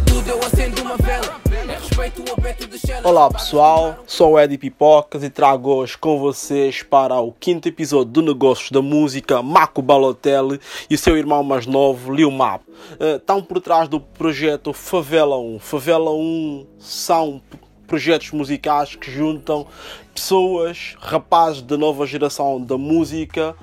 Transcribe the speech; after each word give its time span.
Tudo 0.00 0.28
eu 0.28 0.40
acendo 0.40 0.82
uma 0.82 0.96
vela. 0.96 1.40
É 1.52 1.76
respeito 1.76 2.22
de 2.66 2.78
Shella. 2.78 3.08
Olá 3.08 3.30
pessoal, 3.30 4.02
sou 4.08 4.32
o 4.32 4.40
Eddie 4.40 4.58
Pipocas 4.58 5.22
e 5.22 5.30
trago 5.30 5.70
hoje 5.70 5.96
com 5.96 6.18
vocês 6.18 6.82
para 6.82 7.20
o 7.20 7.30
quinto 7.30 7.68
episódio 7.68 8.12
do 8.12 8.22
Negócios 8.22 8.72
da 8.72 8.82
Música 8.82 9.40
Marco 9.40 9.80
Balotelli 9.80 10.60
e 10.90 10.96
o 10.96 10.98
seu 10.98 11.16
irmão 11.16 11.44
mais 11.44 11.64
novo, 11.64 12.12
Lil 12.12 12.32
Map. 12.32 12.62
Eh, 12.98 13.16
Estão 13.16 13.40
por 13.40 13.60
trás 13.60 13.88
do 13.88 14.00
projeto 14.00 14.72
Favela 14.72 15.38
1. 15.38 15.60
Favela 15.60 16.10
1 16.10 16.66
são 16.80 17.40
projetos 17.86 18.32
musicais 18.32 18.96
que 18.96 19.12
juntam 19.12 19.64
pessoas, 20.12 20.96
rapazes 20.98 21.62
da 21.62 21.76
nova 21.76 22.04
geração 22.04 22.60
da 22.60 22.76
música 22.76 23.54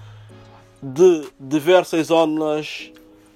de 0.82 1.28
diversas 1.38 2.08
zonas 2.08 2.90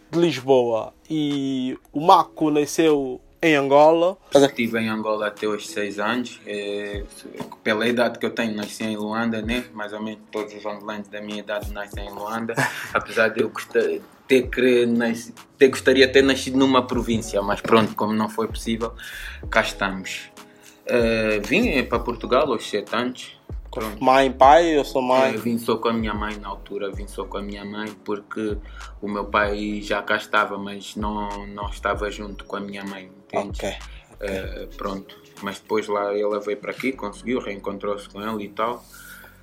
de 0.09 0.17
Lisboa. 0.19 0.94
E 1.09 1.77
o 1.93 2.01
Marco 2.01 2.49
nasceu 2.49 3.21
em 3.41 3.55
Angola. 3.55 4.17
Estive 4.33 4.79
em 4.79 4.89
Angola 4.89 5.27
até 5.27 5.47
os 5.47 5.67
6 5.67 5.99
anos. 5.99 6.39
É, 6.47 7.03
pela 7.63 7.87
idade 7.87 8.17
que 8.17 8.25
eu 8.25 8.31
tenho, 8.31 8.55
nasci 8.55 8.83
em 8.83 8.97
Luanda, 8.97 9.41
né? 9.41 9.65
Mais 9.73 9.93
ou 9.93 10.01
menos 10.01 10.19
todos 10.31 10.53
os 10.53 10.65
angolanos 10.65 11.07
da 11.09 11.21
minha 11.21 11.39
idade 11.39 11.71
nascem 11.71 12.07
em 12.07 12.11
Luanda. 12.11 12.55
Apesar 12.93 13.27
de 13.29 13.41
eu 13.41 13.51
ter, 14.27 14.87
nas- 14.87 15.31
ter 15.59 15.67
gostaria 15.67 16.07
de 16.07 16.13
ter 16.13 16.23
nascido 16.23 16.57
numa 16.57 16.81
província, 16.87 17.39
mas 17.43 17.61
pronto, 17.61 17.95
como 17.95 18.13
não 18.13 18.27
foi 18.29 18.47
possível, 18.47 18.93
cá 19.51 19.61
estamos. 19.61 20.31
É, 20.87 21.39
vim 21.39 21.83
para 21.83 21.99
Portugal 21.99 22.51
aos 22.51 22.67
7 22.67 22.95
anos. 22.95 23.34
Pronto. 23.75 24.01
Mãe, 24.03 24.31
pai, 24.31 24.77
eu 24.77 24.85
sou 24.85 25.01
Eu 25.01 25.07
mãe. 25.07 25.37
vim 25.37 25.57
só 25.59 25.75
com 25.77 25.89
a 25.89 25.93
minha 25.93 26.13
mãe 26.13 26.37
na 26.37 26.47
altura, 26.47 26.89
vim 26.91 27.07
só 27.07 27.25
com 27.25 27.37
a 27.37 27.41
minha 27.41 27.65
mãe 27.65 27.91
porque 28.05 28.57
o 29.01 29.07
meu 29.07 29.25
pai 29.25 29.81
já 29.81 30.01
cá 30.01 30.15
estava, 30.15 30.57
mas 30.57 30.95
não, 30.95 31.45
não 31.47 31.69
estava 31.69 32.09
junto 32.09 32.45
com 32.45 32.55
a 32.55 32.59
minha 32.61 32.85
mãe, 32.85 33.11
entende? 33.27 33.49
Ok. 33.59 33.73
Eh, 34.21 34.69
pronto, 34.77 35.21
mas 35.41 35.59
depois 35.59 35.87
lá 35.87 36.13
ele 36.13 36.39
veio 36.39 36.57
para 36.57 36.71
aqui, 36.71 36.93
conseguiu, 36.93 37.39
reencontrou-se 37.41 38.07
com 38.07 38.21
ele 38.21 38.45
e 38.45 38.49
tal. 38.49 38.81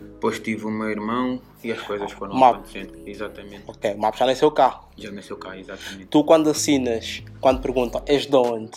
Depois 0.00 0.40
tive 0.40 0.64
o 0.64 0.70
meu 0.70 0.88
irmão 0.90 1.40
e 1.62 1.70
as 1.70 1.80
coisas 1.82 2.10
foram 2.12 2.34
Map. 2.34 2.54
acontecendo. 2.56 2.98
Exatamente, 3.06 3.64
Ok, 3.68 3.92
o 3.94 3.98
Map 4.00 4.16
já 4.16 4.24
nasceu 4.26 4.50
cá. 4.50 4.80
já 4.96 5.12
nasceu 5.12 5.36
cá, 5.36 5.56
exatamente. 5.58 6.06
Tu 6.06 6.24
quando 6.24 6.48
assinas, 6.50 7.22
quando 7.40 7.60
perguntam, 7.60 8.02
és 8.06 8.26
de 8.26 8.34
onde? 8.34 8.72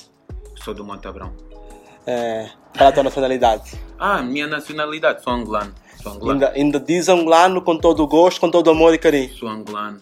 Sou 0.63 0.73
do 0.73 0.83
Montabrão. 0.83 1.33
É, 2.05 2.51
qual 2.77 2.87
é 2.87 2.89
a 2.89 2.91
tua 2.91 3.03
nacionalidade? 3.03 3.71
Ah, 3.99 4.21
minha 4.21 4.47
nacionalidade, 4.47 5.23
sou 5.23 5.33
angolano. 5.33 5.73
Sou 6.01 6.11
angolano. 6.13 6.45
Ainda, 6.45 6.51
ainda 6.55 6.79
diz 6.79 7.07
angolano 7.09 7.61
com 7.61 7.77
todo 7.77 8.03
o 8.03 8.07
gosto, 8.07 8.39
com 8.41 8.49
todo 8.49 8.67
o 8.67 8.71
amor 8.71 8.93
e 8.93 8.97
carinho. 8.97 9.29
Sou 9.33 9.47
angolano. 9.49 9.99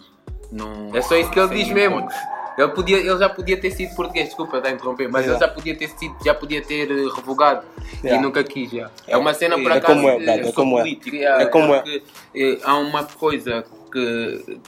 Não, 0.52 0.96
É 0.96 1.02
só 1.02 1.16
isso 1.16 1.32
que 1.32 1.40
ele 1.40 1.56
diz 1.64 1.70
mesmo. 1.70 2.08
Ele, 2.56 2.68
podia, 2.70 2.98
ele 2.98 3.18
já 3.18 3.28
podia 3.30 3.60
ter 3.60 3.72
sido 3.72 3.96
português, 3.96 4.28
desculpa 4.28 4.58
estar 4.58 4.70
a 4.70 4.72
interromper, 4.74 5.10
mas 5.10 5.26
Yeah. 5.26 5.44
ele 5.44 5.50
já 5.50 5.56
podia 5.56 5.76
ter 5.76 5.90
sido, 5.90 6.16
já 6.24 6.34
podia 6.36 6.62
ter 6.62 6.92
eh, 6.92 7.10
revogado 7.16 7.66
Yeah. 8.04 8.20
e 8.20 8.24
nunca 8.24 8.44
quis 8.44 8.70
já. 8.70 8.92
É 9.08 9.18
uma 9.18 9.34
cena 9.34 9.58
por 9.58 9.72
É 9.72 9.78
acaso. 9.78 9.96
como 9.96 10.08
é, 10.10 10.18
eh, 10.24 10.48
é 10.48 10.52
como 10.52 10.78
é. 10.78 10.82
político, 10.82 11.16
Yeah, 11.16 11.42
É 11.42 11.46
como 11.48 11.74
é. 11.74 11.80
porque, 11.80 12.04
eh, 12.36 12.60
há 12.64 12.78
uma 12.78 13.06
coisa 13.06 13.66
que, 13.92 14.60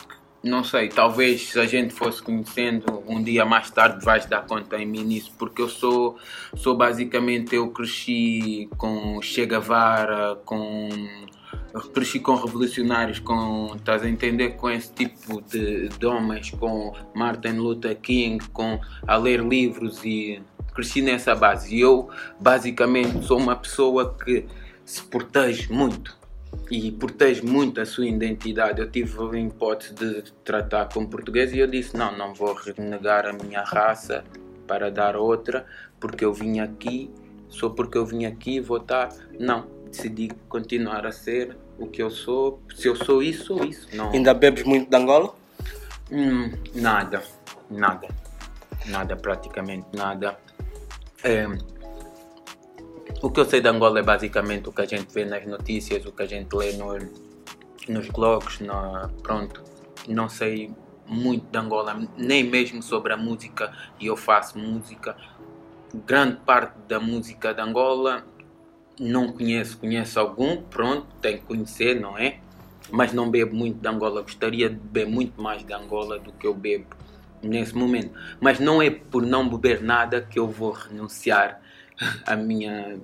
não 0.45 0.63
sei, 0.63 0.89
talvez 0.89 1.49
se 1.49 1.59
a 1.59 1.65
gente 1.65 1.93
fosse 1.93 2.21
conhecendo 2.21 3.03
um 3.07 3.21
dia 3.21 3.43
mais 3.43 3.71
tarde 3.71 4.05
vais 4.05 4.27
dar 4.27 4.45
conta 4.45 4.77
em 4.77 4.85
mim 4.85 5.03
nisso, 5.03 5.33
porque 5.39 5.61
eu 5.61 5.67
sou, 5.67 6.17
sou 6.55 6.77
basicamente, 6.77 7.55
eu 7.55 7.69
cresci 7.71 8.69
com 8.77 9.19
Che 9.21 9.45
Guevara, 9.45 10.35
com 10.45 10.89
cresci 11.93 12.19
com 12.19 12.35
revolucionários, 12.35 13.19
com, 13.19 13.73
estás 13.75 14.03
a 14.03 14.09
entender, 14.09 14.51
com 14.51 14.69
esse 14.69 14.93
tipo 14.93 15.41
de, 15.41 15.89
de 15.89 16.05
homens, 16.05 16.51
com 16.51 16.93
Martin 17.13 17.57
Luther 17.57 17.97
King, 17.99 18.47
com 18.49 18.79
a 19.05 19.17
ler 19.17 19.41
livros 19.41 20.05
e 20.05 20.41
cresci 20.73 21.01
nessa 21.01 21.35
base. 21.35 21.75
E 21.75 21.81
eu, 21.81 22.09
basicamente, 22.39 23.25
sou 23.25 23.39
uma 23.39 23.55
pessoa 23.55 24.15
que 24.23 24.45
se 24.85 25.01
protege 25.03 25.73
muito 25.73 26.15
e 26.69 26.91
protege 26.91 27.41
muito 27.41 27.79
a 27.79 27.85
sua 27.85 28.07
identidade. 28.07 28.81
Eu 28.81 28.89
tive 28.89 29.17
a 29.19 29.39
hipótese 29.39 29.93
de 29.93 30.23
tratar 30.43 30.89
como 30.93 31.07
português 31.07 31.53
e 31.53 31.59
eu 31.59 31.67
disse: 31.67 31.95
não, 31.95 32.17
não 32.17 32.33
vou 32.33 32.53
renegar 32.53 33.25
a 33.25 33.33
minha 33.33 33.63
raça 33.63 34.23
para 34.67 34.89
dar 34.89 35.15
outra, 35.15 35.65
porque 35.99 36.25
eu 36.25 36.33
vim 36.33 36.59
aqui, 36.59 37.09
só 37.49 37.69
porque 37.69 37.97
eu 37.97 38.05
vim 38.05 38.25
aqui 38.25 38.59
votar. 38.59 39.09
Não, 39.39 39.67
decidi 39.85 40.29
continuar 40.49 41.05
a 41.05 41.11
ser 41.11 41.55
o 41.77 41.87
que 41.87 42.01
eu 42.01 42.09
sou. 42.09 42.61
Se 42.75 42.87
eu 42.87 42.95
sou 42.95 43.21
isso, 43.21 43.45
sou 43.45 43.63
isso. 43.63 43.87
Não, 43.93 44.11
Ainda 44.11 44.33
bebes 44.33 44.63
muito 44.63 44.89
de 44.89 44.95
Angola? 44.95 45.33
Hum, 46.11 46.51
nada, 46.73 47.23
nada, 47.69 48.07
nada, 48.85 49.15
praticamente 49.15 49.87
nada. 49.93 50.37
É, 51.23 51.47
o 53.25 53.31
que 53.31 53.39
eu 53.39 53.45
sei 53.45 53.59
de 53.59 53.67
Angola 53.67 53.99
é 53.99 54.03
basicamente 54.03 54.69
o 54.69 54.71
que 54.71 54.83
a 54.83 54.85
gente 54.85 55.11
vê 55.11 55.25
nas 55.25 55.43
notícias, 55.47 56.05
o 56.05 56.11
que 56.11 56.21
a 56.21 56.27
gente 56.27 56.53
lê 56.55 56.73
no- 56.73 57.09
nos 57.89 58.07
blogs, 58.09 58.59
na, 58.59 59.09
pronto. 59.23 59.63
Não 60.07 60.29
sei 60.29 60.71
muito 61.07 61.43
de 61.49 61.57
Angola, 61.57 61.99
nem 62.15 62.43
mesmo 62.43 62.83
sobre 62.83 63.13
a 63.13 63.17
música, 63.17 63.73
e 63.99 64.05
eu 64.05 64.15
faço 64.15 64.59
música. 64.59 65.17
Grande 66.05 66.35
parte 66.45 66.77
da 66.87 66.99
música 66.99 67.51
de 67.51 67.61
Angola 67.61 68.23
não 68.99 69.31
conheço, 69.31 69.79
conheço 69.79 70.19
algum, 70.19 70.61
pronto, 70.61 71.07
tenho 71.19 71.39
que 71.39 71.45
conhecer, 71.45 71.99
não 71.99 72.15
é? 72.15 72.37
Mas 72.91 73.11
não 73.11 73.31
bebo 73.31 73.55
muito 73.55 73.79
de 73.79 73.87
Angola, 73.87 74.21
gostaria 74.21 74.69
de 74.69 74.75
beber 74.75 75.07
muito 75.07 75.41
mais 75.41 75.65
de 75.65 75.73
Angola 75.73 76.19
do 76.19 76.31
que 76.31 76.45
eu 76.45 76.53
bebo 76.53 76.85
nesse 77.41 77.75
momento. 77.75 78.13
Mas 78.39 78.59
não 78.59 78.83
é 78.83 78.91
por 78.91 79.23
não 79.25 79.49
beber 79.49 79.81
nada 79.81 80.21
que 80.21 80.37
eu 80.37 80.47
vou 80.47 80.73
renunciar 80.73 81.59
à 82.25 82.35
minha, 82.35 82.99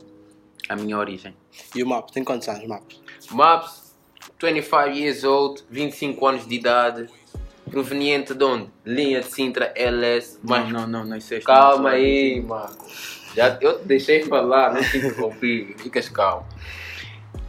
à 0.70 0.76
minha 0.76 0.98
origem. 0.98 1.36
E 1.76 1.84
o 1.84 1.88
Map, 1.88 2.10
tem 2.12 2.24
quantos 2.24 2.48
anos, 2.48 2.68
Map? 2.68 2.84
Maps, 3.32 3.96
25 4.42 4.90
years 4.90 5.24
old, 5.24 5.64
25 5.70 6.28
anos 6.28 6.48
de 6.48 6.56
idade, 6.56 7.08
proveniente 7.70 8.34
de 8.34 8.44
onde? 8.44 8.70
Linha 8.86 9.22
de 9.22 9.28
Sintra, 9.28 9.72
LS, 9.76 10.40
Mas 10.44 10.64
mas 10.64 10.72
não, 10.72 10.88
não, 10.88 11.06
não 11.06 11.22
sei 11.22 11.42
calma 11.42 11.92
aí, 11.92 12.42
mano. 12.42 12.76
Já, 13.36 13.58
eu 13.62 13.80
te 13.80 13.86
deixei 13.86 14.24
falar, 14.24 14.74
não 14.74 14.82
te 14.82 14.98
interrompi, 14.98 15.76
ficas 15.78 16.10
calmo. 16.10 16.46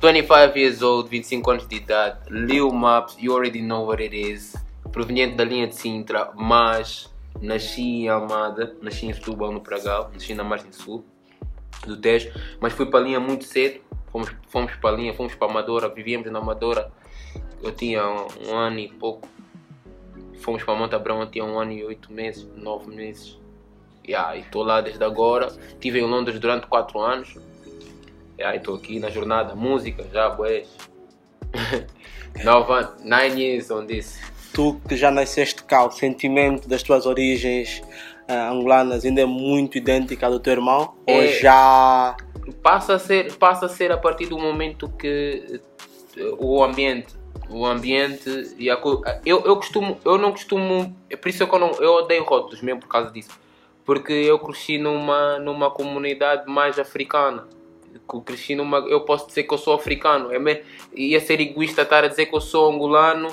25 0.00 0.58
years 0.58 0.82
old, 0.82 1.08
25 1.08 1.50
anos 1.50 1.68
de 1.68 1.76
idade, 1.76 2.18
Lil 2.28 2.70
Maps, 2.72 3.16
you 3.18 3.32
already 3.34 3.62
know 3.62 3.86
what 3.86 4.02
it 4.02 4.16
is. 4.16 4.54
Proveniente 4.90 5.36
da 5.36 5.44
linha 5.44 5.66
de 5.66 5.74
Sintra, 5.74 6.30
mas 6.34 7.10
nasci 7.40 7.82
em 7.82 8.08
Almada, 8.08 8.76
nasci 8.82 9.06
em 9.06 9.12
Setúbal, 9.12 9.52
no 9.52 9.60
Pragal, 9.60 10.10
nasci 10.12 10.34
na 10.34 10.44
margem 10.44 10.70
sul 10.72 11.04
do 11.86 11.96
Tejo, 11.96 12.32
mas 12.60 12.72
fui 12.72 12.86
para 12.86 13.00
a 13.00 13.02
linha 13.02 13.20
muito 13.20 13.44
cedo. 13.44 13.80
Fomos, 14.10 14.30
fomos 14.48 14.74
para 14.76 14.90
a 14.90 14.92
linha, 14.98 15.14
fomos 15.14 15.34
para 15.34 15.48
a 15.48 15.50
Amadora, 15.50 15.88
vivíamos 15.88 16.30
na 16.30 16.38
Amadora. 16.38 16.92
Eu 17.62 17.72
tinha 17.72 18.06
um, 18.06 18.26
um 18.48 18.56
ano 18.56 18.78
e 18.78 18.88
pouco. 18.88 19.28
Fomos 20.40 20.62
para 20.62 20.74
Monte 20.74 20.94
Abrão, 20.94 21.20
eu 21.20 21.30
tinha 21.30 21.44
um 21.44 21.58
ano 21.58 21.72
e 21.72 21.84
oito 21.84 22.12
meses, 22.12 22.46
nove 22.56 22.94
meses. 22.94 23.38
Yeah, 24.06 24.36
e 24.36 24.40
estou 24.40 24.64
lá 24.64 24.80
desde 24.80 25.02
agora. 25.04 25.46
Estive 25.46 26.00
em 26.00 26.06
Londres 26.06 26.38
durante 26.40 26.66
quatro 26.66 27.00
anos. 27.00 27.36
Yeah, 28.38 28.56
estou 28.56 28.74
aqui 28.74 28.98
na 28.98 29.08
jornada 29.08 29.54
música, 29.54 30.04
já, 30.12 30.28
boés. 30.30 30.68
Nove 32.42 32.72
anos, 32.72 33.02
nine 33.04 33.40
years 33.40 33.70
on 33.70 33.86
this. 33.86 34.18
Tu 34.52 34.80
que 34.88 34.96
já 34.96 35.10
nasceste 35.10 35.62
cá, 35.62 35.84
o 35.84 35.90
sentimento 35.90 36.68
das 36.68 36.82
tuas 36.82 37.06
origens 37.06 37.82
ah, 38.32 38.50
angolanas 38.50 39.04
ainda 39.04 39.20
é 39.20 39.26
muito 39.26 39.76
idêntico 39.78 40.24
ao 40.24 40.32
do 40.32 40.40
teu 40.40 40.52
irmão? 40.54 40.94
Ou 41.06 41.22
É. 41.22 41.26
já... 41.28 42.16
passa 42.62 42.94
a 42.94 42.98
ser 42.98 43.32
passa 43.34 43.66
a 43.66 43.68
ser 43.68 43.92
a 43.92 43.96
partir 43.98 44.26
do 44.26 44.38
momento 44.38 44.88
que 44.98 45.60
eh, 46.16 46.34
o 46.38 46.62
ambiente 46.62 47.14
o 47.50 47.66
ambiente 47.66 48.54
e 48.58 48.70
a 48.70 48.78
eu, 49.26 49.40
eu 49.44 49.56
costumo 49.56 49.98
eu 50.04 50.16
não 50.18 50.30
costumo 50.32 50.94
é 51.10 51.16
por 51.16 51.28
isso 51.28 51.46
que 51.46 51.54
eu 51.54 51.58
não 51.58 51.70
eu 51.80 51.92
odeio 51.94 52.24
rótulos 52.24 52.60
mesmo 52.62 52.80
por 52.80 52.88
causa 52.88 53.10
disso 53.10 53.30
porque 53.84 54.12
eu 54.12 54.38
cresci 54.38 54.78
numa 54.78 55.38
numa 55.38 55.70
comunidade 55.70 56.50
mais 56.50 56.78
africana 56.78 57.46
Eu 58.10 58.20
cresci 58.22 58.54
numa 58.54 58.78
eu 58.88 59.00
posso 59.02 59.26
dizer 59.26 59.42
que 59.44 59.52
eu 59.54 59.58
sou 59.58 59.74
africano 59.74 60.32
é 60.32 60.38
me- 60.38 60.62
ia 60.94 61.20
ser 61.20 61.40
egoísta 61.40 61.82
estar 61.82 62.04
a 62.04 62.08
dizer 62.08 62.26
que 62.26 62.34
eu 62.34 62.40
sou 62.40 62.70
angolano 62.72 63.28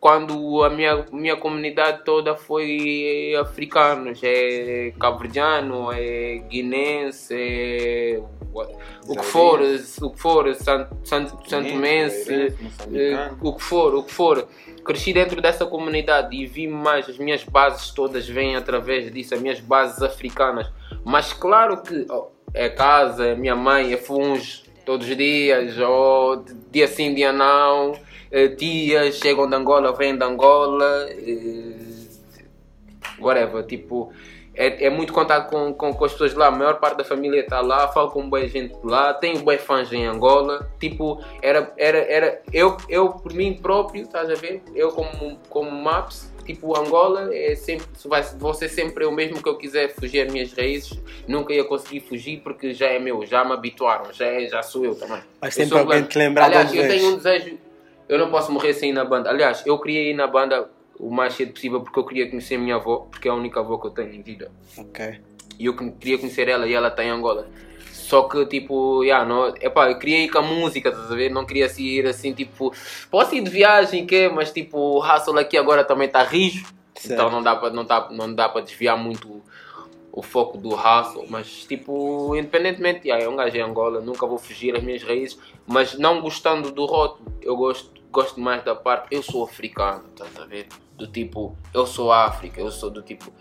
quando 0.00 0.62
a 0.62 0.70
minha, 0.70 1.04
minha 1.10 1.36
comunidade 1.36 2.04
toda 2.04 2.36
foi 2.36 3.34
africanos, 3.40 4.20
é 4.22 4.92
cabo-verdiano, 4.98 5.90
é 5.92 6.38
guinense, 6.48 7.34
é 7.34 8.20
o 9.08 9.16
que 9.16 9.24
for, 9.24 9.60
o 9.60 10.10
que 10.10 10.18
for, 10.20 10.54
san- 10.54 10.88
san- 11.04 11.26
santomense, 11.46 12.54
eh, 12.94 13.30
o 13.40 13.52
que 13.54 13.62
for, 13.62 13.94
o 13.94 14.02
que 14.04 14.12
for. 14.12 14.46
Cresci 14.84 15.12
dentro 15.12 15.42
dessa 15.42 15.66
comunidade 15.66 16.34
e 16.34 16.46
vi 16.46 16.66
mais, 16.68 17.08
as 17.08 17.18
minhas 17.18 17.42
bases 17.44 17.90
todas 17.90 18.26
vêm 18.28 18.56
através 18.56 19.12
disso, 19.12 19.34
as 19.34 19.40
minhas 19.40 19.60
bases 19.60 20.00
africanas. 20.00 20.70
Mas 21.04 21.32
claro 21.32 21.82
que 21.82 22.06
oh, 22.08 22.28
é 22.54 22.68
casa, 22.68 23.26
é 23.26 23.34
minha 23.34 23.56
mãe, 23.56 23.92
é 23.92 23.96
funge 23.96 24.62
todos 24.86 25.08
os 25.08 25.16
dias, 25.16 25.76
ou 25.78 26.44
dia 26.70 26.86
sim, 26.86 27.14
dia 27.14 27.32
não. 27.32 27.92
Eh, 28.30 28.48
Tias 28.48 29.16
chegam 29.16 29.48
de 29.48 29.54
Angola, 29.54 29.92
vêm 29.92 30.16
de 30.16 30.24
Angola, 30.24 31.08
eh, 31.10 31.74
whatever, 33.18 33.64
tipo, 33.64 34.12
é, 34.58 34.86
é 34.86 34.90
muito 34.90 35.12
contato 35.12 35.50
com, 35.50 35.72
com, 35.72 35.94
com 35.94 36.04
as 36.04 36.10
pessoas 36.10 36.34
lá. 36.34 36.48
A 36.48 36.50
maior 36.50 36.80
parte 36.80 36.98
da 36.98 37.04
família 37.04 37.40
está 37.40 37.60
lá, 37.60 37.86
falo 37.88 38.10
com 38.10 38.28
boa 38.28 38.46
gente 38.48 38.74
de 38.74 38.86
lá, 38.86 39.14
tenho 39.14 39.38
boa 39.38 39.56
fãs 39.56 39.92
em 39.92 40.04
Angola. 40.04 40.68
Tipo, 40.80 41.22
era, 41.40 41.72
era, 41.76 41.98
era 41.98 42.42
eu, 42.52 42.76
eu 42.88 43.10
por 43.10 43.32
mim 43.32 43.54
próprio, 43.54 44.02
estás 44.02 44.28
a 44.28 44.34
ver? 44.34 44.60
Eu 44.74 44.90
como, 44.90 45.38
como 45.48 45.70
Maps, 45.70 46.32
tipo, 46.44 46.76
Angola 46.76 47.32
é 47.32 47.54
sempre, 47.54 47.86
vai, 48.06 48.20
vou 48.36 48.52
ser 48.52 48.68
sempre 48.68 49.04
eu 49.04 49.12
mesmo 49.12 49.40
que 49.40 49.48
eu 49.48 49.56
quiser 49.56 49.94
fugir 49.94 50.26
as 50.26 50.32
minhas 50.32 50.52
raízes, 50.52 50.98
nunca 51.28 51.52
ia 51.52 51.62
conseguir 51.62 52.00
fugir 52.00 52.40
porque 52.42 52.74
já 52.74 52.86
é 52.86 52.98
meu, 52.98 53.24
já 53.24 53.44
me 53.44 53.52
habituaram, 53.52 54.12
já, 54.12 54.26
é, 54.26 54.48
já 54.48 54.60
sou 54.60 54.84
eu 54.84 54.96
também. 54.96 55.20
Mas 55.40 55.54
sempre 55.54 55.78
alguém 55.78 56.02
te 56.02 56.18
lembrar 56.18 56.46
Aliás, 56.46 56.74
eu 56.74 56.88
tenho 56.88 57.12
um 57.12 57.16
desejo, 57.16 57.58
eu 58.08 58.18
não 58.18 58.30
posso 58.30 58.50
morrer 58.52 58.72
sem 58.74 58.90
ir 58.90 58.92
na 58.92 59.04
banda. 59.04 59.30
Aliás, 59.30 59.62
eu 59.66 59.78
queria 59.78 60.02
ir 60.10 60.14
na 60.14 60.26
banda 60.26 60.70
o 60.98 61.10
mais 61.10 61.34
cedo 61.34 61.52
possível 61.52 61.80
porque 61.80 61.98
eu 61.98 62.04
queria 62.04 62.28
conhecer 62.28 62.56
a 62.56 62.58
minha 62.58 62.76
avó, 62.76 63.06
porque 63.10 63.28
é 63.28 63.30
a 63.30 63.34
única 63.34 63.60
avó 63.60 63.78
que 63.78 63.86
eu 63.86 63.90
tenho 63.90 64.12
em 64.14 64.22
vida. 64.22 64.50
Ok. 64.76 65.20
E 65.58 65.66
eu 65.66 65.76
que- 65.76 65.90
queria 65.92 66.18
conhecer 66.18 66.48
ela 66.48 66.66
e 66.66 66.72
ela 66.74 66.88
está 66.88 67.04
em 67.04 67.10
Angola. 67.10 67.46
Só 67.92 68.22
que, 68.22 68.46
tipo, 68.46 69.02
yeah, 69.04 69.24
não, 69.28 69.48
epá, 69.60 69.90
eu 69.90 69.98
queria 69.98 70.24
ir 70.24 70.28
com 70.30 70.38
a 70.38 70.42
música, 70.42 70.88
estás 70.88 71.12
a 71.12 71.14
ver? 71.14 71.30
Não 71.30 71.44
queria 71.44 71.66
assim, 71.66 71.82
ir 71.84 72.06
assim, 72.06 72.32
tipo, 72.32 72.72
posso 73.10 73.34
ir 73.34 73.42
de 73.42 73.50
viagem, 73.50 74.06
que 74.06 74.28
Mas, 74.30 74.50
tipo, 74.50 74.78
o 74.78 74.98
hustle 75.00 75.38
aqui 75.38 75.58
agora 75.58 75.84
também 75.84 76.06
está 76.06 76.22
rijo. 76.22 76.64
Então 77.04 77.30
não 77.30 77.42
dá 77.42 77.54
para 77.54 77.70
não 77.70 77.84
dá, 77.84 78.08
não 78.10 78.34
dá 78.34 78.48
para 78.48 78.62
desviar 78.62 78.96
muito 78.96 79.28
o, 79.28 79.42
o 80.10 80.22
foco 80.22 80.56
do 80.58 80.70
hustle. 80.74 81.26
Mas, 81.28 81.64
tipo, 81.64 82.34
independentemente, 82.34 83.06
yeah, 83.06 83.22
é 83.24 83.28
um 83.28 83.36
gajo 83.36 83.56
em 83.56 83.60
Angola, 83.60 84.00
nunca 84.00 84.26
vou 84.26 84.38
fugir 84.38 84.74
as 84.74 84.82
minhas 84.82 85.02
raízes. 85.02 85.38
Mas 85.66 85.96
não 85.98 86.20
gostando 86.22 86.70
do 86.72 86.86
rótulo, 86.86 87.30
eu 87.42 87.56
gosto, 87.56 87.90
gosto 88.10 88.40
mais 88.40 88.64
da 88.64 88.74
parte, 88.74 89.14
eu 89.14 89.22
sou 89.22 89.44
africano, 89.44 90.04
estás 90.08 90.36
a 90.40 90.44
ver? 90.44 90.68
Do 90.96 91.06
tipo, 91.06 91.56
eu 91.72 91.86
sou 91.86 92.12
África, 92.12 92.60
eu 92.60 92.70
sou 92.70 92.90
do 92.90 93.02
tipo. 93.02 93.32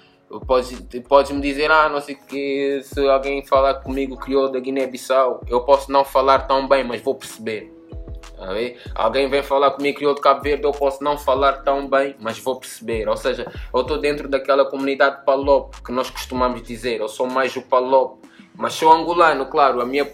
Podes, 0.45 0.85
podes 1.07 1.31
me 1.31 1.41
dizer, 1.41 1.71
ah, 1.71 1.87
não 1.87 2.01
sei 2.01 2.15
que, 2.15 2.81
se 2.83 2.99
alguém 3.07 3.45
falar 3.45 3.75
comigo 3.75 4.17
criou 4.17 4.51
da 4.51 4.59
Guiné-Bissau, 4.59 5.41
eu 5.47 5.61
posso 5.61 5.89
não 5.89 6.03
falar 6.03 6.39
tão 6.47 6.67
bem, 6.67 6.83
mas 6.83 7.01
vou 7.01 7.15
perceber. 7.15 7.73
Tá? 8.37 8.49
Alguém 8.93 9.27
vem 9.29 9.41
falar 9.41 9.71
comigo 9.71 9.97
criou 9.97 10.13
de 10.13 10.21
Cabo 10.21 10.41
Verde, 10.41 10.63
eu 10.63 10.71
posso 10.71 11.03
não 11.03 11.17
falar 11.17 11.63
tão 11.63 11.89
bem, 11.89 12.15
mas 12.19 12.37
vou 12.37 12.59
perceber. 12.59 13.09
Ou 13.09 13.17
seja, 13.17 13.51
eu 13.73 13.81
estou 13.81 13.97
dentro 13.97 14.27
daquela 14.27 14.65
comunidade 14.65 15.25
Palop 15.25 15.73
que 15.83 15.91
nós 15.91 16.09
costumamos 16.09 16.61
dizer, 16.61 16.99
eu 16.99 17.07
sou 17.07 17.27
mais 17.27 17.55
o 17.55 17.61
Palop, 17.63 18.19
mas 18.55 18.73
sou 18.73 18.91
angolano, 18.91 19.47
claro, 19.47 19.81
a 19.81 19.85
minha 19.85 20.05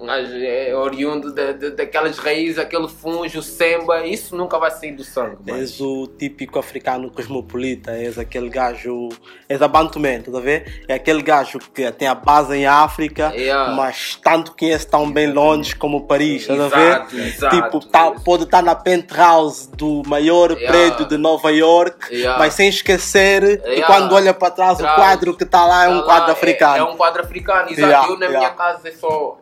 um 0.00 0.06
gajo 0.06 0.32
é 0.36 0.74
oriundo 0.74 1.32
da, 1.34 1.52
da- 1.52 1.70
daquelas 1.70 2.18
raízes, 2.18 2.58
aquele 2.58 2.86
fungo, 2.88 3.24
o 3.26 3.42
semba, 3.42 4.06
isso 4.06 4.36
nunca 4.36 4.58
vai 4.58 4.70
sair 4.70 4.92
do 4.92 5.02
sangue. 5.04 5.38
mas- 5.46 5.56
És 5.60 5.80
o 5.80 6.06
típico 6.06 6.58
africano 6.58 7.10
cosmopolita, 7.10 7.90
és 7.92 8.18
aquele 8.18 8.48
gajo. 8.48 9.08
És 9.48 9.60
abantumento, 9.60 10.30
estás 10.30 10.36
a 10.36 10.40
ver? 10.40 10.84
É 10.86 10.94
aquele 10.94 11.22
gajo 11.22 11.58
que 11.58 11.90
tem 11.92 12.06
a 12.06 12.14
base 12.14 12.54
em 12.54 12.66
África, 12.66 13.32
Yeah. 13.34 13.72
mas 13.74 14.16
tanto 14.22 14.54
conhece 14.56 14.86
tão 14.86 15.10
bem 15.10 15.32
Londres 15.32 15.74
como 15.74 16.06
Paris, 16.06 16.42
estás 16.42 16.60
a 16.60 16.68
ver? 16.68 17.06
Exato. 17.26 17.56
Tipo, 17.56 17.80
tá- 17.86 18.12
pode 18.24 18.44
estar 18.44 18.62
na 18.62 18.74
penthouse 18.74 19.68
do 19.72 20.02
maior 20.06 20.52
Yeah. 20.52 20.68
prédio 20.70 21.06
de 21.08 21.16
Nova 21.16 21.50
York, 21.50 22.14
Yeah. 22.14 22.38
mas 22.38 22.54
sem 22.54 22.68
esquecer, 22.68 23.42
Yeah. 23.64 23.86
quando 23.86 24.14
olha 24.14 24.32
para 24.34 24.50
trás, 24.52 24.78
o 24.80 24.84
quadro 24.84 25.36
que 25.36 25.44
está 25.44 25.64
lá 25.66 25.84
é 25.86 25.88
um 25.88 25.98
Tá 26.00 26.04
quadro 26.04 26.26
lá, 26.26 26.32
africano. 26.32 26.76
É, 26.76 26.78
é 26.78 26.84
um 26.84 26.96
quadro 26.96 27.22
africano, 27.22 27.70
exato. 27.70 28.12
Eu 28.12 28.18
na 28.18 28.28
minha 28.28 28.50
casa 28.50 28.88
é 28.88 28.92
só. 28.92 29.38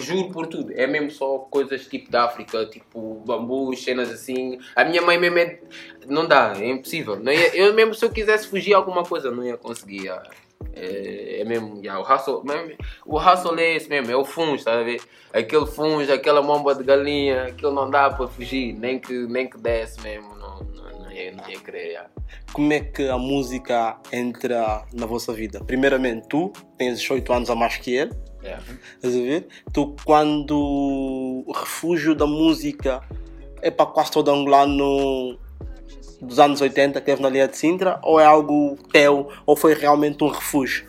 Juro 0.00 0.30
por 0.30 0.46
tudo, 0.46 0.72
é 0.74 0.86
mesmo 0.86 1.10
só 1.10 1.38
coisas 1.38 1.86
tipo 1.86 2.10
da 2.10 2.24
África, 2.24 2.64
tipo 2.66 3.22
bambus, 3.26 3.82
cenas 3.84 4.10
assim. 4.10 4.58
A 4.74 4.84
minha 4.84 5.02
mãe 5.02 5.18
mesmo 5.18 5.38
é. 5.38 5.58
Não 6.06 6.26
dá, 6.26 6.54
é 6.58 6.68
impossível. 6.68 7.16
Não 7.18 7.32
ia- 7.32 7.54
eu 7.54 7.74
mesmo 7.74 7.94
se 7.94 8.04
eu 8.04 8.10
quisesse 8.10 8.48
fugir 8.48 8.74
alguma 8.74 9.02
coisa, 9.02 9.30
não 9.30 9.44
ia 9.44 9.56
conseguir. 9.56 10.08
ah. 10.08 10.22
É, 10.74 11.40
é 11.40 11.44
mesmo, 11.44 11.78
yeah, 11.78 11.98
o 12.00 12.02
hustle, 12.02 12.42
o 13.04 13.18
hustle 13.18 13.58
é 13.58 13.74
esse 13.76 13.88
mesmo, 13.88 14.10
é 14.10 14.16
o 14.16 14.24
fungo, 14.24 14.54
está 14.54 14.78
a 14.78 14.82
ver? 14.82 15.02
Aquele 15.32 15.66
fungo, 15.66 16.00
aquela 16.10 16.40
bomba 16.40 16.74
de 16.74 16.84
galinha, 16.84 17.44
aquilo 17.44 17.72
não 17.72 17.90
dá 17.90 18.08
para 18.10 18.28
fugir, 18.28 18.72
nem 18.74 18.98
que, 18.98 19.12
nem 19.26 19.50
que 19.50 19.58
desse 19.58 20.00
mesmo, 20.00 20.34
não, 20.36 20.60
não, 20.60 21.00
não, 21.00 21.12
ia, 21.12 21.32
não 21.32 21.44
ia 21.50 21.60
yeah. 21.74 22.08
Como 22.52 22.72
é 22.72 22.80
que 22.80 23.08
a 23.08 23.18
música 23.18 23.98
entra 24.12 24.84
na 24.94 25.04
vossa 25.04 25.32
vida? 25.32 25.62
Primeiramente, 25.64 26.28
tu 26.28 26.52
tens 26.78 27.00
18 27.00 27.32
anos 27.32 27.50
a 27.50 27.54
mais 27.54 27.76
que 27.76 27.94
ele. 27.94 28.12
Yeah. 28.42 28.62
Estás 28.96 29.14
a 29.14 29.18
ver? 29.18 29.46
Tu, 29.72 29.94
quando 30.04 30.56
o 31.46 31.52
refúgio 31.52 32.14
da 32.14 32.26
música 32.26 33.02
é 33.60 33.70
para 33.70 33.86
quase 33.86 34.10
todo 34.10 34.30
angolano 34.30 35.38
dos 36.20 36.38
anos 36.38 36.60
80 36.60 37.00
que 37.00 37.06
teve 37.06 37.22
na 37.22 37.28
linha 37.28 37.48
de 37.48 37.56
Sintra, 37.56 38.00
ou 38.02 38.18
é 38.18 38.24
algo 38.24 38.76
teu, 38.92 39.28
ou 39.46 39.56
foi 39.56 39.74
realmente 39.74 40.22
um 40.22 40.28
refúgio? 40.28 40.86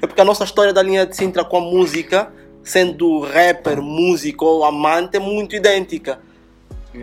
É 0.00 0.06
porque 0.06 0.20
a 0.20 0.24
nossa 0.24 0.44
história 0.44 0.72
da 0.72 0.82
linha 0.82 1.04
de 1.06 1.16
Sintra 1.16 1.44
com 1.44 1.56
a 1.56 1.60
música, 1.60 2.32
sendo 2.62 3.20
rapper, 3.20 3.82
músico 3.82 4.44
ou 4.44 4.64
amante, 4.64 5.16
é 5.16 5.20
muito 5.20 5.56
idêntica. 5.56 6.20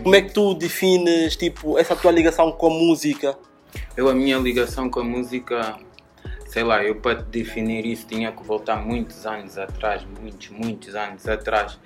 Como 0.02 0.14
é 0.14 0.22
que 0.22 0.32
tu 0.32 0.54
defines 0.54 1.36
tipo, 1.36 1.76
essa 1.76 1.96
tua 1.96 2.12
ligação 2.12 2.52
com 2.52 2.68
a 2.68 2.70
música? 2.70 3.36
Eu, 3.96 4.08
a 4.08 4.14
minha 4.14 4.38
ligação 4.38 4.88
com 4.88 5.00
a 5.00 5.04
música, 5.04 5.78
sei 6.50 6.64
lá, 6.64 6.84
eu 6.84 6.96
para 6.96 7.22
definir 7.22 7.86
isso 7.86 8.08
tinha 8.08 8.32
que 8.32 8.42
voltar 8.42 8.84
muitos 8.84 9.24
anos 9.24 9.56
atrás, 9.56 10.04
muitos, 10.20 10.48
muitos 10.48 10.96
anos 10.96 11.28
atrás. 11.28 11.78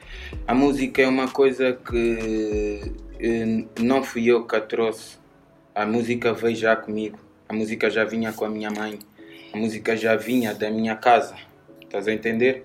A 0.47 0.55
música 0.55 1.03
é 1.03 1.07
uma 1.07 1.29
coisa 1.29 1.75
que 1.75 2.93
eh, 3.21 3.65
não 3.79 4.03
fui 4.03 4.27
eu 4.27 4.47
que 4.47 4.57
a 4.57 4.63
trouxe. 4.63 5.19
A 5.75 5.85
música 5.85 6.33
veio 6.33 6.57
já 6.57 6.75
comigo. 6.75 7.19
A 7.47 7.53
música 7.53 7.91
já 7.91 8.05
vinha 8.05 8.33
com 8.33 8.47
a 8.47 8.49
minha 8.49 8.71
mãe. 8.71 8.99
A 9.53 9.59
música 9.59 9.95
já 9.99 10.17
vinha 10.17 10.55
da 10.55 10.71
minha 10.71 10.97
casa. 10.97 11.37
Estás 11.83 12.09
a 12.09 12.13
entender? 12.15 12.65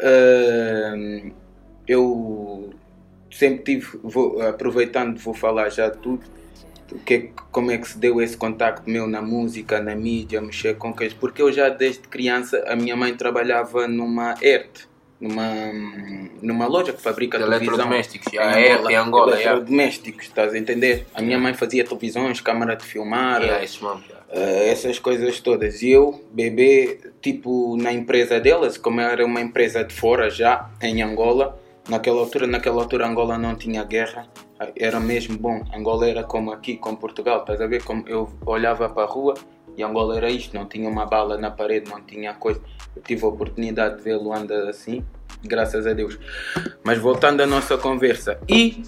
Eh, 0.00 1.30
eu 1.86 2.70
sempre 3.30 3.62
tive, 3.62 4.00
vou, 4.02 4.42
aproveitando, 4.42 5.16
vou 5.20 5.34
falar 5.34 5.68
já 5.68 5.88
tudo 5.88 6.37
que, 7.04 7.30
como 7.50 7.70
é 7.70 7.78
que 7.78 7.88
se 7.88 7.98
deu 7.98 8.20
esse 8.20 8.36
contacto 8.36 8.88
meu 8.88 9.06
na 9.06 9.20
música, 9.20 9.80
na 9.80 9.94
mídia, 9.94 10.40
mexer 10.40 10.76
com 10.76 10.92
queijo, 10.92 11.16
porque 11.20 11.42
eu 11.42 11.52
já 11.52 11.68
desde 11.68 12.08
criança, 12.08 12.64
a 12.66 12.74
minha 12.74 12.96
mãe 12.96 13.14
trabalhava 13.14 13.86
numa 13.86 14.34
ERT, 14.40 14.88
numa, 15.20 15.46
numa 16.40 16.66
loja 16.66 16.92
que 16.92 17.02
fabrica 17.02 17.38
televisão. 17.38 17.66
eletrodomésticos, 17.66 18.32
em 18.32 18.38
a 18.38 18.60
ERT 18.60 18.90
em 18.90 18.96
Angola, 18.96 19.32
yeah. 19.32 19.50
Eletrodomésticos, 19.50 20.26
estás 20.26 20.54
a 20.54 20.58
entender? 20.58 21.06
A 21.14 21.20
minha 21.20 21.38
mãe 21.38 21.54
fazia 21.54 21.84
televisões, 21.84 22.40
câmara 22.40 22.74
de 22.76 22.84
filmar, 22.84 23.42
Yeah, 23.42 23.64
isso 23.64 23.84
mesmo, 23.84 24.04
yeah. 24.08 24.24
eh, 24.30 24.70
essas 24.70 24.98
coisas 24.98 25.40
todas. 25.40 25.82
E 25.82 25.90
eu, 25.90 26.24
bebê, 26.30 27.00
tipo, 27.20 27.76
na 27.76 27.92
empresa 27.92 28.40
delas, 28.40 28.78
como 28.78 29.00
era 29.00 29.24
uma 29.24 29.40
empresa 29.40 29.84
de 29.84 29.94
fora 29.94 30.30
já, 30.30 30.70
em 30.80 31.02
Angola, 31.02 31.60
naquela 31.88 32.20
altura, 32.20 32.46
naquela 32.46 32.82
altura 32.82 33.06
Angola 33.06 33.36
não 33.36 33.56
tinha 33.56 33.82
guerra, 33.84 34.28
era 34.76 34.98
mesmo 35.00 35.38
bom. 35.38 35.64
Angola 35.74 36.08
era 36.08 36.24
como 36.24 36.52
aqui, 36.52 36.76
como 36.76 36.96
Portugal, 36.96 37.40
estás 37.40 37.60
a 37.60 37.66
ver? 37.66 37.84
Como 37.84 38.06
eu 38.08 38.28
olhava 38.46 38.88
para 38.88 39.04
a 39.04 39.06
rua 39.06 39.34
e 39.76 39.82
Angola 39.82 40.16
era 40.16 40.28
isto, 40.28 40.56
não 40.56 40.66
tinha 40.66 40.88
uma 40.88 41.06
bala 41.06 41.38
na 41.38 41.50
parede, 41.50 41.88
não 41.88 42.02
tinha 42.02 42.34
coisa. 42.34 42.60
Eu 42.96 43.02
tive 43.02 43.24
a 43.24 43.28
oportunidade 43.28 43.98
de 43.98 44.02
ver 44.02 44.16
Luanda 44.16 44.68
assim, 44.68 45.04
graças 45.44 45.86
a 45.86 45.92
Deus. 45.92 46.18
Mas 46.82 46.98
voltando 46.98 47.42
à 47.42 47.46
nossa 47.46 47.78
conversa, 47.78 48.40
e 48.48 48.82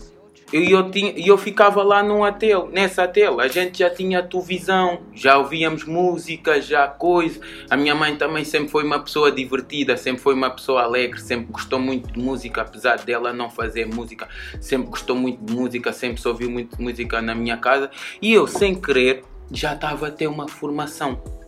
eu, 0.52 0.62
eu, 0.62 0.90
tinha, 0.90 1.12
eu 1.16 1.38
ficava 1.38 1.82
lá 1.82 2.02
num 2.02 2.22
hotel, 2.22 2.68
nessa 2.72 3.04
hotel, 3.04 3.40
a 3.40 3.48
gente 3.48 3.78
já 3.78 3.90
tinha 3.90 4.22
televisão, 4.22 5.00
já 5.14 5.38
ouvíamos 5.38 5.84
música, 5.84 6.60
já 6.60 6.88
coisa. 6.88 7.40
A 7.70 7.76
minha 7.76 7.94
mãe 7.94 8.16
também 8.16 8.44
sempre 8.44 8.68
foi 8.68 8.84
uma 8.84 8.98
pessoa 8.98 9.30
divertida, 9.30 9.96
sempre 9.96 10.20
foi 10.20 10.34
uma 10.34 10.50
pessoa 10.50 10.82
alegre, 10.82 11.20
sempre 11.20 11.52
gostou 11.52 11.78
muito 11.78 12.12
de 12.12 12.18
música, 12.18 12.62
apesar 12.62 12.98
dela 12.98 13.32
não 13.32 13.48
fazer 13.48 13.86
música, 13.86 14.28
sempre 14.60 14.88
gostou 14.88 15.14
muito 15.14 15.44
de 15.44 15.52
música, 15.52 15.92
sempre 15.92 16.20
se 16.20 16.26
ouviu 16.26 16.50
muito 16.50 16.76
de 16.76 16.82
música 16.82 17.22
na 17.22 17.34
minha 17.34 17.56
casa. 17.56 17.90
E 18.20 18.32
eu, 18.32 18.46
sem 18.46 18.74
querer, 18.74 19.22
já 19.52 19.74
estava 19.74 20.08
a 20.08 20.10
ter 20.10 20.26
uma 20.26 20.48
formação. 20.48 21.39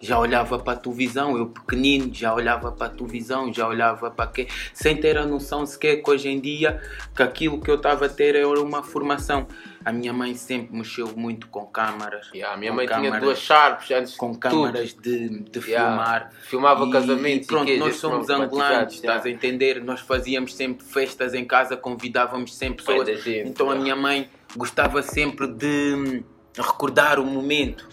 Já 0.00 0.18
olhava 0.18 0.58
para 0.60 0.74
a 0.74 0.76
televisão, 0.76 1.36
eu 1.36 1.46
pequenino, 1.48 2.14
já 2.14 2.32
olhava 2.32 2.70
para 2.70 2.86
a 2.86 2.90
televisão, 2.90 3.52
já 3.52 3.66
olhava 3.66 4.10
para 4.10 4.30
quê, 4.30 4.46
sem 4.72 4.96
ter 4.96 5.18
a 5.18 5.26
noção 5.26 5.66
sequer 5.66 5.96
que 6.02 6.08
hoje 6.10 6.28
em 6.28 6.40
dia 6.40 6.80
que 7.16 7.22
aquilo 7.22 7.60
que 7.60 7.68
eu 7.70 7.74
estava 7.74 8.06
a 8.06 8.08
ter 8.08 8.36
era 8.36 8.60
uma 8.60 8.82
formação. 8.82 9.48
A 9.84 9.90
minha 9.92 10.12
mãe 10.12 10.34
sempre 10.34 10.76
mexeu 10.76 11.08
muito 11.16 11.48
com 11.48 11.66
câmaras. 11.66 12.28
Yeah, 12.32 12.54
a 12.54 12.56
minha 12.58 12.72
mãe 12.72 12.86
tinha 12.86 13.00
câmaras- 13.00 13.22
duas 13.24 13.38
Sharps 13.38 13.90
antes 13.90 14.14
com 14.16 14.34
câmaras 14.36 14.94
de, 14.94 15.40
de 15.40 15.58
Yeah. 15.66 15.88
filmar. 15.88 16.30
Filmava 16.42 16.84
E- 16.86 16.90
casamentos 16.92 17.44
e 17.46 17.48
pronto, 17.48 17.70
e 17.70 17.76
nós 17.78 17.96
somos 17.96 18.28
angolanos, 18.30 18.94
estás 18.94 19.22
a 19.22 19.28
yeah. 19.28 19.30
entender? 19.30 19.82
Nós 19.82 20.00
fazíamos 20.00 20.54
sempre 20.54 20.84
festas 20.86 21.34
em 21.34 21.44
casa, 21.44 21.76
convidávamos 21.76 22.54
sempre 22.54 22.84
pessoas. 22.84 23.22
gente, 23.24 23.48
então 23.48 23.68
a 23.70 23.74
minha 23.74 23.96
mãe 23.96 24.28
gostava 24.56 25.02
sempre 25.02 25.46
de 25.48 26.22
recordar 26.56 27.18
o 27.18 27.24
momento. 27.24 27.88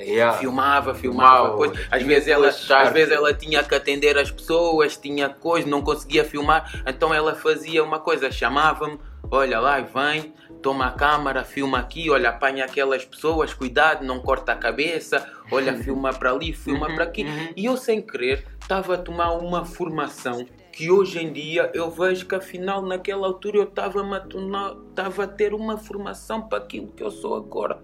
Yeah. 0.00 0.38
Filmava, 0.38 0.94
filmava, 0.94 1.36
Filmava, 1.36 1.56
coisa. 1.56 1.74
Às 1.90 2.02
vezes, 2.02 2.28
ela, 2.28 2.48
às 2.48 2.92
vezes 2.92 3.12
ela 3.12 3.34
tinha 3.34 3.62
que 3.62 3.74
atender 3.74 4.16
as 4.18 4.30
pessoas, 4.30 4.96
tinha 4.96 5.28
coisa, 5.28 5.68
não 5.68 5.82
conseguia 5.82 6.24
filmar, 6.24 6.82
então 6.86 7.12
ela 7.12 7.34
fazia 7.34 7.84
uma 7.84 7.98
coisa, 7.98 8.30
chamava-me, 8.30 8.98
olha 9.30 9.60
lá, 9.60 9.78
vem, 9.80 10.32
toma 10.62 10.86
a 10.86 10.90
câmera, 10.92 11.44
filma 11.44 11.78
aqui, 11.78 12.10
olha, 12.10 12.30
apanha 12.30 12.64
aquelas 12.64 13.04
pessoas, 13.04 13.52
cuidado, 13.52 14.04
não 14.04 14.20
corta 14.20 14.52
a 14.52 14.56
cabeça, 14.56 15.26
olha, 15.52 15.74
filma 15.84 16.12
para 16.12 16.30
ali, 16.32 16.52
filma 16.52 16.88
Uhum, 16.88 16.94
para 16.94 17.04
aqui. 17.04 17.24
uhum. 17.24 17.52
E 17.56 17.64
eu, 17.66 17.76
sem 17.76 18.00
querer, 18.00 18.46
estava 18.60 18.94
a 18.94 18.98
tomar 18.98 19.32
uma 19.32 19.64
formação 19.64 20.46
que 20.72 20.90
hoje 20.90 21.18
em 21.18 21.32
dia 21.32 21.70
eu 21.74 21.90
vejo 21.90 22.26
que 22.26 22.34
afinal 22.34 22.80
naquela 22.80 23.26
altura 23.26 23.58
eu 23.58 23.64
estava 23.64 24.00
a, 24.16 24.20
tornar- 24.20 24.76
estava 24.88 25.24
a 25.24 25.26
ter 25.26 25.52
uma 25.52 25.76
formação 25.76 26.42
para 26.48 26.58
aquilo 26.58 26.88
que 26.92 27.02
eu 27.02 27.10
sou 27.10 27.34
agora. 27.36 27.82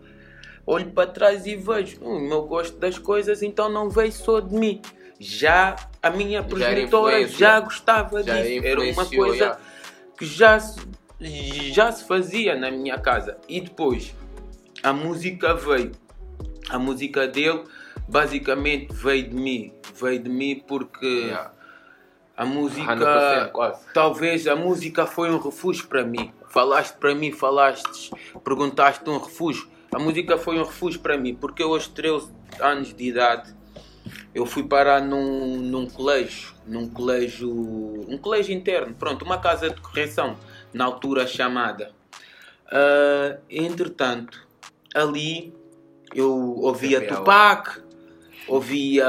Olho 0.67 0.91
para 0.91 1.09
trás 1.09 1.47
e 1.47 1.55
vejo 1.55 1.99
hum, 2.03 2.17
o 2.17 2.21
meu 2.21 2.43
gosto 2.43 2.77
das 2.79 2.99
coisas, 2.99 3.41
então 3.43 3.69
não 3.69 3.89
veio 3.89 4.11
só 4.13 4.41
de 4.41 4.55
mim. 4.55 4.83
Já 5.19 5.77
a 6.03 6.11
minha 6.11 6.43
progenitora 6.43 7.21
influência. 7.21 7.39
já 7.39 7.61
gostava 7.61 8.23
Já 8.23 8.43
disso. 8.43 8.67
Era 8.67 8.81
uma 8.83 9.07
coisa 9.07 9.37
já. 9.39 9.59
que 10.19 10.27
já 10.27 10.61
se, 10.61 10.81
já 11.73 11.91
se 11.93 12.05
fazia 12.07 12.55
na 12.57 12.71
minha 12.71 12.99
casa. 12.99 13.39
E 13.49 13.61
depois 13.61 14.15
a 14.83 14.93
música 14.93 15.55
veio. 15.55 15.93
A 16.69 16.79
música 16.79 17.29
dele 17.29 17.63
basicamente 18.09 18.93
veio 18.93 19.29
de 19.29 19.35
mim. 19.37 19.73
Veio 19.95 20.19
de 20.23 20.29
mim 20.29 20.63
porque 20.67 21.07
Yeah. 21.07 21.53
a 22.37 22.45
música. 22.45 22.97
100% 22.97 23.53
quase. 23.53 23.81
Talvez 23.95 24.47
a 24.47 24.57
música 24.57 25.07
foi 25.07 25.31
um 25.31 25.39
refúgio 25.39 25.87
para 25.87 26.05
mim. 26.05 26.33
Falaste 26.49 26.97
para 26.99 27.15
mim, 27.15 27.33
falaste, 27.33 28.11
perguntaste 28.45 29.09
um 29.09 29.19
refúgio. 29.19 29.69
A 29.97 29.99
música 29.99 30.37
foi 30.37 30.59
um 30.59 30.63
refúgio 30.63 31.01
para 31.01 31.17
mim, 31.17 31.35
porque 31.35 31.63
eu 31.63 31.73
aos 31.73 31.89
13 31.89 32.31
anos 32.61 32.93
de 32.93 33.03
idade 33.03 33.55
eu 34.35 34.45
fui 34.45 34.63
parar 34.63 35.01
num, 35.01 35.57
num 35.57 35.89
colégio, 35.89 36.53
num 36.67 36.87
colégio, 36.87 37.51
um 37.51 38.19
colégio 38.19 38.55
interno, 38.55 38.95
pronto, 38.95 39.25
uma 39.25 39.39
casa 39.39 39.71
de 39.71 39.81
correção, 39.81 40.37
na 40.71 40.85
altura 40.85 41.27
chamada. 41.27 41.93
Ah, 42.71 43.39
entretanto, 43.49 44.47
ali 44.95 45.55
eu 46.15 46.31
ouvia. 46.31 47.09
Tupac, 47.09 47.81
ouvia 48.47 49.09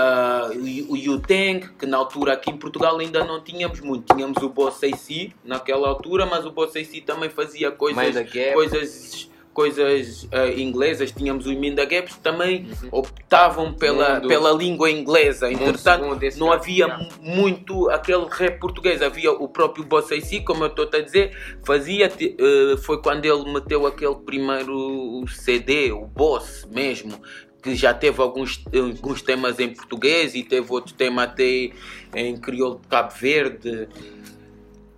o, 0.88 0.96
Yu-Tang, 0.96 1.68
que 1.78 1.86
na 1.86 1.98
altura 1.98 2.32
aqui 2.32 2.50
em 2.50 2.58
Portugal 2.58 2.98
ainda 2.98 3.26
não 3.26 3.44
tínhamos 3.44 3.82
muito. 3.82 4.16
Tínhamos 4.16 4.42
o 4.42 4.48
Boss 4.48 4.82
AC 4.82 5.34
naquela 5.44 5.90
altura, 5.90 6.26
mas 6.26 6.46
o 6.46 6.52
Boss 6.52 6.78
AC 6.78 7.02
também 7.06 7.30
fazia 7.30 7.72
coisas, 7.72 8.32
coisas, 8.54 9.30
coisas 9.58 10.28
ah, 10.32 10.48
inglesas. 10.50 11.12
Tínhamos 11.12 11.48
o 11.48 11.50
Minda 11.54 11.84
Gaps 11.84 12.16
também 12.18 12.68
optavam 12.92 13.74
pela, 13.74 14.16
Mundo- 14.20 14.28
pela 14.28 14.52
língua 14.52 14.92
inglesa. 14.92 15.52
Entretanto, 15.52 16.16
não 16.38 16.52
havia 16.52 16.88
muito 17.20 17.90
aquele 17.90 18.28
rap 18.30 18.60
português. 18.60 19.02
Havia 19.02 19.32
o 19.32 19.48
próprio 19.50 19.84
Boss 19.84 20.12
AC, 20.12 20.42
como 20.46 20.64
eu 20.64 20.68
estou 20.68 20.88
a 20.94 21.02
dizer, 21.02 21.36
fazia. 21.66 22.06
eh, 22.22 22.78
foi 22.84 23.02
quando 23.02 23.26
ele 23.26 23.52
meteu 23.52 23.88
aquele 23.88 24.14
primeiro 24.18 25.26
CD, 25.28 25.92
o 25.92 26.06
Boss 26.06 26.68
mesmo. 26.72 27.20
Que 27.64 27.76
já 27.76 27.96
teve 27.96 28.22
alguns, 28.22 28.64
alguns 28.72 29.24
temas 29.24 29.60
em 29.60 29.74
português 29.74 30.36
e 30.36 30.44
teve 30.44 30.72
outro 30.72 30.94
tema 30.94 31.24
até 31.24 31.72
em 32.16 32.38
crioulo 32.38 32.80
de 32.80 32.88
Cabo 32.88 33.12
Verde. 33.20 33.90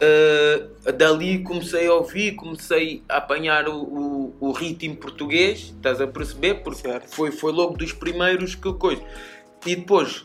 Uh, 0.02 0.92
dali 0.94 1.44
comecei 1.44 1.88
a 1.88 1.94
ouvir, 1.94 2.34
comecei 2.36 3.04
a 3.10 3.18
apanhar 3.18 3.68
o, 3.68 3.82
o, 3.82 4.36
o 4.40 4.52
ritmo 4.54 4.96
português, 4.96 5.74
estás 5.76 6.00
a 6.00 6.08
perceber? 6.08 6.56
Porque 6.64 6.82
Certo. 6.88 7.14
foi, 7.14 7.32
foi 7.32 7.52
logo 7.52 7.76
dos 7.76 7.92
primeiros 7.92 8.56
que 8.56 8.72
coisa. 8.74 9.02
E 9.66 9.76
depois, 9.76 10.24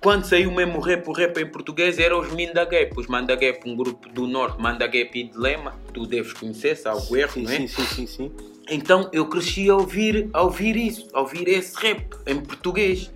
quando 0.00 0.24
saiu 0.24 0.50
mesmo 0.50 0.78
o 0.78 0.80
rap, 0.80 1.06
o 1.08 1.12
rap 1.12 1.38
em 1.38 1.46
português, 1.46 2.00
eram 2.00 2.18
os 2.18 2.32
Mindagap. 2.32 2.92
Os 2.98 3.06
Mandagap, 3.06 3.60
um 3.64 3.76
grupo 3.76 4.08
do 4.08 4.26
Norte, 4.26 4.60
Mandagap 4.60 5.16
e 5.16 5.22
de 5.22 5.38
Lema, 5.38 5.76
tu 5.94 6.04
deves 6.04 6.32
conhecer, 6.32 6.74
salvo 6.76 7.16
erro, 7.16 7.32
Sim, 7.34 7.42
não 7.44 7.50
é? 7.52 7.56
sim, 7.58 7.68
sim, 7.68 7.84
sim, 7.86 8.06
sim. 8.08 8.32
Então 8.68 9.08
eu 9.12 9.26
cresci 9.26 9.70
a 9.70 9.76
ouvir, 9.76 10.28
a 10.32 10.42
ouvir 10.42 10.76
isso, 10.76 11.06
a 11.12 11.20
ouvir 11.20 11.46
esse 11.46 11.76
rap 11.76 12.16
em 12.26 12.40
português. 12.40 13.08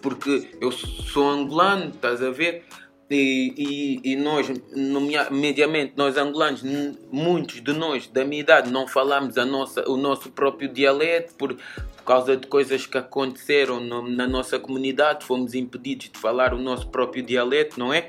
Porque 0.00 0.50
eu 0.60 0.70
sou 0.70 1.28
angolano, 1.28 1.90
estás 1.90 2.22
a 2.22 2.30
ver? 2.30 2.62
E, 3.10 3.54
e, 4.04 4.12
e 4.12 4.16
nós, 4.16 4.46
mediamente, 5.30 5.94
nós 5.96 6.16
angolanos, 6.18 6.62
muitos 7.10 7.62
de 7.62 7.72
nós 7.72 8.06
da 8.06 8.22
minha 8.24 8.40
idade, 8.40 8.70
não 8.70 8.86
falamos 8.86 9.38
a 9.38 9.46
nossa, 9.46 9.88
o 9.88 9.96
nosso 9.96 10.30
próprio 10.30 10.68
dialeto 10.68 11.34
por, 11.34 11.56
causa 12.04 12.36
de 12.38 12.46
coisas 12.46 12.86
que 12.86 12.96
aconteceram 12.96 13.80
no- 13.80 14.08
na 14.08 14.26
nossa 14.26 14.58
comunidade, 14.58 15.26
fomos 15.26 15.54
impedidos 15.54 16.08
de 16.10 16.18
falar 16.18 16.54
o 16.54 16.58
nosso 16.58 16.88
próprio 16.88 17.22
dialeto, 17.22 17.78
não 17.78 17.92
é? 17.92 18.08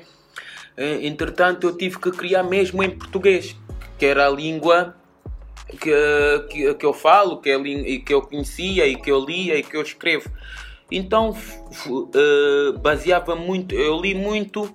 Eh, 0.76 1.06
Entretanto, 1.06 1.66
eu 1.68 1.76
tive 1.76 1.98
que 1.98 2.10
criar 2.10 2.42
mesmo 2.42 2.82
em 2.82 2.90
português, 2.90 3.54
que 3.98 4.06
era 4.06 4.26
a 4.26 4.30
língua 4.30 4.96
que, 5.78 5.92
que, 6.50 6.74
que 6.74 6.86
eu 6.86 6.94
falo, 6.94 7.42
que, 7.42 7.50
é 7.50 7.58
que 8.00 8.14
eu 8.14 8.22
conhecia 8.22 8.86
e 8.86 8.96
que 8.96 9.10
eu 9.10 9.22
lia 9.22 9.56
e 9.58 9.62
que 9.62 9.76
eu 9.76 9.82
escrevo. 9.82 10.30
Então 10.90 11.36
eh, 12.14 12.72
baseava 12.80 13.36
muito, 13.36 13.74
eu 13.74 14.00
li 14.00 14.14
muito 14.14 14.74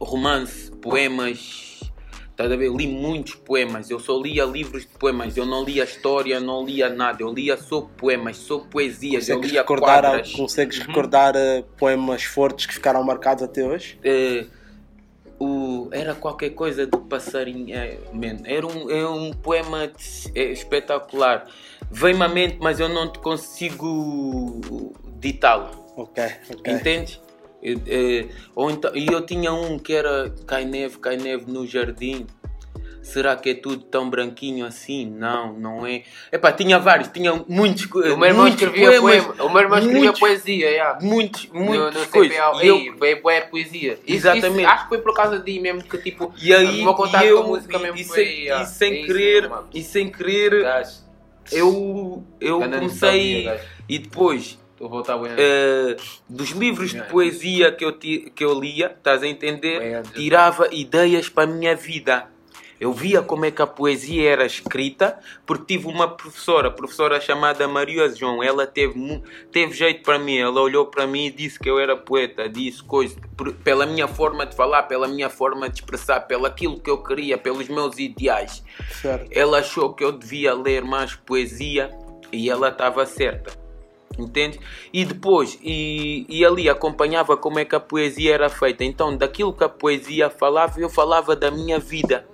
romance, 0.00 0.70
poemas. 0.82 1.64
Estás 2.30 2.52
a 2.52 2.56
ver? 2.56 2.70
Li 2.70 2.86
muitos 2.86 3.34
poemas. 3.34 3.88
Eu 3.90 3.98
só 3.98 4.20
lia 4.20 4.44
livros 4.44 4.82
de 4.82 4.88
poemas. 4.88 5.36
Eu 5.38 5.46
não 5.46 5.64
lia 5.64 5.84
história, 5.84 6.38
não 6.38 6.64
lia 6.66 6.90
nada. 6.90 7.22
Eu 7.22 7.32
lia 7.32 7.56
só 7.56 7.80
poemas, 7.80 8.36
só 8.36 8.58
poesias. 8.58 9.26
Eu 9.28 9.36
Consegues 9.36 9.52
lia 9.52 9.60
recordar, 9.62 10.02
quadras. 10.02 10.32
consegues 10.32 10.78
recordar 10.78 11.34
eh, 11.34 11.64
poemas 11.78 12.24
fortes 12.24 12.66
que 12.66 12.74
ficaram 12.74 13.02
marcados 13.02 13.42
até 13.42 13.64
hoje? 13.64 13.98
Eh, 14.04 14.44
o, 15.38 15.88
era 15.92 16.14
qualquer 16.14 16.50
coisa 16.50 16.86
do 16.86 16.98
passarinho. 16.98 17.74
é, 17.74 17.98
man, 18.12 18.36
era 18.44 18.66
um, 18.66 18.90
é 18.90 19.08
um 19.08 19.32
poema 19.32 19.88
de- 19.88 20.38
é, 20.38 20.52
espetacular. 20.52 21.46
Vem-me 21.90 22.22
à 22.22 22.28
mente, 22.28 22.58
mas 22.60 22.78
eu 22.80 22.88
não 22.90 23.10
te 23.10 23.18
consigo 23.18 24.92
ditá-lo. 25.18 25.70
Ok, 25.96 26.22
ok. 26.50 26.72
Entende? 26.74 27.18
Eu, 27.66 27.80
eh, 27.88 28.26
ou 28.54 28.70
então, 28.70 28.92
e 28.94 29.08
eu 29.08 29.26
tinha 29.26 29.52
um 29.52 29.76
que 29.76 29.92
era 29.92 30.32
cai 30.46 30.64
neve, 30.64 30.98
cai 30.98 31.16
neve 31.16 31.50
no 31.50 31.66
jardim. 31.66 32.24
Será 33.02 33.34
que 33.36 33.50
é 33.50 33.54
tudo 33.54 33.84
tão 33.84 34.08
branquinho 34.10 34.64
assim? 34.66 35.06
Não, 35.08 35.52
não 35.52 35.86
é. 35.86 36.02
Epá, 36.32 36.52
tinha 36.52 36.76
vários, 36.78 37.08
tinha 37.08 37.32
muitos, 37.48 37.84
O 37.92 38.16
meu 38.16 38.24
irmão 38.24 38.46
muitos 38.46 38.62
escrevia 38.62 39.00
poemas, 39.00 39.24
poema. 39.26 39.44
O 39.44 39.48
meu 39.52 39.62
irmão 39.62 39.78
escrevia 39.78 40.00
muitos, 40.02 40.20
poesia, 40.20 40.70
yeah. 40.70 40.98
muitos, 41.00 41.48
No, 41.52 41.60
muitas 41.60 41.94
no 42.02 42.06
coisas. 42.08 42.36
E 42.36 42.66
eu- 42.66 42.76
Ei, 42.76 42.90
veio 42.98 43.22
boa 43.22 43.40
poesia. 43.42 43.92
Isso- 43.92 44.02
Exatamente. 44.28 44.60
isso 44.60 44.68
acho 44.68 44.82
que 44.84 44.88
foi 44.88 44.98
por 44.98 45.14
causa 45.14 45.38
de 45.38 45.60
mesmo 45.60 45.82
que 45.84 45.98
tipo. 45.98 46.32
E 46.40 46.52
aí, 46.52 46.82
meu 46.84 46.94
contato 46.94 47.24
e 47.24 47.28
eu, 47.28 47.36
com 47.38 47.44
a 47.44 47.46
música 47.46 47.76
e, 47.76 47.82
mesmo 47.82 47.96
e 47.98 48.04
foi. 48.04 48.24
sem, 48.24 48.40
yeah, 48.42 48.62
e 48.64 48.66
sem 48.66 48.92
é 48.92 48.96
isso, 48.98 49.06
querer, 49.06 49.48
mano. 49.50 49.68
e 49.72 49.82
sem 49.84 50.10
querer, 50.10 50.52
eu, 51.52 52.24
eu 52.40 52.58
comecei, 52.60 53.48
e 53.88 53.98
depois, 54.00 54.58
Estou 54.76 54.88
a 54.88 54.90
voltar 54.90 55.16
bem. 55.16 55.32
eh, 55.38 55.96
dos 56.28 56.50
livros 56.50 56.90
de 56.90 56.98
poesia 57.10 57.72
que 57.72 57.82
eu, 57.82 57.92
ti- 57.92 58.30
que 58.34 58.44
eu 58.44 58.52
lia, 58.60 58.94
estás 58.94 59.22
a 59.22 59.26
entender, 59.26 59.80
tirava 60.12 60.68
ideias 60.70 61.30
para 61.30 61.44
a 61.44 61.46
minha 61.46 61.74
vida. 61.74 62.28
Eu 62.78 62.92
via 62.92 63.22
como 63.22 63.46
é 63.46 63.50
que 63.50 63.62
a 63.62 63.66
poesia 63.66 64.30
era 64.30 64.44
escrita, 64.44 65.18
porque 65.46 65.78
tive 65.78 65.86
uma 65.88 66.06
professora, 66.14 66.70
professora 66.70 67.18
chamada 67.18 67.66
Maria 67.66 68.06
João. 68.14 68.42
Ela 68.42 68.66
teve, 68.66 69.22
teve 69.50 69.72
jeito 69.72 70.02
para 70.02 70.18
mim. 70.18 70.36
Ela 70.36 70.60
olhou 70.60 70.84
para 70.84 71.06
mim 71.06 71.24
e 71.24 71.30
disse 71.30 71.58
que 71.58 71.70
eu 71.70 71.78
era 71.78 71.96
poeta, 71.96 72.46
disse 72.46 72.82
coisas, 72.84 73.16
por- 73.34 73.54
pela 73.54 73.86
minha 73.86 74.06
forma 74.06 74.44
de 74.44 74.54
falar, 74.54 74.82
pela 74.82 75.08
minha 75.08 75.30
forma 75.30 75.70
de 75.70 75.76
expressar, 75.76 76.20
pelo 76.26 76.44
aquilo 76.44 76.78
que 76.78 76.90
eu 76.90 77.02
queria, 77.02 77.38
pelos 77.38 77.66
meus 77.66 77.98
ideais. 77.98 78.62
Certo. 79.00 79.26
Ela 79.30 79.60
achou 79.60 79.94
que 79.94 80.04
eu 80.04 80.12
devia 80.12 80.52
ler 80.52 80.84
mais 80.84 81.14
poesia 81.14 81.88
e 82.30 82.50
ela 82.50 82.68
estava 82.68 83.06
certa. 83.06 83.64
Entende? 84.18 84.58
E 84.92 85.04
depois, 85.04 85.58
e, 85.62 86.24
e 86.28 86.44
ali 86.44 86.68
acompanhava 86.68 87.36
como 87.36 87.58
é 87.58 87.64
que 87.64 87.74
a 87.74 87.80
poesia 87.80 88.34
era 88.34 88.48
feita. 88.48 88.82
Então, 88.82 89.16
daquilo 89.16 89.52
que 89.52 89.64
a 89.64 89.68
poesia 89.68 90.30
falava, 90.30 90.80
eu 90.80 90.88
falava 90.88 91.36
da 91.36 91.50
minha 91.50 91.78
vida. 91.78 92.26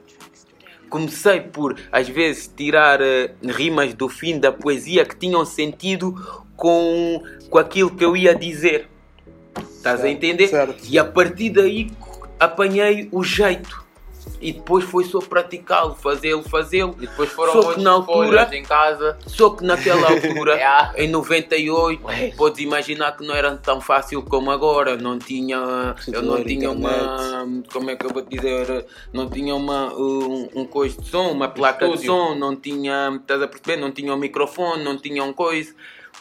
Comecei 0.88 1.40
por, 1.40 1.76
às 1.90 2.08
vezes, 2.08 2.52
tirar 2.54 3.00
eh, 3.00 3.34
rimas 3.42 3.94
do 3.94 4.08
fim 4.08 4.38
da 4.38 4.52
poesia 4.52 5.04
que 5.04 5.16
tinham 5.16 5.44
sentido 5.44 6.14
com, 6.54 7.22
com 7.48 7.58
aquilo 7.58 7.90
que 7.90 8.04
eu 8.04 8.16
ia 8.16 8.34
dizer. 8.34 8.88
Estás 9.58 10.04
a 10.04 10.08
entender? 10.08 10.48
certo. 10.48 10.84
E 10.88 10.98
a 10.98 11.04
partir 11.04 11.50
daí 11.50 11.90
apanhei 12.38 13.08
o 13.10 13.24
jeito. 13.24 13.82
E 14.40 14.52
depois 14.52 14.84
foi 14.84 15.04
só 15.04 15.20
praticá-lo, 15.20 15.94
fazê-lo, 15.94 16.42
fazê-lo. 16.42 16.96
E 16.98 17.06
depois 17.06 17.30
foram 17.30 17.52
Só 17.52 17.72
que 17.74 17.80
na 17.80 17.90
altura- 17.92 18.48
em 18.52 18.62
casa. 18.62 19.16
Só 19.26 19.50
que 19.50 19.64
naquela 19.64 20.08
altura, 20.10 20.54
Yeah. 20.54 20.92
em 20.96 21.08
98, 21.08 22.04
Ué. 22.06 22.32
podes 22.36 22.60
imaginar 22.60 23.16
que 23.16 23.24
não 23.26 23.34
era 23.34 23.56
tão 23.56 23.80
fácil 23.80 24.22
como 24.22 24.50
agora. 24.50 24.96
Não 24.96 25.18
tinha, 25.18 25.94
eu 26.12 26.22
não 26.22 26.42
tinha 26.42 26.70
uma, 26.70 27.46
como 27.72 27.90
é 27.90 27.96
que 27.96 28.04
eu 28.06 28.10
vou 28.10 28.22
dizer, 28.22 28.84
não 29.12 29.28
tinha 29.30 29.54
uma, 29.54 29.92
um, 29.94 30.48
um 30.54 30.64
coisa 30.66 31.00
de 31.00 31.08
som, 31.08 31.30
uma 31.30 31.48
placa 31.48 31.86
de 31.86 31.94
Estúdio. 31.94 32.12
som, 32.12 32.34
não 32.34 32.56
tinha, 32.56 33.16
estás 33.20 33.40
a 33.42 33.46
perceber? 33.48 33.76
Não 33.80 33.90
tinha 33.92 34.12
um 34.12 34.16
microfone, 34.18 34.82
não 34.82 34.96
tinha 34.96 35.22
um 35.22 35.32
coisa. 35.32 35.72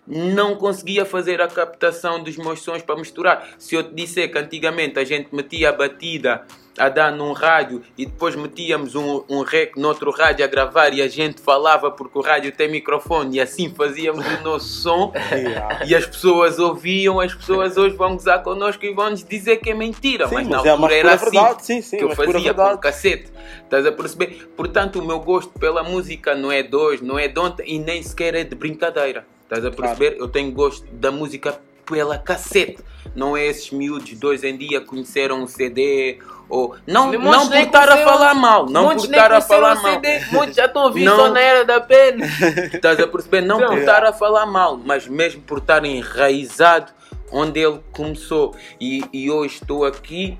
Não 0.08 0.56
conseguia 0.56 1.06
fazer 1.06 1.42
a 1.42 1.48
captação 1.48 2.22
dos 2.24 2.36
meus 2.38 2.62
sons 2.62 2.82
para 2.82 2.96
misturar. 2.96 3.48
Se 3.60 3.76
eu 3.76 3.84
te 3.84 3.94
disser 3.94 4.32
que 4.32 4.38
antigamente 4.38 4.98
a 5.00 5.04
gente 5.04 5.34
metia 5.34 5.70
a 5.70 5.74
batida 5.74 6.46
a 6.78 6.90
dar 6.90 7.12
num 7.12 7.34
rádio 7.34 7.82
e 7.98 8.06
depois 8.06 8.36
metíamos 8.36 8.96
um, 8.96 9.24
um 9.30 9.42
rec 9.42 9.76
noutro 9.76 10.12
rádio 10.12 10.46
a 10.46 10.48
gravar 10.48 10.94
e 10.94 11.02
a 11.02 11.08
gente 11.08 11.42
falava 11.42 11.92
porque 11.92 12.18
o 12.18 12.22
rádio 12.22 12.52
tem 12.52 12.70
microfone 12.70 13.38
e 13.38 13.42
assim 13.42 13.74
fazíamos 13.74 14.26
o 14.26 14.44
nosso 14.44 14.68
som 14.68 15.12
Yeah. 15.32 15.86
e 15.86 15.96
as 15.96 16.06
pessoas 16.06 16.60
ouviam, 16.60 17.20
as 17.20 17.34
pessoas 17.34 17.78
hoje 17.78 17.96
vão 17.96 18.14
gozar 18.14 18.44
connosco 18.44 18.86
e 18.86 18.94
vão 18.94 19.10
nos 19.10 19.24
dizer 19.24 19.58
que 19.58 19.72
é 19.72 19.74
mentira, 19.74 20.28
Sim, 20.28 20.36
mas 20.36 20.48
na 20.48 20.58
mas 20.58 20.66
é 20.66 20.70
altura 20.70 20.88
uma 20.88 20.94
era 20.94 21.14
assim 21.14 21.26
verdade, 21.26 21.66
sim, 21.66 21.82
sim, 21.82 21.98
que 21.98 22.04
eu 22.04 22.16
fazia 22.16 22.54
por 22.54 22.78
cacete. 22.80 23.32
Estás 23.64 23.86
a 23.86 23.92
perceber? 23.92 24.50
Portanto, 24.56 25.00
o 25.00 25.06
meu 25.06 25.20
gosto 25.20 25.58
pela 25.58 25.84
música 25.84 26.36
não 26.36 26.52
é 26.52 26.62
de 26.62 26.76
hoje, 26.76 27.04
não 27.04 27.18
é 27.18 27.28
de 27.28 27.40
ontem 27.40 27.64
e 27.66 27.80
nem 27.80 28.04
sequer 28.04 28.36
é 28.36 28.44
de 28.44 28.56
brincadeira. 28.56 29.26
Estás 29.44 29.66
a 29.66 29.72
perceber? 29.72 30.18
Eu 30.20 30.28
tenho 30.28 30.52
gosto 30.52 30.86
da 30.94 31.12
música 31.12 31.60
pela 31.86 32.18
cacete. 32.18 32.84
Não 33.16 33.36
é 33.36 33.48
esses 33.48 33.72
miúdos 33.72 34.18
de 34.18 34.26
hoje 34.26 34.48
em 34.48 34.58
dia 34.58 34.80
conheceram 34.80 35.44
o 35.44 35.48
CD 35.48 36.20
ou. 36.52 36.76
Não, 36.86 37.12
não 37.12 37.42
por 37.48 37.50
nem 37.50 37.64
estar 37.66 37.84
a 37.84 37.88
conheceram- 37.88 38.12
falar 38.12 38.34
mal. 38.36 38.66
Não 38.70 38.90
por 38.96 38.98
estar 39.06 39.32
a 39.32 39.42
falar 39.42 39.76
mal. 39.76 39.94
CD, 39.94 40.20
Muitos 40.32 40.56
já 40.56 40.66
estão 40.66 40.82
a 40.84 40.86
ouvir 40.86 41.06
Não. 41.06 41.16
só 41.16 41.30
na 41.30 41.40
era 41.40 41.66
da 41.66 41.80
pena. 41.82 42.26
Estás 42.74 43.00
a 43.00 43.08
perceber? 43.08 43.42
Não 43.42 43.58
por 43.60 43.78
estar 43.78 44.04
a 44.04 44.14
falar 44.14 44.46
mal, 44.46 44.78
mas 44.78 45.08
mesmo 45.08 45.42
por 45.42 45.60
estar 45.60 45.84
enraizado 45.86 46.92
onde 47.32 47.60
ele 47.60 47.80
começou. 47.92 48.54
E, 48.80 49.04
e 49.14 49.32
hoje 49.32 49.56
estou 49.62 49.86
aqui, 49.86 50.38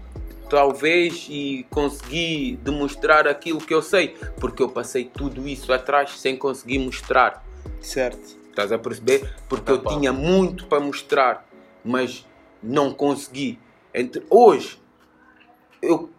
talvez, 0.50 1.28
e 1.30 1.66
consegui 1.70 2.60
demonstrar 2.62 3.28
aquilo 3.28 3.60
que 3.62 3.74
eu 3.74 3.82
sei, 3.82 4.10
porque 4.40 4.62
eu 4.62 4.68
passei 4.70 5.06
tudo 5.06 5.48
isso 5.48 5.72
atrás 5.72 6.20
sem 6.20 6.36
conseguir 6.36 6.80
mostrar. 6.80 7.44
Certo. 7.80 8.42
Estás 8.50 8.72
a 8.74 8.78
perceber? 8.78 9.34
Porque 9.48 9.64
Tá 9.66 9.72
eu 9.72 9.78
bom. 9.82 9.98
tinha 9.98 10.12
muito 10.12 10.66
para 10.66 10.82
mostrar, 10.82 11.46
mas 11.86 12.28
não 12.62 12.92
consegui. 12.92 13.58
Entre 13.94 14.22
hoje 14.30 14.81
eu 15.82 16.10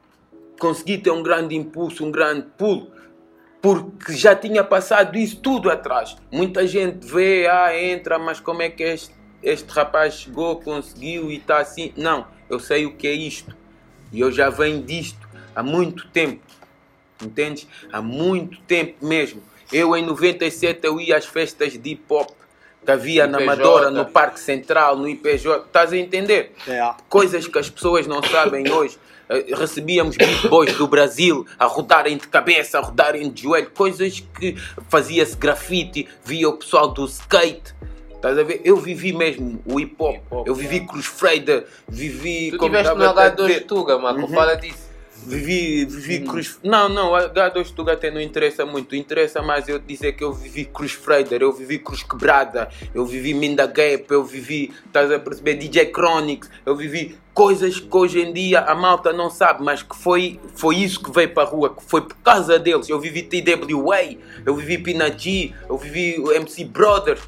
consegui 0.58 0.98
ter 0.98 1.10
um 1.10 1.22
grande 1.22 1.54
impulso, 1.54 2.04
um 2.04 2.10
grande 2.10 2.46
pulo, 2.56 2.90
porque 3.60 4.12
já 4.14 4.34
tinha 4.34 4.64
passado 4.64 5.16
isso 5.16 5.36
tudo 5.36 5.70
atrás. 5.70 6.16
Muita 6.30 6.66
gente 6.66 7.06
vê, 7.06 7.46
ah, 7.46 7.76
entra, 7.76 8.18
mas 8.18 8.40
como 8.40 8.62
é 8.62 8.68
que 8.68 8.82
este, 8.82 9.14
este 9.42 9.70
rapaz 9.70 10.14
chegou, 10.14 10.60
conseguiu 10.60 11.30
e 11.30 11.36
está 11.36 11.58
assim? 11.58 11.92
Não, 11.96 12.26
eu 12.50 12.58
sei 12.58 12.86
o 12.86 12.94
que 12.94 13.06
é 13.06 13.12
isto. 13.12 13.56
E 14.12 14.20
eu 14.20 14.30
já 14.30 14.50
venho 14.50 14.82
disto 14.82 15.28
há 15.54 15.62
muito 15.62 16.08
tempo. 16.08 16.42
Entendes? 17.22 17.66
Há 17.92 18.02
muito 18.02 18.60
tempo 18.62 19.04
mesmo. 19.04 19.42
Eu 19.72 19.96
em 19.96 20.04
97 20.04 20.86
eu 20.86 21.00
ia 21.00 21.16
às 21.16 21.24
festas 21.24 21.72
de 21.72 21.90
hip 21.90 22.02
hop 22.08 22.30
que 22.84 22.90
havia 22.90 23.26
na 23.26 23.40
IPJ. 23.40 23.52
Amadora, 23.52 23.90
no 23.90 24.06
Parque 24.06 24.40
Central, 24.40 24.96
no 24.96 25.08
IPJ. 25.08 25.62
Estás 25.66 25.92
a 25.92 25.96
entender? 25.96 26.54
É. 26.66 26.94
Coisas 27.08 27.46
que 27.46 27.58
as 27.58 27.70
pessoas 27.70 28.06
não 28.06 28.22
sabem 28.22 28.70
hoje. 28.70 28.98
Eh, 29.32 29.54
Recebíamos 29.54 30.16
big 30.16 30.48
boys 30.48 30.74
do 30.76 30.86
Brasil 30.86 31.46
a 31.58 31.66
rodarem 31.66 32.16
de 32.16 32.28
cabeça, 32.28 32.78
a 32.78 32.82
rodarem 32.82 33.30
de 33.30 33.42
joelho, 33.44 33.70
coisas 33.70 34.20
que 34.38 34.56
fazia-se 34.88 35.36
grafite, 35.36 36.08
via 36.24 36.48
o 36.48 36.52
pessoal 36.58 36.88
do 36.88 37.04
skate. 37.06 37.74
Estás 38.14 38.38
a 38.38 38.42
ver? 38.44 38.60
Eu 38.64 38.76
vivi 38.76 39.12
mesmo 39.12 39.60
o 39.66 39.80
hip 39.80 39.96
hop. 39.98 40.14
Hip 40.14 40.22
hop, 40.30 40.46
Eu 40.46 40.54
vivi 40.54 40.80
Cruz 40.86 41.06
Freida, 41.06 41.64
vivi. 41.88 42.50
Tu 42.50 42.56
estiveste 42.56 42.94
no 42.94 43.00
estava 43.04 43.24
a 43.24 43.30
H2 43.32 43.46
dizer, 43.46 43.60
Tuga, 43.66 43.96
Uhum. 43.96 44.28
fala 44.28 44.54
disso. 44.54 44.81
Vivi, 45.26 45.84
vivi 45.84 46.24
Hum. 46.24 46.26
Cruz. 46.26 46.58
Não, 46.62 46.88
não, 46.88 47.12
H2 47.12 47.72
Tuga 47.72 47.92
até 47.92 48.10
não 48.10 48.20
interessa 48.20 48.66
muito. 48.66 48.94
Interessa 48.96 49.40
mais 49.40 49.68
eu 49.68 49.78
dizer 49.78 50.12
que 50.12 50.24
eu 50.24 50.32
vivi 50.32 50.64
Cruz 50.64 50.92
Freider, 50.92 51.42
eu 51.42 51.52
vivi 51.52 51.78
Cruz 51.78 52.02
Quebrada, 52.02 52.68
eu 52.94 53.06
vivi 53.06 53.32
Minda 53.32 53.66
Gap, 53.66 54.06
eu 54.10 54.24
vivi, 54.24 54.72
estás 54.86 55.10
a 55.10 55.18
perceber, 55.18 55.54
DJ 55.54 55.92
Chronics, 55.92 56.50
eu 56.66 56.74
vivi 56.76 57.16
coisas 57.32 57.78
que 57.80 57.96
hoje 57.96 58.20
em 58.20 58.32
dia 58.32 58.60
a 58.60 58.74
malta 58.74 59.12
não 59.12 59.30
sabe, 59.30 59.62
mas 59.62 59.82
que 59.82 59.96
foi, 59.96 60.40
foi 60.54 60.76
isso 60.76 61.02
que 61.02 61.10
veio 61.10 61.30
para 61.32 61.44
a 61.44 61.46
rua, 61.46 61.74
que 61.74 61.82
foi 61.84 62.02
por 62.02 62.16
causa 62.16 62.58
deles. 62.58 62.88
Eu 62.88 63.00
vivi 63.00 63.22
TWA, 63.22 64.16
eu 64.44 64.54
vivi 64.56 64.78
Pina 64.78 65.10
G, 65.16 65.52
eu 65.68 65.78
vivi 65.78 66.16
MC 66.34 66.64
Brothers, 66.64 67.20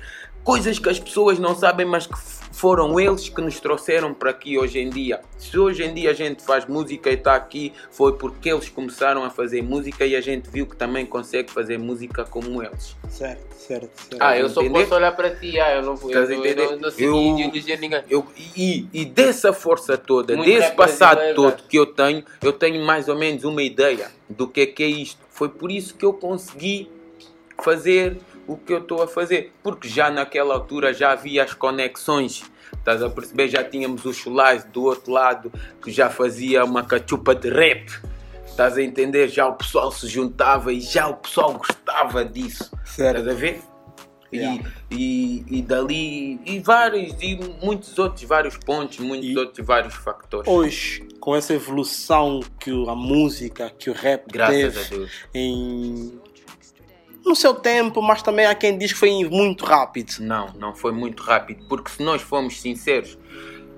coisas 0.42 0.78
que 0.78 0.88
as 0.88 0.98
pessoas 0.98 1.38
não 1.38 1.54
sabem, 1.54 1.86
mas 1.86 2.06
que 2.06 2.18
foram 2.54 2.98
eles 3.00 3.28
que 3.28 3.40
nos 3.40 3.58
trouxeram 3.58 4.14
para 4.14 4.30
aqui 4.30 4.56
hoje 4.56 4.78
em 4.78 4.88
dia. 4.88 5.20
Se 5.36 5.58
hoje 5.58 5.82
em 5.82 5.92
dia 5.92 6.10
a 6.10 6.14
gente 6.14 6.40
faz 6.44 6.64
música 6.66 7.10
e 7.10 7.14
está 7.14 7.34
aqui, 7.34 7.72
foi 7.90 8.12
porque 8.16 8.48
eles 8.48 8.68
começaram 8.68 9.24
a 9.24 9.30
fazer 9.30 9.60
música 9.60 10.06
e 10.06 10.14
a 10.14 10.20
gente 10.20 10.48
viu 10.48 10.64
que 10.64 10.76
também 10.76 11.04
consegue 11.04 11.50
fazer 11.50 11.78
música 11.78 12.24
como 12.24 12.62
eles. 12.62 12.94
Certo, 13.08 13.52
certo, 13.54 13.90
certo. 14.08 14.16
Ah, 14.20 14.38
eu 14.38 14.48
só 14.48 14.60
entender? 14.62 14.82
posso 14.84 14.94
olhar 14.94 15.12
para 15.16 15.34
ti, 15.34 15.58
ah, 15.58 15.74
eu 15.74 15.82
não 15.82 15.96
vou. 15.96 16.12
Eu, 16.12 16.22
Estás 16.22 16.30
a 16.30 16.32
eu, 16.32 16.38
entender? 16.46 16.76
não, 16.80 16.90
Eu- 16.96 17.50
de 17.50 17.76
ninguém. 17.76 18.02
Eu, 18.08 18.24
e, 18.56 18.86
e 18.92 19.04
dessa 19.04 19.52
força 19.52 19.98
toda, 19.98 20.36
Muito 20.36 20.48
desse 20.48 20.72
passado 20.74 21.16
brasileiro, 21.18 21.42
todo 21.56 21.68
que 21.68 21.76
eu 21.76 21.86
tenho, 21.86 22.24
eu 22.40 22.52
tenho 22.52 22.84
mais 22.84 23.08
ou 23.08 23.18
menos 23.18 23.42
uma 23.42 23.64
ideia 23.64 24.12
do 24.28 24.46
que 24.46 24.60
é 24.60 24.66
que 24.66 24.82
é 24.84 24.88
isto. 24.88 25.20
Foi 25.28 25.48
por 25.48 25.72
isso 25.72 25.94
que 25.96 26.04
eu 26.04 26.12
consegui 26.12 26.88
fazer 27.62 28.16
o 28.46 28.56
que 28.56 28.72
eu 28.72 28.78
estou 28.78 29.02
a 29.02 29.08
fazer. 29.08 29.52
Porque 29.62 29.88
já 29.88 30.10
naquela 30.10 30.54
altura 30.54 30.92
já 30.92 31.12
havia 31.12 31.44
as 31.44 31.54
conexões. 31.54 32.42
Estás 32.76 33.02
a 33.02 33.08
perceber? 33.10 33.48
Já 33.48 33.62
tínhamos 33.64 34.04
o 34.04 34.12
Chulais 34.12 34.64
do 34.64 34.84
outro 34.84 35.12
lado 35.12 35.52
que 35.82 35.90
já 35.90 36.10
fazia 36.10 36.64
uma 36.64 36.82
cachupa 36.84 37.34
de 37.34 37.48
rap. 37.48 37.88
Estás 38.46 38.76
a 38.76 38.82
entender? 38.82 39.28
Já 39.28 39.46
o 39.48 39.54
pessoal 39.54 39.90
se 39.90 40.06
juntava 40.06 40.72
e 40.72 40.80
já 40.80 41.08
o 41.08 41.16
pessoal 41.16 41.54
gostava 41.54 42.24
disso. 42.24 42.70
Certo. 42.84 43.18
Estás 43.20 43.36
a 43.36 43.40
ver? 43.40 43.60
E, 44.32 44.36
Yeah. 44.36 44.64
e, 44.90 45.44
e 45.48 45.62
dali, 45.62 46.40
e 46.44 46.58
vários, 46.58 47.14
e 47.22 47.36
muitos 47.62 47.96
outros, 48.00 48.24
vários 48.24 48.56
pontos, 48.56 48.98
muitos 48.98 49.28
E- 49.28 49.38
outros, 49.38 49.64
vários 49.64 49.94
fatores. 49.94 50.50
Hoje, 50.50 51.06
com 51.20 51.36
essa 51.36 51.54
evolução 51.54 52.40
que 52.58 52.70
a 52.88 52.96
música, 52.96 53.70
que 53.70 53.90
o 53.90 53.92
rap 53.92 54.24
Graças 54.32 54.56
teve 54.56 54.78
a 54.80 54.88
Deus. 54.88 55.10
em 55.32 56.18
no 57.24 57.34
seu 57.34 57.54
tempo, 57.54 58.02
mas 58.02 58.22
também 58.22 58.46
há 58.46 58.54
quem 58.54 58.76
diz 58.76 58.92
que 58.92 58.98
foi 58.98 59.24
muito 59.24 59.64
rápido. 59.64 60.14
Não, 60.20 60.52
não 60.58 60.74
foi 60.74 60.92
muito 60.92 61.22
rápido, 61.22 61.64
porque 61.68 61.90
se 61.90 62.02
nós 62.02 62.20
formos 62.20 62.60
sinceros, 62.60 63.18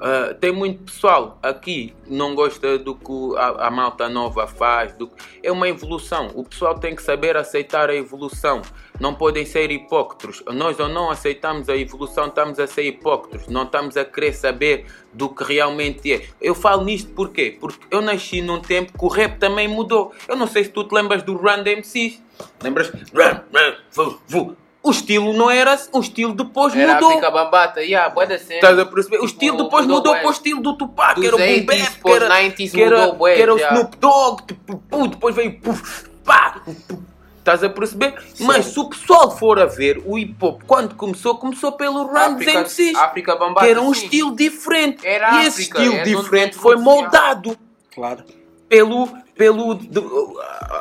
ah, 0.01 0.35
tem 0.39 0.53
muito 0.53 0.85
pessoal 0.85 1.39
aqui 1.43 1.67
que 1.67 1.95
não 2.07 2.35
gosta 2.35 2.79
do 2.79 2.95
que 2.95 3.37
a, 3.37 3.67
a 3.67 3.71
malta 3.71 4.09
nova 4.09 4.47
faz. 4.47 4.93
Do, 4.93 5.11
é 5.43 5.51
uma 5.51 5.69
evolução. 5.69 6.31
O 6.35 6.45
pessoal 6.45 6.79
tem 6.79 6.95
que 6.95 7.03
saber 7.03 7.37
aceitar 7.37 7.91
a 7.91 7.95
evolução. 7.95 8.63
Não 9.01 9.15
podem 9.15 9.45
ser 9.45 9.71
hipócritos. 9.71 10.43
Nós 10.47 10.79
ou 10.79 10.89
não 10.89 11.11
aceitamos 11.11 11.69
a 11.69 11.77
evolução, 11.77 12.27
estamos 12.27 12.59
a 12.59 12.67
ser 12.67 12.85
hipócritos. 12.85 13.49
Não 13.49 13.65
estamos 13.65 13.97
a 13.97 14.05
querer 14.05 14.33
saber 14.33 14.87
do 15.13 15.29
que 15.29 15.45
realmente 15.45 16.13
é. 16.13 16.27
Eu 16.41 16.55
falo 16.55 16.85
nisto 16.85 17.13
porquê? 17.13 17.57
Porque 17.59 17.87
eu 17.91 18.01
nasci 18.01 18.43
num 18.43 18.61
tempo 18.61 18.97
que 18.97 19.05
o 19.05 19.09
rap 19.09 19.39
também 19.39 19.69
mudou. 19.69 20.13
Eu 20.29 20.37
não 20.37 20.47
sei 20.47 20.65
se 20.65 20.71
tu 20.71 20.85
te 20.85 20.95
lembras 20.95 21.23
do 21.23 21.37
Run 21.37 21.63
DMC. 21.63 22.21
Lembras? 22.63 22.91
Run, 22.91 23.41
run, 23.53 23.75
vu, 23.93 24.21
vu. 24.29 24.57
O 24.87 24.91
estilo 24.91 25.33
não 25.33 25.51
era 25.51 25.79
o 25.93 26.01
estilo 26.01 26.33
depois 26.33 26.75
Era 26.75 26.95
mudou. 26.95 27.09
África 27.11 27.31
Bambata, 27.31 27.81
yeah, 27.81 28.09
boa 28.09 28.25
da 28.27 28.39
cena. 28.39 28.55
Estás 28.55 28.79
a 28.79 28.87
perceber? 28.87 29.17
O 29.17 29.21
Tipo, 29.21 29.27
estilo 29.33 29.57
depois 29.65 29.85
mudou 29.85 29.99
mudou 29.99 30.15
para 30.17 30.29
o 30.29 30.31
estilo 30.31 30.61
do 30.63 30.77
Tupac, 30.79 31.15
Dos 31.15 31.23
que 31.23 31.27
era 31.27 31.37
o 31.37 31.39
boom 31.39 31.47
80s 31.47 31.67
bap, 31.67 32.03
que 32.03 32.11
era, 32.13 32.29
90s 32.29 32.71
que 32.71 32.83
era, 32.83 33.07
mudou 33.07 33.27
que 33.27 33.41
era 33.43 33.55
o. 33.55 33.59
Snoop 33.59 33.97
Dogg, 33.97 34.43
tipo, 34.47 35.09
depois 35.09 35.35
veio 35.35 35.61
puf, 35.61 36.05
pá, 36.25 36.61
puf. 36.65 36.99
Estás 37.39 37.63
a 37.63 37.69
perceber? 37.71 38.15
Mas 38.41 38.67
se 38.67 38.79
o 38.81 38.89
pessoal 38.89 39.31
for 39.37 39.61
a 39.61 39.67
ver, 39.67 40.03
o 40.05 40.19
hip 40.19 40.35
hop, 40.41 40.63
quando 40.67 40.95
começou, 40.97 41.37
começou 41.37 41.73
pelo 41.73 42.03
Run 42.05 42.37
MCs, 42.39 42.97
África 42.97 43.37
Bambata. 43.37 43.65
que 43.67 43.71
era 43.71 43.81
um 43.81 43.95
sim. 43.95 44.05
estilo 44.05 44.35
diferente. 44.35 45.07
Era 45.07 45.43
e 45.43 45.47
esse 45.47 45.63
África, 45.63 45.79
estilo 45.81 45.95
é 45.97 46.03
diferente 46.03 46.51
veio 46.53 46.63
foi 46.63 46.77
moldado 46.77 47.57
Claro. 47.95 48.25
pelo, 48.69 49.09
pelo 49.37 49.75
de- 49.75 50.03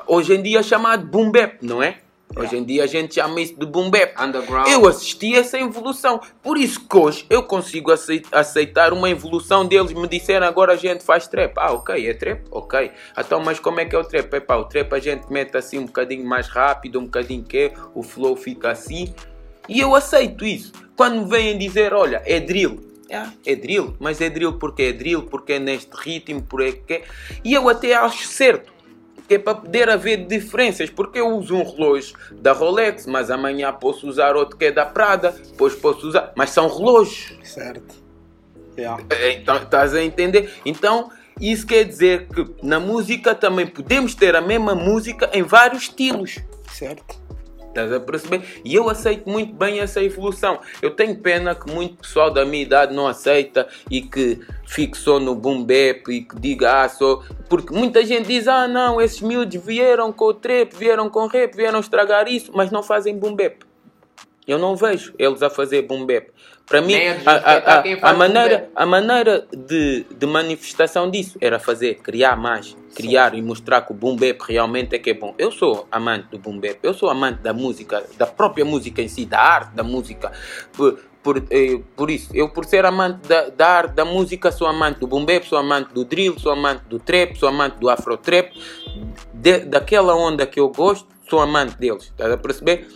hoje 0.08 0.34
em 0.36 0.42
dia 0.42 0.64
chamado 0.64 1.06
boom 1.06 1.30
bap, 1.32 1.58
não 1.62 1.84
é? 1.84 1.98
Hoje 2.38 2.58
em 2.58 2.64
dia 2.64 2.84
a 2.84 2.88
gente 2.88 3.16
chama 3.16 3.40
isso 3.40 3.58
de 3.58 3.66
boom 3.66 3.90
bap. 3.90 4.14
Underground. 4.22 4.68
Eu 4.68 4.86
assisti 4.88 5.36
essa 5.36 5.58
evolução. 5.58 6.20
Por 6.44 6.58
isso 6.58 6.86
que 6.88 6.98
hoje 6.98 7.26
eu 7.30 7.44
consigo 7.44 7.92
acei- 7.92 8.24
aceitar 8.32 8.92
uma 8.92 9.10
evolução 9.10 9.66
deles. 9.66 9.94
Me 9.94 10.08
disseram 10.08 10.46
agora 10.46 10.74
a 10.74 10.76
gente 10.76 11.04
faz 11.04 11.28
trap. 11.28 11.54
Ah, 11.58 11.72
ok, 11.72 12.08
é 12.10 12.14
trap? 12.14 12.42
Ok. 12.52 12.92
Então, 13.18 13.40
mas 13.42 13.60
como 13.60 13.80
é 13.80 13.86
que 13.86 13.96
é 13.96 14.00
o 14.00 14.04
trap? 14.04 14.34
Epá, 14.34 14.58
o 14.58 14.66
trap 14.66 14.92
a 14.94 15.00
gente 15.00 15.32
mete 15.32 15.56
assim 15.56 15.80
um 15.80 15.86
bocadinho 15.86 16.26
mais 16.26 16.48
rápido, 16.48 17.00
um 17.00 17.06
bocadinho 17.06 17.44
que 17.44 17.72
o 17.94 18.04
flow 18.04 18.36
fica 18.36 18.70
assim. 18.72 19.14
E 19.70 19.80
eu 19.80 19.96
aceito 19.96 20.46
isso. 20.46 20.74
Quando 20.96 21.22
me 21.24 21.30
vêm 21.30 21.58
dizer, 21.58 21.94
olha, 21.94 22.22
é 22.26 22.40
drill. 22.40 22.84
Ah, 23.12 23.32
é 23.46 23.56
drill, 23.56 23.96
mas 24.00 24.20
é 24.20 24.30
drill 24.30 24.54
porque 24.58 24.82
é 24.84 24.92
drill, 24.92 25.24
porque 25.24 25.54
é 25.54 25.60
neste 25.60 25.92
ritmo, 25.96 26.42
porque 26.42 26.84
é. 26.90 27.04
E 27.44 27.54
eu 27.54 27.70
até 27.70 27.94
acho 27.94 28.26
certo 28.28 28.74
que 29.28 29.36
é 29.36 29.40
para 29.40 29.56
poder 29.56 29.90
haver 29.90 30.26
diferenças, 30.26 30.90
porque 30.90 31.20
eu 31.20 31.30
uso 31.30 31.56
um 31.56 31.64
relógio 31.64 32.18
da 32.34 32.54
Rolex, 32.54 33.06
mas 33.06 33.32
amanhã 33.32 33.72
posso 33.74 34.08
usar 34.08 34.36
outro 34.36 34.58
que 34.58 34.66
é 34.66 34.72
da 34.72 34.86
Prada, 34.86 35.32
depois 35.32 35.74
posso 35.76 36.08
usar, 36.08 36.32
mas 36.36 36.52
são 36.52 36.68
relógios. 36.68 37.34
Certo. 37.44 37.96
Yeah. 38.78 39.04
É, 39.10 39.32
Então, 39.34 39.58
estás 39.58 39.94
a 39.94 40.04
entender? 40.04 40.54
Então, 40.66 41.10
isso 41.40 41.66
quer 41.66 41.84
dizer 41.84 42.28
que 42.28 42.46
na 42.62 42.80
música 42.80 43.34
também 43.34 43.66
podemos 43.68 44.16
ter 44.16 44.36
a 44.36 44.42
mesma 44.42 44.76
música 44.76 45.30
em 45.34 45.44
vários 45.44 45.84
estilos. 45.84 46.40
Certo. 46.72 47.25
Estás 47.76 47.92
a 47.92 48.00
perceber? 48.00 48.62
E 48.64 48.74
eu 48.74 48.90
aceito 48.90 49.30
muito 49.30 49.54
bem 49.54 49.82
essa 49.82 50.02
evolução. 50.02 50.62
Eu 50.82 50.92
tenho 50.92 51.20
pena 51.20 51.54
que 51.54 51.70
muito 51.70 51.98
pessoal 51.98 52.32
da 52.32 52.46
minha 52.46 52.64
idade 52.64 52.96
não 52.96 53.06
aceita 53.06 53.68
e 53.92 54.02
que 54.02 54.40
fique 54.66 54.98
só 54.98 55.20
no 55.20 55.36
boom 55.36 55.62
bap 55.62 56.10
e 56.10 56.22
que 56.22 56.40
diga, 56.40 56.84
ah, 56.84 56.88
só. 56.88 57.22
Porque 57.50 57.76
muita 57.76 58.06
gente 58.06 58.28
diz, 58.28 58.48
ah, 58.48 58.66
não, 58.66 59.02
esses 59.02 59.20
miúdos 59.20 59.62
vieram 59.62 60.14
com 60.14 60.24
o 60.24 60.34
trap, 60.34 60.74
vieram 60.74 61.10
com 61.10 61.28
rap, 61.28 61.54
vieram 61.54 61.82
estragar 61.82 62.30
isso, 62.30 62.50
mas 62.56 62.72
não 62.72 62.82
fazem 62.82 63.18
boom 63.20 63.36
bap. 63.36 63.66
Eu 64.48 64.60
não 64.60 64.76
vejo 64.76 65.14
eles 65.18 65.42
a 65.42 65.50
fazer 65.50 65.82
boom 65.84 66.06
bap. 66.06 66.28
Para 66.68 66.82
mim, 66.82 66.94
a 67.26 67.32
a, 67.32 67.78
a, 67.78 67.82
a, 68.10 68.14
maneira, 68.14 68.70
a 68.76 68.86
maneira 68.86 69.48
de, 69.56 70.04
de 70.10 70.26
manifestação 70.26 71.10
disso 71.12 71.38
era 71.40 71.60
fazer, 71.60 71.96
criar 71.96 72.36
mais, 72.36 72.76
criar 72.96 73.36
e 73.36 73.42
mostrar 73.42 73.82
que 73.82 73.92
o 73.92 73.96
boom 73.96 74.16
bap 74.16 74.40
realmente 74.48 74.96
é 74.96 75.00
que 75.00 75.12
é 75.12 75.14
bom. 75.14 75.34
Eu 75.38 75.52
sou 75.52 75.88
amante 75.92 76.28
do 76.32 76.40
boom 76.40 76.60
bap, 76.60 76.80
eu 76.82 76.94
sou 76.94 77.10
amante 77.10 77.42
da 77.42 77.54
música, 77.54 78.04
da 78.18 78.26
própria 78.26 78.66
música 78.66 79.02
em 79.02 79.08
si, 79.08 79.26
da 79.26 79.40
arte 79.40 79.76
da 79.76 79.84
música. 79.84 80.32
Por, 80.74 81.00
por, 81.22 81.38
eh, 81.50 81.80
por 81.96 82.10
isso, 82.10 82.30
eu 82.34 82.50
por 82.50 82.66
ser 82.66 82.84
amante 82.86 83.28
da, 83.28 83.50
da 83.50 83.68
arte 83.68 83.94
da 83.94 84.06
música, 84.06 84.52
sou 84.52 84.68
amante 84.68 85.00
do 85.00 85.08
boom 85.08 85.24
bap, 85.26 85.44
sou 85.48 85.58
amante 85.60 85.94
do 85.94 86.04
drill, 86.04 86.38
sou 86.40 86.52
amante 86.52 86.84
do 86.88 86.98
trap, 87.00 87.36
sou 87.38 87.48
amante 87.50 87.78
do 87.80 87.90
afro 87.90 88.16
trap, 88.18 88.52
de- 89.34 89.60
daquela 89.66 90.16
onda 90.16 90.46
que 90.48 90.60
eu 90.60 90.70
gosto, 90.70 91.08
sou 91.30 91.40
amante 91.42 91.78
deles. 91.78 92.06
Estás 92.06 92.32
a 92.32 92.38
perceber? 92.38 92.88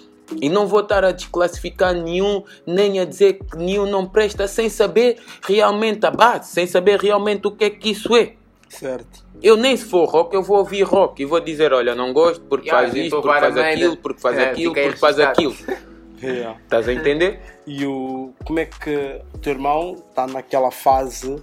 E 0.41 0.49
não 0.49 0.67
vou 0.67 0.81
estar 0.81 1.03
a 1.03 1.11
desclassificar 1.11 1.93
nenhum, 1.93 2.43
nem 2.65 2.99
a 2.99 3.05
dizer 3.05 3.33
que 3.33 3.57
nenhum 3.57 3.85
não 3.85 4.05
presta 4.05 4.47
sem 4.47 4.69
saber 4.69 5.17
realmente 5.41 6.05
a 6.05 6.11
base, 6.11 6.51
sem 6.51 6.67
saber 6.67 6.99
realmente 6.99 7.47
o 7.47 7.51
que 7.51 7.65
é 7.65 7.69
que 7.69 7.91
isso 7.91 8.15
é. 8.15 8.33
Certo. 8.69 9.25
Eu 9.41 9.57
nem 9.57 9.75
se 9.75 9.85
for 9.85 10.07
rock, 10.07 10.35
eu 10.35 10.43
vou 10.43 10.57
ouvir 10.57 10.83
rock 10.83 11.23
e 11.23 11.25
vou 11.25 11.39
dizer, 11.39 11.73
olha, 11.73 11.95
não 11.95 12.13
gosto 12.13 12.41
porque 12.41 12.69
Yeah, 12.69 12.87
faz 12.87 13.05
isto, 13.05 13.21
porque 13.21 13.39
faz 13.39 13.57
aquilo, 13.57 13.97
porque 13.97 14.21
faz 14.21 14.37
É, 14.37 14.49
aquilo, 14.49 14.73
porque 14.73 14.97
faz 14.97 15.19
aquilo. 15.19 15.55
Yeah. 16.21 16.59
Estás 16.61 16.85
a 16.89 16.91
entender? 16.91 17.39
E 17.65 17.85
o, 17.85 18.33
como 18.43 18.59
é 18.59 18.65
que 18.65 19.21
o 19.33 19.37
teu 19.37 19.53
irmão 19.53 19.95
está 20.09 20.27
naquela 20.27 20.69
fase, 20.69 21.41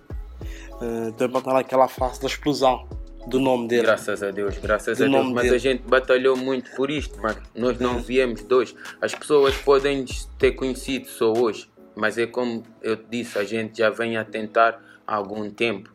eh, 0.82 1.12
teu 1.16 1.28
irmão 1.28 1.38
está 1.38 1.54
naquela 1.54 1.88
fase 1.88 2.20
da 2.20 2.26
explosão 2.26 2.86
do 3.26 3.40
nome 3.40 3.68
dele? 3.68 3.82
Graças 3.82 4.22
a 4.22 4.30
Deus, 4.30 4.56
graças 4.58 4.98
Do 4.98 5.04
a 5.04 5.08
Deus. 5.08 5.32
Mas 5.32 5.44
dele. 5.44 5.56
a 5.56 5.58
gente 5.58 5.82
batalhou 5.82 6.36
muito 6.36 6.70
por 6.76 6.90
isto, 6.90 7.20
mano. 7.20 7.40
Nós 7.54 7.78
não 7.78 7.98
viemos 7.98 8.42
dois. 8.42 8.74
As 9.00 9.14
pessoas 9.14 9.56
podem 9.56 10.04
ter 10.38 10.52
conhecido 10.52 11.06
só 11.06 11.32
hoje, 11.32 11.68
mas 11.94 12.16
é 12.18 12.26
como 12.26 12.62
eu 12.82 12.96
te 12.96 13.06
disse, 13.10 13.38
a 13.38 13.44
gente 13.44 13.78
já 13.78 13.90
vem 13.90 14.16
a 14.16 14.24
tentar 14.24 14.80
há 15.06 15.14
algum 15.14 15.50
tempo. 15.50 15.92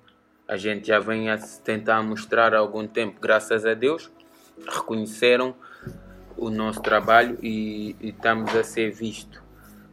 A 0.48 0.58
gente 0.58 0.88
já 0.88 1.00
vem 1.00 1.30
a 1.30 1.38
tentar 1.38 2.04
mostrar 2.04 2.54
há 2.54 2.58
algum 2.58 2.86
tempo. 2.86 3.20
Graças 3.22 3.66
a 3.66 3.74
Deus, 3.74 4.12
reconheceram 4.68 5.56
o 6.36 6.50
nosso 6.50 6.82
trabalho 6.82 7.38
e, 7.42 7.96
e 8.02 8.10
estamos 8.10 8.54
a 8.56 8.64
ser 8.64 8.92
visto. 8.92 9.42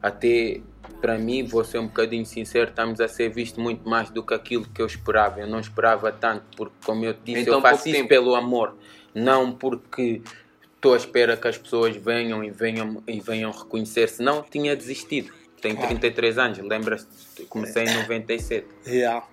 Até 0.03 0.61
para 1.01 1.17
mim, 1.19 1.45
vou 1.45 1.65
ser 1.65 1.79
um 1.79 1.87
bocadinho 1.87 2.27
sincero, 2.27 2.71
estamos 2.71 3.01
a 3.01 3.09
ser 3.09 3.29
visto 3.31 3.61
muito 3.61 3.89
mais 3.89 4.11
do 4.11 4.23
que 4.23 4.35
aquilo 4.35 4.67
que 4.69 4.83
eu 4.83 4.87
esperava. 4.87 5.41
Eu 5.41 5.47
não 5.47 5.61
esperava 5.61 6.11
tanto, 6.13 6.45
porque, 6.57 6.75
como 6.85 7.05
eu 7.05 7.15
te 7.15 7.21
disse, 7.27 7.41
Então, 7.43 7.55
eu 7.55 7.61
faço 7.61 7.89
isso 7.89 7.97
tempo. 7.99 8.09
pelo 8.09 8.35
amor, 8.35 8.77
não 9.15 9.53
porque 9.53 10.23
estou 10.75 10.95
à 10.95 10.97
espera 10.97 11.37
que 11.37 11.47
as 11.49 11.57
pessoas 11.59 11.97
venham 11.97 12.43
e 12.45 12.51
venham, 12.51 13.03
e 13.07 13.21
venham 13.21 13.51
reconhecer. 13.51 14.09
Senão, 14.09 14.45
tinha 14.49 14.75
desistido. 14.77 15.33
Tenho 15.61 15.75
Claro. 15.75 15.89
33 15.91 16.39
anos, 16.39 16.59
lembras-te? 16.59 17.45
Comecei 17.47 17.85
em 17.85 17.95
97 17.97 18.67
Yeah. 18.87 19.27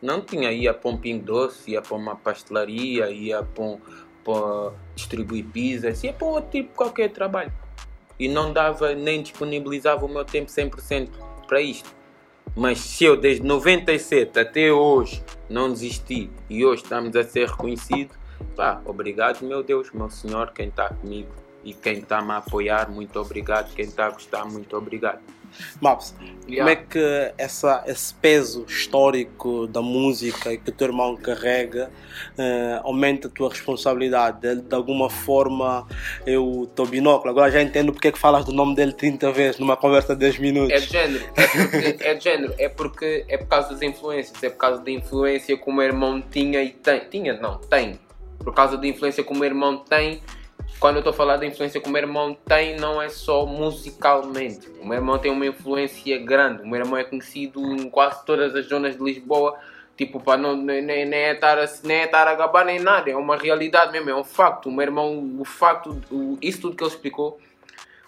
não 0.00 0.22
tinha, 0.22 0.50
ia 0.50 0.72
para 0.72 0.90
um 0.90 0.96
pingo 0.96 1.22
doce, 1.24 1.72
ia 1.72 1.82
para 1.82 1.94
uma 1.96 2.16
pastelaria, 2.16 3.10
ia 3.10 3.42
para, 3.42 3.62
um, 3.64 3.78
para 4.24 4.72
distribuir 4.94 5.44
pizzas, 5.44 6.02
ia 6.02 6.14
para 6.14 6.26
outro 6.26 6.50
tipo 6.50 6.74
qualquer 6.74 7.10
trabalho. 7.10 7.52
E 8.20 8.28
não 8.28 8.52
dava 8.52 8.94
nem 8.94 9.22
disponibilizava 9.22 10.04
o 10.04 10.08
meu 10.08 10.24
tempo 10.24 10.50
100% 10.50 11.08
para 11.48 11.60
isto. 11.60 11.90
Mas 12.54 12.78
se 12.78 13.04
eu 13.04 13.16
desde 13.16 13.42
97 13.42 14.38
até 14.38 14.70
hoje 14.70 15.22
não 15.48 15.72
desisti 15.72 16.30
e 16.48 16.64
hoje 16.64 16.82
estamos 16.82 17.16
a 17.16 17.24
ser 17.24 17.48
reconhecidos, 17.48 18.14
pá, 18.54 18.82
obrigado 18.84 19.42
meu 19.42 19.62
Deus, 19.62 19.90
meu 19.92 20.10
Senhor, 20.10 20.52
quem 20.52 20.68
está 20.68 20.90
comigo 20.90 21.30
e 21.64 21.72
quem 21.72 22.00
está-me 22.00 22.32
a 22.32 22.36
apoiar, 22.36 22.90
muito 22.90 23.18
obrigado, 23.18 23.72
quem 23.74 23.86
está 23.86 24.06
a 24.06 24.10
gostar, 24.10 24.44
muito 24.44 24.76
obrigado. 24.76 25.20
Maps, 25.80 26.14
Yeah. 26.50 26.64
como 26.64 26.68
é 26.68 26.76
que 26.76 27.32
essa, 27.38 27.84
esse 27.86 28.12
peso 28.14 28.64
histórico 28.66 29.68
da 29.68 29.80
música 29.80 30.56
que 30.56 30.70
o 30.70 30.72
teu 30.72 30.88
irmão 30.88 31.16
carrega 31.16 31.90
eh, 32.36 32.80
aumenta 32.82 33.28
a 33.28 33.30
tua 33.30 33.50
responsabilidade? 33.50 34.40
De, 34.40 34.62
de 34.62 34.74
alguma 34.74 35.08
forma, 35.08 35.86
eu, 36.26 36.62
o 36.62 36.66
teu 36.66 36.86
binóculo, 36.86 37.30
agora 37.30 37.52
já 37.52 37.62
entendo 37.62 37.92
porque 37.92 38.08
é 38.08 38.12
que 38.12 38.18
falas 38.18 38.44
do 38.44 38.52
nome 38.52 38.74
dele 38.74 38.92
30 38.92 39.30
vezes 39.30 39.60
numa 39.60 39.76
conversa 39.76 40.14
de 40.14 40.20
10 40.20 40.38
minutos. 40.38 40.72
É 40.72 40.80
de 40.80 40.86
género, 40.86 41.24
é, 41.36 41.46
porque, 41.46 42.04
é 42.04 42.14
de 42.14 42.24
género, 42.24 42.54
é 42.58 42.68
porque 42.68 43.24
é 43.28 43.38
por 43.38 43.46
causa 43.46 43.70
das 43.70 43.82
influências, 43.82 44.42
é 44.42 44.50
por 44.50 44.58
causa 44.58 44.82
da 44.82 44.90
influência 44.90 45.56
que 45.56 45.70
o 45.70 45.72
meu 45.72 45.84
irmão 45.84 46.20
tinha 46.20 46.62
e 46.62 46.70
tem. 46.70 47.00
Tinha, 47.08 47.34
não, 47.34 47.58
tem. 47.58 47.98
Por 48.38 48.52
causa 48.52 48.76
da 48.76 48.86
influência 48.86 49.22
que 49.22 49.32
o 49.32 49.36
meu 49.36 49.44
irmão 49.44 49.78
tem. 49.78 50.20
Quando 50.80 50.96
eu 50.96 51.00
estou 51.00 51.12
falar 51.12 51.36
da 51.36 51.44
influência 51.44 51.78
que 51.78 51.86
o 51.86 51.92
meu 51.92 52.00
irmão 52.00 52.34
tem, 52.34 52.74
não 52.78 53.02
é 53.02 53.10
só 53.10 53.44
musicalmente. 53.44 54.66
O 54.80 54.86
meu 54.86 54.94
irmão 54.94 55.18
tem 55.18 55.30
uma 55.30 55.44
influência 55.44 56.16
grande. 56.16 56.62
O 56.62 56.66
meu 56.66 56.80
irmão 56.80 56.96
é 56.96 57.04
conhecido 57.04 57.60
em 57.60 57.90
quase 57.90 58.24
todas 58.24 58.56
as 58.56 58.66
zonas 58.66 58.96
de 58.96 59.04
Lisboa. 59.04 59.58
Tipo, 59.94 60.18
para 60.18 60.40
não, 60.40 60.56
nem, 60.56 60.80
nem, 60.82 61.12
é 61.12 61.34
estar 61.34 61.58
a, 61.58 61.66
nem 61.84 61.98
é 61.98 62.04
estar 62.06 62.26
a 62.26 62.34
gabar 62.34 62.64
nem 62.64 62.80
nada. 62.80 63.10
É 63.10 63.14
uma 63.14 63.36
realidade 63.36 63.92
mesmo, 63.92 64.08
é 64.08 64.16
um 64.16 64.24
facto. 64.24 64.70
O 64.70 64.72
meu 64.72 64.80
irmão, 64.80 65.36
o 65.38 65.44
facto, 65.44 66.00
o, 66.10 66.38
isso 66.40 66.62
tudo 66.62 66.76
que 66.76 66.82
ele 66.82 66.90
explicou, 66.90 67.38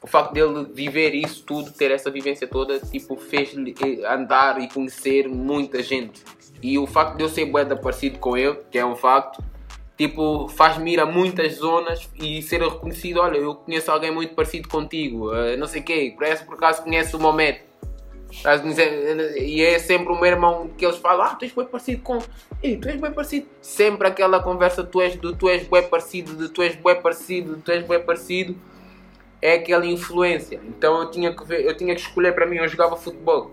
o 0.01 0.07
facto 0.07 0.33
dele 0.33 0.67
viver 0.73 1.15
isso 1.15 1.45
tudo, 1.45 1.71
ter 1.73 1.91
essa 1.91 2.11
vivência 2.11 2.49
toda, 2.49 2.81
tipo, 2.81 3.17
fez-lhe 3.17 3.75
eh, 3.85 4.11
andar 4.11 4.59
e 4.63 4.69
conhecer 4.69 5.29
muita 5.29 5.83
gente. 5.83 6.25
E 6.63 6.79
o 6.79 6.87
facto 6.87 7.19
de 7.19 7.23
eu 7.23 7.29
ser 7.29 7.45
bué 7.45 7.67
parecido 7.67 8.19
com 8.19 8.35
ele, 8.35 8.57
que 8.71 8.79
é 8.79 8.87
um 8.87 8.97
facto, 8.97 9.45
tipo, 9.97 10.49
faz-me 10.49 10.93
ir 10.93 11.01
a 11.01 11.07
muitas 11.07 11.57
zonas 11.57 12.09
e 12.15 12.43
ser 12.43 12.63
reconhecido, 12.63 13.21
olha, 13.21 13.37
eu 13.37 13.55
conheço 13.55 13.91
alguém 13.91 14.11
muito 14.11 14.35
parecido 14.35 14.69
contigo, 14.69 15.35
eh, 15.35 15.57
não 15.57 15.67
sei 15.67 15.83
quê, 15.83 16.15
parece 16.19 16.45
por 16.45 16.55
acaso 16.55 16.83
conhece 16.83 17.15
o 17.15 17.19
Mohamed. 17.19 17.61
Conhecer? 18.63 19.37
E 19.43 19.61
é 19.61 19.79
sempre 19.79 20.11
o 20.11 20.17
meu 20.17 20.25
irmão 20.25 20.71
que 20.79 20.87
eles 20.87 20.97
falam, 20.97 21.27
ah, 21.27 21.35
tu 21.35 21.45
és 21.45 21.53
bem 21.53 21.67
parecido 21.67 22.03
com. 22.03 22.19
Tu 22.19 22.89
és 22.89 22.99
bem 22.99 23.13
parecido. 23.13 23.47
Sempre 23.61 24.09
aquela 24.09 24.43
conversa, 24.43 24.83
tu 24.83 25.03
és 25.03 25.17
do 25.17 25.37
tu 25.37 25.51
és 25.51 25.69
bem 25.69 25.83
parecido, 25.83 26.35
de 26.35 26.49
tu 26.49 26.63
és 26.63 26.75
bem 26.75 26.99
parecido, 26.99 27.57
de 27.57 27.63
tu 27.63 27.71
és 27.71 27.87
bem 27.87 28.01
parecido 28.01 28.57
é 29.43 29.55
aquela 29.55 29.85
influência. 29.85 30.61
Então 30.69 31.03
eu 31.03 31.11
tinha 31.11 31.35
que 31.35 31.45
ver, 31.45 31.67
eu 31.67 31.77
tinha 31.77 31.95
que 31.95 32.01
escolher 32.01 32.33
para 32.33 32.47
mim, 32.47 32.57
eu 32.57 32.69
jogava 32.69 32.97
futebol. 32.97 33.51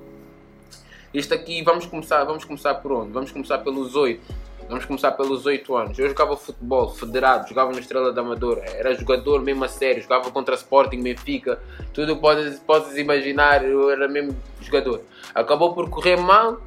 Isto 1.12 1.34
aqui, 1.34 1.64
vamos 1.64 1.88
começar, 1.88 2.24
vamos 2.24 2.46
começar 2.46 2.76
por 2.76 2.92
onde? 2.92 3.12
Vamos 3.12 3.32
começar 3.32 3.58
pelos 3.58 3.96
oito. 3.96 4.22
Vamos 4.70 4.86
começar 4.86 5.12
pelos 5.14 5.48
oito 5.48 5.76
anos. 5.76 5.98
Eu 5.98 6.08
jogava 6.08 6.38
futebol, 6.38 6.90
federado, 6.90 7.50
jogava 7.50 7.72
no 7.72 7.80
Estrela 7.80 8.14
da 8.14 8.22
Amadora, 8.22 8.62
era 8.70 8.94
jogador 8.94 9.42
mesmo 9.42 9.64
a 9.64 9.68
sério, 9.68 10.02
jogava 10.02 10.30
contra 10.30 10.54
Sporting, 10.54 11.02
Benfica, 11.02 11.60
tudo 11.92 12.16
podes, 12.18 12.60
podes 12.60 12.96
imaginar, 12.96 13.66
eu 13.66 13.90
era 13.90 14.08
mesmo 14.08 14.38
jogador. 14.62 15.02
Acabou 15.34 15.74
por 15.74 15.90
correr 15.90 16.18
mal 16.18 16.62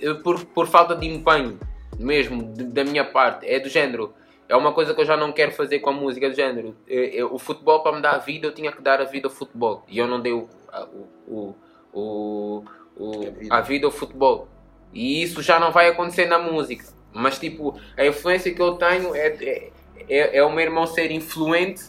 eh, 0.00 0.12
por, 0.12 0.44
por 0.44 0.66
falta 0.66 0.94
de 0.94 1.08
empenho, 1.08 1.58
mesmo, 1.98 2.52
de- 2.52 2.64
da 2.64 2.84
minha 2.84 3.02
parte. 3.04 3.46
É 3.46 3.58
do 3.58 3.70
género, 3.70 4.12
é 4.46 4.54
uma 4.54 4.72
coisa 4.74 4.92
que 4.92 5.00
eu 5.00 5.06
já 5.06 5.16
não 5.16 5.32
quero 5.32 5.52
fazer 5.52 5.78
com 5.78 5.88
a 5.88 5.92
música, 5.94 6.26
é 6.26 6.28
do 6.28 6.36
género. 6.36 6.76
eh, 6.86 7.16
eh, 7.18 7.24
o 7.24 7.38
futebol, 7.38 7.82
para 7.82 7.96
me 7.96 8.02
dar 8.02 8.12
a 8.16 8.18
vida, 8.18 8.46
eu 8.46 8.52
tinha 8.52 8.70
que 8.70 8.82
dar 8.82 9.00
a 9.00 9.04
vida 9.04 9.28
ao 9.28 9.32
futebol. 9.32 9.82
E 9.88 9.96
eu 9.98 10.06
não 10.06 10.20
dei 10.20 10.34
o, 10.34 10.46
o, 11.26 11.54
o, 11.94 12.64
o, 12.94 13.14
a 13.48 13.62
vida 13.62 13.86
ao 13.86 13.90
futebol. 13.90 14.48
E 14.92 15.22
isso 15.22 15.40
já 15.40 15.58
não 15.58 15.72
vai 15.72 15.88
acontecer 15.88 16.26
na 16.26 16.38
música. 16.38 16.84
Mas, 17.12 17.38
tipo, 17.38 17.78
a 17.96 18.06
influência 18.06 18.52
que 18.54 18.60
eu 18.62 18.72
tenho 18.74 19.14
é, 19.14 19.26
é, 19.28 19.70
é, 20.08 20.36
é 20.38 20.44
o 20.44 20.50
meu 20.50 20.60
irmão 20.64 20.86
ser 20.86 21.10
influente 21.10 21.84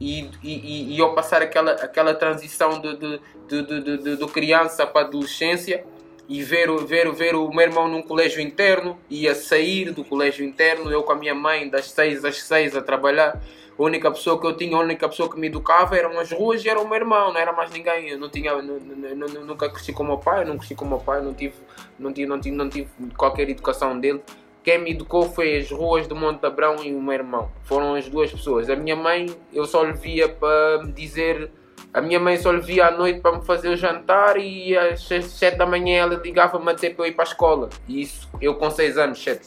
e, 0.00 0.30
e, 0.42 0.94
e- 0.94 0.98
eu 0.98 1.12
passar 1.14 1.42
aquela, 1.42 1.72
aquela 1.72 2.14
transição 2.14 2.80
de, 2.80 2.96
de, 2.96 3.20
de, 3.48 3.96
de- 3.98 4.16
de 4.16 4.26
criança 4.28 4.86
para 4.86 5.06
adolescência 5.06 5.84
e 6.28 6.42
ver, 6.42 6.70
ver, 6.84 7.10
ver 7.12 7.34
o 7.34 7.50
meu 7.50 7.62
irmão 7.66 7.88
num 7.88 8.02
colégio 8.02 8.40
interno 8.40 8.98
e 9.08 9.26
a 9.26 9.34
sair 9.34 9.90
do 9.92 10.04
colégio 10.04 10.44
interno, 10.44 10.90
eu 10.92 11.02
com 11.02 11.12
a 11.12 11.16
minha 11.16 11.34
mãe 11.34 11.68
das 11.68 11.90
6 11.90 12.24
às 12.24 12.42
6 12.42 12.76
a 12.76 12.82
trabalhar. 12.82 13.40
A 13.78 13.82
única 13.82 14.10
pessoa 14.10 14.38
que 14.40 14.46
eu 14.46 14.56
tinha, 14.56 14.76
a 14.76 14.80
única 14.80 15.08
pessoa 15.08 15.30
que 15.30 15.38
me 15.38 15.46
educava 15.46 15.96
eram 15.96 16.18
as 16.18 16.30
ruas 16.32 16.62
e 16.64 16.68
era 16.68 16.78
o 16.80 16.86
meu 16.86 16.96
irmão, 16.96 17.32
não 17.32 17.40
era 17.40 17.52
mais 17.52 17.70
ninguém. 17.70 18.08
Eu 18.10 18.18
não 18.18 18.28
tinha, 18.28 18.60
nu- 18.60 18.78
nu- 18.80 19.44
nunca 19.46 19.70
cresci 19.70 19.92
com 19.92 20.02
o 20.02 20.06
meu 20.06 20.18
pai, 20.18 20.44
não 20.44 20.58
cresci 20.58 20.74
com 20.74 20.84
o 20.84 20.88
meu 20.88 20.98
pai, 20.98 21.22
não 21.22 21.32
tive, 21.32 21.54
não 21.98 22.12
tive, 22.12 22.28
não 22.28 22.40
tive, 22.40 22.56
não 22.56 22.68
tive 22.68 22.88
qualquer 23.16 23.48
educação 23.48 23.98
dele. 23.98 24.20
Quem 24.62 24.78
me 24.78 24.90
educou 24.90 25.22
foi 25.30 25.56
as 25.56 25.70
ruas 25.70 26.06
do 26.06 26.14
Monte 26.14 26.44
Abrão 26.44 26.76
e 26.84 26.94
o 26.94 27.00
meu 27.00 27.14
irmão. 27.14 27.50
Foram 27.64 27.94
as 27.94 28.08
duas 28.08 28.30
pessoas. 28.30 28.68
A 28.68 28.76
minha 28.76 28.96
mãe, 28.96 29.26
eu 29.52 29.64
só 29.64 29.82
lhe 29.82 29.94
via 29.94 30.28
para 30.28 30.82
me 30.84 30.92
dizer. 30.92 31.50
A 31.92 32.00
minha 32.00 32.20
mãe 32.20 32.36
só 32.36 32.52
lhe 32.52 32.60
via 32.60 32.88
à 32.88 32.90
noite 32.90 33.20
para 33.20 33.38
me 33.38 33.44
fazer 33.44 33.68
o 33.68 33.76
jantar 33.76 34.36
e 34.36 34.76
às 34.76 35.02
7 35.02 35.56
da 35.56 35.64
manhã 35.64 36.02
ela 36.02 36.16
ligava-me 36.16 36.70
a 36.70 36.74
dizer 36.74 36.94
para 36.94 37.06
eu 37.06 37.08
ir 37.08 37.12
para 37.12 37.24
a 37.24 37.28
escola. 37.28 37.70
E 37.88 38.02
isso 38.02 38.28
eu 38.40 38.54
com 38.56 38.70
6 38.70 38.98
anos, 38.98 39.22
7. 39.22 39.40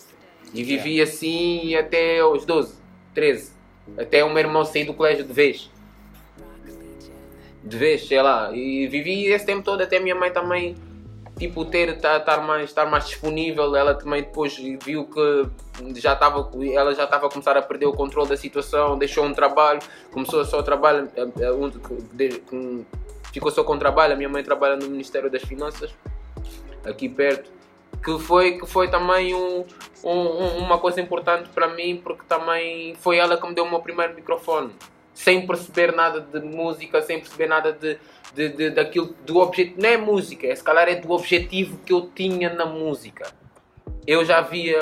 E 0.54 0.64
vivi 0.64 1.02
assim 1.02 1.76
até 1.76 2.20
aos 2.20 2.46
12, 2.46 2.76
13. 3.14 3.54
Até 3.98 4.24
o 4.24 4.30
meu 4.30 4.40
irmão 4.40 4.66
sair 4.66 4.86
do 4.86 4.94
colégio 4.94 5.24
de 5.24 5.34
vez. 5.34 5.70
De 7.64 7.78
vez, 7.78 8.08
sei 8.08 8.22
lá. 8.22 8.52
E 8.54 8.88
vivi 8.88 9.28
esse 9.28 9.46
tempo 9.46 9.62
todo 9.62 9.82
até 9.82 9.98
a 9.98 10.02
minha 10.02 10.16
mãe 10.16 10.32
também 10.32 10.76
tipo 11.42 11.66
ter 11.66 11.90
estar 11.90 12.20
tá, 12.20 12.38
mais 12.38 12.70
estar 12.70 12.86
mais 12.86 13.08
disponível 13.08 13.76
ela 13.76 13.96
também 13.96 14.22
depois 14.22 14.56
viu 14.56 15.06
que 15.06 15.50
já 16.00 16.14
estava 16.14 16.48
ela 16.72 16.94
já 16.94 17.06
estava 17.06 17.26
a 17.26 17.30
começar 17.32 17.58
a 17.58 17.64
perder 17.64 17.88
o 17.88 17.94
controle 17.94 18.30
da 18.30 18.38
situação 18.38 18.96
deixou 18.96 19.26
um 19.26 19.34
trabalho 19.34 19.80
começou 20.12 20.46
só 20.46 20.60
o 20.60 20.64
trabalho 20.64 21.10
eh, 21.16 21.28
eh, 21.40 21.52
um, 21.52 22.86
ficou 23.34 23.52
só 23.52 23.64
com 23.64 23.76
trabalho 23.80 24.14
a 24.14 24.16
minha 24.16 24.30
mãe 24.30 24.44
trabalha 24.44 24.76
no 24.76 24.88
Ministério 24.88 25.32
das 25.32 25.42
Finanças 25.42 25.92
aqui 26.86 27.10
perto 27.10 27.50
que 28.04 28.20
foi 28.20 28.60
que 28.60 28.68
foi 28.68 28.88
também 28.88 29.34
um, 29.34 29.66
um, 30.04 30.58
uma 30.60 30.78
coisa 30.78 31.02
importante 31.02 31.50
para 31.50 31.70
mim 31.70 32.00
porque 32.04 32.22
também 32.30 32.94
foi 33.00 33.18
ela 33.18 33.36
que 33.36 33.48
me 33.48 33.56
deu 33.56 33.64
o 33.64 33.70
meu 33.70 33.80
primeiro 33.80 34.14
microfone 34.14 34.72
sem 35.14 35.46
perceber 35.46 35.94
nada 35.94 36.22
de 36.22 36.40
música 36.40 37.02
sem 37.02 37.20
perceber 37.20 37.48
nada 37.48 37.72
de 37.72 37.98
de, 38.34 38.50
de, 38.50 38.70
daquilo, 38.70 39.16
do 39.26 39.40
objetivo, 39.40 39.82
não 39.82 39.90
é 39.90 39.98
música, 39.98 40.48
é, 40.48 40.56
se 40.56 40.64
calhar 40.64 40.88
é 40.88 40.96
do 40.96 41.12
objetivo 41.12 41.78
que 41.86 41.94
eu 41.94 42.10
tinha 42.14 42.54
na 42.54 42.66
música. 42.66 43.32
Eu 44.08 44.26
já 44.26 44.42
via, 44.42 44.80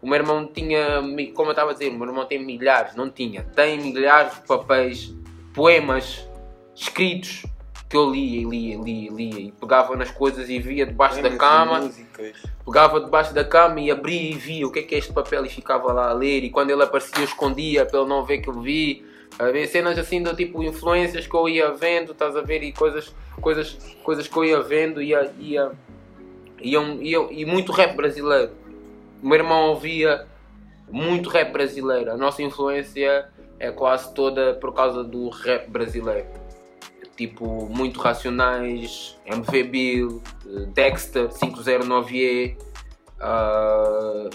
o 0.00 0.06
meu 0.06 0.14
irmão 0.14 0.46
tinha, 0.46 1.00
como 1.34 1.48
eu 1.48 1.52
estava 1.52 1.70
a 1.70 1.74
dizer, 1.74 1.88
o 1.88 1.94
meu 1.94 2.08
irmão 2.08 2.26
tem 2.26 2.44
milhares, 2.44 2.94
não 2.94 3.10
tinha, 3.10 3.44
tem 3.54 3.80
milhares 3.80 4.34
de 4.34 4.46
papéis, 4.46 5.14
poemas 5.54 6.28
escritos 6.74 7.44
que 7.88 7.96
eu 7.96 8.10
lia 8.10 8.40
e 8.40 8.44
lia, 8.44 8.78
lia, 8.78 9.10
lia 9.10 9.40
e 9.40 9.52
pegava 9.52 9.94
nas 9.96 10.10
coisas 10.10 10.48
e 10.48 10.58
via 10.58 10.86
debaixo 10.86 11.22
da 11.22 11.36
cama, 11.36 11.90
pegava 12.64 13.00
debaixo 13.00 13.34
da 13.34 13.44
cama 13.44 13.80
e 13.80 13.90
abria 13.90 14.30
e 14.30 14.34
via 14.34 14.66
o 14.66 14.72
que 14.72 14.78
é 14.78 14.82
que 14.82 14.94
é 14.94 14.98
este 14.98 15.12
papel 15.12 15.44
e 15.44 15.48
ficava 15.50 15.92
lá 15.92 16.08
a 16.08 16.12
ler 16.14 16.42
e 16.42 16.48
quando 16.48 16.70
ele 16.70 16.82
aparecia 16.82 17.18
eu 17.18 17.24
escondia 17.24 17.84
para 17.84 18.00
ele 18.00 18.08
não 18.08 18.24
ver 18.24 18.38
que 18.38 18.48
eu 18.48 18.58
vi 18.60 19.04
cenas 19.68 19.98
assim 19.98 20.22
do 20.22 20.34
tipo 20.34 20.62
influências 20.62 21.26
que 21.26 21.34
eu 21.34 21.48
ia 21.48 21.72
vendo, 21.72 22.12
estás 22.12 22.36
a 22.36 22.42
ver? 22.42 22.62
E 22.62 22.72
coisas, 22.72 23.14
coisas, 23.40 23.76
coisas 24.02 24.28
que 24.28 24.36
eu 24.36 24.44
ia 24.44 24.62
vendo 24.62 25.02
e 25.02 25.10
ia, 25.10 25.72
e 26.60 27.44
muito 27.44 27.72
rap 27.72 27.96
brasileiro. 27.96 28.52
O 29.22 29.26
meu 29.26 29.38
irmão 29.38 29.68
ouvia 29.70 30.26
muito 30.90 31.30
rap 31.30 31.52
brasileiro. 31.52 32.12
A 32.12 32.16
nossa 32.16 32.42
influência 32.42 33.28
é 33.58 33.70
quase 33.70 34.12
toda 34.14 34.54
por 34.54 34.74
causa 34.74 35.02
do 35.02 35.28
rap 35.28 35.68
brasileiro. 35.70 36.26
Tipo, 37.16 37.68
muito 37.68 38.00
Racionais, 38.00 39.16
MV 39.26 39.62
Bill, 39.64 40.22
Dexter, 40.74 41.28
509E. 41.28 42.56
Uh, 43.20 44.30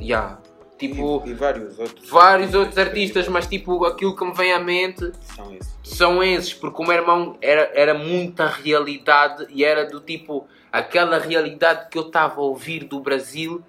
yeah, 0.00 0.38
Tipo, 0.78 1.22
e, 1.24 1.30
e, 1.30 1.34
vários 1.34 1.78
outros. 1.78 2.10
Vários 2.10 2.54
outros 2.54 2.76
artistas, 2.76 3.26
mas 3.28 3.46
tipo, 3.46 3.84
aquilo 3.86 4.14
que 4.14 4.24
me 4.24 4.34
vem 4.34 4.52
à 4.52 4.58
mente 4.58 5.10
são 5.34 5.54
esses. 5.54 5.76
São 5.82 6.22
esses, 6.22 6.52
porque 6.52 6.82
o 6.82 6.86
meu 6.86 6.96
irmão 6.96 7.38
era, 7.40 7.70
era 7.74 7.94
muita 7.94 8.46
realidade 8.46 9.46
e 9.48 9.64
era 9.64 9.86
do 9.86 10.00
tipo, 10.00 10.46
aquela 10.70 11.18
realidade 11.18 11.88
que 11.90 11.96
eu 11.96 12.02
estava 12.02 12.40
a 12.40 12.44
ouvir 12.44 12.84
do 12.84 13.00
Brasil 13.00 13.64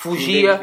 fugia, 0.00 0.58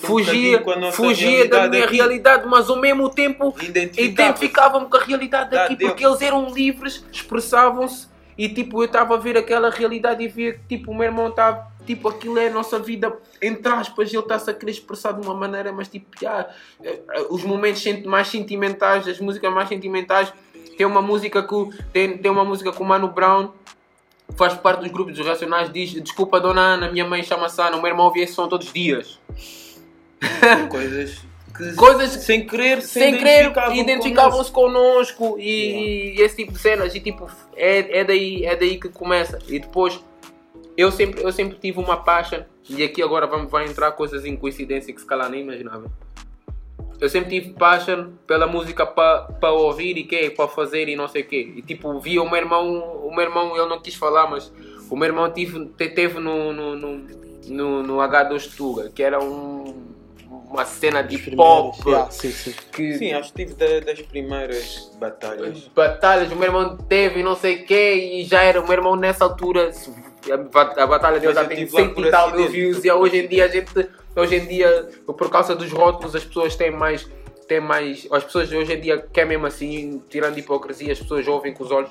fugia, 0.00 0.64
um 0.78 0.92
fugia 0.92 1.46
da 1.46 1.68
minha 1.68 1.84
aqui. 1.84 1.96
realidade, 1.96 2.46
mas 2.46 2.70
ao 2.70 2.80
mesmo 2.80 3.10
tempo 3.10 3.54
identificava-me 3.98 4.86
com 4.86 4.96
a 4.96 5.04
realidade 5.04 5.50
daqui, 5.50 5.76
porque 5.76 6.06
eles 6.06 6.22
eram 6.22 6.48
livres, 6.54 7.04
expressavam-se 7.12 8.08
e 8.38 8.48
tipo, 8.48 8.80
eu 8.80 8.86
estava 8.86 9.14
a 9.14 9.18
ver 9.18 9.36
aquela 9.36 9.68
realidade 9.68 10.24
e 10.24 10.28
via 10.28 10.54
que 10.54 10.76
tipo, 10.76 10.92
o 10.92 10.94
meu 10.94 11.04
irmão 11.04 11.28
estava 11.28 11.66
tipo, 11.88 12.06
aquilo 12.06 12.38
é 12.38 12.48
a 12.48 12.50
nossa 12.50 12.78
vida, 12.78 13.18
entre 13.40 13.72
aspas, 13.72 14.12
ele 14.12 14.22
está-se 14.22 14.50
a 14.50 14.52
querer 14.52 14.72
expressar 14.72 15.12
de 15.12 15.26
uma 15.26 15.32
maneira, 15.32 15.72
mas 15.72 15.88
tipo, 15.88 16.06
já, 16.20 16.46
eh, 16.84 17.00
eh, 17.10 17.26
os 17.30 17.42
momentos 17.44 17.82
mais 18.04 18.28
sentimentais, 18.28 19.08
as 19.08 19.18
músicas 19.18 19.50
mais 19.50 19.70
sentimentais, 19.70 20.30
tem 20.76 20.86
uma 20.86 21.00
música 21.00 21.42
que 21.42 21.54
tem, 21.90 22.18
tem 22.18 22.30
uma 22.30 22.44
música 22.44 22.70
com 22.72 22.84
o 22.84 22.86
Mano 22.86 23.08
Brown, 23.08 23.52
faz 24.36 24.52
parte 24.52 24.80
dos 24.80 24.92
grupos 24.92 25.14
dos 25.14 25.26
Racionais, 25.26 25.72
diz, 25.72 25.92
desculpa 25.92 26.38
dona 26.38 26.60
Ana, 26.60 26.92
minha 26.92 27.06
mãe 27.06 27.22
chama-se 27.22 27.58
Ana, 27.58 27.78
o 27.78 27.80
meu 27.80 27.90
irmão 27.90 28.04
ouvia 28.04 28.24
esse 28.24 28.34
som 28.34 28.46
todos 28.48 28.66
os 28.66 28.72
dias. 28.74 29.18
Coisas 30.68 31.26
que 31.56 31.72
coisas 31.74 32.10
sem 32.10 32.46
querer 32.46 32.82
sem 32.82 33.16
querer 33.16 33.50
identificavam-se 33.72 34.52
connosco, 34.52 35.36
e, 35.38 35.50
yeah. 35.50 36.20
e, 36.20 36.24
esse 36.24 36.36
tipo 36.36 36.52
de 36.52 36.58
cenas 36.58 36.94
e 36.94 37.00
tipo 37.00 37.28
é, 37.56 38.00
é 38.00 38.04
daí 38.04 38.44
é 38.44 38.54
daí 38.54 38.78
que 38.78 38.90
começa 38.90 39.38
e 39.48 39.58
depois 39.58 39.98
eu 40.78 40.92
sempre, 40.92 41.24
eu 41.24 41.32
sempre 41.32 41.58
tive 41.58 41.80
uma 41.80 41.96
paixão, 41.96 42.46
e 42.70 42.84
aqui 42.84 43.02
agora 43.02 43.26
vamos, 43.26 43.50
vai 43.50 43.66
entrar 43.66 43.90
coisas 43.90 44.24
em 44.24 44.36
coincidência 44.36 44.94
que 44.94 45.00
se 45.00 45.06
calhar 45.06 45.28
nem 45.28 45.42
imaginava. 45.42 45.90
Eu 47.00 47.08
sempre 47.08 47.30
tive 47.30 47.52
paixão 47.54 48.12
pela 48.28 48.46
música 48.46 48.86
para 48.86 49.50
ouvir 49.50 49.96
e 49.98 50.04
que 50.04 50.30
para 50.30 50.46
fazer 50.46 50.88
e 50.88 50.94
não 50.94 51.08
sei 51.08 51.22
o 51.22 51.26
quê. 51.26 51.52
E 51.56 51.62
tipo, 51.62 51.98
via 51.98 52.22
o 52.22 52.30
meu 52.30 52.36
irmão, 52.36 53.04
o 53.04 53.10
meu 53.10 53.24
irmão, 53.24 53.56
ele 53.56 53.66
não 53.66 53.80
quis 53.80 53.96
falar, 53.96 54.30
mas 54.30 54.52
o 54.88 54.96
meu 54.96 55.06
irmão 55.06 55.28
tive, 55.32 55.66
teve 55.66 56.20
no, 56.20 56.52
no, 56.52 56.76
no, 56.76 56.98
no, 57.48 57.82
no 57.82 57.96
H2 57.96 58.56
Tuga, 58.56 58.90
que 58.90 59.02
era 59.02 59.20
um, 59.20 59.74
uma 60.50 60.64
cena 60.64 61.02
de 61.02 61.18
pop. 61.36 61.78
Yeah, 61.86 62.10
sim, 62.10 62.30
sim. 62.30 62.54
Que, 62.72 62.94
sim, 62.94 63.12
acho 63.12 63.32
que 63.32 63.44
tive 63.44 63.54
da, 63.54 63.80
das 63.80 64.00
primeiras 64.02 64.90
batalhas. 64.98 65.68
Batalhas, 65.74 66.32
o 66.32 66.36
meu 66.36 66.46
irmão 66.46 66.76
teve 66.76 67.20
e 67.20 67.22
não 67.22 67.36
sei 67.36 67.62
o 67.62 67.66
quê, 67.66 67.94
e 68.14 68.24
já 68.24 68.42
era 68.42 68.60
o 68.60 68.64
meu 68.64 68.72
irmão 68.72 68.96
nessa 68.96 69.24
altura 69.24 69.70
a, 70.30 70.82
a 70.82 70.86
batalha 70.86 71.20
dele 71.20 71.34
já 71.34 71.44
tem 71.44 71.66
100 71.66 71.94
e 71.96 72.10
tal 72.10 72.32
mil 72.32 72.48
views 72.48 72.84
e 72.84 72.90
hoje 72.90 73.18
em 73.18 73.28
dia 73.28 73.44
a 73.44 73.48
gente, 73.48 73.88
hoje 74.16 74.36
em 74.36 74.46
dia, 74.46 74.88
por 75.06 75.30
causa 75.30 75.54
dos 75.54 75.70
rótulos, 75.72 76.14
as 76.14 76.24
pessoas 76.24 76.56
têm 76.56 76.70
mais, 76.70 77.08
têm 77.46 77.60
mais, 77.60 78.06
as 78.10 78.24
pessoas 78.24 78.52
hoje 78.52 78.72
em 78.72 78.80
dia 78.80 78.98
querem 79.12 79.30
mesmo 79.30 79.46
assim, 79.46 80.02
tirando 80.08 80.38
hipocrisia, 80.38 80.92
as 80.92 80.98
pessoas 80.98 81.26
ouvem 81.26 81.52
com 81.52 81.64
os 81.64 81.70
olhos. 81.70 81.90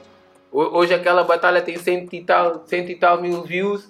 Hoje 0.51 0.93
aquela 0.93 1.23
batalha 1.23 1.61
tem 1.61 1.77
100 1.77 2.09
e 2.11 2.23
tal, 2.23 2.63
100 2.65 2.91
e 2.91 2.95
tal 2.95 3.21
mil 3.21 3.43
views, 3.43 3.89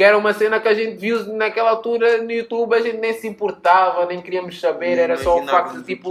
que 0.00 0.04
era 0.04 0.16
uma 0.16 0.32
cena 0.32 0.58
que 0.58 0.66
a 0.66 0.72
gente 0.72 0.96
viu 0.96 1.26
naquela 1.34 1.68
altura 1.68 2.22
no 2.22 2.32
YouTube, 2.32 2.74
a 2.74 2.80
gente 2.80 2.96
nem 2.96 3.12
se 3.12 3.28
importava, 3.28 4.06
nem 4.06 4.18
queríamos 4.22 4.58
saber, 4.58 4.96
era 4.96 5.18
só 5.18 5.38
o 5.38 5.46
facto 5.46 5.76
de 5.76 5.84
tipo 5.84 6.10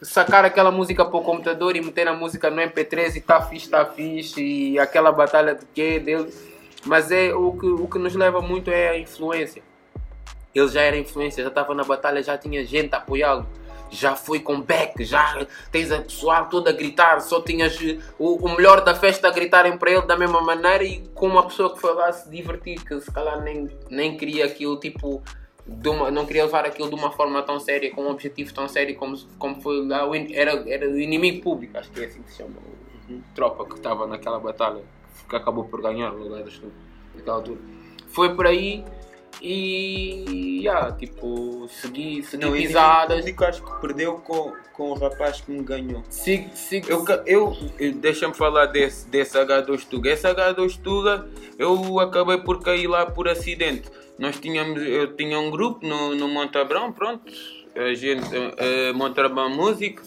sacar 0.00 0.44
aquela 0.44 0.70
música 0.70 1.04
para 1.04 1.16
o 1.18 1.24
computador 1.24 1.74
e 1.74 1.80
meter 1.80 2.06
a 2.06 2.12
música 2.14 2.48
no 2.48 2.62
MP3 2.62 3.16
e 3.16 3.20
tá 3.20 3.42
fixe, 3.42 3.68
tá 3.68 3.84
fixe, 3.84 4.40
e 4.40 4.78
aquela 4.78 5.10
batalha 5.10 5.56
de 5.56 5.66
quê 5.74 5.98
dele 5.98 6.32
mas 6.86 7.10
é 7.10 7.34
o 7.34 7.50
que, 7.58 7.66
o 7.66 7.88
que 7.88 7.98
nos 7.98 8.14
leva 8.14 8.40
muito 8.40 8.70
é 8.70 8.90
a 8.90 8.98
influência. 9.00 9.64
Ele 10.54 10.68
já 10.68 10.82
era 10.82 10.96
influência, 10.96 11.42
já 11.42 11.48
estava 11.48 11.74
na 11.74 11.82
batalha, 11.82 12.22
já 12.22 12.38
tinha 12.38 12.64
gente 12.64 12.94
a 12.94 12.98
apoiá-lo. 12.98 13.44
Já 13.90 14.14
foi 14.14 14.40
com 14.40 14.60
back, 14.60 15.04
já 15.04 15.46
tens 15.72 15.90
a 15.90 16.00
pessoal 16.00 16.48
toda 16.48 16.70
a 16.70 16.72
gritar, 16.72 17.20
só 17.20 17.40
tinhas 17.40 17.78
o, 18.18 18.36
o 18.36 18.56
melhor 18.56 18.84
da 18.84 18.94
festa 18.94 19.28
a 19.28 19.30
gritarem 19.30 19.76
para 19.76 19.90
ele 19.90 20.02
da 20.02 20.16
mesma 20.16 20.40
maneira 20.40 20.84
e 20.84 21.00
com 21.14 21.26
uma 21.26 21.46
pessoa 21.46 21.72
que 21.72 21.80
foi 21.80 21.94
lá 21.94 22.12
se 22.12 22.30
divertir, 22.30 22.84
que 22.84 23.00
se 23.00 23.10
calhar 23.10 23.40
nem, 23.42 23.68
nem 23.90 24.16
queria 24.16 24.44
aquilo 24.44 24.78
tipo 24.78 25.22
uma, 25.86 26.10
não 26.10 26.24
queria 26.24 26.44
levar 26.44 26.64
aquilo 26.64 26.88
de 26.88 26.94
uma 26.94 27.10
forma 27.10 27.42
tão 27.42 27.60
séria, 27.60 27.90
com 27.90 28.02
um 28.02 28.10
objetivo 28.10 28.52
tão 28.54 28.68
sério 28.68 28.96
como, 28.96 29.16
como 29.38 29.60
foi 29.60 29.86
lá, 29.86 30.08
era, 30.32 30.64
era 30.68 30.88
o 30.88 30.98
inimigo 30.98 31.42
público, 31.42 31.76
acho 31.76 31.90
que 31.90 32.00
é 32.00 32.06
assim 32.06 32.22
que 32.22 32.30
se 32.30 32.38
chama, 32.38 32.56
tropa 33.34 33.64
que 33.66 33.74
estava 33.74 34.06
naquela 34.06 34.38
batalha 34.38 34.82
que 35.28 35.36
acabou 35.36 35.64
por 35.64 35.82
ganhar 35.82 36.12
o 36.12 36.18
lugar 36.18 36.42
das 36.42 36.60
naquela 37.14 37.36
altura. 37.36 37.60
Foi 38.08 38.34
por 38.34 38.46
aí 38.46 38.84
e 39.40 40.60
yeah, 40.62 40.92
tipo, 40.92 41.68
segui, 41.68 42.22
segui 42.22 42.44
não, 42.44 42.52
pisadas. 42.52 43.26
Eu 43.26 43.46
acho 43.46 43.62
que 43.62 43.80
perdeu 43.80 44.14
com, 44.14 44.52
com 44.72 44.90
o 44.90 44.94
rapaz 44.94 45.40
que 45.40 45.50
me 45.50 45.62
ganhou. 45.62 46.02
Sigo, 46.10 46.50
sigo. 46.54 46.86
Eu, 46.88 47.04
eu, 47.26 47.56
eu 47.78 47.92
deixa-me 47.94 48.34
falar 48.34 48.66
desse, 48.66 49.08
desse 49.08 49.38
H2 49.38 49.86
Tuga. 49.88 50.10
Esse 50.10 50.26
H2 50.26 50.80
Tuga 50.80 51.28
eu 51.58 51.98
acabei 52.00 52.38
por 52.38 52.62
cair 52.62 52.86
lá 52.86 53.06
por 53.06 53.28
acidente. 53.28 53.88
Nós 54.18 54.38
tínhamos, 54.38 54.82
eu 54.82 55.14
tinha 55.14 55.38
um 55.38 55.50
grupo 55.50 55.86
no, 55.86 56.14
no 56.14 56.28
Montabrão, 56.28 56.92
pronto, 56.92 57.32
a 57.76 57.94
gente, 57.94 58.26
uh, 58.26 58.94
Montabrão 58.94 59.48
Music. 59.48 60.00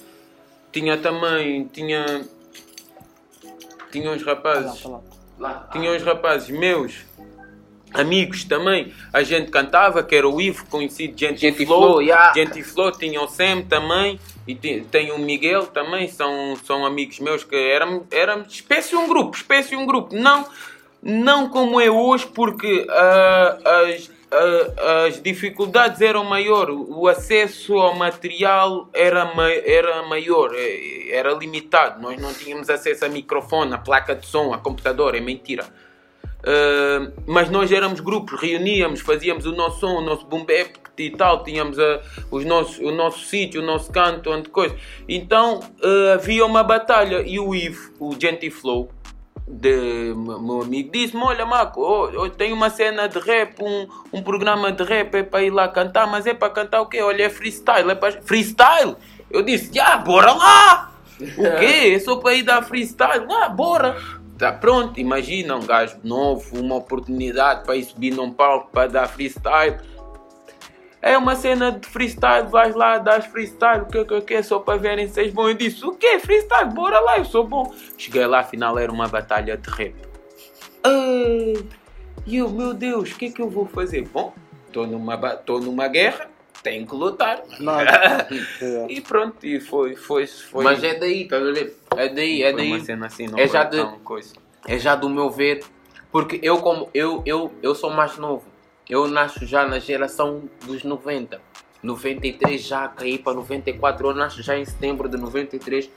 Tinha 0.72 0.98
também, 0.98 1.66
tinha 1.66 2.26
tinha 3.92 4.10
uns 4.10 4.24
rapazes. 4.24 4.84
Lá, 5.38 5.68
tinha 5.72 5.92
uns 5.92 6.04
rapazes 6.04 6.50
meus, 6.50 7.06
amigos 7.94 8.44
também. 8.44 8.94
A 9.12 9.24
gente 9.24 9.52
cantava, 9.52 10.04
que 10.04 10.16
era 10.16 10.28
o 10.28 10.42
Ivo, 10.42 10.66
conhecido 10.68 11.18
Gente, 11.18 11.42
gente 11.42 11.66
Flow. 11.66 11.82
Flow 11.82 12.02
yeah. 12.02 12.34
Gente 12.34 12.64
Flow, 12.64 12.92
tinha 12.92 13.22
o 13.22 13.28
Sam 13.28 13.64
também. 13.64 14.20
E 14.48 14.56
tem, 14.56 14.84
tem 14.84 15.12
o 15.12 15.20
Miguel 15.20 15.68
também, 15.68 16.08
são, 16.08 16.56
são 16.66 16.86
amigos 16.86 17.20
meus 17.20 17.44
que 17.44 17.56
eram, 17.56 18.06
eram 18.10 18.42
espécie 18.42 18.96
um 18.96 19.08
grupo, 19.08 19.38
espécie 19.38 19.76
um 19.76 19.86
grupo. 19.86 20.16
Não, 20.16 20.48
não 21.02 21.48
como 21.50 21.80
é 21.80 21.90
hoje, 21.92 22.26
porque 22.28 22.88
uh, 22.90 23.70
as 23.86 24.10
as 25.06 25.22
dificuldades 25.22 26.00
eram 26.00 26.24
maiores, 26.24 26.74
o 26.74 27.08
acesso 27.08 27.76
ao 27.78 27.96
material 27.96 28.90
era, 28.94 29.30
era 29.66 30.04
maior, 30.04 30.52
é, 30.56 31.10
era 31.10 31.34
limitado. 31.34 32.02
Nós 32.02 32.20
não 32.20 32.34
tínhamos 32.34 32.70
acesso 32.70 33.04
a 33.04 33.10
microfone, 33.10 33.74
a 33.74 33.78
placa 33.78 34.16
de 34.16 34.26
som, 34.26 34.54
a 34.54 34.58
computador, 34.58 35.16
é 35.16 35.20
mentira. 35.20 35.66
Uh, 36.42 37.14
mas 37.28 37.50
nós 37.50 37.72
éramos 37.72 38.00
grupos, 38.00 38.40
reuníamos, 38.40 39.02
fazíamos 39.02 39.46
o 39.46 39.52
nosso 39.52 39.80
som, 39.80 39.98
o 39.98 40.02
nosso 40.02 40.26
boom 40.26 40.44
bap, 40.44 40.82
e 40.98 41.10
tal, 41.12 41.44
tínhamos 41.44 41.80
a, 41.80 42.02
os 42.30 42.46
nossos, 42.46 42.80
o 42.80 42.92
nosso 42.92 43.26
sítio, 43.26 43.62
o 43.62 43.66
nosso 43.66 43.92
canto, 43.92 44.30
onde 44.30 44.50
coisa. 44.50 44.76
Então 45.08 45.62
eh, 45.82 46.14
havia 46.14 46.46
uma 46.46 46.64
batalha 46.64 47.22
e 47.26 47.40
o 47.40 47.56
Ivo, 47.56 47.92
o 48.00 48.16
Gentiflow, 48.20 48.90
de, 49.48 50.14
meu 50.16 50.62
amigo 50.62 50.92
disse-me, 50.92 51.24
olha 51.24 51.46
Marco, 51.46 51.82
oh, 51.82 52.10
eu 52.10 52.30
tenho 52.30 52.56
uma 52.56 52.70
cena 52.70 53.08
de 53.08 53.20
rap, 53.20 53.62
um, 53.62 53.88
um 54.14 54.22
programa 54.22 54.72
de 54.72 54.84
rap 54.84 55.16
é 55.16 55.24
para 55.24 55.44
ir 55.44 55.50
lá 55.50 55.68
cantar, 55.68 56.08
mas 56.08 56.26
é 56.26 56.34
para 56.34 56.50
cantar 56.50 56.82
o 56.82 56.86
quê? 56.86 57.02
Olha, 57.02 57.24
é 57.24 57.30
freestyle, 57.30 57.90
é 57.92 57.96
para... 57.96 58.22
Freestyle? 58.22 58.96
Eu 59.30 59.42
disse, 59.42 59.74
já, 59.74 59.98
bora 59.98 60.34
lá! 60.34 60.92
O 61.20 61.60
quê? 61.60 61.94
É 61.96 62.00
só 62.00 62.16
para 62.16 62.34
ir 62.34 62.44
dar 62.44 62.64
freestyle? 62.64 63.26
Ah, 63.30 63.50
bora! 63.50 63.98
Tá 64.42 64.52
pronto, 64.52 65.00
imagina 65.00 65.56
um 65.56 65.64
gajo 65.64 66.00
novo, 66.04 66.60
uma 66.60 66.74
oportunidade 66.74 67.64
para 67.64 67.76
ir 67.76 67.84
subir 67.84 68.12
num 68.12 68.32
palco 68.32 68.72
para 68.72 68.88
dar 68.90 69.08
freestyle. 69.08 69.78
É 71.00 71.16
uma 71.16 71.36
cena 71.36 71.72
de 71.72 71.88
freestyle, 71.88 72.48
vais 72.48 72.74
lá, 72.74 72.98
das 72.98 73.28
freestyle, 73.28 73.84
o 73.84 73.86
que 73.86 74.04
que 74.04 74.22
que 74.22 74.42
só 74.42 74.58
para 74.58 74.80
verem 74.80 75.08
se 75.08 75.22
és 75.22 75.32
bom. 75.32 75.48
Eu 75.48 75.54
disse, 75.54 75.86
o 75.86 75.92
que 75.92 76.18
freestyle? 76.18 76.72
Bora 76.74 77.00
lá, 77.00 77.20
eu 77.20 77.26
sou 77.26 77.46
bom. 77.46 77.72
Cheguei 77.96 78.26
lá, 78.26 78.40
afinal 78.40 78.80
era 78.80 78.92
uma 78.92 79.08
batalha 79.08 79.56
de 79.56 79.70
rap. 79.70 79.94
E 82.26 82.38
eu, 82.38 82.50
meu 82.50 82.74
Deus, 82.74 83.12
o 83.12 83.16
que 83.16 83.26
é 83.26 83.30
que 83.30 83.44
eu 83.44 83.50
vou 83.50 83.68
fazer? 83.68 84.08
Bom, 84.08 84.34
estou 84.66 84.88
numa, 84.88 85.20
numa 85.62 85.88
guerra, 85.88 86.32
tenho 86.64 86.86
que 86.86 86.96
lutar. 86.96 87.44
Nada. 87.60 88.28
É. 88.62 88.86
e 88.90 89.02
pronto, 89.02 89.46
e 89.46 89.60
foi, 89.60 89.96
foi, 89.96 90.28
foi. 90.28 90.64
Mas 90.64 90.84
é 90.84 90.94
daí, 90.96 91.24
estás 91.24 91.42
a 91.46 91.52
ver? 91.52 91.78
É 91.98 92.10
daí, 92.10 92.44
é 92.44 92.54
daí. 92.54 92.80
cena 92.86 93.08
assim, 93.08 93.28
não 93.28 93.38
É 93.40 93.48
já 93.48 93.64
de-. 93.64 93.86
É 94.68 94.78
já 94.78 94.96
do 94.96 95.10
meu 95.10 95.30
ver. 95.30 95.64
Porque 96.12 96.40
eu 96.44 96.58
como 96.60 96.90
eu, 96.94 97.24
eu, 97.26 97.52
eu 97.64 97.74
sou 97.74 97.90
mais 97.90 98.18
novo. 98.18 98.46
Eu 98.90 99.08
nasço 99.08 99.46
já 99.46 99.66
na 99.66 99.80
geração 99.80 100.44
dos 100.66 100.84
90. 100.84 101.42
93 101.82 102.62
já 102.62 102.88
caí 102.88 103.18
para 103.18 103.34
94. 103.34 104.08
Eu 104.08 104.14
nasço 104.14 104.44
já 104.44 104.58
em 104.58 104.66
setembro 104.66 105.10
de 105.10 105.18
93. 105.18 105.90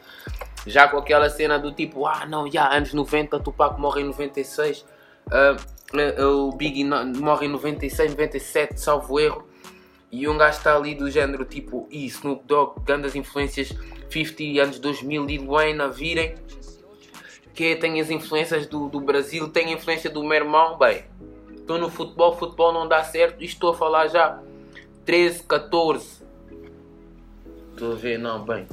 Já 0.66 0.88
com 0.88 0.96
aquela 0.96 1.28
cena 1.28 1.58
do 1.58 1.72
tipo, 1.72 2.06
ah 2.06 2.24
não, 2.26 2.50
já, 2.50 2.72
anos 2.72 2.94
90, 2.94 3.38
Tupac 3.40 3.78
morre 3.78 4.00
em 4.00 4.04
96. 4.06 4.84
ah, 5.30 5.56
ah, 5.92 6.26
o 6.26 6.56
no- 6.84 7.20
morre 7.20 7.46
em 7.46 7.50
96, 7.50 8.12
97, 8.12 8.80
salvo 8.80 9.20
erro. 9.20 9.46
E 10.14 10.28
um 10.28 10.38
gajo 10.38 10.58
está 10.58 10.76
ali 10.76 10.94
do 10.94 11.10
género 11.10 11.44
tipo, 11.44 11.88
e 11.90 12.06
Snoop 12.06 12.46
Dogg, 12.46 12.80
grandes 12.84 13.16
influências 13.16 13.74
50 14.08 14.62
anos 14.62 14.78
2000, 14.78 15.24
Lil 15.26 15.46
Wayne 15.46 15.80
a 15.80 15.88
virem 15.88 16.36
que 17.52 17.74
tem 17.74 18.00
as 18.00 18.10
influências 18.10 18.64
do, 18.66 18.88
do 18.88 19.00
Brasil, 19.00 19.48
tem 19.48 19.66
a 19.66 19.72
influência 19.72 20.08
do 20.08 20.22
meu 20.22 20.34
irmão, 20.34 20.78
bem. 20.78 21.04
Estou 21.52 21.78
no 21.78 21.90
futebol, 21.90 22.36
futebol 22.36 22.72
não 22.72 22.86
dá 22.86 23.02
certo, 23.02 23.42
e 23.42 23.44
estou 23.44 23.70
a 23.70 23.74
falar 23.74 24.06
já 24.06 24.40
13, 25.04 25.42
14. 25.42 26.22
Estou 27.72 27.92
a 27.92 27.96
ver, 27.96 28.16
não, 28.16 28.44
bem. 28.44 28.68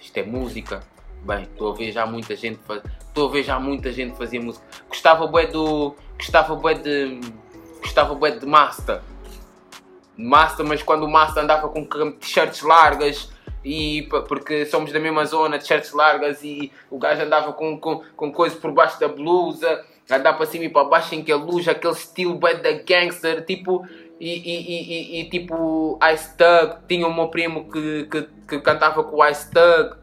Isto 0.00 0.18
é 0.18 0.22
música. 0.22 0.84
Bem, 1.24 1.42
estou 1.42 1.72
a 1.72 1.74
ver 1.74 1.90
já 1.90 2.06
muita 2.06 2.36
gente 2.36 2.60
faz... 2.64 2.80
Estou 3.00 3.28
a 3.28 3.32
ver 3.32 3.42
já 3.42 3.58
muita 3.58 3.90
gente 3.90 4.16
fazer 4.16 4.38
música. 4.38 4.64
Gostava 4.88 5.26
bué 5.26 5.46
do. 5.46 5.96
Gostava 6.16 6.54
bué 6.54 6.74
de. 6.74 7.20
Gostava 7.80 8.14
bué 8.14 8.30
de 8.30 8.46
Master. 8.46 9.02
Master, 10.16 10.64
mas 10.66 10.82
quando 10.82 11.04
o 11.04 11.08
Master 11.10 11.42
andava 11.42 11.68
com 11.68 11.84
t-shirts 11.84 12.62
largas 12.62 13.30
e 13.64 14.08
porque 14.28 14.66
somos 14.66 14.92
da 14.92 15.00
mesma 15.00 15.24
zona, 15.24 15.58
t-shirts 15.58 15.92
largas 15.92 16.42
e 16.42 16.72
o 16.90 16.98
gajo 16.98 17.22
andava 17.22 17.52
com, 17.52 17.78
com, 17.78 18.02
com 18.16 18.32
coisas 18.32 18.58
por 18.58 18.72
baixo 18.72 18.98
da 19.00 19.08
blusa, 19.08 19.84
andava 20.10 20.36
para 20.36 20.46
cima 20.46 20.64
e 20.64 20.68
para 20.68 20.84
baixo 20.84 21.14
em 21.14 21.22
que 21.22 21.32
a 21.32 21.36
luz, 21.36 21.66
aquele 21.68 21.94
estilo 21.94 22.34
bem 22.34 22.56
da 22.60 22.72
gangster, 22.72 23.44
tipo 23.44 23.86
e, 24.20 24.34
e, 24.34 25.18
e, 25.18 25.20
e, 25.20 25.30
tipo 25.30 25.98
Ice 26.12 26.36
Thug, 26.36 26.86
tinha 26.86 27.08
o 27.08 27.12
meu 27.12 27.28
primo 27.28 27.68
que, 27.68 28.04
que, 28.04 28.28
que 28.48 28.60
cantava 28.60 29.02
com 29.02 29.16
o 29.16 29.26
Ice 29.26 29.50
Thug. 29.50 29.96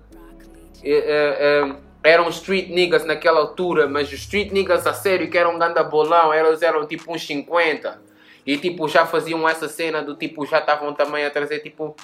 E, 0.84 0.92
eh, 0.92 1.38
eh, 1.40 1.76
eram 2.04 2.28
street 2.30 2.70
niggas 2.70 3.06
naquela 3.06 3.40
altura, 3.40 3.88
mas 3.88 4.08
os 4.08 4.16
street 4.16 4.52
niggas 4.52 4.86
a 4.86 4.94
sério 4.94 5.30
que 5.30 5.38
eram 5.38 5.58
ganda 5.58 5.84
bolão, 5.84 6.34
eles 6.34 6.62
eram 6.62 6.86
tipo 6.86 7.14
uns 7.14 7.26
50. 7.26 8.09
E 8.50 8.58
tipo, 8.58 8.88
já 8.88 9.06
faziam 9.06 9.48
essa 9.48 9.70
cena 9.70 10.02
do 10.02 10.16
tipo, 10.16 10.44
já 10.44 10.58
estavam 10.58 10.92
também 10.92 11.24
a 11.24 11.30
trazer 11.30 11.60
tipo 11.60 11.96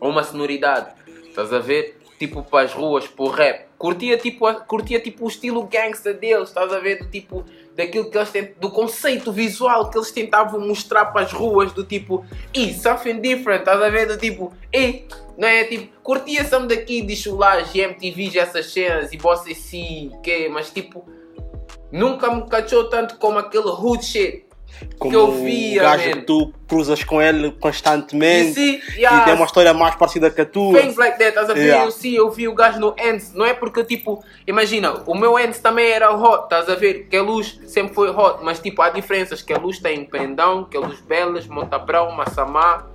uma 0.00 0.24
sonoridade. 0.24 0.92
Estás 1.28 1.52
a 1.52 1.60
ver? 1.60 1.96
Tipo 2.18 2.42
para 2.42 2.64
as 2.64 2.72
ruas, 2.72 3.06
para 3.06 3.24
o 3.24 3.28
rap. 3.28 3.68
Curtia 3.78 4.18
tipo, 4.18 4.52
curtia 4.64 4.98
tipo 4.98 5.24
o 5.24 5.28
estilo 5.28 5.62
gangster 5.62 6.18
deles, 6.18 6.48
estás 6.48 6.72
a 6.72 6.80
ver? 6.80 6.98
Do 6.98 7.08
tipo, 7.08 7.44
daquilo 7.76 8.10
que 8.10 8.18
eles 8.18 8.32
tent... 8.32 8.56
do 8.58 8.68
conceito 8.68 9.30
visual 9.30 9.88
que 9.90 9.96
eles 9.96 10.10
tentavam 10.10 10.58
mostrar 10.58 11.04
para 11.04 11.22
as 11.22 11.32
ruas, 11.32 11.72
do 11.72 11.84
tipo, 11.84 12.26
e 12.52 12.74
something 12.74 13.20
different, 13.20 13.60
estás 13.60 13.80
a 13.80 13.88
ver? 13.88 14.06
Do 14.08 14.18
tipo, 14.18 14.52
e 14.74 15.04
não 15.38 15.46
é? 15.46 15.62
Tipo, 15.62 16.00
curtia 16.02 16.44
some 16.44 16.66
daqui 16.66 17.00
de 17.00 17.14
chulage, 17.14 17.78
MTV, 17.78 18.40
essas 18.40 18.72
cenas 18.72 19.12
e 19.12 19.16
você 19.16 19.54
sim, 19.54 20.10
que, 20.20 20.48
mas 20.48 20.68
tipo, 20.72 21.08
nunca 21.92 22.28
me 22.34 22.44
cachou 22.48 22.88
tanto 22.88 23.18
como 23.18 23.38
aquele 23.38 23.68
hood 23.68 24.04
shit. 24.04 24.49
Como 24.98 25.10
que 25.10 25.16
eu 25.16 25.32
via, 25.32 25.82
o 25.82 25.84
gajo 25.84 26.10
que 26.10 26.22
tu 26.22 26.52
cruzas 26.68 27.04
com 27.04 27.20
ele 27.20 27.50
constantemente 27.52 28.54
see? 28.54 28.82
e 28.96 29.24
tem 29.24 29.34
uma 29.34 29.44
história 29.44 29.72
mais 29.72 29.94
parecida 29.94 30.30
que 30.30 30.40
a 30.40 30.46
tua. 30.46 30.78
Things 30.78 30.96
like 30.96 31.18
that, 31.18 31.30
estás 31.30 31.50
a 31.50 31.54
ver? 31.54 31.76
Eu 31.76 31.90
sim, 31.90 32.12
eu 32.14 32.30
vi 32.30 32.48
o 32.48 32.54
gajo 32.54 32.78
no 32.78 32.94
Ends, 32.98 33.32
não 33.34 33.44
é 33.44 33.54
porque 33.54 33.84
tipo, 33.84 34.22
imagina, 34.46 35.02
o 35.06 35.14
meu 35.14 35.38
Ends 35.38 35.58
também 35.58 35.90
era 35.90 36.14
hot, 36.14 36.44
estás 36.44 36.68
a 36.68 36.74
ver? 36.74 37.08
Que 37.08 37.16
a 37.16 37.22
luz 37.22 37.60
sempre 37.66 37.94
foi 37.94 38.10
hot, 38.10 38.42
mas 38.42 38.58
tipo, 38.58 38.82
há 38.82 38.90
diferenças, 38.90 39.42
que 39.42 39.52
a 39.52 39.58
luz 39.58 39.78
tem 39.78 40.04
Pendão, 40.04 40.64
que 40.64 40.76
a 40.76 40.80
luz 40.80 41.00
Belas, 41.00 41.46
Montabrão, 41.46 42.10
Massamá, 42.12 42.86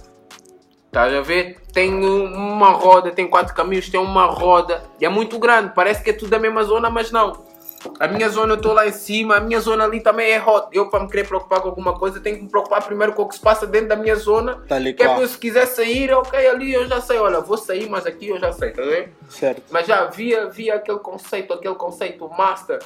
estás 0.87 1.13
a 1.13 1.21
ver? 1.21 1.57
Tem 1.73 1.93
uma 1.93 2.71
roda, 2.71 3.11
tem 3.11 3.27
quatro 3.27 3.53
caminhos, 3.53 3.89
tem 3.89 3.99
uma 3.99 4.25
roda, 4.25 4.81
e 4.99 5.05
é 5.05 5.09
muito 5.09 5.37
grande, 5.37 5.73
parece 5.75 6.03
que 6.03 6.11
é 6.11 6.13
tudo 6.13 6.29
da 6.29 6.39
mesma 6.39 6.63
zona, 6.63 6.89
mas 6.89 7.11
não. 7.11 7.54
A 7.99 8.07
minha 8.07 8.27
zona 8.29 8.53
eu 8.53 8.57
estou 8.57 8.73
lá 8.73 8.87
em 8.87 8.91
cima, 8.91 9.37
a 9.37 9.39
minha 9.39 9.59
zona 9.59 9.83
ali 9.85 10.01
também 10.01 10.31
é 10.31 10.43
hot. 10.43 10.67
Eu 10.71 10.89
para 10.89 11.03
me 11.03 11.09
querer 11.09 11.27
preocupar 11.27 11.61
com 11.61 11.69
alguma 11.69 11.97
coisa 11.97 12.19
tenho 12.19 12.37
que 12.37 12.43
me 12.43 12.49
preocupar 12.49 12.83
primeiro 12.83 13.13
com 13.13 13.23
o 13.23 13.27
que 13.27 13.35
se 13.35 13.41
passa 13.41 13.65
dentro 13.65 13.89
da 13.89 13.95
minha 13.95 14.15
zona. 14.15 14.63
Tá 14.67 14.79
que 14.79 15.03
é 15.03 15.27
se 15.27 15.37
quiser 15.37 15.65
sair, 15.65 16.11
ok, 16.13 16.47
ali 16.47 16.73
eu 16.73 16.87
já 16.87 16.99
sei, 17.01 17.17
olha, 17.17 17.39
vou 17.39 17.57
sair, 17.57 17.89
mas 17.89 18.05
aqui 18.05 18.29
eu 18.29 18.39
já 18.39 18.51
sei, 18.51 18.71
tá 18.71 18.81
vendo? 18.81 19.09
Certo. 19.29 19.63
Mas 19.71 19.87
já 19.87 20.05
via, 20.05 20.47
via 20.49 20.75
aquele 20.75 20.99
conceito, 20.99 21.53
aquele 21.53 21.75
conceito 21.75 22.27
master. 22.29 22.79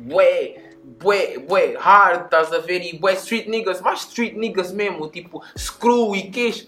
Bué, 0.00 0.56
bué, 0.82 1.38
bué, 1.38 1.76
hard, 1.78 2.24
estás 2.24 2.52
a 2.52 2.58
ver? 2.58 2.82
E 2.82 2.98
bué 2.98 3.14
street 3.14 3.46
niggas, 3.46 3.80
mais 3.80 4.00
street 4.00 4.34
niggas 4.34 4.72
mesmo, 4.72 5.08
tipo 5.08 5.42
screw 5.56 6.14
e 6.14 6.30
queijo. 6.30 6.66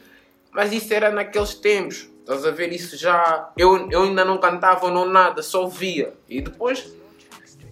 Mas 0.52 0.72
isso 0.72 0.92
era 0.94 1.10
naqueles 1.10 1.54
tempos, 1.54 2.08
estás 2.20 2.46
a 2.46 2.50
ver? 2.50 2.72
Isso 2.72 2.96
já. 2.96 3.50
Eu, 3.58 3.90
eu 3.90 4.04
ainda 4.04 4.24
não 4.24 4.38
cantava, 4.38 4.90
não 4.90 5.04
nada, 5.04 5.42
só 5.42 5.66
via. 5.66 6.14
E 6.28 6.40
depois, 6.40 6.94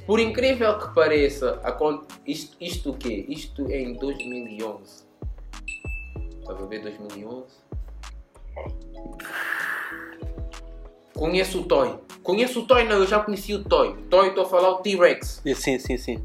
por 0.07 0.21
incrível 0.21 0.79
que 0.79 0.95
pareça, 0.95 1.61
isto, 2.27 2.57
isto 2.61 2.91
o 2.91 2.97
quê? 2.97 3.25
Isto 3.29 3.67
é 3.71 3.81
em 3.81 3.95
2011. 3.95 5.05
Estás 6.41 6.63
a 6.63 6.67
ver 6.67 6.83
2011? 6.83 7.47
Conheço 11.15 11.61
o 11.61 11.65
Toy. 11.65 11.99
Conheço 12.23 12.61
o 12.61 12.67
Toy, 12.67 12.85
não, 12.85 12.97
eu 12.97 13.07
já 13.07 13.21
conheci 13.21 13.55
o 13.55 13.65
Toy. 13.65 13.97
Toy, 14.11 14.29
estou 14.29 14.45
a 14.45 14.49
falar 14.49 14.71
o 14.71 14.77
T-Rex. 14.79 15.43
Sim, 15.55 15.79
sim, 15.79 15.97
sim. 15.97 16.25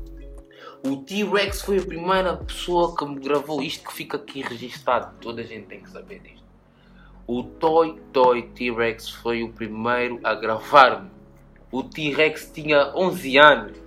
O 0.86 0.98
T-Rex 0.98 1.62
foi 1.62 1.78
a 1.80 1.82
primeira 1.82 2.38
pessoa 2.38 2.96
que 2.96 3.06
me 3.06 3.20
gravou 3.20 3.62
isto 3.62 3.88
que 3.88 3.94
fica 3.94 4.18
aqui 4.18 4.42
registado. 4.42 5.13
Toda 5.20 5.42
a 5.42 5.44
gente 5.46 5.68
tem 5.68 5.82
que 5.82 5.89
saber 5.89 6.20
disto. 6.20 6.44
O 7.28 7.44
Toy 7.44 8.00
Toy 8.12 8.44
T-Rex 8.44 9.10
foi 9.10 9.44
o 9.44 9.54
primeiro 9.54 10.20
a 10.24 10.34
gravar-me. 10.34 11.18
O 11.71 11.84
T-Rex 11.84 12.51
tinha 12.53 12.91
11 12.95 13.38
anos. 13.38 13.77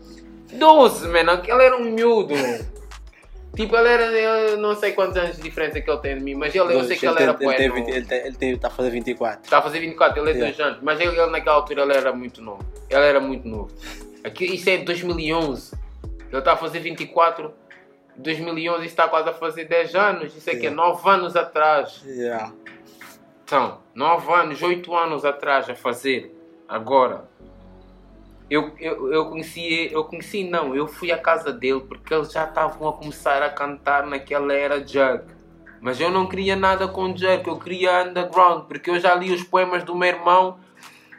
12, 0.52 1.08
mano. 1.08 1.32
Aquele 1.32 1.62
era 1.62 1.76
um 1.76 1.84
miúdo. 1.84 2.34
tipo, 3.56 3.76
ele 3.76 3.88
era. 3.88 4.04
Eu 4.04 4.56
não 4.58 4.76
sei 4.76 4.92
quantos 4.92 5.16
anos 5.16 5.36
de 5.36 5.42
diferença 5.42 5.80
que 5.80 5.90
ele 5.90 5.98
tem 6.00 6.16
de 6.16 6.22
mim, 6.22 6.34
mas 6.34 6.54
ele, 6.54 6.74
eu 6.74 6.84
sei 6.84 6.96
que 6.96 7.06
ele, 7.06 7.16
tem, 7.16 7.22
era 7.24 7.32
ele, 7.32 7.38
tem, 7.38 7.70
poeta. 7.70 7.74
20 7.74 7.88
ele, 7.88 8.06
tem, 8.06 8.18
ele 8.18 8.36
tem, 8.36 8.56
tá 8.58 8.68
a 8.68 8.70
fazer 8.70 8.90
24. 8.90 9.44
Está 9.44 9.58
a 9.58 9.62
fazer 9.62 9.80
24, 9.80 10.20
ele 10.20 10.30
é 10.30 10.32
Yeah. 10.32 10.56
2 10.56 10.68
anos. 10.68 10.78
Mas 10.82 11.00
ele, 11.00 11.18
ele 11.18 11.30
naquela 11.30 11.56
altura 11.56 11.82
ele 11.82 11.92
era 11.94 12.12
muito 12.12 12.40
novo. 12.40 12.64
Ele 12.88 13.04
era 13.04 13.20
muito 13.20 13.48
novo. 13.48 13.70
Aqui, 14.24 14.44
isso 14.44 14.68
é 14.70 14.76
de 14.76 14.84
2011. 14.84 15.74
Ele 16.30 16.38
está 16.38 16.52
a 16.52 16.56
fazer 16.56 16.78
24. 16.80 17.52
2011 18.14 18.78
isso 18.80 18.86
está 18.88 19.08
quase 19.08 19.28
a 19.30 19.32
fazer 19.32 19.64
10 19.64 19.94
anos. 19.94 20.36
Isso 20.36 20.48
é 20.48 20.52
que 20.52 20.66
é 20.66 20.70
Yeah. 20.70 20.76
9 20.76 21.08
anos 21.08 21.36
atrás. 21.36 22.02
Yeah. 22.06 22.52
Então, 23.44 23.80
9 23.94 24.32
anos, 24.32 24.62
8 24.62 24.94
anos 24.94 25.24
atrás 25.24 25.68
a 25.68 25.74
fazer. 25.74 26.34
Agora. 26.68 27.31
Eu, 28.50 28.72
eu, 28.78 29.26
conheci, 29.26 29.90
eu 29.92 30.04
conheci 30.04 30.44
não, 30.44 30.74
eu 30.74 30.86
fui 30.86 31.10
à 31.10 31.16
casa 31.16 31.52
dele 31.52 31.80
porque 31.80 32.12
eles 32.12 32.30
já 32.30 32.44
estavam 32.44 32.88
a 32.88 32.92
começar 32.92 33.42
a 33.42 33.48
cantar 33.48 34.06
naquela 34.06 34.52
era 34.52 34.86
jug. 34.86 35.22
Mas 35.80 36.00
eu 36.00 36.10
não 36.10 36.28
queria 36.28 36.54
nada 36.54 36.86
com 36.86 37.16
jug, 37.16 37.46
eu 37.46 37.58
queria 37.58 38.04
underground, 38.04 38.66
porque 38.66 38.90
eu 38.90 39.00
já 39.00 39.14
li 39.14 39.32
os 39.32 39.42
poemas 39.42 39.82
do 39.82 39.96
meu 39.96 40.08
irmão, 40.08 40.58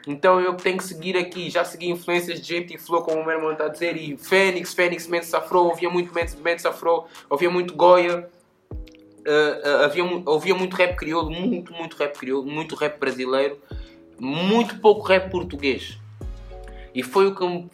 então 0.06 0.40
eu 0.40 0.54
tenho 0.54 0.78
que 0.78 0.84
seguir 0.84 1.16
aqui. 1.16 1.50
Já 1.50 1.64
segui 1.64 1.90
influências 1.90 2.40
de 2.40 2.66
e 2.70 2.78
flow, 2.78 3.02
como 3.02 3.20
o 3.20 3.24
meu 3.24 3.36
irmão 3.36 3.52
está 3.52 3.66
a 3.66 3.68
dizer, 3.68 3.96
e 3.96 4.16
Fênix, 4.16 4.74
Fênix, 4.74 5.06
Mendes 5.06 5.32
Afro, 5.34 5.64
ouvia 5.64 5.90
muito 5.90 6.14
Mendes, 6.14 6.34
Mendes 6.34 6.64
Afro, 6.66 7.04
ouvia 7.28 7.50
muito 7.50 7.74
Goya. 7.74 8.28
uh, 8.70 9.80
uh, 9.80 9.84
havia, 9.84 10.04
havia 10.34 10.54
muito 10.54 10.76
rap 10.76 10.96
crioulo, 10.96 11.30
muito, 11.30 11.72
muito 11.72 11.96
rap 11.96 12.18
crioulo, 12.18 12.46
muito 12.46 12.74
rap 12.74 12.98
brasileiro, 12.98 13.58
muito 14.18 14.78
pouco 14.78 15.06
rap 15.06 15.30
português. 15.30 15.98
E 16.94 17.02
foi 17.02 17.26
o 17.26 17.34
que 17.34 17.46
me, 17.46 17.68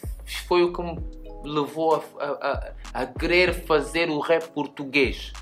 foi 0.49 0.63
o 0.63 0.73
que 0.73 0.83
me 0.83 0.99
levou 1.45 1.95
a, 2.19 2.25
a, 2.25 2.73
a- 3.03 3.07
querer 3.07 3.53
fazer 3.67 4.09
o 4.11 4.19
rap 4.19 4.49
português. 4.49 5.33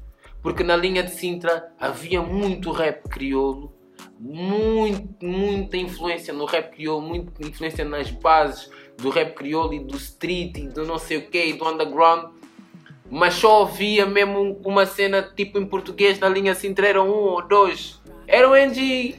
Porque 0.42 0.62
na 0.62 0.76
linha 0.76 1.02
de 1.02 1.10
Sintra 1.10 1.72
havia 1.78 2.22
muito 2.22 2.70
rap 2.70 3.08
crioulo, 3.08 3.72
muito, 4.18 5.24
muita 5.24 5.76
influência 5.76 6.32
no 6.32 6.44
rap 6.44 6.74
crioulo, 6.74 7.06
muita 7.06 7.46
influência 7.46 7.84
nas 7.84 8.10
bases 8.10 8.70
do 8.96 9.10
rap 9.10 9.34
crioulo 9.34 9.72
e 9.74 9.78
do 9.80 9.96
street 9.96 10.56
e 10.58 10.68
do 10.68 10.84
não 10.84 10.98
sei 10.98 11.18
o 11.18 11.28
que, 11.30 11.52
do 11.52 11.68
underground. 11.68 12.32
Mas 13.10 13.34
só 13.34 13.62
havia 13.62 14.04
mesmo 14.06 14.60
uma 14.64 14.84
cena 14.86 15.22
tipo 15.22 15.58
em 15.58 15.66
português 15.66 16.18
na 16.18 16.28
linha 16.28 16.54
Sintra, 16.54 16.86
era 16.88 17.02
um 17.02 17.10
ou 17.10 17.46
dois. 17.46 18.00
Era 18.26 18.48
o 18.48 18.54
NG, 18.54 19.16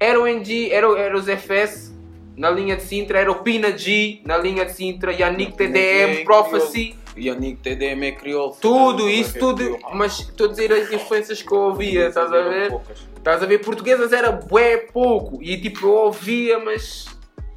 era 0.00 0.20
o 0.20 0.26
NG, 0.26 0.70
era, 0.70 0.86
era 0.98 1.16
os 1.16 1.28
FS 1.28 1.92
na 2.36 2.50
linha 2.50 2.76
de 2.76 2.82
Sintra, 2.82 3.18
era 3.18 3.30
o 3.30 3.36
Pina 3.42 3.76
G 3.76 4.20
na 4.24 4.38
linha 4.38 4.64
de 4.64 4.72
Sintra, 4.72 5.12
Yannick 5.12 5.52
TDM, 5.56 6.24
Prophecy. 6.24 6.94
Yannick 7.16 7.60
TDM 7.60 8.04
é 8.06 8.12
crioulo. 8.12 8.56
Tudo, 8.60 9.08
isso 9.08 9.38
tudo, 9.38 9.78
mas 9.92 10.20
estou 10.20 10.46
a 10.46 10.50
dizer 10.50 10.72
as 10.72 10.90
influências 10.90 11.42
que 11.42 11.52
eu 11.52 11.58
ouvia, 11.58 12.08
estás 12.08 12.32
a 12.32 12.40
ver? 12.42 12.72
Estás 13.16 13.42
a 13.42 13.46
ver? 13.46 13.58
Portuguesas 13.58 14.12
era 14.12 14.32
bué 14.32 14.78
pouco 14.78 15.38
e 15.42 15.56
tipo 15.60 15.86
eu 15.86 15.92
ouvia, 15.92 16.58
mas. 16.58 17.06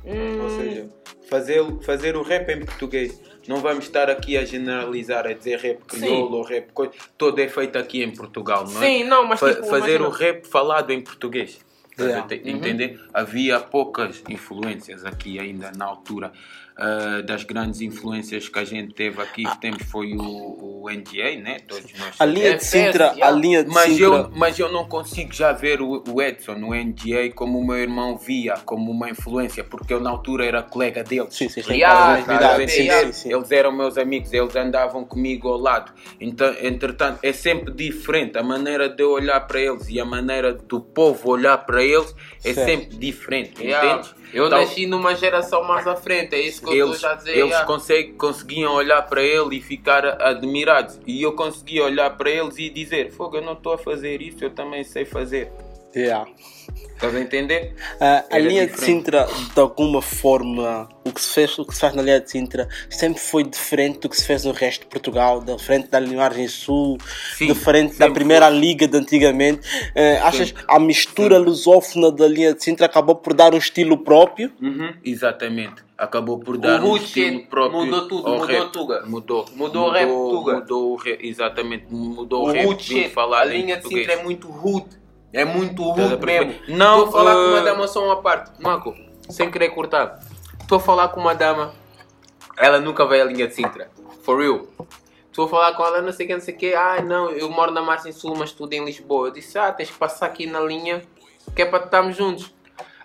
hum, 0.06 0.42
Ou 0.44 0.50
seja, 0.50 0.90
fazer, 1.30 1.64
fazer 1.84 2.18
o 2.18 2.22
rap 2.22 2.50
em 2.52 2.66
português. 2.66 3.20
Não 3.48 3.58
vamos 3.58 3.86
estar 3.86 4.10
aqui 4.10 4.36
a 4.38 4.44
generalizar, 4.44 5.26
a 5.28 5.32
dizer 5.34 5.60
rap 5.60 5.78
crioulo 5.88 6.38
ou 6.38 6.44
rap 6.44 6.72
coisa. 6.74 6.92
Todo 7.18 7.40
é 7.40 7.48
feito 7.48 7.78
aqui 7.78 8.04
em 8.04 8.10
Portugal, 8.12 8.66
não 8.68 8.84
é? 8.84 8.86
Sim, 8.88 9.04
não, 9.04 9.24
mas 9.26 9.40
Fa- 9.40 9.54
tipo, 9.54 9.68
fazer 9.68 10.02
imagina- 10.02 10.08
o 10.08 10.10
rap 10.10 10.46
falado 10.48 10.92
em 10.92 11.00
português. 11.02 11.60
Estás 11.98 12.08
a 12.08 12.10
Yeah. 12.12 12.28
te- 12.28 12.41
Uhum. 12.43 12.58
Entender? 12.58 13.00
Havia 13.14 13.60
poucas 13.60 14.22
influências 14.28 15.06
aqui 15.06 15.39
ainda 15.39 15.72
na 15.72 15.86
altura. 15.86 16.34
Ah, 16.78 17.22
das 17.22 17.46
grandes 17.46 17.80
influências 17.80 18.50
que 18.50 18.60
a 18.60 18.66
gente 18.66 18.94
teve 18.94 19.22
aqui, 19.22 19.46
que 19.46 19.62
temos 19.62 19.82
foi 19.84 20.14
o, 20.14 20.82
o 20.84 20.90
NGA, 20.90 21.38
né? 21.42 21.60
Todos 21.66 21.90
nós 21.98 22.20
A 22.20 22.26
linha 22.26 22.58
de 22.58 22.66
Sintra, 22.66 23.16
a 23.22 23.32
linha 23.32 23.64
de 23.64 23.70
mas 23.70 23.94
Sintra. 23.94 24.04
eu, 24.06 24.32
mas 24.36 24.60
eu 24.60 24.70
não 24.70 24.86
consigo 24.86 25.32
já 25.34 25.54
ver 25.54 25.82
o, 25.82 26.04
o 26.06 26.22
Edson, 26.22 26.56
o 26.56 26.76
NGA, 26.76 27.32
como 27.34 27.60
o 27.60 27.66
meu 27.66 27.78
irmão 27.78 28.18
via, 28.18 28.56
como 28.66 28.92
uma 28.92 29.10
influência, 29.10 29.64
porque 29.64 29.94
eu 29.94 30.02
na 30.02 30.10
altura 30.10 30.46
era 30.46 30.62
colega 30.62 31.02
deles. 31.02 31.34
Sim, 31.34 31.48
sim, 31.48 31.64
sim. 31.64 31.76
Yeah, 31.76 32.68
Sim, 32.68 32.90
sim, 32.90 33.12
sim. 33.14 33.34
Eles 33.34 33.52
eram 33.52 33.72
meus 33.72 33.98
amigos, 33.98 34.34
eles 34.34 34.54
andavam 34.58 35.06
comigo 35.06 35.48
ao 35.48 35.58
lado. 35.58 35.94
Então, 36.20 36.54
entretanto, 36.62 37.20
é 37.24 37.32
sempre 37.32 37.74
diferente. 37.74 38.38
A 38.38 38.44
maneira 38.44 38.90
de 38.90 39.02
eu 39.02 39.12
olhar 39.12 39.40
para 39.48 39.62
eles 39.62 39.88
e 39.88 39.98
a 39.98 40.04
maneira 40.06 40.54
do 40.54 40.82
povo 40.82 41.30
olhar 41.30 41.58
para 41.60 41.82
eles 41.82 42.14
é 42.44 42.54
Certo. 42.54 42.70
sempre 42.70 42.98
diferente. 42.98 43.64
Yeah. 43.64 43.92
Entendes? 43.94 44.25
Eu 44.36 44.48
Então, 44.48 44.60
nasci 44.60 44.86
numa 44.86 45.16
geração 45.16 45.64
mais 45.64 45.88
à 45.88 45.96
frente, 45.96 46.36
é 46.36 46.42
isso 46.42 46.62
que 46.62 46.68
eu 46.68 46.88
eles, 46.88 46.96
estou 46.96 47.10
já 47.10 47.14
a 47.14 47.16
dizer. 47.16 47.32
eles 47.38 47.52
yeah. 47.52 47.66
conseguem, 47.66 48.14
conseguiam 48.16 48.74
olhar 48.74 49.02
para 49.04 49.24
ele 49.24 49.56
e 49.56 49.62
ficar 49.62 50.06
admirados. 50.22 51.00
E 51.08 51.24
eu 51.24 51.32
conseguia 51.32 51.86
olhar 51.86 52.10
para 52.18 52.30
eles 52.30 52.58
e 52.58 52.70
dizer: 52.70 53.12
Fogo, 53.14 53.38
eu 53.38 53.42
não 53.42 53.54
estou 53.54 53.72
a 53.72 53.78
fazer 53.78 54.22
isso, 54.22 54.44
eu 54.44 54.50
também 54.50 54.84
sei 54.84 55.06
fazer. 55.06 55.50
Yeah. 55.96 56.30
Estás 56.96 57.14
a 57.14 57.20
entender? 57.20 57.74
Ah, 58.00 58.24
a 58.32 58.38
Era 58.38 58.48
linha 58.48 58.66
de 58.66 58.72
diferente. 58.72 58.98
Sintra, 58.98 59.28
de 59.54 59.60
alguma 59.60 60.02
forma, 60.02 60.88
o 61.04 61.12
que, 61.12 61.22
se 61.22 61.34
fez, 61.34 61.60
o 61.60 61.66
que 61.66 61.74
se 61.74 61.82
faz 61.82 61.93
na 61.93 62.02
linha 62.02 62.22
de 62.22 62.32
Sintra 62.32 62.70
sempre 62.89 63.20
foi 63.20 63.43
diferente 63.43 64.00
do 64.00 64.10
que 64.10 64.16
se 64.16 64.26
fez 64.26 64.46
no 64.46 64.54
resto 64.54 64.82
de 64.82 64.88
Portugal, 64.88 65.43
diferente 65.43 65.89
da 65.89 66.00
Margem 66.00 66.48
Sul, 66.48 66.98
Sim, 67.36 67.48
diferente 67.48 67.98
da 68.00 68.10
primeira 68.10 68.50
liga 68.50 68.88
de 68.88 68.98
antigamente. 68.98 69.68
Ah, 69.93 70.30
achas 70.30 70.52
que 70.52 70.64
a 70.68 70.80
mistura 70.80 71.38
lusófona 71.38 72.12
da 72.12 72.28
linha 72.28 72.54
de 72.54 72.64
Sintra 72.64 72.86
acabou 72.86 73.16
por 73.16 73.34
dar 73.34 73.54
um 73.54 73.58
estilo 73.58 73.98
próprio? 73.98 74.52
Uhum, 74.62 74.93
exatamente. 75.04 75.84
Acabou 75.98 76.39
por 76.39 76.58
dar 76.58 76.82
O 76.84 76.91
um 76.91 76.98
estilo 76.98 77.46
próprio 77.48 77.86
mudou 77.86 78.08
tudo, 78.08 78.30
mudou 78.30 78.46
rap. 78.46 78.72
Tuga. 78.72 79.06
Mudou. 79.06 79.46
Mudou 79.54 79.88
o 79.88 79.91
rap 79.91 80.08
Tuga. 80.08 80.54
Mudou 80.56 80.91
o 80.91 80.96
rap, 80.96 81.20
exatamente. 81.22 81.86
Mudou 81.89 82.46
o, 82.46 82.50
O 82.50 82.52
rap 82.52 82.78
de 82.78 83.10
falar 83.10 83.41
a 83.41 83.46
linha 83.46 83.76
de 83.76 83.82
português. 83.82 84.08
Sintra 84.08 84.22
é 84.22 84.24
muito 84.24 84.50
hood. 84.50 84.86
É 85.36 85.44
muito 85.44 85.94
perceber? 85.94 86.46
mesmo. 86.46 86.62
Não, 86.70 87.06
Estou 87.06 87.10
a 87.10 87.24
falar 87.24 87.34
com 87.34 87.50
uma 87.50 87.62
uh, 87.62 87.64
dama 87.66 87.88
só 87.88 88.06
uma 88.06 88.22
parte. 88.22 88.52
Marco, 88.62 88.96
sem 89.30 89.52
querer 89.52 89.70
cortar. 89.70 90.20
Estou 90.62 90.78
a 90.78 90.82
falar 90.82 91.10
com 91.10 91.20
uma 91.20 91.36
dama. 91.36 91.74
Ela 92.58 92.80
nunca 92.80 93.06
veio 93.06 93.24
à 93.24 93.26
linha 93.26 93.48
de 93.48 93.54
Sintra. 93.54 93.90
For 94.24 94.40
real. 94.40 94.66
Estou 95.28 95.46
a 95.46 95.50
falar 95.50 95.74
com 95.74 95.86
ela, 95.86 96.02
não 96.02 96.14
sei 96.14 96.26
o 96.26 96.30
que, 96.30 96.34
não 96.36 96.42
sei 96.42 96.54
o 96.54 96.58
que. 96.58 96.74
Ah, 96.74 97.02
não, 97.02 97.30
eu 97.30 97.50
moro 97.50 97.70
na 97.72 97.82
Margem 97.82 98.14
Sul, 98.14 98.34
mas 98.38 98.52
estudo 98.52 98.72
em 98.72 98.86
Lisboa. 98.86 99.28
Eu 99.28 99.32
disse, 99.32 99.60
ah, 99.60 99.74
tens 99.74 99.92
que 99.92 99.98
passar 99.98 100.28
aqui 100.28 100.48
na 100.48 100.62
linha, 100.62 101.02
que 101.54 101.62
é 101.62 101.66
para 101.66 101.84
estarmos 101.84 102.16
juntos. 102.16 102.54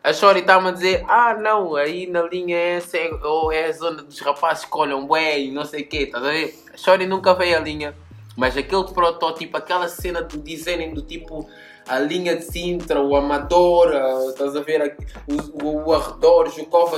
A 0.03 0.13
Shori 0.13 0.39
está-me 0.39 0.69
a 0.69 0.71
dizer, 0.71 1.05
ah, 1.09 1.35
não, 1.35 1.75
aí 1.75 2.07
na 2.07 2.23
linha 2.23 2.57
essa 2.57 2.97
é, 2.97 3.11
ou 3.25 3.53
é 3.53 3.67
a 3.67 3.73
zona 3.73 4.03
dos 4.03 4.21
rapazes 4.21 4.65
que 4.65 4.79
olham 4.79 5.05
bué 5.05 5.41
e 5.41 5.51
não 5.51 5.65
sei 5.65 5.83
o 5.83 5.89
que, 5.89 6.05
estás 6.05 6.25
a 6.25 6.31
ver? 6.31 6.55
A 6.73 6.77
Shori 6.77 7.07
nunca 7.07 7.35
veio 7.35 7.57
à 7.57 7.61
linha, 7.61 7.95
mas 8.37 8.57
aquele 8.57 8.85
protótipo, 8.85 9.57
aquela 9.57 9.89
cena 9.89 10.23
de 10.23 10.39
dizerem 10.39 10.95
do 10.95 11.03
tipo 11.03 11.51
a 11.91 11.99
linha 11.99 12.37
de 12.37 12.45
Sintra, 12.45 13.03
o 13.03 13.17
Amador, 13.17 13.93
estás 14.29 14.55
a 14.55 14.61
ver, 14.61 14.97
o, 15.27 15.67
o, 15.67 15.89
o 15.89 15.93
Arredor, 15.93 16.49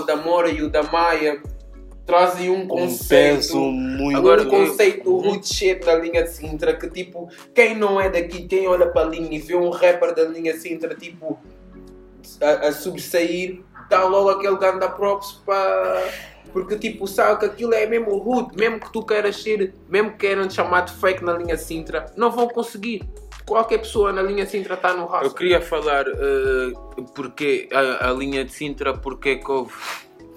da 0.06 0.16
Mora 0.16 0.50
e 0.50 0.62
o 0.62 0.68
da 0.68 0.82
Maia, 0.82 1.40
trazem 2.04 2.50
um 2.50 2.64
Um 2.64 2.68
conceito. 2.68 3.08
peso 3.08 3.58
muito. 3.58 4.18
Agora 4.18 4.42
o 4.42 4.50
conceito 4.50 5.10
muito 5.10 5.48
shit 5.48 5.82
da 5.82 5.94
linha 5.94 6.24
de 6.24 6.30
Sintra 6.30 6.76
que 6.76 6.90
tipo, 6.90 7.30
quem 7.54 7.74
não 7.74 7.98
é 7.98 8.10
daqui, 8.10 8.46
quem 8.46 8.68
olha 8.68 8.86
para 8.86 9.06
a 9.06 9.10
linha 9.10 9.34
e 9.34 9.38
vê 9.38 9.56
um 9.56 9.70
rapper 9.70 10.14
da 10.14 10.24
linha 10.24 10.54
Sintra 10.58 10.94
tipo 10.94 11.38
a, 12.42 12.68
a 12.68 12.72
sobressair, 12.72 13.62
dá 13.88 14.04
logo 14.04 14.28
aquele 14.28 14.58
ganda 14.58 14.90
props 14.90 15.40
para. 15.46 16.06
Porque 16.52 16.76
tipo, 16.76 17.06
sabe 17.06 17.40
que 17.40 17.46
aquilo 17.46 17.72
é 17.72 17.86
mesmo 17.86 18.10
hood, 18.14 18.54
mesmo 18.56 18.78
que 18.78 18.92
tu 18.92 19.02
queiras 19.02 19.42
ser, 19.42 19.72
mesmo 19.88 20.10
que 20.10 20.18
queiram 20.18 20.46
te 20.46 20.52
chamar 20.52 20.82
de 20.82 20.92
fake 20.92 21.24
na 21.24 21.32
linha 21.32 21.56
Sintra, 21.56 22.12
não 22.14 22.30
vão 22.30 22.46
conseguir. 22.46 23.02
Qualquer 23.46 23.78
pessoa 23.78 24.12
na 24.12 24.22
linha 24.22 24.46
Sintra 24.46 24.74
está 24.74 24.94
no 24.94 25.02
Eu 25.02 25.06
raço. 25.08 25.34
queria 25.34 25.60
falar 25.60 26.06
eh, 26.08 26.72
porque 27.14 27.68
a, 27.72 28.08
a 28.08 28.12
linha 28.12 28.44
de 28.44 28.52
Sintra, 28.52 28.94
porque 28.94 29.36
que 29.36 29.50
houve. 29.50 29.72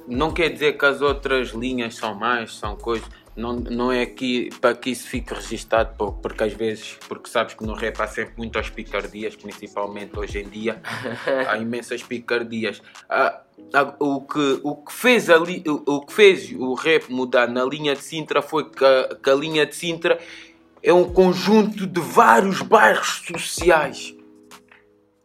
Não 0.07 0.31
quer 0.31 0.49
dizer 0.49 0.77
que 0.77 0.85
as 0.85 1.01
outras 1.01 1.49
linhas 1.49 1.95
são 1.95 2.13
mais, 2.13 2.55
são 2.55 2.75
coisas. 2.75 3.07
Não, 3.35 3.53
não 3.53 3.91
é 3.91 4.01
aqui 4.01 4.49
para 4.61 4.73
que 4.73 4.91
isso 4.91 5.09
fique 5.09 5.33
registado, 5.33 5.93
pô, 5.97 6.13
porque 6.13 6.41
às 6.43 6.53
vezes, 6.53 6.97
porque 7.09 7.29
sabes 7.29 7.53
que 7.53 7.65
no 7.65 7.73
rap 7.73 7.99
há 7.99 8.07
sempre 8.07 8.33
muitas 8.37 8.69
picardias, 8.69 9.35
principalmente 9.35 10.17
hoje 10.17 10.39
em 10.39 10.47
dia, 10.47 10.81
há 11.49 11.57
imensas 11.57 12.01
picardias. 12.01 12.81
Ah, 13.09 13.41
ah, 13.73 13.93
o, 13.99 14.21
que, 14.21 14.61
o, 14.63 14.75
que 14.77 14.93
fez 14.93 15.29
ali, 15.29 15.61
o, 15.67 15.95
o 15.95 16.05
que 16.05 16.13
fez 16.13 16.49
o 16.53 16.73
rap 16.75 17.09
mudar 17.09 17.49
na 17.49 17.65
linha 17.65 17.93
de 17.93 18.01
Sintra 18.01 18.41
foi 18.41 18.69
que 18.69 18.85
a, 18.85 19.17
que 19.21 19.29
a 19.29 19.35
linha 19.35 19.65
de 19.65 19.75
Sintra 19.75 20.17
é 20.85 20.93
um 20.93 21.11
conjunto 21.11 21.87
de 21.87 21.99
vários 21.99 22.61
bairros 22.61 23.23
sociais. 23.27 24.13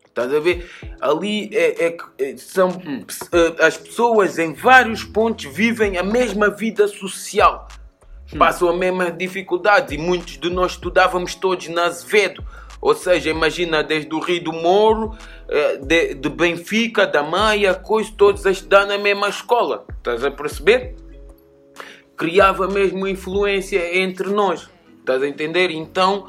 Estás 0.06 0.34
a 0.34 0.40
ver? 0.40 0.70
Ali 0.98 1.50
é, 1.54 1.86
é 1.86 1.96
é- 2.18 2.36
são 2.38 2.70
eh, 2.80 3.64
as 3.64 3.76
pessoas 3.76 4.38
em 4.38 4.54
vários 4.54 5.04
pontos 5.04 5.44
vivem 5.44 5.98
a 5.98 6.02
mesma 6.02 6.48
vida 6.48 6.88
social. 6.88 7.68
Passam 8.38 8.70
a 8.70 8.76
mesma 8.76 9.10
dificuldade 9.10 9.94
e 9.94 9.98
muitos 9.98 10.38
de 10.38 10.48
nós 10.48 10.72
estudávamos 10.72 11.34
todos 11.34 11.68
na 11.68 11.84
Azevedo. 11.84 12.42
Ou 12.80 12.94
seja, 12.94 13.28
imagina 13.28 13.82
desde 13.82 14.14
o 14.14 14.18
Rio 14.18 14.42
do 14.44 14.52
Moro, 14.54 15.14
eh, 15.46 15.76
de, 15.76 16.14
de 16.14 16.28
Benfica, 16.30 17.06
da 17.06 17.22
Maia, 17.22 17.74
coisa, 17.74 18.10
todos 18.16 18.46
a 18.46 18.50
estudar 18.50 18.86
na 18.86 18.96
mesma 18.96 19.28
escola. 19.28 19.84
Estás 19.98 20.24
a 20.24 20.30
perceber? 20.30 20.96
criava 22.20 22.68
mesmo 22.68 23.08
influência 23.08 23.98
entre 23.98 24.28
nós. 24.28 24.68
Estás 25.00 25.22
a 25.22 25.28
entender? 25.28 25.70
Então, 25.70 26.28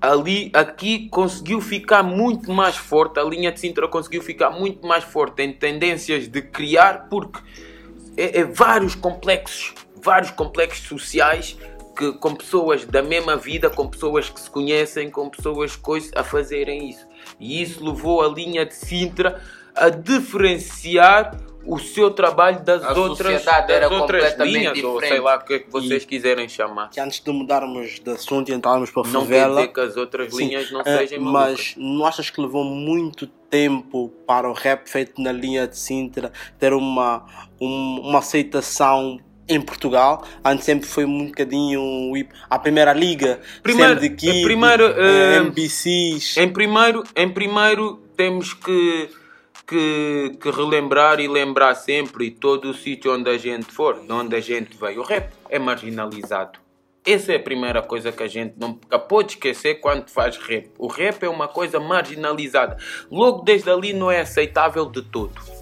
ali, 0.00 0.50
aqui 0.54 1.08
conseguiu 1.08 1.60
ficar 1.60 2.02
muito 2.02 2.50
mais 2.50 2.76
forte, 2.76 3.20
a 3.20 3.24
linha 3.24 3.52
de 3.52 3.60
Sintra 3.60 3.86
conseguiu 3.86 4.22
ficar 4.22 4.50
muito 4.50 4.86
mais 4.86 5.04
forte 5.04 5.42
em 5.42 5.52
tendências 5.52 6.26
de 6.28 6.42
criar, 6.42 7.08
porque 7.08 7.40
é, 8.16 8.40
é 8.40 8.44
vários 8.44 8.94
complexos, 8.94 9.74
vários 10.02 10.30
complexos 10.30 10.88
sociais 10.88 11.56
que, 11.96 12.12
com 12.14 12.34
pessoas 12.34 12.86
da 12.86 13.02
mesma 13.02 13.36
vida, 13.36 13.68
com 13.68 13.86
pessoas 13.86 14.30
que 14.30 14.40
se 14.40 14.50
conhecem, 14.50 15.10
com 15.10 15.28
pessoas 15.28 15.76
coisas 15.76 16.10
a 16.16 16.24
fazerem 16.24 16.88
isso. 16.88 17.06
E 17.38 17.62
isso 17.62 17.84
levou 17.84 18.22
a 18.22 18.28
linha 18.28 18.64
de 18.64 18.74
Sintra 18.74 19.40
a 19.74 19.90
diferenciar 19.90 21.36
o 21.64 21.78
seu 21.78 22.10
trabalho 22.10 22.64
das 22.64 22.82
A 22.82 22.92
outras, 22.98 23.18
sociedade 23.40 23.66
das 23.68 23.76
era 23.76 23.88
outras 23.88 24.22
completamente 24.22 24.52
linhas, 24.58 24.78
ou 24.84 24.92
sei 24.98 25.08
diferente. 25.08 25.24
lá 25.24 25.36
o 25.36 25.44
que 25.44 25.52
é 25.54 25.58
que 25.58 25.70
vocês 25.70 26.04
quiserem 26.04 26.48
chamar. 26.48 26.90
Que 26.90 27.00
antes 27.00 27.20
de 27.20 27.30
mudarmos 27.30 28.00
de 28.00 28.10
assunto 28.10 28.50
e 28.50 28.54
entrarmos 28.54 28.90
para 28.90 29.02
a 29.02 29.12
Não 29.12 29.26
quer 29.26 29.40
favela. 29.40 29.54
dizer 29.60 29.72
que 29.72 29.80
as 29.80 29.96
outras 29.96 30.34
Sim, 30.34 30.46
linhas 30.48 30.70
não 30.70 30.80
eh, 30.80 30.98
sejam 30.98 31.20
malucas. 31.22 31.56
mas 31.58 31.74
não 31.76 32.06
achas 32.06 32.30
que 32.30 32.40
levou 32.40 32.64
muito 32.64 33.26
tempo 33.26 34.08
para 34.26 34.48
o 34.48 34.52
rap 34.52 34.88
feito 34.88 35.20
na 35.20 35.32
linha 35.32 35.66
de 35.66 35.76
Sintra 35.76 36.32
ter 36.58 36.72
uma, 36.72 37.26
um- 37.60 38.00
uma 38.04 38.18
aceitação 38.20 39.18
em 39.48 39.60
Portugal. 39.60 40.24
Antes 40.44 40.64
sempre 40.64 40.86
foi 40.86 41.04
um 41.04 41.26
bocadinho 41.26 41.80
um 41.80 42.12
a 42.48 42.58
primeira 42.58 42.92
liga, 42.92 43.40
Primeiro- 43.62 43.98
de 44.00 44.08
Kid, 44.10 44.44
primeiro, 44.44 44.84
eh, 44.96 45.36
MBCs. 45.38 46.36
Em 46.36 46.48
primeiro, 46.52 47.02
em 47.16 47.28
primeiro 47.28 48.00
temos 48.16 48.54
que, 48.54 49.08
que, 49.70 50.36
que 50.40 50.50
relembrar 50.50 51.20
e 51.20 51.28
lembrar 51.28 51.76
sempre 51.76 52.28
todo 52.28 52.70
o 52.70 52.74
sítio 52.74 53.14
onde 53.14 53.30
a 53.30 53.38
gente 53.38 53.66
for, 53.66 54.00
de 54.00 54.12
onde 54.12 54.34
a 54.34 54.40
gente 54.40 54.76
veio. 54.76 55.00
O 55.00 55.04
rap 55.04 55.32
é 55.48 55.60
marginalizado. 55.60 56.58
Essa 57.06 57.32
é 57.32 57.36
a 57.36 57.40
primeira 57.40 57.80
coisa 57.80 58.10
que 58.10 58.22
a 58.22 58.26
gente 58.26 58.54
não 58.58 58.74
pode 58.74 59.34
esquecer 59.34 59.76
quando 59.76 60.10
faz 60.10 60.36
rap. 60.38 60.72
O 60.76 60.88
rap 60.88 61.22
é 61.22 61.28
uma 61.28 61.46
coisa 61.46 61.78
marginalizada. 61.78 62.78
Logo 63.08 63.42
desde 63.42 63.70
ali 63.70 63.92
não 63.92 64.10
é 64.10 64.20
aceitável 64.20 64.86
de 64.86 65.02
todo. 65.02 65.59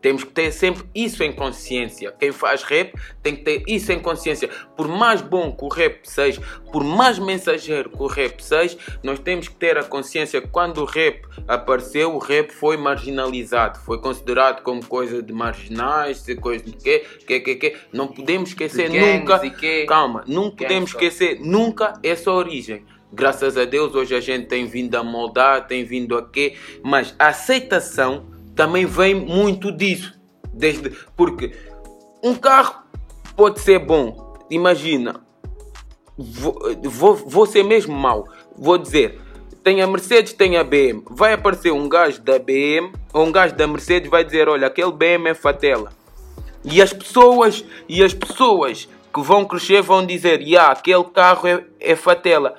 Temos 0.00 0.24
que 0.24 0.30
ter 0.30 0.50
sempre 0.52 0.84
isso 0.94 1.22
em 1.22 1.32
consciência. 1.32 2.12
Quem 2.18 2.32
faz 2.32 2.62
rap 2.62 2.94
tem 3.22 3.36
que 3.36 3.42
ter 3.42 3.62
isso 3.66 3.92
em 3.92 4.00
consciência. 4.00 4.48
Por 4.76 4.88
mais 4.88 5.20
bom 5.20 5.52
que 5.52 5.64
o 5.64 5.68
rap 5.68 6.00
seja, 6.04 6.40
por 6.72 6.82
mais 6.82 7.18
mensageiro 7.18 7.90
que 7.90 8.02
o 8.02 8.06
rap 8.06 8.42
seja, 8.42 8.78
nós 9.02 9.18
temos 9.18 9.48
que 9.48 9.54
ter 9.54 9.76
a 9.76 9.84
consciência 9.84 10.40
que 10.40 10.48
quando 10.48 10.78
o 10.78 10.84
rap 10.84 11.22
apareceu, 11.46 12.14
o 12.14 12.18
rap 12.18 12.50
foi 12.50 12.76
marginalizado. 12.76 13.78
Foi 13.80 14.00
considerado 14.00 14.62
como 14.62 14.84
coisa 14.84 15.22
de 15.22 15.32
marginais, 15.32 16.24
coisa 16.40 16.64
de 16.64 16.72
quê, 16.72 17.04
quê, 17.26 17.40
quê, 17.40 17.56
quê. 17.56 17.76
Não 17.92 18.08
podemos 18.08 18.50
esquecer 18.50 18.88
nunca. 18.88 19.40
Calma, 19.86 20.24
não 20.26 20.50
podemos 20.50 20.90
esquecer 20.90 21.40
nunca 21.40 21.94
essa 22.02 22.30
origem. 22.30 22.84
Graças 23.12 23.56
a 23.56 23.64
Deus, 23.64 23.94
hoje 23.94 24.14
a 24.14 24.20
gente 24.20 24.46
tem 24.46 24.66
vindo 24.66 24.94
a 24.94 25.02
moldar, 25.02 25.66
tem 25.66 25.84
vindo 25.84 26.16
a 26.16 26.22
quê, 26.22 26.54
mas 26.82 27.12
a 27.18 27.28
aceitação 27.28 28.29
também 28.54 28.86
vem 28.86 29.14
muito 29.14 29.72
disso. 29.72 30.18
Desde, 30.52 30.90
porque 31.16 31.52
um 32.22 32.34
carro 32.34 32.82
pode 33.36 33.60
ser 33.60 33.78
bom, 33.78 34.36
imagina, 34.50 35.20
vou, 36.18 36.60
vou, 36.82 37.14
vou 37.14 37.46
ser 37.46 37.62
mesmo 37.62 37.94
mau, 37.94 38.26
vou 38.56 38.76
dizer, 38.76 39.18
tem 39.62 39.80
a 39.80 39.86
Mercedes, 39.86 40.32
tem 40.32 40.56
a 40.56 40.64
BM, 40.64 41.02
vai 41.10 41.32
aparecer 41.32 41.72
um 41.72 41.88
gajo 41.88 42.20
da 42.22 42.38
BM 42.38 42.92
ou 43.12 43.26
um 43.26 43.32
gajo 43.32 43.54
da 43.54 43.66
Mercedes 43.66 44.10
vai 44.10 44.24
dizer, 44.24 44.48
olha, 44.48 44.66
aquele 44.66 44.92
BM 44.92 45.28
é 45.28 45.34
fatela. 45.34 45.92
E 46.64 46.82
as 46.82 46.92
pessoas, 46.92 47.64
e 47.88 48.02
as 48.02 48.12
pessoas 48.12 48.88
que 49.12 49.20
vão 49.20 49.44
crescer 49.44 49.82
vão 49.82 50.04
dizer, 50.04 50.40
yeah, 50.40 50.72
aquele 50.72 51.04
carro 51.04 51.46
é, 51.46 51.64
é 51.80 51.96
fatela. 51.96 52.54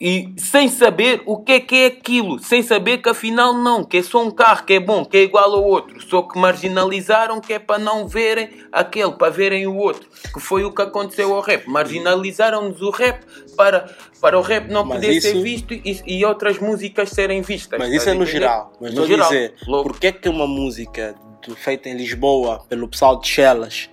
E 0.00 0.32
sem 0.38 0.68
saber 0.68 1.22
o 1.26 1.38
que 1.38 1.52
é 1.52 1.60
que 1.60 1.74
é 1.76 1.86
aquilo, 1.86 2.38
sem 2.38 2.62
saber 2.62 2.98
que 2.98 3.08
afinal 3.08 3.52
não, 3.52 3.82
que 3.82 3.96
é 3.96 4.02
só 4.02 4.22
um 4.22 4.30
carro 4.30 4.64
que 4.64 4.74
é 4.74 4.80
bom, 4.80 5.04
que 5.04 5.16
é 5.16 5.22
igual 5.22 5.52
ao 5.52 5.64
outro, 5.64 6.00
só 6.08 6.22
que 6.22 6.38
marginalizaram 6.38 7.40
que 7.40 7.54
é 7.54 7.58
para 7.58 7.80
não 7.80 8.06
verem 8.06 8.48
aquele, 8.70 9.10
para 9.12 9.32
verem 9.32 9.66
o 9.66 9.74
outro, 9.76 10.08
que 10.32 10.38
foi 10.38 10.64
o 10.64 10.72
que 10.72 10.82
aconteceu 10.82 11.34
ao 11.34 11.40
rap. 11.40 11.66
Marginalizaram-nos 11.68 12.80
o 12.80 12.90
rap 12.90 13.24
para, 13.56 13.92
para 14.20 14.38
o 14.38 14.42
rap 14.42 14.68
não 14.70 14.84
Mas 14.84 14.98
poder 15.00 15.12
isso- 15.14 15.28
ser 15.32 15.42
visto 15.42 15.74
e, 15.74 16.00
e 16.06 16.24
outras 16.24 16.58
músicas 16.60 17.10
serem 17.10 17.42
vistas. 17.42 17.78
Mas 17.78 17.88
estás 17.88 18.02
isso 18.02 18.10
é 18.10 18.14
no 18.14 18.22
entender? 18.22 18.38
geral. 18.40 18.72
Mas 18.80 18.94
No 18.94 19.04
geral, 19.06 19.28
dizer, 19.28 19.54
logo. 19.66 19.82
porque 19.82 20.06
é 20.06 20.12
que 20.12 20.28
uma 20.28 20.46
música 20.46 21.14
feita 21.56 21.88
em 21.88 21.96
Lisboa 21.96 22.64
pelo 22.68 22.86
pessoal 22.86 23.18
de 23.18 23.26
Chelas 23.26 23.88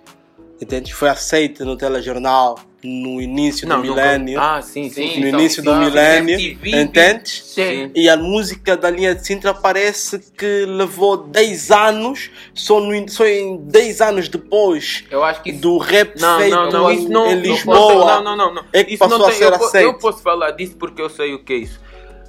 entende? 0.61 0.93
foi 0.93 1.09
aceita 1.09 1.63
no 1.65 1.75
telejornal 1.75 2.59
no 2.85 3.21
início 3.21 3.67
Não, 3.67 3.77
do 3.77 3.81
milénio? 3.89 4.39
Ah, 4.39 4.61
sim, 4.61 4.89
sim. 4.89 5.07
Sim, 5.09 5.19
no 5.21 5.29
são- 5.31 5.39
início 5.39 5.63
do 5.63 5.69
são 5.71 5.79
milénio, 5.79 6.35
MTV, 6.39 6.81
entendes? 6.81 7.43
Sim. 7.45 7.91
E 7.95 8.07
a 8.09 8.15
música 8.17 8.77
da 8.77 8.89
linha 8.89 9.15
de 9.15 9.25
Sintra 9.25 9.53
parece 9.53 10.19
que 10.37 10.65
levou 10.65 11.17
10 11.17 11.71
anos, 11.71 12.29
só, 12.53 12.79
no, 12.79 13.09
só 13.09 13.25
em 13.25 13.57
10 13.65 14.01
anos 14.01 14.29
depois 14.29 15.03
Eu 15.09 15.23
acho 15.23 15.41
que 15.41 15.49
isso 15.51 15.59
do 15.61 15.77
rap 15.77 16.19
Não, 16.19 16.39
feito 16.39 16.55
não, 16.55 16.69
não, 16.71 16.91
isso 16.91 17.09
não. 17.09 17.31
em 17.31 17.35
Lisboa. 17.39 18.21
Não, 18.21 18.23
não, 18.23 18.35
não. 18.37 18.53
não. 18.55 18.65
é 18.73 18.83
que 18.83 18.91
Isso 18.93 18.99
passou 18.99 19.17
não 19.19 19.25
a 19.25 19.29
tem- 19.29 19.37
ser 19.39 19.45
eu, 19.45 19.55
aceito. 19.55 19.85
Eu 19.85 19.93
posso 19.95 20.21
falar 20.21 20.51
disso 20.51 20.75
porque 20.77 21.01
eu 21.01 21.09
sei 21.09 21.33
o 21.33 21.43
que 21.43 21.53
é 21.53 21.57
isso. 21.57 21.83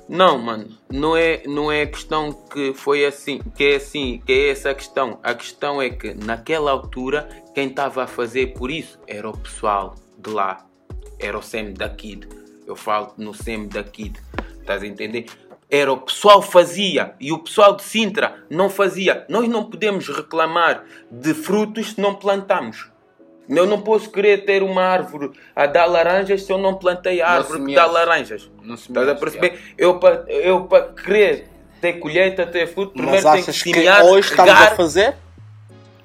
Não, 0.09 0.39
mano, 0.39 0.69
não 0.89 1.17
é, 1.17 1.43
não 1.47 1.73
é 1.73 1.85
questão 1.85 2.33
que 2.33 2.73
foi 2.75 3.05
assim, 3.05 3.41
que 3.57 3.65
é 3.65 3.75
assim, 3.75 4.23
que 4.25 4.33
é 4.33 4.51
essa 4.51 4.71
a 4.71 4.75
questão. 4.75 5.19
A 5.21 5.35
questão 5.35 5.83
é 5.83 5.91
que 5.91 6.15
naquela 6.15 6.71
altura 6.71 7.29
quem 7.53 7.67
estava 7.67 8.05
a 8.05 8.07
fazer 8.07 8.53
por 8.55 8.71
isso 8.71 9.01
era 9.09 9.29
o 9.29 9.37
pessoal 9.37 9.97
de 10.27 10.35
lá, 10.35 10.67
era 11.19 11.39
o 11.39 11.43
SEM 11.43 11.73
da 11.73 11.89
Kid. 11.89 12.29
Eu 12.67 12.75
falo 12.75 13.15
no 13.17 13.33
SEM 13.33 13.69
da 13.69 13.85
Kid, 13.85 14.21
estás 14.61 14.83
a 14.83 14.87
entender? 14.87 15.27
Era 15.71 15.93
o 15.93 15.99
pessoal 15.99 16.43
fazia 16.43 17.15
e 17.21 17.33
o 17.33 17.39
pessoal 17.39 17.77
de 17.77 17.83
Sintra 17.83 18.45
não 18.51 18.69
fazia. 18.69 19.25
Nós 19.29 19.49
não 19.49 19.65
podemos 19.65 20.09
reclamar 20.09 20.85
de 21.11 21.33
frutos 21.33 21.93
se 21.93 22.01
não 22.01 22.15
plantamos. 22.15 22.91
Eu 23.49 23.67
não 23.67 23.81
posso 23.81 24.11
querer 24.11 24.45
ter 24.45 24.63
uma 24.63 24.83
árvore 24.83 25.31
a 25.55 25.67
dar 25.67 25.87
laranjas 25.87 26.43
se 26.43 26.53
eu 26.53 26.59
não 26.59 26.75
plantei 26.75 27.21
a 27.21 27.31
árvore 27.31 27.65
que 27.65 27.75
dá 27.75 27.87
laranjas. 27.87 28.51
Não 28.63 28.77
se 28.77 28.89
Estás 28.89 29.09
a 29.09 29.15
perceber? 29.15 29.75
Eu 29.79 30.01
para 30.01 30.25
eu 30.29 30.65
pa 30.65 30.83
querer 30.93 31.49
ter 31.81 31.95
colheita, 31.95 32.45
ter 32.47 32.67
fruto, 32.67 32.93
primeiro 32.95 33.23
tenho 33.31 33.45
que 33.45 33.53
semear, 33.53 34.05
hoje 34.05 34.31
estamos 34.31 34.53
regar, 34.53 34.73
a 34.73 34.77
fazer? 34.77 35.17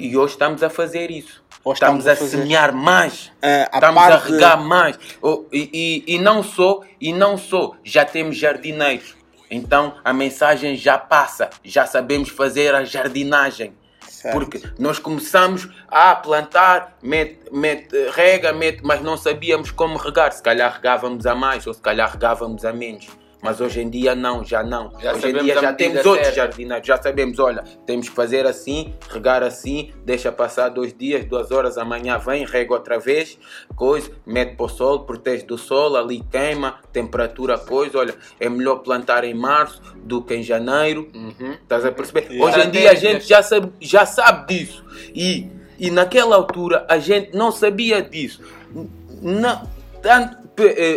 E 0.07 0.17
hoje 0.17 0.33
estamos 0.33 0.63
a 0.63 0.69
fazer 0.69 1.11
isso. 1.11 1.43
Hoje 1.63 1.75
estamos, 1.75 1.99
estamos 2.05 2.07
a 2.07 2.11
a, 2.11 2.15
fazer. 2.15 2.37
semear 2.37 2.73
mais. 2.73 3.31
Eh, 3.41 3.69
a 3.71 3.77
estamos 3.77 4.03
a 4.03 4.07
parte- 4.09 4.31
regar 4.31 4.61
mais. 4.63 4.99
Oh, 5.21 5.45
e, 5.51 6.03
e, 6.07 6.15
e 6.15 6.19
não 6.19 6.41
sou, 6.41 6.83
e 6.99 7.13
não 7.13 7.37
sou, 7.37 7.75
já 7.83 8.03
temos 8.03 8.35
jardineiros. 8.37 9.15
Então 9.49 9.95
a 10.03 10.11
mensagem 10.13 10.75
já 10.75 10.97
passa, 10.97 11.49
já 11.63 11.85
sabemos 11.85 12.29
fazer 12.29 12.73
a 12.73 12.83
jardinagem. 12.83 13.73
Certo. 14.07 14.33
Porque 14.33 14.61
nós 14.77 14.99
começamos 14.99 15.67
a 15.87 16.15
plantar, 16.15 16.95
mete, 17.01 17.39
mete, 17.51 17.95
rega, 18.11 18.53
mete, 18.53 18.81
mas 18.83 19.01
não 19.01 19.17
sabíamos 19.17 19.71
como 19.71 19.97
regar. 19.97 20.31
Se 20.31 20.41
calhar 20.43 20.71
regávamos 20.73 21.25
a 21.25 21.33
mais 21.33 21.65
ou 21.65 21.73
se 21.73 21.81
calhar 21.81 22.11
regávamos 22.11 22.63
a 22.63 22.71
menos. 22.71 23.07
Mas 23.41 23.59
hoje 23.59 23.81
em 23.81 23.89
dia 23.89 24.13
não, 24.13 24.43
já 24.43 24.61
não. 24.63 24.91
Já 24.99 25.13
hoje 25.13 25.29
em 25.29 25.43
dia 25.43 25.59
já 25.59 25.73
temos 25.73 26.05
outros 26.05 26.33
jardineiros. 26.33 26.87
Já 26.87 27.01
sabemos, 27.01 27.39
olha, 27.39 27.63
temos 27.85 28.07
que 28.07 28.15
fazer 28.15 28.45
assim, 28.45 28.93
regar 29.09 29.41
assim, 29.43 29.91
deixa 30.05 30.31
passar 30.31 30.69
dois 30.69 30.93
dias, 30.93 31.25
duas 31.25 31.51
horas, 31.51 31.77
amanhã 31.77 32.17
vem, 32.17 32.45
rega 32.45 32.73
outra 32.73 32.99
vez, 32.99 33.37
coisa, 33.75 34.11
mete 34.25 34.55
para 34.55 34.65
o 34.65 34.69
sol, 34.69 35.01
protege 35.05 35.45
do 35.45 35.57
sol, 35.57 35.97
ali 35.97 36.23
queima, 36.29 36.79
temperatura, 36.93 37.57
coisa. 37.57 37.97
Olha, 37.97 38.15
é 38.39 38.47
melhor 38.47 38.77
plantar 38.77 39.23
em 39.23 39.33
março 39.33 39.81
do 40.03 40.21
que 40.21 40.35
em 40.35 40.43
janeiro. 40.43 41.09
Uhum. 41.13 41.53
Estás 41.53 41.85
a 41.85 41.91
perceber? 41.91 42.31
Yeah. 42.31 42.45
Hoje 42.45 42.67
em 42.67 42.71
dia 42.71 42.91
a 42.91 42.95
gente 42.95 43.27
já 43.27 43.41
sabe, 43.41 43.71
já 43.79 44.05
sabe 44.05 44.53
disso. 44.53 44.83
E, 45.15 45.49
e 45.79 45.89
naquela 45.89 46.35
altura 46.35 46.85
a 46.87 46.99
gente 46.99 47.35
não 47.35 47.51
sabia 47.51 48.01
disso. 48.01 48.41
Não, 49.21 49.67
tanto, 50.01 50.40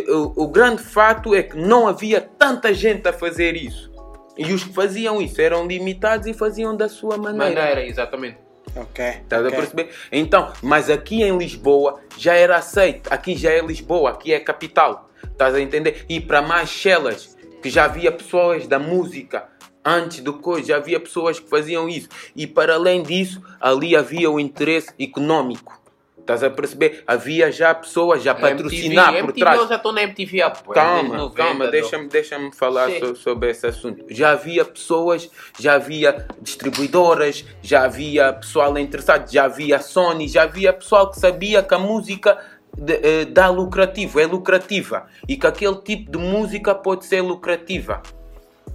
o, 0.09 0.45
o 0.45 0.49
grande 0.49 0.83
fato 0.83 1.35
é 1.35 1.43
que 1.43 1.57
não 1.57 1.87
havia 1.87 2.21
tanta 2.21 2.73
gente 2.73 3.09
a 3.09 3.13
fazer 3.13 3.57
isso. 3.57 3.93
E 4.37 4.53
os 4.53 4.65
que 4.65 4.75
faziam 4.75 5.23
isso 5.23 5.41
eram 5.41 5.67
limitados 5.67 6.27
e 6.27 6.35
faziam 6.35 6.77
da 6.77 6.89
sua 6.89 7.17
maneira. 7.17 7.61
Maneira, 7.61 7.87
exatamente. 7.87 8.39
Ok. 8.77 9.05
Estás 9.05 9.45
ok. 9.45 9.53
a 9.53 9.61
perceber? 9.61 9.91
Então, 10.11 10.53
mas 10.61 10.91
aqui 10.91 11.23
em 11.23 11.37
Lisboa 11.39 12.01
já 12.19 12.35
era 12.35 12.57
aceito. 12.57 13.13
Aqui 13.13 13.37
já 13.37 13.51
é 13.51 13.61
Lisboa, 13.61 14.11
aqui 14.11 14.33
é 14.33 14.41
capital. 14.41 15.09
Estás 15.23 15.55
a 15.55 15.61
entender? 15.61 16.05
E 16.09 16.21
para 16.21 16.43
mais 16.43 16.69
chelas, 16.69 17.37
que 17.63 17.71
já 17.71 17.85
havia 17.85 18.11
pessoas 18.11 18.67
da 18.67 18.79
música 18.79 19.49
antes 19.85 20.21
do 20.21 20.35
coisa, 20.35 20.69
já 20.69 20.77
havia 20.77 20.99
pessoas 20.99 21.39
que 21.39 21.49
faziam 21.49 21.89
isso. 21.89 22.09
E 22.35 22.47
para 22.47 22.75
além 22.75 23.03
disso, 23.03 23.41
ali 23.61 23.95
havia 23.95 24.31
o 24.31 24.41
interesse 24.41 24.91
econômico. 24.99 25.81
Estás 26.25 26.43
a 26.43 26.49
perceber? 26.49 27.05
Havia 27.07 27.53
já 27.53 27.75
pessoas 27.75 28.23
já 28.23 28.35
patrocinar 28.35 29.09
MTV, 29.09 29.21
por 29.21 29.29
MTV, 29.29 29.41
trás. 29.41 29.61
Eu 29.61 29.69
já 29.69 29.77
estou 29.77 29.93
na 29.93 30.03
MTV 30.05 30.41
há 30.41 30.51
Calma, 30.51 31.17
90, 31.19 31.35
calma, 31.37 31.67
deixa-me 31.69 32.09
deixa 32.09 32.51
falar 32.53 32.91
so- 32.93 33.15
sobre 33.15 33.51
esse 33.51 33.67
assunto. 33.67 34.07
Já 34.09 34.31
havia 34.31 34.65
pessoas, 34.65 35.31
já 35.61 35.75
havia 35.75 36.27
distribuidoras, 36.41 37.45
já 37.63 37.85
havia 37.85 38.33
pessoal 38.33 38.77
interessado, 38.79 39.31
já 39.31 39.45
havia 39.45 39.79
Sony, 39.81 40.27
já 40.27 40.45
havia 40.45 40.73
pessoal 40.73 41.11
que 41.11 41.21
sabia 41.21 41.63
que 41.63 41.75
a 41.75 41.79
música 41.79 42.39
de- 42.77 43.01
eh, 43.03 43.25
dá 43.27 43.51
lucrativo, 43.51 44.19
é 44.19 44.25
lucrativa 44.25 45.07
e 45.29 45.37
que 45.37 45.47
aquele 45.47 45.77
tipo 45.83 46.11
de 46.11 46.17
música 46.19 46.75
pode 46.75 47.05
ser 47.05 47.21
lucrativa. 47.21 48.03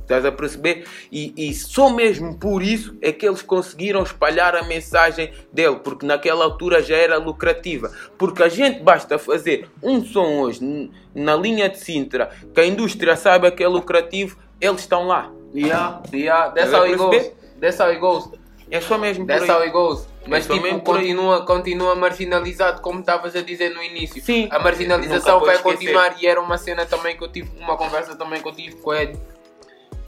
Estás 0.09 0.25
a 0.25 0.31
perceber? 0.31 0.87
E, 1.11 1.31
e 1.37 1.53
só 1.53 1.87
mesmo 1.91 2.35
por 2.35 2.63
isso 2.63 2.97
é 2.99 3.11
que 3.11 3.27
eles 3.27 3.43
conseguiram 3.43 4.01
espalhar 4.01 4.55
a 4.55 4.63
mensagem 4.63 5.31
dele, 5.53 5.75
porque 5.83 6.03
naquela 6.03 6.45
altura 6.45 6.81
já 6.81 6.97
era 6.97 7.17
lucrativa. 7.17 7.91
Porque 8.17 8.41
a 8.41 8.49
gente 8.49 8.81
basta 8.81 9.19
fazer 9.19 9.69
um 9.83 10.03
som 10.03 10.39
hoje 10.39 10.89
na 11.13 11.35
linha 11.35 11.69
de 11.69 11.77
Sintra, 11.77 12.31
que 12.55 12.59
a 12.59 12.65
indústria 12.65 13.15
saiba 13.15 13.51
que 13.51 13.63
é 13.63 13.67
lucrativo, 13.67 14.35
eles 14.59 14.81
estão 14.81 15.05
lá. 15.05 15.31
Yeah, 15.53 16.01
yeah, 16.11 16.49
that's 16.49 16.73
how 16.73 16.85
it 16.85 16.95
goes. 16.95 17.31
That's 17.61 17.79
how 17.79 17.89
it 17.89 17.99
goes. 17.99 18.29
É 18.71 18.81
só 18.81 18.97
mesmo 18.97 19.27
por 19.27 19.33
That's 19.33 19.49
aí. 19.49 19.55
how 19.55 19.61
it 19.61 19.71
goes. 19.71 20.07
Mas 20.27 20.49
É 20.49 20.53
tipo, 20.53 20.79
por 20.81 20.95
continua, 20.95 21.45
continua 21.45 21.95
marginalizado 21.95 22.81
como 22.81 22.99
estavas 22.99 23.35
a 23.35 23.41
dizer 23.41 23.69
no 23.69 23.83
início. 23.83 24.21
Sim. 24.23 24.47
A 24.51 24.59
marginalização 24.59 25.39
vai 25.39 25.55
esquecer. 25.55 25.77
continuar 25.77 26.15
e 26.19 26.27
era 26.27 26.41
uma 26.41 26.57
cena 26.57 26.85
também 26.85 27.15
que 27.15 27.23
eu 27.23 27.31
tive, 27.31 27.51
uma 27.59 27.77
conversa 27.77 28.15
também 28.15 28.41
que 28.41 28.47
eu 28.47 28.53
tive 28.53 28.75
com 28.77 28.89
o 28.89 28.93
Ed. 28.95 29.19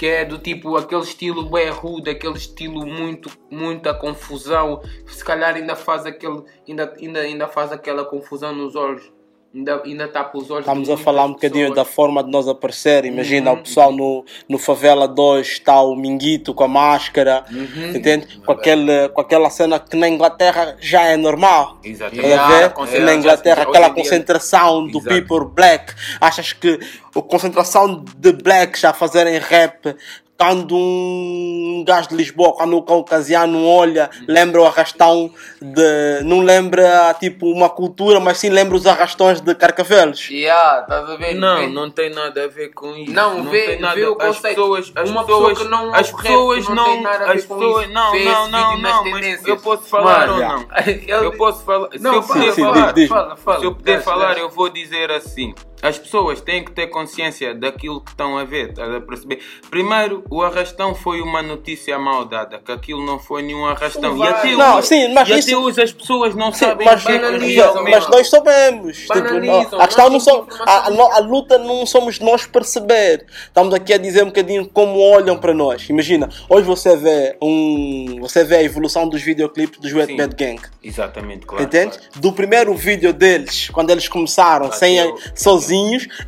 Que 0.01 0.07
é 0.07 0.25
do 0.25 0.39
tipo 0.39 0.75
aquele 0.77 1.03
estilo 1.03 1.47
bem 1.47 1.69
rude, 1.69 2.09
aquele 2.09 2.33
estilo 2.33 2.87
muito, 2.87 3.29
muita 3.51 3.93
confusão. 3.93 4.81
Se 5.05 5.23
calhar 5.23 5.53
ainda 5.53 5.75
faz 5.75 6.07
aquele, 6.07 6.43
ainda, 6.67 6.91
ainda, 6.99 7.19
ainda 7.19 7.47
faz 7.47 7.71
aquela 7.71 8.03
confusão 8.03 8.51
nos 8.51 8.75
olhos. 8.75 9.13
Ainda, 9.53 9.81
ainda 9.83 10.07
tapa 10.07 10.37
os 10.37 10.49
olhos. 10.49 10.61
Estamos 10.61 10.89
a 10.89 10.95
falar 10.95 11.25
um 11.25 11.33
bocadinho 11.33 11.67
da 11.69 11.83
pessoas. 11.83 11.93
forma 11.95 12.23
de 12.23 12.31
nós 12.31 12.47
aparecer. 12.47 13.03
Imagina 13.03 13.51
Uhum. 13.51 13.59
o 13.59 13.63
pessoal 13.63 13.91
no, 13.91 14.23
no 14.47 14.57
Favela 14.57 15.09
2 15.09 15.45
está 15.45 15.81
o 15.81 15.93
Minguito 15.93 16.53
com 16.53 16.63
a 16.63 16.67
máscara, 16.69 17.43
Uhum. 17.51 17.89
entende? 17.93 18.39
Com, 18.45 18.53
aquele, 18.53 19.09
com 19.09 19.19
aquela 19.19 19.49
cena 19.49 19.77
que 19.77 19.97
na 19.97 20.07
Inglaterra 20.07 20.77
já 20.79 21.01
é 21.03 21.17
normal. 21.17 21.79
Exatamente. 21.83 22.25
Yeah, 22.25 22.69
considera- 22.69 23.05
na 23.05 23.13
Inglaterra, 23.15 23.63
aquela 23.63 23.89
concentração 23.89 24.87
do 24.87 24.99
Exato. 24.99 25.15
people 25.15 25.45
black. 25.53 25.93
Achas 26.21 26.53
que 26.53 26.79
a 27.13 27.21
concentração 27.21 28.05
de 28.17 28.31
blacks 28.31 28.85
a 28.85 28.93
fazerem 28.93 29.37
rap, 29.37 29.97
quando 30.41 30.75
um 30.75 31.83
gajo 31.85 32.09
de 32.09 32.15
Lisboa, 32.15 32.53
quando 32.53 32.75
o 32.75 32.81
caucasiano 32.81 33.63
olha, 33.63 34.09
lembra 34.27 34.59
o 34.61 34.65
arrastão 34.65 35.29
de. 35.61 36.23
Não 36.23 36.39
lembra 36.39 37.13
tipo 37.19 37.45
uma 37.51 37.69
cultura, 37.69 38.19
mas 38.19 38.39
sim 38.39 38.49
lembra 38.49 38.75
os 38.75 38.87
arrastões 38.87 39.39
de 39.39 39.53
Carcavelos. 39.53 40.31
Yeah, 40.31 40.81
estás 40.81 41.07
a 41.11 41.15
ver? 41.15 41.35
Não, 41.35 41.57
Vê- 41.57 41.67
não 41.67 41.91
tem 41.91 42.09
nada 42.09 42.43
a 42.45 42.47
ver 42.47 42.69
com 42.69 42.95
isso. 42.95 43.11
Não, 43.13 43.43
vê- 43.43 43.65
tem 43.67 43.79
nada. 43.81 43.93
vê 43.93 44.05
o 44.07 44.17
as 44.19 44.39
pessoas, 44.39 44.91
as 44.95 45.09
Uma 45.11 45.23
pessoas, 45.25 45.59
pessoa 45.59 45.65
que 45.67 45.71
não 45.71 45.93
as 45.93 46.11
pessoas 46.11 46.67
não 46.69 47.01
não, 47.01 47.11
as 47.11 47.41
pessoas, 47.45 47.89
não, 47.91 48.13
não, 48.15 48.47
não, 48.49 48.77
não, 48.79 49.11
mas 49.11 49.45
eu 49.47 49.57
posso 49.57 49.83
falar 49.83 50.27
Mano, 50.27 50.33
ou 50.33 50.39
não? 50.39 50.67
Eu 51.21 51.31
posso 51.37 51.63
falar. 51.63 51.89
Se 51.91 51.99
Não, 51.99 52.15
eu 52.15 52.23
puder 52.23 52.51
sim, 52.53 52.61
falar, 52.63 52.85
diz, 52.93 52.95
diz. 52.95 53.09
fala, 53.09 53.35
fala. 53.37 53.59
se 53.59 53.65
eu 53.65 53.75
puder 53.75 53.91
Deixa, 53.97 54.03
falar, 54.03 54.27
deixa. 54.29 54.39
eu 54.41 54.49
vou 54.49 54.69
dizer 54.69 55.11
assim. 55.11 55.53
As 55.81 55.97
pessoas 55.97 56.41
têm 56.41 56.63
que 56.63 56.71
ter 56.71 56.87
consciência 56.87 57.55
daquilo 57.55 58.01
que 58.01 58.11
estão 58.11 58.37
a 58.37 58.43
ver, 58.43 58.69
estás 58.69 58.93
a 58.93 59.01
perceber? 59.01 59.39
Primeiro, 59.69 60.23
o 60.29 60.41
arrastão 60.43 60.93
foi 60.93 61.21
uma 61.21 61.41
notícia 61.41 61.97
mal 61.97 62.25
dada, 62.25 62.59
que 62.63 62.71
aquilo 62.71 63.03
não 63.05 63.17
foi 63.17 63.41
nenhum 63.41 63.65
arrastão. 63.65 64.15
E 64.15 64.19
vai. 64.19 64.29
até, 64.29 64.51
Não, 64.55 64.77
hoje- 64.77 64.87
sim, 64.87 65.13
mas 65.13 65.27
e 65.29 65.39
isso- 65.39 65.49
até 65.49 65.57
hoje 65.57 65.81
as 65.81 65.91
pessoas 65.91 66.35
não 66.35 66.51
Sim, 66.51 66.65
sabem 66.65 66.85
mas, 66.85 67.01
o 67.03 67.05
que 67.07 67.11
é 67.11 67.15
que 67.17 67.21
banalizam, 67.25 67.83
mas, 67.83 68.07
nós 68.09 68.29
sabemos. 68.29 68.97
Tipo, 68.97 69.13
Banalizam, 69.15 69.81
a 69.81 69.87
questão 69.87 70.09
não 70.09 70.19
a, 70.65 70.71
a, 70.71 71.15
a 71.17 71.19
luta 71.19 71.57
não 71.57 71.85
somos 71.85 72.19
nós 72.19 72.45
perceber. 72.45 73.25
Estamos 73.45 73.73
aqui 73.73 73.93
a 73.93 73.97
dizer 73.97 74.23
um 74.23 74.27
bocadinho 74.27 74.67
como 74.69 74.99
olham 74.99 75.37
para 75.37 75.53
nós. 75.53 75.89
Imagina, 75.89 76.29
hoje 76.49 76.65
você 76.65 76.95
vê 76.95 77.35
um, 77.41 78.17
você 78.21 78.43
vê 78.43 78.57
a 78.57 78.63
evolução 78.63 79.07
dos 79.09 79.21
videoclipes 79.21 79.79
dos 79.79 79.91
Wet. 79.93 80.15
Bad 80.15 80.35
Gang. 80.35 80.61
Exatamente, 80.83 81.45
claro. 81.45 81.63
Entende? 81.63 81.97
claro. 81.97 82.11
Do 82.17 82.33
primeiro 82.33 82.75
vídeo 82.75 83.11
deles, 83.13 83.69
quando 83.71 83.89
eles 83.89 84.07
começaram 84.07 84.67
Até 84.67 84.75
sem 84.77 85.01
o- 85.03 85.17
sozinhos, 85.35 85.70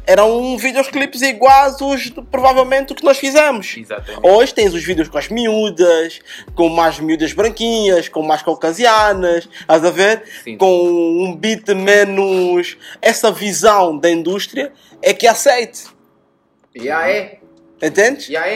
eram 0.06 0.58
videoclipes 0.58 1.22
iguais 1.22 1.80
os 1.82 2.10
provavelmente 2.32 2.94
o 2.94 2.96
que 2.96 3.04
nós 3.04 3.18
fizemos. 3.18 3.76
Exatamente. 3.78 4.28
Hoje 4.28 4.54
tens 4.54 4.74
os 4.74 4.84
vídeos 4.84 5.08
com 5.08 5.18
as 5.18 5.28
miúdas, 5.30 6.20
com 6.56 6.70
mais 6.70 7.00
miúdas 7.00 7.34
branquinhas, 7.34 8.10
com 8.10 8.22
mais 8.22 8.42
caucasianas, 8.42 9.48
estás 9.60 9.84
a 9.84 9.92
ver? 9.92 10.24
Sim. 10.44 10.58
Com 10.58 11.24
um 11.24 11.36
beat 11.36 11.68
menos. 11.70 12.78
Essa 13.02 13.32
visão 13.32 13.98
da 13.98 14.10
indústria 14.10 14.72
é 15.02 15.14
que 15.14 15.28
aceite. 15.28 15.84
Já 16.76 17.08
é, 17.08 17.40
Entendes? 17.82 18.26
já 18.28 18.48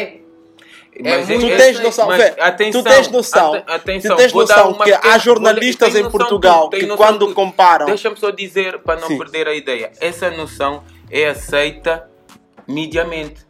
é. 1.04 1.18
Mas 1.18 1.28
muito- 1.28 1.48
Tu 1.48 1.58
tens 1.58 1.80
noção, 1.80 2.08
mas 2.08 2.34
atenção, 2.40 2.84
tu 2.84 2.90
tens 2.90 3.08
noção, 3.12 3.54
ate- 3.56 3.72
atenção, 3.72 4.16
tu 4.16 4.18
tens 4.20 4.34
noção 4.34 4.74
que 4.74 4.92
há 4.94 5.18
jornalistas 5.18 5.96
em 5.96 6.10
Portugal 6.10 6.70
tem 6.70 6.82
que 6.88 6.96
quando 6.98 7.20
tudo. 7.20 7.34
comparam- 7.34 7.86
Deixa-me 7.88 8.18
só 8.18 8.30
dizer, 8.32 8.80
para 8.80 9.00
não 9.00 9.08
Sim. 9.08 9.18
perder 9.18 9.48
a 9.48 9.54
ideia, 9.54 9.92
essa 10.02 10.30
noção 10.32 10.84
é 11.10 11.28
aceita 11.28 12.08
mediamente. 12.68 13.46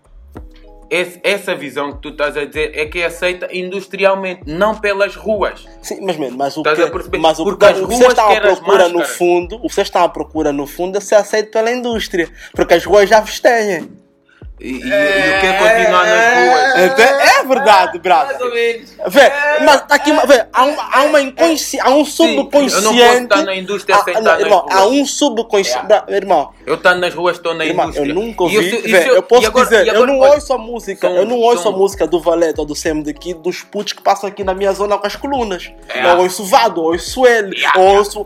Esse- 0.90 1.20
essa 1.22 1.54
visão 1.54 1.92
que 1.92 2.02
tu 2.02 2.10
estás 2.10 2.38
a 2.38 2.46
dizer 2.46 2.72
é 2.74 2.86
que 2.86 3.02
é 3.02 3.08
aceita 3.08 3.50
industrialmente, 3.52 4.44
não 4.46 4.74
pelas 4.80 5.18
ruas. 5.18 5.66
Sim, 5.82 6.00
mas, 6.02 6.16
mesmo, 6.16 6.38
mas 6.38 6.56
o 6.56 6.62
Estás 6.62 6.78
que, 6.78 7.18
mas 7.18 7.40
o 7.40 7.44
Porque 7.44 7.66
que 7.66 7.72
as 7.74 7.78
ruas 7.80 7.90
vocês 7.98 8.08
estão 8.10 8.32
à 8.32 8.40
procura 8.40 8.88
no 8.88 9.04
fundo, 9.04 9.56
o 9.58 9.68
que 9.68 9.74
vocês 9.76 9.88
estão 9.88 10.04
à 10.04 10.08
procura 10.08 10.54
no 10.54 10.66
fundo 10.66 10.98
é 10.98 11.02
ser 11.02 11.16
aceito 11.16 11.52
pela 11.52 11.70
indústria, 11.74 12.30
porque 12.54 12.76
as 12.76 12.86
ruas 12.86 13.10
já 13.10 13.20
vos 13.20 13.38
têm. 13.42 13.90
E, 14.60 14.70
e, 14.70 14.74
e 14.74 14.78
o 14.80 14.82
que 14.82 15.46
é 15.46 15.54
continuar 15.54 16.04
nas 16.04 16.34
ruas? 16.34 16.92
Ente- 16.92 17.02
É 17.02 17.44
verdade, 17.44 18.00
brado. 18.00 18.26
Mais 18.30 18.42
ou 18.42 18.52
menos. 18.54 18.90
Vê, 19.08 19.32
mas 19.64 19.82
tá 19.86 19.96
aqui, 19.96 20.12
vê, 20.12 20.46
há, 20.52 20.64
uma, 20.66 20.84
há 20.96 21.04
uma 21.04 21.22
inconsci... 21.22 21.80
há 21.80 21.92
um 21.92 22.04
subconsciente. 22.04 22.74
eu 22.76 22.82
não 22.82 22.98
posso 22.98 23.18
estar 23.24 23.44
na 23.44 23.56
indústria 23.56 23.96
Há- 23.98 24.04
sem 24.04 24.14
não, 24.16 24.22
estar 24.22 24.32
nas 24.34 24.42
irmão, 24.42 24.60
ruas. 24.62 24.76
há 24.76 24.86
um 24.88 25.06
subconsciente. 25.06 25.86
Bra- 25.86 26.06
Irmão, 26.10 26.50
Eu 26.66 26.74
estou 26.74 26.96
nas 26.96 27.14
ruas, 27.14 27.38
estou 27.38 27.54
na 27.54 27.66
irmão, 27.66 27.86
indústria. 27.86 28.10
eu 28.10 28.16
nunca 28.16 28.44
ouvi. 28.44 28.56
e 28.56 28.92
vê, 28.92 29.10
eu 29.12 29.22
posso 29.22 29.46
agora- 29.46 29.66
dizer, 29.66 29.86
e 29.86 29.90
eu 29.90 29.94
agora- 29.96 30.12
não 30.12 30.20
olha, 30.22 30.34
ouço 30.34 30.54
a 30.54 30.58
música, 30.58 31.08
são- 31.08 31.16
eu 31.18 31.26
não 31.26 31.38
ouço 31.40 31.62
são- 31.64 31.72
a 31.74 31.78
música 31.78 32.08
do 32.08 32.20
Valete 32.20 32.60
ou 32.60 32.66
do 32.66 32.76
Sem 32.76 33.04
daqui 33.04 33.36
dos 33.36 33.62
putos 33.62 33.94
que 33.94 34.02
passam 34.02 34.28
aqui 34.28 34.44
na 34.44 34.56
minha 34.56 34.74
zona 34.74 34.98
com 34.98 35.06
as 35.06 35.16
colunas. 35.16 35.72
É. 35.90 36.04
Eu 36.14 36.18
ouço 36.22 36.42
o 36.42 36.46
Vado, 36.48 36.82
ouço 36.82 37.28
ele, 37.28 37.56
Yeah. 37.56 37.80
ouço. 37.80 38.26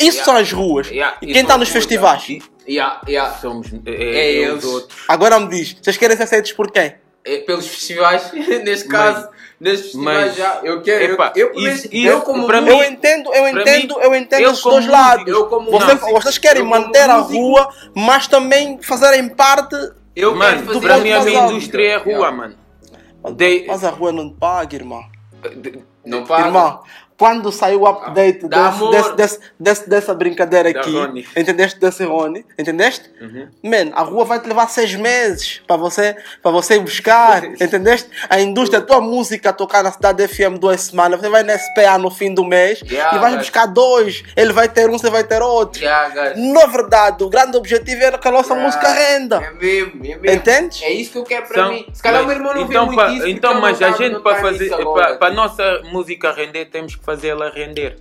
Isso 0.00 0.18
Yeah. 0.18 0.24
são 0.24 0.36
as 0.36 0.50
ruas. 0.50 0.88
Yeah, 0.88 1.16
E 1.20 1.26
isso 1.26 1.34
quem 1.34 1.42
está 1.42 1.58
nos 1.58 1.68
festivais? 1.68 2.38
E- 2.68 2.74
Já, 2.74 3.00
já. 3.08 3.30
Somos 3.34 3.68
é, 3.86 3.90
É 3.90 4.18
é, 4.18 4.30
eles. 4.42 4.62
os 4.64 4.72
outros. 4.72 4.98
Agora 5.08 5.40
me 5.40 5.48
diz, 5.48 5.76
vocês 5.82 5.96
querem 5.96 6.16
ser 6.16 6.22
aceitos 6.24 6.52
por 6.52 6.70
quem? 6.70 6.94
É, 7.24 7.38
pelos 7.38 7.66
festivais, 7.66 8.30
neste 8.64 8.88
caso, 8.88 9.28
nestes 9.60 9.92
festivais 9.92 10.26
mas- 10.28 10.36
já. 10.36 10.60
Eu 10.62 10.80
quero. 10.82 11.14
Epá, 11.14 11.32
eu, 11.36 11.48
eu, 11.52 11.54
isso- 11.68 11.88
eu, 11.92 12.16
isso, 12.16 12.20
como 12.22 12.46
para 12.46 12.60
mim- 12.60 12.70
Eu 12.70 12.84
entendo, 12.84 13.32
eu 13.34 13.48
entendo, 13.48 13.94
mim, 13.96 14.02
eu 14.04 14.14
entendo 14.14 14.60
como 14.62 14.74
dois 14.74 14.86
lados. 14.86 15.26
eu 15.28 15.46
como 15.46 15.70
Vocês, 15.70 15.94
músico, 16.00 16.12
vocês 16.12 16.38
querem 16.38 16.62
eu 16.62 16.68
como 16.68 16.80
manter 16.80 17.10
a 17.10 17.16
rua, 17.16 17.68
mas 17.94 18.26
também 18.28 18.80
fazerem 18.82 19.28
parte. 19.28 19.74
eu 20.14 20.34
Mano, 20.34 20.56
quero 20.62 20.66
fazer 20.66 20.80
para 20.80 20.98
mim 20.98 21.12
a 21.12 21.20
minha 21.22 21.44
indústria 21.46 21.88
é 21.90 21.94
a 21.96 21.98
rua, 21.98 22.12
Yeah. 22.12 22.36
mano. 22.36 22.54
De- 23.34 23.64
Mas 23.66 23.84
a 23.84 23.90
rua 23.90 24.12
não 24.12 24.30
paga, 24.30 24.74
irmão. 24.76 25.02
Não 26.04 26.24
paga. 26.24 26.46
Irmão, 26.46 26.82
quando 27.18 27.50
saiu 27.50 27.82
o 27.82 27.86
update 27.86 28.46
desse, 28.46 28.90
desse- 28.90 29.12
desse- 29.16 29.40
desse- 29.58 29.90
dessa 29.90 30.14
brincadeira 30.14 30.72
Da 30.72 30.80
aqui, 30.80 30.92
Rony. 30.96 31.26
entendeste? 31.36 31.80
Desse 31.80 32.04
Rony, 32.04 32.46
entendeste? 32.58 33.10
Uhum. 33.20 33.48
Man, 33.62 33.92
a 33.92 34.02
rua 34.02 34.24
vai 34.24 34.38
te 34.40 34.46
levar 34.48 34.68
seis 34.68 34.94
meses 34.94 35.60
para 35.66 35.76
você, 35.76 36.16
para 36.40 36.50
você 36.52 36.76
ir 36.76 36.80
buscar, 36.80 37.44
entendeste? 37.44 38.08
A 38.30 38.40
indústria, 38.40 38.78
a 38.78 38.82
tua 38.82 39.00
música 39.00 39.52
tocar 39.52 39.82
na 39.82 39.90
cidade 39.90 40.26
FM 40.28 40.58
duas 40.60 40.80
semanas, 40.82 41.18
você 41.20 41.28
vai 41.28 41.42
na 41.42 41.54
SPA 41.58 41.98
no 41.98 42.08
fim 42.10 42.32
do 42.32 42.44
mês 42.44 42.80
Yeah, 42.88 43.16
e 43.16 43.18
vai 43.20 43.30
guys. 43.32 43.42
buscar 43.42 43.66
dois. 43.66 44.22
Ele 44.36 44.52
vai 44.52 44.68
ter 44.68 44.88
um, 44.88 44.96
você 44.96 45.10
vai 45.10 45.24
ter 45.24 45.42
outro. 45.42 45.80
Guys. 45.82 46.38
Na 46.54 46.66
verdade, 46.66 47.24
o 47.24 47.28
grande 47.28 47.56
objetivo 47.56 48.00
era 48.04 48.16
que 48.16 48.28
a 48.28 48.30
nossa 48.30 48.54
Yeah. 48.54 48.64
música 48.64 48.88
renda. 48.92 49.36
É 49.42 49.50
mesmo, 49.54 49.92
é 50.04 50.16
mesmo. 50.16 50.26
Entendes? 50.30 50.82
É 50.82 50.90
isso 50.90 51.10
que 51.12 51.18
eu 51.18 51.24
quero 51.24 51.46
para 51.48 51.68
mim. 51.68 51.84
Se 51.92 52.00
calhar 52.02 52.22
o 52.22 52.26
meu 52.26 52.36
irmão 52.36 52.54
não 52.54 52.62
então, 52.62 52.88
vê 52.88 52.94
pa- 52.96 53.02
muito 53.08 53.14
isso. 53.14 53.18
porque 53.24 53.32
Então, 53.32 53.60
mas 53.60 53.82
a 53.82 53.90
gente 53.90 54.20
para 54.20 54.36
fazer, 54.40 54.70
para 55.18 55.26
a 55.26 55.30
nossa 55.32 55.82
música 55.90 56.30
render, 56.32 56.66
temos 56.66 56.94
que 56.94 57.04
fazê-la 57.08 57.48
render. 57.48 57.96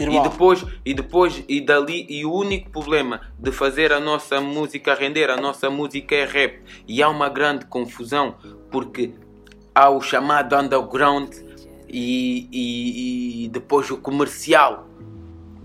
E 0.00 0.02
Irmão, 0.02 0.24
depois, 0.24 0.66
e 0.84 0.92
depois, 0.92 1.44
e 1.48 1.60
dali, 1.60 2.04
e 2.08 2.26
o 2.26 2.32
único 2.32 2.68
problema 2.68 3.20
de 3.38 3.52
fazer 3.52 3.92
a 3.92 4.00
nossa 4.00 4.40
música 4.40 4.92
render, 4.92 5.30
a 5.30 5.36
nossa 5.36 5.70
música 5.70 6.16
é 6.16 6.24
rap. 6.24 6.60
E 6.88 7.00
há 7.00 7.08
uma 7.08 7.28
grande 7.28 7.66
confusão, 7.66 8.34
porque 8.72 9.14
há 9.72 9.88
o 9.88 10.00
chamado 10.00 10.56
underground 10.56 11.32
e, 11.88 12.48
e, 12.50 13.44
e 13.44 13.48
depois 13.50 13.88
o 13.92 13.98
comercial. 13.98 14.88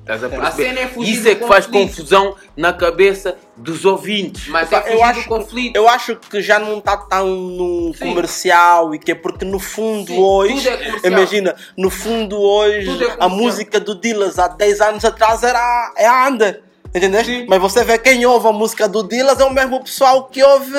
Estás 0.05 0.23
a 0.23 0.29
perceber? 0.29 0.67
cena 0.67 0.79
é 0.81 0.87
fugir 0.87 1.13
Isso 1.13 1.27
é 1.27 1.33
que 1.33 1.47
faz 1.47 1.65
conflito. 1.65 1.87
confusão 1.95 2.35
na 2.55 2.71
cabeça 2.71 3.35
dos 3.57 3.85
ouvintes. 3.85 4.47
Mas 4.49 4.69
Pá, 4.69 4.83
é 4.85 4.93
eu 4.93 5.03
acho- 5.03 5.27
conflito. 5.27 5.75
Eu 5.75 5.89
acho 5.89 6.15
que 6.17 6.41
já 6.43 6.59
não 6.59 6.77
está 6.77 6.95
tão 6.95 7.25
no 7.27 7.91
Sim. 7.95 8.09
comercial 8.09 8.93
e 8.93 8.99
que 8.99 9.13
é 9.13 9.15
porque 9.15 9.43
no 9.43 9.57
fundo 9.59 10.09
Sim, 10.09 10.19
hoje, 10.19 10.69
tudo 10.69 11.05
é 11.05 11.07
imagina, 11.07 11.55
no 11.75 11.89
fundo 11.89 12.39
hoje 12.39 13.03
é 13.03 13.15
a 13.19 13.27
música 13.27 13.79
do 13.79 13.95
Dillas 13.99 14.37
há 14.37 14.47
10 14.47 14.79
anos 14.81 15.03
atrás 15.03 15.41
era 15.41 15.91
é 15.97 16.05
a 16.05 16.27
Under. 16.29 16.61
Entendeste? 16.95 17.45
Mas 17.49 17.59
você 17.59 17.83
vê 17.83 17.97
quem 17.97 18.25
ouve 18.25 18.47
a 18.47 18.53
música 18.53 18.87
do 18.87 19.03
Dillas 19.05 19.37
é 19.39 19.43
o 19.43 19.51
mesmo 19.53 19.83
pessoal 19.83 20.23
que 20.29 20.41
ouve 20.41 20.73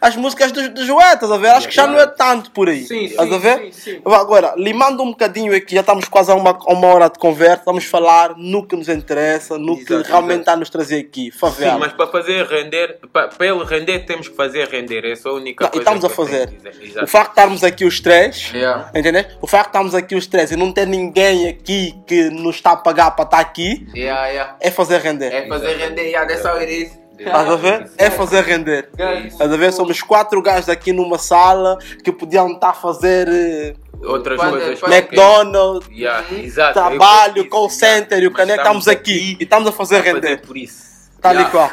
as 0.00 0.16
músicas 0.16 0.50
dos 0.52 0.70
do 0.70 0.86
Joé, 0.86 1.12
estás 1.12 1.30
a 1.30 1.36
ver? 1.36 1.48
Acho 1.50 1.68
que 1.68 1.74
já 1.74 1.86
não 1.86 1.98
é 2.00 2.06
tanto 2.06 2.50
por 2.50 2.68
aí. 2.70 2.84
Sim, 2.86 3.04
estás 3.04 3.30
a 3.30 3.36
ver? 3.38 3.70
sim, 3.72 3.72
sim. 3.72 4.02
Agora, 4.06 4.54
limando 4.56 5.02
um 5.02 5.10
bocadinho 5.10 5.54
aqui, 5.54 5.74
já 5.74 5.80
estamos 5.82 6.06
quase 6.08 6.30
a 6.30 6.34
uma, 6.34 6.50
a 6.58 6.72
uma 6.72 6.86
hora 6.88 7.10
de 7.10 7.18
conversa, 7.18 7.62
vamos 7.66 7.84
falar 7.84 8.34
no 8.38 8.66
que 8.66 8.74
nos 8.74 8.88
interessa, 8.88 9.58
no 9.58 9.76
que 9.76 9.92
Exato, 9.92 10.08
realmente 10.08 10.30
exato. 10.32 10.40
está 10.40 10.52
a 10.52 10.56
nos 10.56 10.70
trazer 10.70 11.00
aqui. 11.00 11.30
Favela. 11.30 11.74
Sim, 11.74 11.78
mas 11.80 11.92
para 11.92 12.06
fazer 12.06 12.46
render, 12.46 12.98
para, 13.12 13.28
para 13.28 13.46
ele 13.46 13.64
render, 13.64 13.98
temos 14.06 14.28
que 14.28 14.34
fazer 14.36 14.66
render. 14.68 15.04
Essa 15.04 15.28
é 15.28 15.30
a 15.30 15.34
única 15.34 15.64
Não, 15.64 15.68
e 15.68 15.72
coisa 15.72 15.82
estamos 15.82 16.04
a 16.04 16.08
que 16.08 16.14
fazer. 16.16 16.46
que. 16.48 17.02
O 17.02 17.06
facto 17.06 17.26
de 17.26 17.32
estarmos 17.32 17.64
aqui 17.64 17.84
os 17.84 18.00
três, 18.00 18.50
Yeah. 18.54 18.90
entendeu? 18.94 19.24
O 19.42 19.46
facto 19.46 19.64
de 19.66 19.68
estarmos 19.70 19.94
aqui 19.94 20.14
os 20.14 20.26
três 20.26 20.50
e 20.52 20.56
não 20.56 20.72
ter 20.72 20.86
ninguém 20.86 21.48
aqui 21.48 21.94
que 22.06 22.30
nos 22.30 22.56
está 22.56 22.72
a 22.72 22.76
pagar 22.76 23.10
para 23.12 23.24
estar 23.26 23.40
aqui 23.40 23.86
Yeah, 23.94 24.26
yeah. 24.28 24.56
é 24.60 24.70
fazer 24.70 24.98
render. 25.00 25.32
É 25.32 25.49
fazer 25.50 25.76
render. 25.76 26.02
Yeah, 26.10 26.26
that's 26.26 26.44
how 26.46 26.56
it 26.60 26.70
is. 26.72 26.98
Estás 27.18 27.48
a 27.50 27.56
ver? 27.56 27.90
É 27.98 28.10
fazer 28.10 28.40
render. 28.44 28.88
Estás 29.26 29.52
a 29.52 29.56
ver? 29.56 29.72
Somos 29.74 30.00
quatro 30.00 30.40
gajos 30.42 30.70
aqui 30.70 30.90
numa 30.92 31.18
sala 31.18 31.76
que 32.02 32.10
podiam 32.10 32.48
estar 32.52 32.70
a 32.70 32.72
fazer 32.72 33.28
eh, 33.28 33.74
Outras 34.02 34.38
Quando- 34.38 34.52
coisas. 34.52 34.80
quando- 34.80 34.92
McDonald's, 34.94 35.88
Yeah, 35.92 36.24
exato. 36.42 36.72
trabalho, 36.72 37.46
call 37.50 37.68
center 37.68 38.22
e 38.22 38.26
o 38.26 38.32
caneco. 38.32 38.60
Estamos 38.62 38.88
aqui 38.88 39.36
e 39.38 39.42
estamos 39.44 39.68
a 39.68 39.72
fazer 39.72 40.00
render. 40.00 40.40
por 40.40 40.56
isso. 40.56 40.88
Tal 41.20 41.38
e 41.38 41.44
qual. 41.50 41.70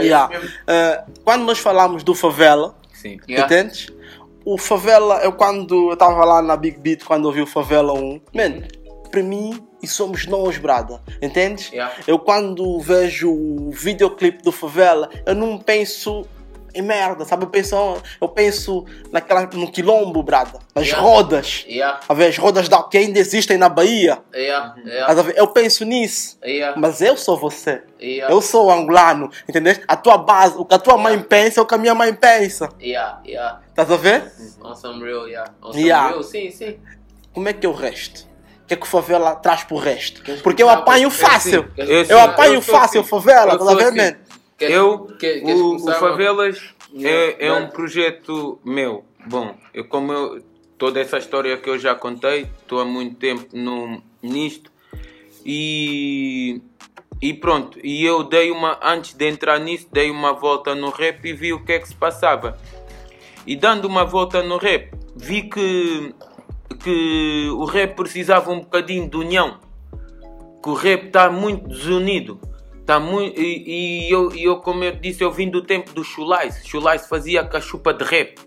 e 0.00 0.10
quando 1.24 1.44
nós 1.44 1.58
falamos 1.60 2.02
do 2.02 2.14
favela, 2.14 2.74
Sim. 2.92 3.18
Yeah. 3.28 3.44
Entendes? 3.44 3.86
O 4.46 4.58
Favela, 4.58 5.20
eu 5.22 5.32
quando 5.32 5.88
eu 5.88 5.92
estava 5.94 6.24
lá 6.24 6.42
na 6.42 6.54
Big 6.56 6.78
Beat, 6.78 7.04
quando 7.04 7.28
eu 7.28 7.32
vi 7.32 7.40
o 7.42 7.46
Favela 7.46 7.92
1, 7.94 8.20
man, 8.34 8.62
para 9.14 9.22
mim, 9.22 9.64
e 9.80 9.86
somos 9.86 10.26
nós, 10.26 10.58
brada. 10.58 11.00
Entendes? 11.22 11.70
Yeah. 11.70 11.94
Eu 12.04 12.18
quando 12.18 12.80
vejo 12.80 13.30
o 13.30 13.70
videoclipe 13.70 14.42
do 14.42 14.50
Favela, 14.50 15.08
eu 15.24 15.36
não 15.36 15.56
penso 15.56 16.26
em 16.74 16.82
merda, 16.82 17.24
sabe? 17.24 17.44
Eu 17.44 17.48
penso, 17.48 17.76
eu 18.20 18.28
penso 18.28 18.84
naquela, 19.12 19.46
no 19.46 19.70
quilombo, 19.70 20.20
brada. 20.24 20.58
Nas 20.74 20.88
Yeah. 20.88 21.00
rodas. 21.08 21.64
Yeah, 21.68 22.00
A 22.08 22.12
ver, 22.14 22.26
as 22.26 22.36
rodas 22.38 22.68
da, 22.68 22.82
que 22.82 22.98
ainda 22.98 23.20
existem 23.20 23.56
na 23.56 23.68
Bahia. 23.68 24.18
yeah, 24.34 24.74
Estás 24.84 25.16
yeah? 25.18 25.32
Eu 25.40 25.46
penso 25.46 25.84
nisso. 25.84 26.36
yeah, 26.44 26.74
Mas 26.76 27.00
eu 27.00 27.16
sou 27.16 27.36
você. 27.36 27.84
yeah, 28.02 28.34
Eu 28.34 28.40
sou 28.40 28.68
angolano, 28.72 29.30
entendeu? 29.48 29.76
A 29.86 29.94
tua 29.96 30.18
base, 30.18 30.56
o 30.58 30.64
que 30.64 30.74
a 30.74 30.78
tua 30.80 30.98
mãe 30.98 31.16
pensa 31.22 31.60
é 31.60 31.62
o 31.62 31.66
que 31.66 31.74
a 31.76 31.78
minha 31.78 31.94
mãe 31.94 32.12
pensa. 32.12 32.68
yeah, 32.82 33.20
yeah. 33.24 33.60
Estás 33.68 33.92
a 33.92 33.96
ver? 33.96 34.32
On 34.60 34.74
some 34.74 35.04
real, 35.04 35.28
yeah. 35.28 35.52
On 35.62 35.70
some 35.72 35.84
Yeah. 35.84 36.08
real, 36.08 36.22
sim, 36.24 36.50
sim. 36.50 36.80
Como 37.32 37.48
é 37.48 37.52
que 37.52 37.64
é 37.64 37.68
o 37.68 37.72
resto? 37.72 38.33
O 38.64 38.66
que 38.66 38.74
é 38.74 38.76
que 38.78 38.86
o 38.86 38.88
favela 38.88 39.36
traz 39.36 39.62
pro 39.62 39.76
resto? 39.76 40.22
Porque 40.42 40.62
eu 40.62 40.70
apanho 40.70 41.10
fácil. 41.10 41.70
Eu 41.76 42.18
apanho 42.18 42.62
fácil 42.62 43.00
assim. 43.00 43.10
favela, 43.10 43.58
sou 43.58 43.76
ver, 43.76 44.00
assim. 44.00 44.16
Eu, 44.58 45.08
o, 45.42 45.74
o 45.76 45.92
Favelas 45.92 46.74
é, 46.98 47.48
é 47.48 47.52
um 47.52 47.68
projeto 47.68 48.58
meu. 48.64 49.04
Bom, 49.26 49.54
eu 49.72 49.84
como 49.84 50.12
eu, 50.12 50.42
toda 50.78 51.00
essa 51.00 51.18
história 51.18 51.56
que 51.56 51.68
eu 51.68 51.78
já 51.78 51.94
contei, 51.94 52.48
estou 52.60 52.80
há 52.80 52.84
muito 52.84 53.16
tempo 53.16 53.46
no, 53.52 54.02
nisto 54.22 54.70
e, 55.44 56.62
e 57.20 57.34
pronto. 57.34 57.78
E 57.82 58.04
eu 58.04 58.22
dei 58.22 58.50
uma, 58.50 58.78
antes 58.82 59.12
de 59.12 59.28
entrar 59.28 59.58
nisso, 59.58 59.88
dei 59.92 60.10
uma 60.10 60.32
volta 60.32 60.74
no 60.74 60.90
rap 60.90 61.24
e 61.24 61.32
vi 61.32 61.52
o 61.52 61.64
que 61.64 61.72
é 61.72 61.78
que 61.78 61.88
se 61.88 61.94
passava. 61.94 62.58
E 63.46 63.56
dando 63.56 63.86
uma 63.86 64.04
volta 64.04 64.42
no 64.42 64.56
rap, 64.56 64.90
vi 65.16 65.42
que, 65.42 66.14
que 66.76 67.48
o 67.50 67.64
rap 67.64 67.94
precisava 67.94 68.50
um 68.50 68.60
bocadinho 68.60 69.08
de 69.08 69.16
união 69.16 69.58
que 70.64 70.70
o 70.70 70.72
rap 70.72 71.08
está 71.08 71.30
muito 71.30 71.68
desunido. 71.68 72.40
Tá 72.86 72.98
muito, 72.98 73.38
e, 73.38 74.06
e 74.06 74.10
eu, 74.10 74.34
e 74.34 74.44
eu, 74.44 74.56
como 74.56 74.82
eu 74.82 74.92
disse, 74.92 75.22
eu 75.22 75.30
vim 75.30 75.50
do 75.50 75.60
tempo 75.60 75.92
do 75.92 76.02
Chulais. 76.02 76.62
Chulais 76.64 77.06
fazia 77.06 77.44
cachupa 77.44 77.92
de 77.92 78.02
rap. 78.02 78.40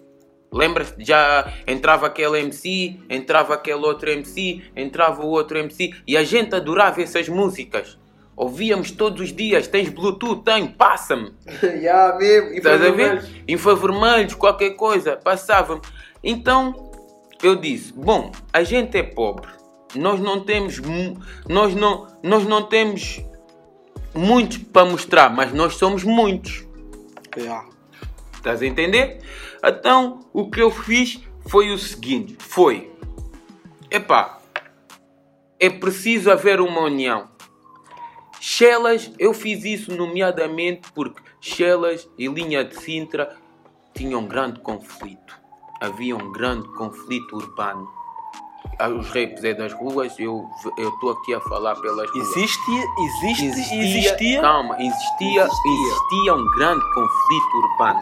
Lembras? 0.51 0.95
Já 0.97 1.53
entrava 1.67 2.07
aquele 2.07 2.39
MC, 2.39 2.99
entrava 3.07 3.53
aquele 3.53 3.85
outro 3.85 4.09
MC, 4.09 4.63
entrava 4.75 5.23
o 5.23 5.27
outro 5.27 5.59
MC 5.59 5.93
e 6.07 6.17
a 6.17 6.23
gente 6.23 6.55
adorava 6.55 7.01
essas 7.01 7.29
músicas. 7.29 7.99
Ouvíamos 8.35 8.91
todos 8.91 9.21
os 9.21 9.33
dias. 9.33 9.67
Tens 9.67 9.89
Bluetooth? 9.89 10.43
Tenho, 10.43 10.69
passa-me. 10.69 11.33
yeah, 11.61 12.17
mesmo. 12.17 12.49
Estás 12.49 12.81
a 12.81 12.91
ver? 12.91 13.25
Qualquer 14.35 14.71
coisa, 14.71 15.17
passava-me. 15.17 15.81
Então 16.23 16.86
eu 17.41 17.55
disse: 17.55 17.93
Bom, 17.93 18.31
a 18.51 18.63
gente 18.63 18.97
é 18.97 19.03
pobre, 19.03 19.49
nós 19.95 20.19
não 20.19 20.39
temos, 20.41 20.79
nós 21.47 21.75
não, 21.75 22.07
nós 22.23 22.45
não 22.45 22.63
temos 22.63 23.21
muitos 24.13 24.57
para 24.57 24.85
mostrar, 24.85 25.29
mas 25.29 25.53
nós 25.53 25.75
somos 25.75 26.03
muitos. 26.03 26.65
Yeah. 27.35 27.67
Estás 28.33 28.61
a 28.61 28.65
entender? 28.65 29.19
Então 29.63 30.25
o 30.33 30.49
que 30.49 30.61
eu 30.61 30.71
fiz 30.71 31.21
foi 31.47 31.71
o 31.71 31.77
seguinte: 31.77 32.35
foi, 32.39 32.91
epá, 33.91 34.39
é 35.59 35.69
preciso 35.69 36.31
haver 36.31 36.59
uma 36.61 36.81
união. 36.81 37.29
Chelas, 38.39 39.11
eu 39.17 39.33
fiz 39.33 39.65
isso 39.65 39.95
nomeadamente 39.95 40.91
porque 40.93 41.21
Chelas 41.41 42.07
e 42.17 42.27
Linha 42.27 42.63
de 42.63 42.75
Sintra 42.79 43.35
tinham 43.93 44.21
um 44.21 44.27
grande 44.27 44.59
conflito. 44.59 45.46
Havia 45.79 46.15
um 46.15 46.31
grande 46.31 46.67
conflito 46.69 47.35
urbano. 47.35 47.87
Ah, 48.79 48.89
Os 48.89 49.07
rapes 49.07 49.43
é 49.43 49.53
das 49.53 49.73
ruas, 49.73 50.17
eu 50.19 50.47
estou 50.77 51.11
aqui 51.11 51.33
a 51.33 51.41
falar 51.41 51.75
pelas 51.75 52.09
ruas. 52.11 52.27
Existia, 52.35 52.83
existe, 52.99 53.45
Existia, 53.45 53.83
existia. 53.83 54.41
Calma, 54.41 54.75
existia, 54.79 55.43
existia 55.43 56.33
um 56.35 56.45
grande 56.51 56.83
conflito 56.93 57.57
urbano 57.57 58.01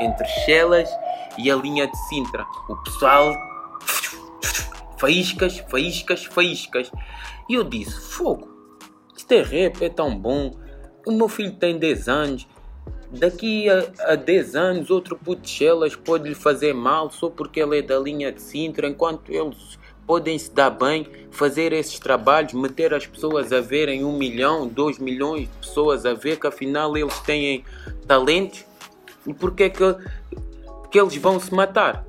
entre 0.00 0.26
Chelas 0.44 0.88
e 1.36 1.50
a 1.50 1.56
linha 1.56 1.86
de 1.86 1.96
Sintra. 2.08 2.46
O 2.68 2.76
pessoal. 2.76 3.32
Faíscas, 4.96 5.58
faíscas, 5.68 6.24
faíscas. 6.24 6.90
E 7.48 7.54
eu 7.54 7.64
disse: 7.64 8.00
Fogo, 8.12 8.48
isto 9.16 9.32
é 9.32 9.42
rap, 9.42 9.84
é 9.84 9.88
tão 9.88 10.16
bom. 10.16 10.50
O 11.06 11.12
meu 11.12 11.28
filho 11.28 11.52
tem 11.56 11.78
10 11.78 12.08
anos. 12.08 12.48
Daqui 13.10 13.70
a, 13.70 14.12
a 14.12 14.14
10 14.14 14.54
anos, 14.54 14.90
outro 14.90 15.16
puto 15.16 15.42
de 15.42 15.48
Chelas 15.48 15.96
pode 15.96 16.28
lhe 16.28 16.34
fazer 16.34 16.74
mal 16.74 17.10
só 17.10 17.30
porque 17.30 17.60
ele 17.60 17.78
é 17.78 17.82
da 17.82 17.98
linha 17.98 18.30
de 18.30 18.42
Sintra, 18.42 18.86
enquanto 18.86 19.32
eles 19.32 19.78
podem 20.06 20.38
se 20.38 20.50
dar 20.50 20.70
bem, 20.70 21.06
fazer 21.30 21.72
esses 21.72 21.98
trabalhos, 21.98 22.54
meter 22.54 22.94
as 22.94 23.06
pessoas 23.06 23.52
a 23.52 23.60
verem 23.60 24.04
um 24.04 24.16
milhão, 24.16 24.66
dois 24.66 24.98
milhões 24.98 25.42
de 25.42 25.56
pessoas 25.58 26.06
a 26.06 26.14
ver 26.14 26.38
que 26.38 26.46
afinal 26.46 26.96
eles 26.96 27.18
têm 27.20 27.62
talentos 28.06 28.64
e 29.26 29.34
porque 29.34 29.64
é 29.64 29.68
que, 29.68 29.96
que 30.90 30.98
eles 30.98 31.14
vão 31.16 31.38
se 31.38 31.52
matar. 31.52 32.06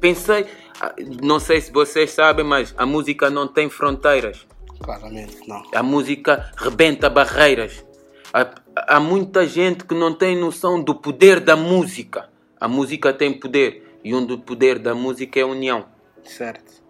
Pensei, 0.00 0.46
ah, 0.80 0.94
não 1.22 1.40
sei 1.40 1.60
se 1.60 1.72
vocês 1.72 2.12
sabem, 2.12 2.44
mas 2.44 2.72
a 2.76 2.86
música 2.86 3.28
não 3.28 3.48
tem 3.48 3.68
fronteiras. 3.68 4.46
Claramente, 4.80 5.38
não. 5.46 5.62
A 5.74 5.82
música 5.82 6.52
rebenta 6.56 7.10
barreiras. 7.10 7.84
Há, 8.32 8.96
há 8.96 9.00
muita 9.00 9.46
gente 9.46 9.84
que 9.84 9.94
não 9.94 10.14
tem 10.14 10.36
noção 10.36 10.82
do 10.82 10.94
poder 10.94 11.40
da 11.40 11.54
música. 11.54 12.28
A 12.58 12.66
música 12.66 13.12
tem 13.12 13.32
poder. 13.32 13.98
E 14.04 14.14
um 14.14 14.24
do 14.24 14.38
poder 14.38 14.78
da 14.78 14.94
música 14.94 15.38
é 15.38 15.42
a 15.42 15.46
união. 15.46 15.84
Certo. 16.24 16.82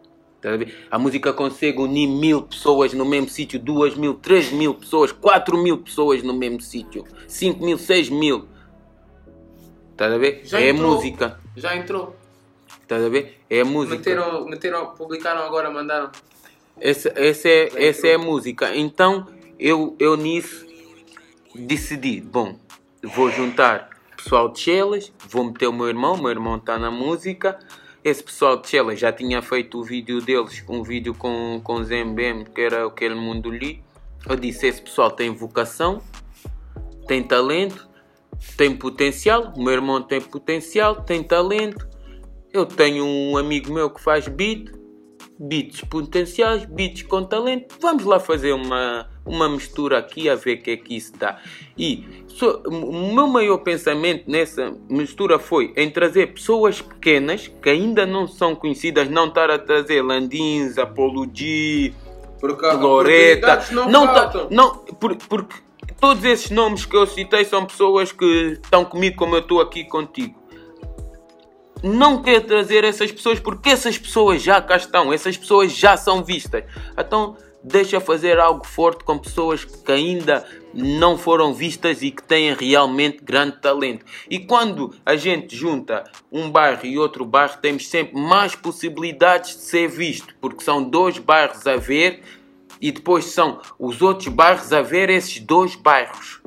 A 0.90 0.98
música 0.98 1.32
consegue 1.32 1.78
unir 1.78 2.08
mil 2.08 2.42
pessoas 2.42 2.92
no 2.92 3.04
mesmo 3.04 3.28
sítio, 3.28 3.60
duas 3.60 3.94
mil, 3.94 4.14
três 4.14 4.50
mil 4.50 4.74
pessoas, 4.74 5.12
quatro 5.12 5.56
mil 5.56 5.78
pessoas 5.78 6.20
no 6.22 6.34
mesmo 6.34 6.60
sítio, 6.60 7.04
cinco 7.28 7.64
mil, 7.64 7.78
seis 7.78 8.10
mil. 8.10 8.48
Estás 9.92 10.12
a 10.12 10.18
ver? 10.18 10.40
Já 10.42 10.60
é 10.60 10.70
entrou. 10.70 10.96
música. 10.96 11.40
Já 11.56 11.76
entrou. 11.76 12.16
Estás 12.82 13.04
a 13.04 13.08
ver? 13.08 13.40
É 13.48 13.62
música. 13.62 13.96
Meteram, 13.96 14.44
meteram, 14.46 14.86
publicaram 14.94 15.42
agora, 15.44 15.70
mandaram. 15.70 16.10
Essa, 16.80 17.12
essa, 17.14 17.48
é, 17.48 17.86
essa 17.86 18.08
é 18.08 18.14
a 18.14 18.18
música. 18.18 18.74
Então 18.74 19.28
eu, 19.60 19.94
eu 20.00 20.16
nisso 20.16 20.66
decidi: 21.54 22.20
bom, 22.20 22.58
vou 23.14 23.30
juntar 23.30 23.90
pessoal 24.16 24.48
de 24.48 24.60
Chelas, 24.60 25.12
vou 25.28 25.44
meter 25.44 25.66
o 25.66 25.72
meu 25.72 25.88
irmão, 25.88 26.16
meu 26.16 26.30
irmão 26.30 26.56
está 26.56 26.78
na 26.78 26.90
música. 26.90 27.58
Esse 28.04 28.22
pessoal 28.22 28.56
de 28.56 28.68
Chelas 28.68 28.98
já 28.98 29.12
tinha 29.12 29.42
feito 29.42 29.78
o 29.78 29.84
vídeo 29.84 30.20
deles, 30.20 30.64
um 30.68 30.82
vídeo 30.82 31.14
com, 31.14 31.60
com 31.62 31.82
ZMBM, 31.82 32.44
que 32.44 32.60
era 32.60 32.86
aquele 32.86 33.14
mundo 33.14 33.50
ali. 33.50 33.82
Eu 34.28 34.36
disse: 34.36 34.66
esse 34.66 34.80
pessoal 34.80 35.10
tem 35.10 35.30
vocação, 35.30 36.00
tem 37.06 37.22
talento, 37.22 37.88
tem 38.56 38.74
potencial. 38.76 39.52
O 39.56 39.62
meu 39.62 39.72
irmão 39.72 40.02
tem 40.02 40.20
potencial, 40.20 41.02
tem 41.02 41.22
talento. 41.22 41.88
Eu 42.52 42.66
tenho 42.66 43.04
um 43.04 43.36
amigo 43.36 43.72
meu 43.72 43.90
que 43.90 44.00
faz 44.00 44.28
beat, 44.28 44.70
beats 45.38 45.80
potenciais, 45.82 46.64
beats 46.64 47.02
com 47.02 47.24
talento. 47.24 47.74
Vamos 47.80 48.04
lá 48.04 48.20
fazer 48.20 48.52
uma, 48.52 49.08
uma 49.24 49.48
mistura 49.48 49.98
aqui 49.98 50.28
a 50.28 50.34
ver 50.34 50.58
o 50.58 50.62
que 50.62 50.70
é 50.72 50.76
que 50.76 50.96
isso 50.96 51.12
dá. 51.18 51.38
E 51.76 52.04
so- 52.28 52.62
o 52.66 53.12
meu 53.14 53.26
maior 53.26 53.58
pensamento 53.58 54.30
nessa 54.30 54.72
mistura 54.88 55.38
foi 55.38 55.72
em 55.76 55.90
trazer 55.90 56.32
pessoas 56.34 56.80
pequenas 56.80 57.48
que 57.48 57.68
ainda 57.70 58.06
não 58.06 58.26
são 58.28 58.54
conhecidas, 58.54 59.08
não 59.08 59.26
estar 59.28 59.50
a 59.50 59.58
trazer 59.58 60.02
Landins, 60.02 60.78
Apolo 60.78 61.28
G, 61.32 61.92
Porque 62.40 62.66
Loreta. 62.66 63.64
não, 63.72 63.88
Não, 63.88 64.06
tá, 64.06 64.46
não 64.50 64.78
por- 65.00 65.16
porque 65.16 65.56
todos 66.00 66.24
esses 66.24 66.50
nomes 66.50 66.84
que 66.84 66.96
eu 66.96 67.06
citei 67.06 67.44
são 67.44 67.64
pessoas 67.64 68.12
que 68.12 68.58
estão 68.62 68.84
comigo 68.84 69.16
como 69.16 69.34
eu 69.36 69.40
estou 69.40 69.60
aqui 69.60 69.84
contigo. 69.84 70.41
Não 71.82 72.22
quero 72.22 72.44
trazer 72.44 72.84
essas 72.84 73.10
pessoas 73.10 73.40
porque 73.40 73.70
essas 73.70 73.98
pessoas 73.98 74.40
já 74.40 74.62
cá 74.62 74.76
estão, 74.76 75.12
essas 75.12 75.36
pessoas 75.36 75.72
já 75.72 75.96
são 75.96 76.22
vistas. 76.22 76.62
Então 76.96 77.36
deixa 77.62 78.00
fazer 78.00 78.38
algo 78.38 78.66
forte 78.66 79.02
com 79.02 79.18
pessoas 79.18 79.64
que 79.64 79.90
ainda 79.90 80.46
não 80.72 81.18
foram 81.18 81.52
vistas 81.52 82.00
e 82.02 82.10
que 82.10 82.22
têm 82.22 82.54
realmente 82.54 83.22
grande 83.22 83.60
talento. 83.60 84.04
E 84.30 84.38
quando 84.38 84.94
a 85.04 85.16
gente 85.16 85.56
junta 85.56 86.04
um 86.30 86.50
bairro 86.50 86.86
e 86.86 86.98
outro 86.98 87.24
bairro, 87.24 87.58
temos 87.60 87.88
sempre 87.88 88.20
mais 88.20 88.54
possibilidades 88.54 89.56
de 89.56 89.62
ser 89.62 89.88
visto, 89.88 90.34
porque 90.40 90.62
são 90.62 90.82
dois 90.82 91.18
bairros 91.18 91.66
a 91.66 91.76
ver 91.76 92.22
e 92.80 92.90
depois 92.92 93.24
são 93.26 93.60
os 93.78 94.00
outros 94.02 94.28
bairros 94.28 94.72
a 94.72 94.82
ver 94.82 95.10
esses 95.10 95.40
dois 95.40 95.74
bairros. 95.74 96.40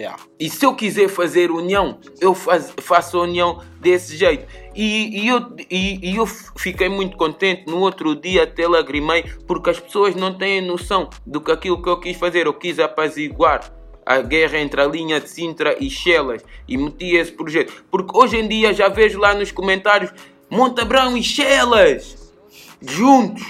Yeah. 0.00 0.18
E 0.38 0.48
se 0.48 0.64
eu 0.64 0.74
quiser 0.74 1.08
fazer 1.10 1.50
união, 1.50 2.00
eu 2.22 2.34
faz- 2.34 2.72
faço 2.80 3.20
união 3.20 3.60
desse 3.78 4.16
jeito. 4.16 4.46
E, 4.74 5.24
e 5.24 5.28
eu, 5.28 5.54
e, 5.70 6.10
e 6.12 6.16
eu 6.16 6.24
fiquei 6.24 6.88
muito 6.88 7.18
contente 7.18 7.66
no 7.66 7.80
outro 7.80 8.16
dia, 8.16 8.44
até 8.44 8.66
lagrimei, 8.66 9.24
porque 9.46 9.68
as 9.68 9.78
pessoas 9.78 10.14
não 10.14 10.32
têm 10.32 10.62
noção 10.62 11.10
do 11.26 11.38
que 11.38 11.52
aquilo 11.52 11.82
que 11.82 11.88
eu 11.90 12.00
quis 12.00 12.16
fazer. 12.16 12.46
Eu 12.46 12.54
quis 12.54 12.78
apaziguar 12.78 13.70
a 14.06 14.22
guerra 14.22 14.58
entre 14.58 14.80
a 14.80 14.86
linha 14.86 15.20
de 15.20 15.28
Sintra 15.28 15.76
e 15.78 15.90
Chelas 15.90 16.42
e 16.66 16.78
meti 16.78 17.14
esse 17.16 17.32
projeto. 17.32 17.84
Porque 17.90 18.16
hoje 18.16 18.38
em 18.38 18.48
dia 18.48 18.72
já 18.72 18.88
vejo 18.88 19.18
lá 19.18 19.34
nos 19.34 19.52
comentários 19.52 20.10
Montabrão 20.48 21.14
e 21.14 21.22
Chelas 21.22 22.32
juntos. 22.80 23.44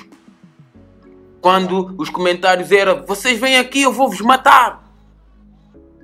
Quando 1.40 1.94
os 1.96 2.10
comentários 2.10 2.72
eram 2.72 3.06
vocês 3.06 3.38
vêm 3.38 3.56
aqui, 3.56 3.82
eu 3.82 3.92
vou 3.92 4.08
vos 4.08 4.20
matar. 4.20 4.89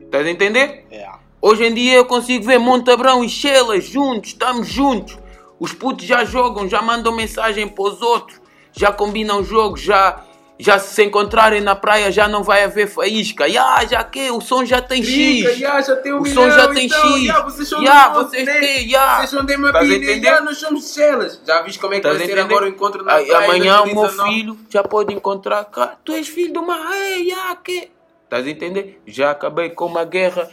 Estás 0.07 0.27
a 0.27 0.31
entender? 0.31 0.85
Yeah. 0.91 1.19
Hoje 1.41 1.65
em 1.65 1.75
dia 1.75 1.95
eu 1.95 2.05
consigo 2.05 2.45
ver 2.45 2.59
Montabrão 2.59 3.23
e 3.23 3.29
Chelas 3.29 3.85
juntos, 3.85 4.31
estamos 4.31 4.69
juntos. 4.69 5.19
Os 5.61 5.73
putos 5.73 6.05
já 6.05 6.25
jogam, 6.25 6.69
já 6.69 6.83
mandam 6.83 7.15
mensagem 7.15 7.67
para 7.69 7.85
os 7.85 8.03
outros, 8.03 8.41
já 8.73 8.93
combinam 8.93 9.43
jogos, 9.43 9.81
já, 9.81 10.23
já 10.59 10.79
se 10.79 11.03
encontrarem 11.05 11.61
na 11.63 11.75
praia 11.75 12.11
já 12.13 12.29
não 12.29 12.43
vai 12.43 12.63
haver 12.65 12.87
faísca. 12.89 13.47
Ya, 13.49 13.85
já 13.87 14.05
que 14.05 14.31
o 14.31 14.41
som 14.41 14.65
já 14.65 14.81
tem 14.83 15.03
Trinca, 15.03 15.51
X. 15.51 15.59
já, 15.59 15.81
já 15.81 15.97
tem 15.97 16.13
um 16.13 16.19
O 16.19 16.23
milhão, 16.23 16.43
som 16.43 16.51
já 16.51 16.69
tem 16.69 16.87
então, 16.87 17.17
X. 17.17 17.25
já, 17.27 17.41
vocês 17.43 17.69
são 17.69 17.83
Ya, 17.83 18.09
vocês 18.11 18.45
Monte, 18.47 18.61
têm, 18.61 18.91
ya. 18.91 19.17
Vocês 19.19 19.31
são 19.31 19.45
de 19.47 19.53
Estás 19.55 19.69
a 19.69 19.73
Mapilha, 19.73 19.97
entender? 19.97 20.29
já 20.29 20.41
nós 20.43 20.59
somos 20.59 20.85
celas. 20.85 21.41
Já 21.47 21.63
viste 21.63 21.79
como 21.79 21.95
é 21.95 22.01
que 22.01 22.07
Estás 22.07 22.17
a 22.17 22.19
vai 22.19 22.27
ser 22.27 22.33
entender? 22.33 22.53
agora 22.55 22.67
o 22.67 22.69
encontro 22.69 23.03
na 23.05 23.15
Aí, 23.15 23.27
praia 23.27 23.45
amanhã 23.45 23.81
o 23.83 23.87
meu 23.87 23.95
2019? 23.95 24.35
filho 24.35 24.59
já 24.69 24.83
pode 24.83 25.15
encontrar 25.15 25.65
cá. 25.67 25.97
Tu 26.05 26.13
és 26.13 26.29
filho 26.29 26.53
de 26.53 26.59
uma 26.59 26.91
rei, 26.91 27.29
ya, 27.29 27.57
que? 27.65 27.96
Estás 28.27 28.45
a 28.45 28.51
entender? 28.51 29.01
Já 29.07 29.31
acabei 29.31 29.71
com 29.71 29.87
uma 29.87 30.05
guerra 30.05 30.51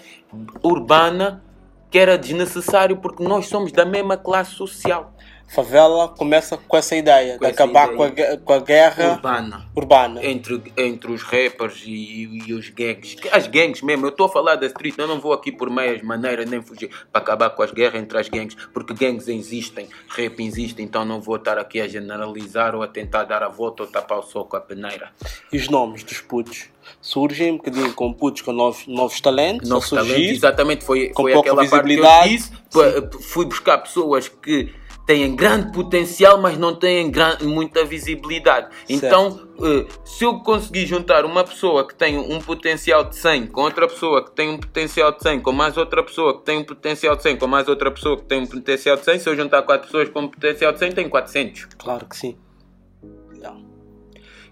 urbana 0.62 1.44
que 1.90 1.98
era 1.98 2.20
desnecessário 2.20 2.98
porque 2.98 3.24
nós 3.24 3.48
somos 3.48 3.72
da 3.72 3.84
mesma 3.84 4.16
classe 4.16 4.52
social. 4.52 5.12
Favela 5.48 6.08
começa 6.10 6.58
com 6.58 6.76
essa 6.76 6.96
ideia 6.96 7.38
Com 7.38 7.46
de 7.46 7.52
essa 7.52 7.64
acabar 7.64 7.94
ideia. 7.94 7.98
com 7.98 8.34
a, 8.34 8.38
com 8.38 8.54
a 8.54 8.60
guerra 8.60 9.12
Urbana. 9.12 9.66
urbana. 9.76 10.26
Entre, 10.26 10.62
entre 10.76 11.12
os 11.12 11.22
rappers 11.22 11.84
e, 11.86 12.42
e 12.48 12.54
os 12.54 12.70
gangues. 12.70 13.16
As 13.32 13.46
gangues 13.46 13.82
mesmo, 13.84 14.06
eu 14.06 14.10
estou 14.10 14.26
a 14.26 14.30
falar 14.30 14.56
da 14.56 14.66
street, 14.66 14.96
eu 14.98 15.08
não 15.08 15.20
vou 15.20 15.32
aqui 15.32 15.52
por 15.52 15.70
meias 15.70 16.02
maneiras 16.02 16.50
nem 16.50 16.60
fugir 16.62 16.90
para 17.12 17.22
acabar 17.22 17.52
com 17.52 17.62
as 17.62 17.72
guerras 17.72 18.02
entre 18.02 18.18
as 18.18 18.28
gangues, 18.30 18.56
porque 18.74 18.94
gangues 18.96 19.28
existem, 19.28 19.88
rap 20.10 20.40
existe, 20.44 20.82
então 20.82 21.06
não 21.06 21.22
vou 21.22 21.36
estar 21.36 21.60
aqui 21.60 21.80
a 21.80 21.88
generalizar 21.88 22.74
ou 22.76 22.82
a 22.82 22.88
tentar 22.88 23.24
dar 23.26 23.44
a 23.44 23.48
volta 23.50 23.84
ou 23.84 23.90
tapar 23.90 24.20
o 24.20 24.24
sol 24.24 24.46
com 24.46 24.56
a 24.58 24.62
peneira. 24.62 25.12
E 25.52 25.58
os 25.58 25.70
nomes 25.70 26.04
dos 26.04 26.20
putos 26.20 26.66
surgem 27.00 27.52
um 27.54 27.58
bocadinho 27.58 27.94
com 27.94 28.12
putos 28.12 28.42
com 28.42 28.52
novos, 28.52 28.88
novos 28.88 29.22
talentos 29.22 29.70
Novos 29.70 29.88
surgir. 29.88 30.12
talentos, 30.14 30.32
exatamente, 30.38 30.84
foi, 30.84 31.10
com 31.10 31.22
foi 31.24 31.34
pouca 31.34 31.52
aquela 31.52 31.70
parte 31.70 31.70
que 31.70 31.76
eu 31.76 31.84
visibilidade. 32.04 32.30
disse. 32.30 32.52
P- 32.74 33.18
Fui 33.22 33.46
buscar 33.46 33.78
pessoas 33.78 34.28
que 34.28 34.74
têm 35.06 35.36
grande 35.36 35.72
potencial, 35.72 36.40
mas 36.42 36.58
não 36.58 36.76
têm 36.76 37.12
muita 37.42 37.84
visibilidade. 37.84 38.68
Então, 38.88 39.48
eh, 39.62 39.86
se 40.06 40.24
eu 40.24 40.40
conseguir 40.40 40.86
juntar 40.86 41.26
uma 41.26 41.44
pessoa 41.44 41.88
que 41.88 41.94
tem 41.96 42.18
um 42.18 42.40
potencial 42.40 43.04
de 43.04 43.16
100 43.16 43.48
com 43.48 43.62
outra 43.62 43.88
pessoa 43.88 44.24
que 44.24 44.32
tem 44.32 44.50
um 44.50 44.58
potencial 44.58 45.12
de 45.12 45.22
100, 45.24 45.40
com 45.42 45.52
mais 45.52 45.78
outra 45.78 46.04
pessoa 46.04 46.40
que 46.40 46.46
tem 46.46 46.58
um 46.58 46.64
potencial 46.64 47.16
de 47.16 47.24
100, 47.24 47.38
com 47.38 47.48
mais 47.48 47.68
outra 47.68 47.92
pessoa 47.92 48.18
que 48.18 48.24
tem 48.24 48.40
um 48.40 48.48
potencial 48.48 48.96
de 48.96 49.04
100, 49.04 49.20
se 49.20 49.30
eu 49.30 49.36
juntar 49.36 49.62
quatro 49.64 49.88
pessoas 49.88 50.10
com 50.10 50.22
um 50.22 50.28
potencial 50.28 50.72
de 50.72 50.80
100, 50.80 50.92
tenho 50.94 51.10
400. 51.10 51.66
Claro 51.78 52.06
que 52.06 52.16
sim. 52.16 52.38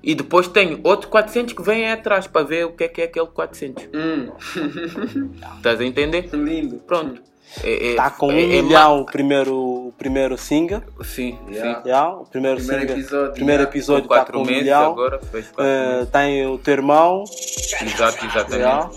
E 0.04 0.16
depois 0.16 0.48
tenho 0.48 0.80
outros 0.84 1.10
400 1.12 1.54
que 1.54 1.62
vêm 1.62 1.92
atrás 1.92 2.26
para 2.26 2.44
ver 2.44 2.66
o 2.66 2.72
que 2.72 2.86
é 2.86 2.88
que 2.88 3.02
é 3.02 3.04
aquele 3.06 3.28
400. 3.28 3.88
Hum, 3.94 4.32
Estás 5.58 5.80
a 5.80 5.86
entender? 5.86 6.28
lindo. 6.34 6.78
Pronto. 6.88 7.22
É, 7.64 7.70
é, 7.72 7.90
Está 7.92 8.10
com 8.12 8.28
um 8.28 8.32
é- 8.32 8.58
é 8.58 8.62
milhão 8.62 9.02
o 9.02 9.06
primeiro, 9.06 9.56
o 9.56 9.94
primeiro 9.98 10.38
single. 10.38 10.82
Sim, 11.04 11.38
Yeah. 11.50 11.82
sim. 11.82 11.88
Yeah, 11.90 12.16
o 12.18 12.26
primeiro, 12.26 12.58
Primeiro 12.58 12.82
single, 12.82 12.98
episódio, 13.00 13.34
primeiro 13.34 13.62
yeah. 13.64 13.70
episódio 13.78 14.02
Com 14.04 14.08
quatro 14.16 14.34
com 14.34 14.40
um 14.44 14.46
meses 14.46 14.62
milhão. 14.64 14.92
agora, 14.94 15.20
meses. 15.34 15.52
tem 16.12 16.48
o 16.48 16.58
teu 16.58 16.74
irmão, 16.74 17.24
Exato, 17.82 18.26
exatamente. 18.26 18.56
yeah. 18.56 18.90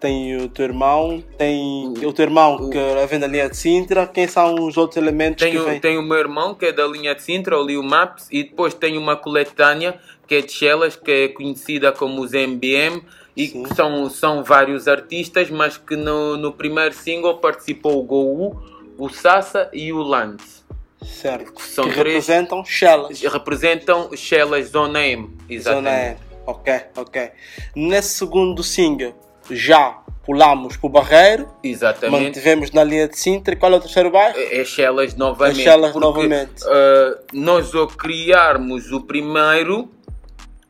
tem 0.00 0.36
o 0.36 0.48
teu 0.48 0.64
irmão, 0.64 1.22
tem 1.38 1.94
o 2.04 2.12
teu 2.12 2.24
irmão 2.24 2.70
que 2.70 2.78
vem 3.08 3.20
da 3.20 3.26
linha 3.28 3.48
de 3.50 3.56
Sintra. 3.56 4.06
Quem 4.06 4.26
são 4.26 4.54
os 4.54 4.76
outros 4.76 4.96
elementos 4.96 5.44
que 5.44 5.56
vêm? 5.58 5.78
tenho 5.78 6.00
o 6.00 6.02
meu 6.02 6.18
irmão 6.18 6.54
que 6.54 6.66
é 6.66 6.72
da 6.72 6.86
linha 6.86 7.14
de 7.14 7.22
Sintra, 7.22 7.56
o 7.58 7.62
Leo 7.62 7.82
Maps, 7.82 8.26
e 8.32 8.42
depois 8.44 8.74
tenho 8.74 8.98
uma 9.00 9.14
coletânea 9.14 10.00
que 10.26 10.36
é 10.36 10.40
de 10.40 10.50
Chelas, 10.50 10.96
que 10.96 11.10
é 11.10 11.28
conhecida 11.28 11.92
como 11.92 12.22
os 12.22 12.32
MBM, 12.32 13.02
e 13.36 13.46
Sim. 13.48 13.62
que 13.62 13.74
são, 13.74 14.08
são 14.10 14.42
vários 14.44 14.86
artistas, 14.88 15.50
mas 15.50 15.76
que 15.76 15.96
no, 15.96 16.36
no 16.36 16.52
primeiro 16.52 16.94
single 16.94 17.38
participou 17.38 17.98
o 17.98 18.02
Gou, 18.02 18.62
o 18.98 19.08
Sassa 19.08 19.68
e 19.72 19.92
o 19.92 19.98
Lance. 20.02 20.62
Certo. 21.02 21.52
Que, 21.52 21.62
são 21.62 21.84
três- 21.84 21.96
representam 21.96 22.64
Shellas. 22.64 23.20
Representam 23.22 24.10
Chelas 24.14 24.68
Zona 24.68 25.04
M. 25.06 25.24
Zona 25.28 25.38
Exatamente. 25.50 26.20
E. 26.28 26.32
Ok, 26.46 26.80
ok. 26.96 27.30
Nesse 27.74 28.14
segundo 28.18 28.62
single 28.62 29.14
já 29.50 29.98
pulamos 30.24 30.76
para 30.76 30.86
o 30.86 30.90
Barreiro, 30.90 31.48
Exatamente. 31.64 32.22
mantivemos 32.24 32.70
na 32.70 32.84
linha 32.84 33.08
de 33.08 33.18
Sintra. 33.18 33.56
Qual 33.56 33.72
é 33.72 33.76
o 33.76 33.80
terceiro 33.80 34.10
bairro? 34.10 34.38
É 34.38 34.60
é 34.60 34.64
Chelas 34.64 35.14
novamente. 35.16 35.60
É 35.60 35.64
Chelas 35.64 35.92
porque, 35.92 36.06
novamente. 36.06 36.62
ah, 36.66 37.18
nós 37.32 37.74
ao 37.74 37.88
criarmos 37.88 38.92
o 38.92 39.00
primeiro, 39.00 39.88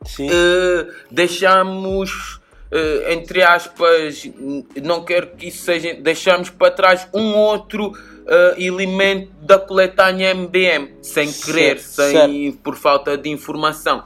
Sim. 0.05 0.27
eh, 0.31 0.87
deixamos, 1.11 2.39
entre 3.09 3.43
aspas, 3.43 4.29
não 4.81 5.03
quero 5.03 5.35
que 5.35 5.47
isso 5.47 5.63
seja, 5.63 5.93
deixamos 5.93 6.49
para 6.49 6.71
trás 6.71 7.07
um 7.13 7.35
outro 7.35 7.93
eh, 8.25 8.55
elemento 8.57 9.31
da 9.41 9.59
coletânea 9.59 10.31
MBM, 10.33 10.93
sem 11.01 11.27
Certo, 11.27 11.45
querer, 11.45 11.79
sem, 11.79 12.51
por 12.53 12.75
falta 12.75 13.17
de 13.17 13.29
informação. 13.29 14.03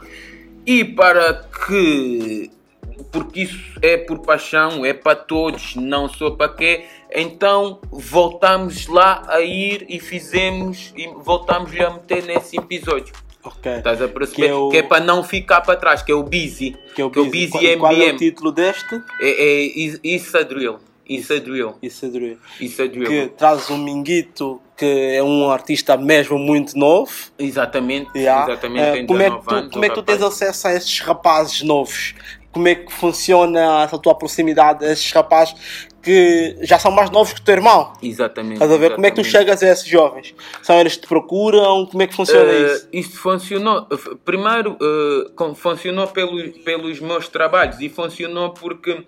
E 0.65 0.83
para 0.83 1.47
que, 1.65 2.49
porque 3.11 3.41
isso 3.43 3.79
é 3.79 3.95
por 3.95 4.19
paixão, 4.19 4.83
é 4.83 4.91
para 4.91 5.15
todos, 5.15 5.75
não 5.75 6.09
só 6.09 6.31
para 6.31 6.51
quê, 6.51 6.85
então 7.13 7.79
voltamos 7.91 8.87
lá 8.87 9.23
a 9.27 9.39
ir 9.41 9.85
e 9.87 9.99
fizemos, 9.99 10.91
e 10.95 11.07
voltamos 11.07 11.71
a 11.79 11.91
meter 11.91 12.23
nesse 12.23 12.57
episódio. 12.57 13.13
Ok. 13.47 13.71
Estás 13.77 14.01
a 14.01 14.07
perceber? 14.07 14.35
Que 14.35 14.47
é 14.47 14.53
o- 14.53 14.69
Que 14.69 14.77
é 14.77 14.83
para 14.83 15.03
não 15.03 15.23
ficar 15.23 15.61
para 15.61 15.75
trás, 15.77 16.01
que 16.01 16.11
é 16.11 16.15
o 16.15 16.23
Busy. 16.23 16.75
Que 16.95 17.01
é 17.01 17.05
o 17.05 17.09
que 17.09 17.19
é 17.19 17.21
o 17.21 17.25
Busy. 17.25 17.47
Busy 17.47 17.77
Qual, 17.77 17.91
qual 17.91 18.01
é 18.01 18.11
o 18.11 18.17
título 18.17 18.51
deste? 18.51 18.95
É, 19.19 19.29
é 19.29 19.61
Isso 20.03 20.37
é 20.37 20.43
drill. 20.43 20.77
Isso 21.09 21.31
é 21.31 21.39
drill. 21.39 21.73
Isso 21.81 22.05
é 22.05 22.09
duro. 22.09 22.37
Isso 22.59 22.81
é 22.81 22.87
drill. 22.89 23.07
Que 23.07 23.27
traz 23.29 23.69
um 23.69 23.77
Minguito 23.77 24.61
que 24.75 24.85
é 25.15 25.23
um 25.23 25.49
artista 25.49 25.95
mesmo 25.95 26.37
muito 26.37 26.77
novo. 26.77 27.11
Exatamente. 27.39 28.09
Yeah. 28.15 28.51
Exatamente. 28.51 28.99
Eh, 28.99 29.05
como 29.05 29.21
é 29.21 29.29
que 29.29 29.37
19 29.37 29.61
tu, 29.67 29.71
como 29.71 29.85
é 29.85 29.87
o 29.87 29.89
que 29.91 29.95
tu 29.95 30.03
tens 30.03 30.21
acesso 30.21 30.67
a 30.67 30.73
esses 30.73 30.99
rapazes 30.99 31.61
novos? 31.63 32.13
Como 32.57 32.67
é 32.67 32.73
que 32.73 32.91
funciona 32.91 33.83
essa 33.83 33.99
tua 33.99 34.15
proximidade 34.15 34.83
a 34.83 34.91
esses 34.91 35.11
rapazes 35.11 35.53
que 36.01 36.57
já 36.61 36.79
são 36.79 36.89
mais 36.89 37.11
novos 37.11 37.33
que 37.33 37.39
o 37.39 37.43
teu 37.43 37.53
irmão? 37.53 37.93
Exatamente. 38.01 38.53
Estás 38.55 38.71
a 38.71 38.77
ver? 38.77 38.95
Como 38.95 39.05
é 39.05 39.11
que 39.11 39.15
tu 39.17 39.23
chegas 39.23 39.61
a 39.61 39.67
esses 39.69 39.85
jovens? 39.87 40.33
São 40.63 40.79
eles 40.79 40.95
que 40.95 41.01
te 41.01 41.07
procuram? 41.07 41.85
Como 41.85 42.01
é 42.01 42.07
que 42.07 42.15
funciona 42.15 42.51
Eh, 42.51 42.73
isso? 42.73 42.89
isto 42.91 43.17
funcionou. 43.19 43.85
eh, 43.91 44.15
Primeiro, 44.25 44.75
com- 45.35 45.53
funcionou 45.53 46.07
pelo, 46.07 46.51
pelos 46.63 46.99
meus 46.99 47.27
trabalhos 47.27 47.79
e 47.79 47.89
funcionou 47.89 48.49
porque 48.55 49.05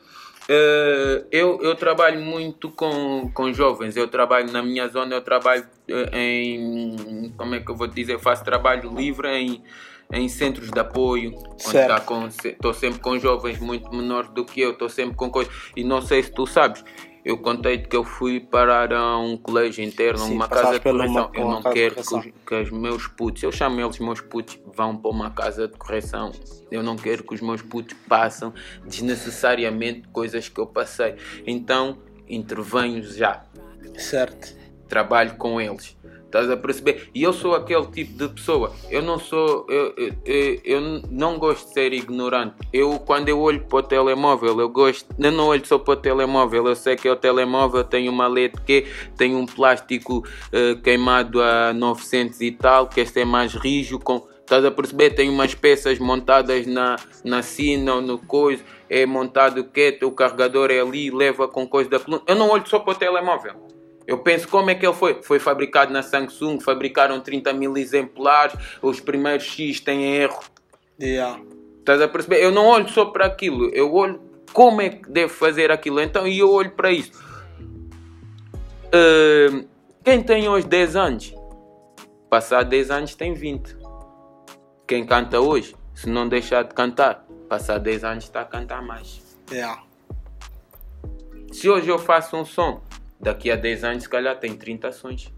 eh, 0.48 1.24
eu, 1.32 1.60
eu 1.64 1.74
trabalho 1.74 2.22
muito 2.22 2.70
com, 2.70 3.32
com 3.34 3.52
jovens. 3.52 3.98
Eu 3.98 4.08
trabalho 4.08 4.52
na 4.52 4.62
minha 4.62 4.88
zona, 4.90 5.16
eu 5.16 5.22
trabalho 5.22 5.66
em. 6.14 7.34
Como 7.38 7.56
é 7.56 7.60
que 7.60 7.72
eu 7.72 7.76
vou 7.76 7.88
dizer? 7.88 8.14
Eu 8.14 8.20
faço 8.20 8.44
trabalho 8.44 8.94
livre 8.96 9.28
em, 9.30 9.64
em 10.12 10.28
centros 10.28 10.70
de 10.72 10.80
apoio. 10.80 11.36
Estou 11.58 12.74
sempre 12.74 13.00
com 13.00 13.18
jovens 13.20 13.60
muito 13.60 13.94
menores 13.94 14.30
do 14.32 14.44
que 14.44 14.60
eu, 14.62 14.72
estou 14.72 14.90
sempre 14.90 15.16
com 15.16 15.30
coisas. 15.30 15.54
E 15.76 15.84
não 15.84 16.02
sei 16.02 16.24
se 16.24 16.32
tu 16.32 16.46
sabes. 16.48 16.84
Eu 17.24 17.38
contei-te 17.38 17.88
que 17.88 17.96
eu 17.96 18.04
fui 18.04 18.40
parar 18.40 18.92
a 18.94 19.18
um 19.20 19.38
colégio 19.38 19.84
interno, 19.84 20.20
Sim, 20.20 20.34
uma 20.36 20.48
casa 20.48 20.74
de 20.74 20.80
pela 20.80 21.06
uma- 21.06 21.28
correção. 21.28 21.32
Eu 21.46 21.52
não 21.52 21.62
quero 21.62 21.96
que 21.96 22.04
correção. 22.04 22.20
os, 22.20 22.26
que 22.48 22.56
os 22.56 22.72
meus 22.72 23.08
putos, 23.08 23.44
eu 23.44 23.52
chamo 23.52 23.80
eles 23.80 24.00
meus 24.00 24.22
putos, 24.22 24.58
vão 24.74 24.96
para 24.96 25.12
uma 25.12 25.30
casa 25.30 25.68
de 25.68 25.78
correção. 25.78 26.32
Eu 26.72 26.82
não 26.82 26.96
quero 26.96 27.24
que 27.24 27.36
os 27.36 27.42
meus 27.42 27.62
putos 27.62 27.96
passem 28.08 28.52
desnecessariamente 28.86 30.08
coisas 30.08 30.48
que 30.48 30.60
eu 30.60 30.66
passei. 30.66 31.16
Então, 31.46 32.00
intervenho 32.28 33.04
já. 33.04 33.44
Certo. 33.98 34.58
Trabalho 34.88 35.36
com 35.36 35.60
eles. 35.62 35.96
Estás 36.30 36.48
a 36.48 36.56
perceber? 36.56 37.10
E 37.14 37.24
eu 37.24 37.34
sou 37.34 37.56
aquele 37.56 37.88
tipo 37.88 38.14
de 38.14 38.30
pessoa. 38.30 38.72
Eu 38.92 39.02
não 39.02 39.18
sou. 39.18 39.66
Eu, 39.68 39.96
eu, 39.98 40.62
eu, 40.64 40.82
não 41.10 41.40
gosto 41.40 41.68
de 41.68 41.74
ser 41.74 41.92
ignorante. 41.92 42.54
Eu, 42.72 43.00
quando 43.00 43.30
eu 43.30 43.40
olho 43.40 43.62
para 43.62 43.80
o 43.80 43.82
telemóvel, 43.82 44.60
eu 44.60 44.70
gosto. 44.70 45.08
Eu 45.18 45.32
não 45.32 45.48
olho 45.48 45.66
só 45.66 45.80
para 45.80 45.94
o 45.94 45.98
telemóvel. 45.98 46.68
Eu 46.68 46.76
sei 46.76 46.96
que 46.96 47.08
é 47.08 47.12
o 47.12 47.16
telemóvel 47.16 47.84
tem 47.84 48.08
uma 48.08 48.28
LED 48.28 48.62
que 48.64 48.86
tem 49.18 49.36
um 49.36 49.48
plástico 49.48 50.24
eh, 50.54 50.76
queimado 50.84 51.42
a 51.42 51.74
900 51.74 52.40
e 52.42 52.52
tal, 52.52 52.88
que 52.88 53.02
este 53.02 53.22
é 53.22 53.26
mais 53.26 53.56
rijo. 53.56 53.98
Com, 53.98 54.28
estás 54.40 54.64
a 54.64 54.70
perceber? 54.70 55.16
Tem 55.16 55.28
umas 55.32 55.56
peças 55.56 55.98
montadas 55.98 56.68
na, 56.68 56.96
na 57.26 57.42
sina 57.42 57.96
ou 57.96 58.02
no 58.02 58.20
coisa. 58.20 58.64
É 58.88 59.04
montado 59.04 59.62
o 59.62 59.64
que 59.64 59.98
o 60.04 60.12
carregador 60.12 60.70
é 60.70 60.80
ali, 60.80 61.10
leva 61.10 61.48
com 61.48 61.68
coisa 61.68 61.90
da 61.90 62.00
coluna. 62.00 62.22
Eu 62.28 62.36
não 62.36 62.52
olho 62.52 62.68
só 62.68 62.78
para 62.78 62.94
o 62.94 62.96
telemóvel. 62.96 63.79
Eu 64.10 64.18
penso 64.18 64.48
como 64.48 64.72
é 64.72 64.76
que 64.76 64.84
ele 64.84 64.96
foi. 64.96 65.22
Foi 65.22 65.38
fabricado 65.38 65.94
na 65.94 66.02
Samsung, 66.02 66.60
fabricaram 66.60 67.22
30 67.22 67.54
mil 67.54 67.78
exemplares, 67.78 68.56
os 68.82 69.00
primeiros 69.00 69.46
X 69.46 69.80
têm 69.82 70.16
erro. 70.16 70.40
Yeah. 71.00 71.40
Estás 71.78 72.02
a 72.02 72.08
perceber? 72.08 72.44
Eu 72.44 72.52
não 72.52 72.66
olho 72.66 72.90
só 72.90 73.06
para 73.06 73.28
aquilo, 73.28 73.70
eu 73.70 73.94
olho 73.94 74.20
como 74.52 74.82
é 74.82 74.90
que 74.90 75.08
devo 75.12 75.32
fazer 75.32 75.70
aquilo. 75.70 76.02
Então, 76.02 76.26
e 76.26 76.40
eu 76.40 76.52
olho 76.52 76.72
para 76.72 76.90
isso. 76.90 77.12
Uh, 78.88 79.68
quem 80.04 80.24
tem 80.24 80.50
hoje 80.50 80.66
10 80.66 80.96
anos, 80.96 81.36
passar 82.32 82.64
10 82.64 82.90
anos 82.90 83.14
tem 83.14 83.36
20. 83.36 83.78
Quem 84.88 85.06
canta 85.06 85.40
hoje, 85.40 85.76
se 85.94 86.10
não 86.10 86.28
deixar 86.28 86.64
de 86.64 86.74
cantar, 86.74 87.28
passar 87.48 87.78
10 87.78 88.04
anos 88.04 88.24
está 88.24 88.42
a 88.42 88.46
cantar 88.46 88.82
mais. 88.82 89.22
Yeah. 89.52 89.84
Se 91.52 91.70
hoje 91.70 91.90
eu 91.90 92.00
faço 92.00 92.36
um 92.36 92.44
som, 92.44 92.82
daqui 93.20 93.52
a 93.52 93.56
10 93.56 93.84
anos, 93.84 94.04
se 94.04 94.10
calhar 94.10 94.38
tem 94.40 94.56
30 94.56 94.92
sons. 94.92 95.34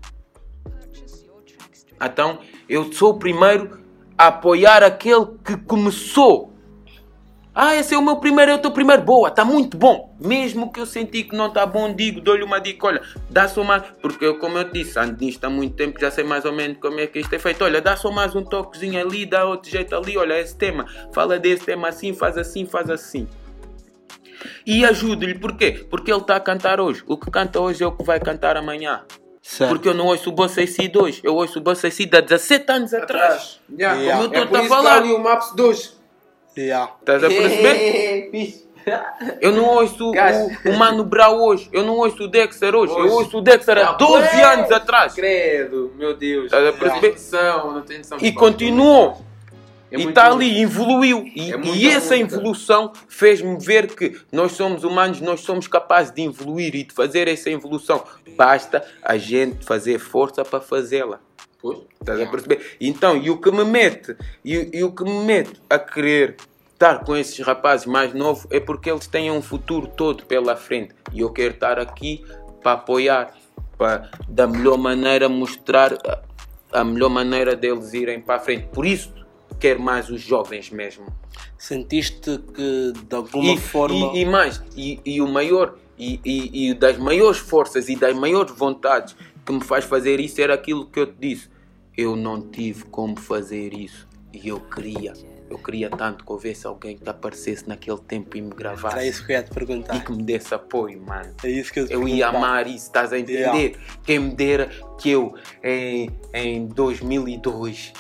Então, 2.01 2.39
eu 2.67 2.91
sou 2.91 3.11
o 3.11 3.19
primeiro 3.19 3.79
a 4.17 4.27
apoiar 4.27 4.84
aquele 4.84 5.25
que 5.43 5.57
começou 5.57 6.51
ah, 7.53 7.75
esse 7.75 7.93
é 7.93 7.97
o 7.97 8.01
meu 8.01 8.15
primeiro, 8.15 8.49
é 8.49 8.55
o 8.55 8.59
teu 8.59 8.71
primeiro. 8.71 9.01
Boa, 9.01 9.27
está 9.27 9.43
muito 9.43 9.77
bom. 9.77 10.15
Mesmo 10.17 10.71
que 10.71 10.79
eu 10.79 10.86
senti 10.86 11.23
que 11.25 11.36
não 11.36 11.47
está 11.47 11.65
bom, 11.65 11.93
digo, 11.93 12.21
dou-lhe 12.21 12.43
uma 12.43 12.61
dica. 12.61 12.88
Olha, 12.88 13.01
dá 13.29 13.45
só 13.45 13.61
mais. 13.61 13.84
Porque 14.01 14.23
eu, 14.23 14.39
como 14.39 14.57
eu 14.57 14.63
disse, 14.63 14.97
ando 14.97 15.17
nisto 15.19 15.43
há 15.43 15.49
muito 15.49 15.75
tempo, 15.75 15.99
já 15.99 16.09
sei 16.09 16.23
mais 16.23 16.45
ou 16.45 16.53
menos 16.53 16.77
como 16.79 17.01
é 17.01 17.07
que 17.07 17.19
isto 17.19 17.34
é 17.34 17.39
feito. 17.39 17.61
Olha, 17.65 17.82
dá 17.82 17.97
só 17.97 18.09
mais 18.09 18.34
um 18.36 18.43
toquezinho 18.43 19.01
ali, 19.01 19.25
dá 19.25 19.45
outro 19.45 19.69
jeito 19.69 19.93
ali. 19.93 20.17
Olha, 20.17 20.39
esse 20.39 20.55
tema, 20.55 20.86
fala 21.11 21.38
desse 21.38 21.65
tema 21.65 21.89
assim, 21.89 22.13
faz 22.13 22.38
assim, 22.38 22.65
faz 22.65 22.89
assim. 22.89 23.27
E 24.65 24.85
ajudo-lhe, 24.85 25.35
porquê? 25.35 25.85
Porque 25.89 26.11
ele 26.11 26.21
está 26.21 26.35
a 26.35 26.39
cantar 26.39 26.79
hoje. 26.79 27.03
O 27.07 27.17
que 27.17 27.29
canta 27.31 27.59
hoje 27.59 27.83
é 27.83 27.87
o 27.87 27.91
que 27.91 28.03
vai 28.03 28.19
cantar 28.19 28.57
amanhã. 28.57 29.01
Certo. 29.41 29.69
Porque 29.71 29.89
eu 29.89 29.93
não 29.93 30.05
ouço 30.07 30.29
o 30.29 30.31
Bossa 30.31 30.61
de 30.87 30.97
hoje. 30.97 31.19
Eu 31.23 31.35
ouço 31.35 31.57
o 31.59 31.61
Bossa 31.61 31.89
de 32.05 32.15
há 32.17 32.21
17 32.21 32.71
anos 32.71 32.93
atrás. 32.93 33.59
Yeah. 33.71 33.99
Yeah. 33.99 34.23
Como 34.23 34.35
eu 34.35 34.39
É 34.41 34.43
estou 34.43 34.59
por 34.59 34.65
a 34.65 34.69
falar. 34.69 34.97
ali 34.97 35.11
o 35.13 35.19
Maps 35.19 35.53
2. 35.55 35.99
Yeah. 36.57 36.93
Estás 36.99 37.23
a 37.23 37.27
perceber? 37.27 38.61
Eu 39.39 39.51
não 39.51 39.65
ouço 39.65 40.09
o, 40.09 40.69
o 40.69 40.77
Mano 40.77 41.03
Brown 41.03 41.39
hoje. 41.39 41.69
Eu 41.71 41.83
não 41.85 41.97
ouço 41.97 42.23
o 42.23 42.27
Dexter 42.27 42.73
hoje. 42.75 42.91
Eu 42.91 42.99
Hoje. 42.99 43.13
ouço 43.13 43.37
o 43.37 43.41
Dexter 43.41 43.77
há 43.77 43.89
Ah, 43.89 43.93
12 43.93 44.13
ué. 44.23 44.43
anos 44.43 44.71
atrás. 44.71 45.13
Credo, 45.13 45.93
meu 45.95 46.15
Deus. 46.17 46.45
Estás 46.45 46.63
a 46.67 46.71
Não 46.71 46.77
perceber? 46.79 46.99
tem 47.01 47.11
noção, 47.11 47.73
não 47.73 47.81
tem 47.83 47.97
noção. 47.99 48.17
E 48.19 48.31
continuou. 48.31 49.21
É 49.91 49.97
e 49.97 50.07
está 50.07 50.31
ali, 50.31 50.61
evoluiu. 50.61 51.29
E, 51.35 51.51
É 51.51 51.59
e 51.59 51.87
essa 51.87 52.15
evolução 52.17 52.93
fez-me 53.09 53.57
ver 53.59 53.93
que 53.93 54.17
nós 54.31 54.53
somos 54.53 54.83
humanos, 54.83 55.19
nós 55.19 55.41
somos 55.41 55.67
capazes 55.67 56.13
de 56.13 56.21
evoluir 56.23 56.73
e 56.75 56.83
de 56.83 56.93
fazer 56.93 57.27
essa 57.27 57.49
evolução. 57.49 58.03
Basta 58.37 58.83
a 59.03 59.17
gente 59.17 59.65
fazer 59.65 59.99
força 59.99 60.45
para 60.45 60.61
fazê-la. 60.61 61.19
Pois. 61.61 61.79
Estás 61.99 62.19
a 62.19 62.25
perceber? 62.25 62.77
Então, 62.79 63.17
e 63.17 63.29
o 63.29 63.37
que 63.37 63.51
me 63.51 63.63
mete, 63.63 64.15
e, 64.43 64.69
e 64.73 64.83
o 64.83 64.91
que 64.91 65.03
me 65.03 65.23
mete 65.25 65.61
a 65.69 65.77
querer 65.77 66.37
estar 66.73 67.03
com 67.03 67.15
esses 67.15 67.39
rapazes 67.45 67.85
mais 67.85 68.13
novos 68.13 68.47
é 68.49 68.59
porque 68.59 68.89
eles 68.89 69.05
têm 69.05 69.29
um 69.29 69.41
futuro 69.41 69.87
todo 69.87 70.25
pela 70.25 70.55
frente. 70.55 70.95
E 71.13 71.19
eu 71.19 71.29
quero 71.29 71.53
estar 71.53 71.77
aqui 71.77 72.25
para 72.63 72.71
apoiar, 72.73 73.33
para 73.77 74.09
da 74.27 74.47
melhor 74.47 74.77
maneira 74.77 75.29
mostrar 75.29 75.93
a, 75.93 76.79
a 76.79 76.83
melhor 76.83 77.09
maneira 77.09 77.55
deles 77.55 77.93
irem 77.93 78.19
para 78.19 78.35
a 78.35 78.39
frente. 78.39 78.67
Por 78.73 78.85
isso, 78.85 79.13
quero 79.62 79.80
mais 79.82 80.09
os 80.09 80.20
jovens 80.22 80.70
mesmo. 80.72 81.05
Sentiste 81.57 82.38
que 82.53 82.91
de 83.07 83.16
alguma 83.16 83.53
E, 83.53 83.57
forma. 83.57 84.12
e, 84.14 84.22
e 84.22 84.26
mais, 84.26 84.62
e, 84.76 84.99
e 85.05 85.22
o 85.22 85.28
maior, 85.28 85.76
e, 85.97 86.74
das 86.74 86.97
maiores 86.97 87.38
forças 87.39 87.88
e 87.88 87.95
das 87.95 88.16
maiores 88.16 88.51
vontades 88.55 89.16
que 89.45 89.51
me 89.53 89.64
faz 89.64 89.86
fazer 89.86 90.20
isso 90.20 90.41
era 90.41 90.53
aquilo 90.55 90.86
que 90.88 90.99
eu 90.99 91.05
te 91.07 91.16
disse. 91.20 91.49
Eu 91.95 92.16
não 92.16 92.41
tive 92.41 92.86
como 92.86 93.18
fazer 93.20 93.74
isso. 93.74 94.07
E 94.34 94.47
eu 94.47 94.59
queria. 94.59 95.14
Eu 95.49 95.57
queria 95.57 95.89
tanto 95.89 96.24
que 96.24 96.32
houvesse 96.32 96.66
alguém 96.66 96.97
que 96.97 97.07
aparecesse 97.09 97.68
naquele 97.68 97.97
tempo 97.99 98.38
e 98.38 98.41
me 98.41 98.47
Era 98.47 98.55
gravasse. 98.55 99.07
isso 99.09 99.26
que 99.26 99.34
eu 99.34 99.36
ia 99.36 99.43
te 99.43 99.51
perguntar. 99.53 99.97
E 99.97 99.99
que 99.99 100.12
me 100.14 100.24
desse 100.24 100.53
apoio, 100.55 101.01
mano. 101.01 101.34
É 101.43 101.49
isso 101.49 101.74
que 101.74 101.82
eu 101.82 101.88
te 101.88 101.93
Eu 101.93 102.07
ia 102.07 102.28
perguntar. 102.28 102.38
amar 102.38 102.68
isso, 102.68 102.86
estás 102.88 103.12
a 103.12 103.20
entender? 103.20 103.39
Yeah. 103.39 103.80
Quem 104.05 104.20
me 104.20 104.34
dera 104.34 104.70
que 104.97 105.09
eu 105.12 105.36
em, 105.62 106.09
em 106.34 106.66
2002, 106.68 107.91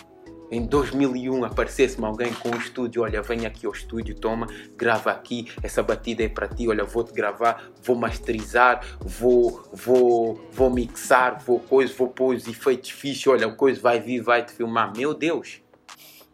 em 0.51 0.65
2001 0.65 1.45
aparecesse-me 1.45 2.05
alguém 2.05 2.33
com 2.33 2.49
um 2.49 2.57
estúdio, 2.57 3.03
olha, 3.03 3.21
vem 3.21 3.45
aqui 3.45 3.65
ao 3.65 3.71
estúdio, 3.71 4.13
toma, 4.13 4.47
grava 4.75 5.09
aqui, 5.09 5.49
essa 5.63 5.81
batida 5.81 6.23
é 6.23 6.27
para 6.27 6.49
ti, 6.49 6.67
olha, 6.67 6.83
vou-te 6.83 7.13
gravar, 7.13 7.71
vou 7.81 7.95
masterizar, 7.95 8.85
vou, 8.99 9.63
vou, 9.71 10.49
vou 10.51 10.69
mixar, 10.69 11.41
vou 11.41 11.59
coisa, 11.59 11.93
vou 11.97 12.09
pôr 12.09 12.35
os 12.35 12.45
efeitos 12.47 12.89
fixos, 12.89 13.27
olha, 13.27 13.47
o 13.47 13.55
coisa 13.55 13.79
vai 13.79 14.01
vir, 14.01 14.21
vai 14.21 14.45
te 14.45 14.51
filmar. 14.51 14.91
Meu 14.95 15.13
Deus! 15.13 15.61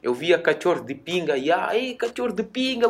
Eu 0.01 0.13
via 0.13 0.39
cachorro 0.39 0.82
de 0.82 0.95
pinga 0.95 1.38
e 1.38 1.51
ah, 1.51 1.70
ei, 1.74 1.93
cachorro 1.93 2.32
de 2.32 2.43
pinga, 2.43 2.88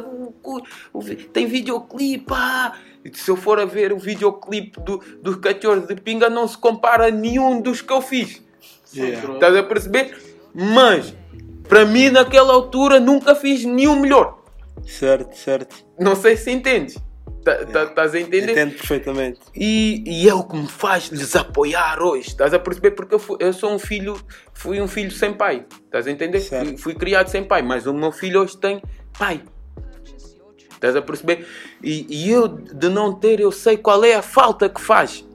tem 1.33 1.45
videoclipe, 1.45 2.33
ah. 2.33 2.77
Se 3.13 3.31
eu 3.31 3.35
for 3.35 3.59
a 3.59 3.65
ver 3.65 3.91
o 3.91 3.97
videoclipe 3.97 4.79
do, 4.81 4.97
do 5.21 5.39
cachorro 5.39 5.87
de 5.87 5.95
pinga, 5.95 6.29
não 6.29 6.47
se 6.47 6.57
compara 6.57 7.07
a 7.07 7.11
nenhum 7.11 7.61
dos 7.61 7.81
que 7.81 7.91
eu 7.91 8.01
fiz. 8.01 8.41
Yeah. 8.93 9.33
Estás 9.33 9.55
a 9.55 9.63
perceber? 9.63 10.26
Mas, 10.59 11.13
para 11.69 11.85
mim, 11.85 12.09
naquela 12.09 12.51
altura, 12.53 12.99
nunca 12.99 13.35
fiz 13.35 13.63
nenhum 13.63 13.99
melhor. 13.99 14.39
Certo, 14.85 15.35
certo. 15.37 15.75
Não 15.99 16.15
sei 16.15 16.35
se 16.35 16.49
entendes. 16.49 16.97
Tá- 17.43 17.65
tá- 17.65 17.83
Estás 17.83 18.13
a 18.15 18.19
entender? 18.19 18.51
Entendo 18.51 18.73
perfeitamente. 18.75 19.39
E, 19.55 20.03
e 20.05 20.27
é 20.27 20.33
o 20.33 20.43
que 20.43 20.55
me 20.57 20.67
faz 20.67 21.05
lhes 21.09 21.35
apoiar 21.35 22.01
hoje. 22.01 22.27
Estás 22.29 22.53
a 22.53 22.59
perceber? 22.59 22.91
Porque 22.91 23.13
eu, 23.15 23.19
fui- 23.19 23.37
eu 23.39 23.53
sou 23.53 23.71
um 23.71 23.79
filho, 23.79 24.19
fui 24.53 24.81
um 24.81 24.87
filho 24.87 25.11
sem 25.11 25.33
pai. 25.33 25.65
Estás 25.85 26.07
a 26.07 26.11
entender? 26.11 26.39
Fui, 26.65 26.77
fui 26.77 26.95
criado 26.95 27.27
sem 27.29 27.43
pai, 27.43 27.61
mas 27.61 27.85
o 27.85 27.93
meu 27.93 28.11
filho 28.11 28.41
hoje 28.41 28.57
tem 28.57 28.81
pai. 29.17 29.41
Estás 30.73 30.95
a 30.95 31.01
perceber? 31.01 31.47
E, 31.83 32.05
e 32.09 32.29
eu, 32.29 32.47
de 32.47 32.89
não 32.89 33.13
ter, 33.13 33.39
eu 33.39 33.51
sei 33.51 33.77
qual 33.77 34.03
é 34.03 34.15
a 34.15 34.21
falta 34.21 34.67
que 34.69 34.81
faz. 34.81 35.25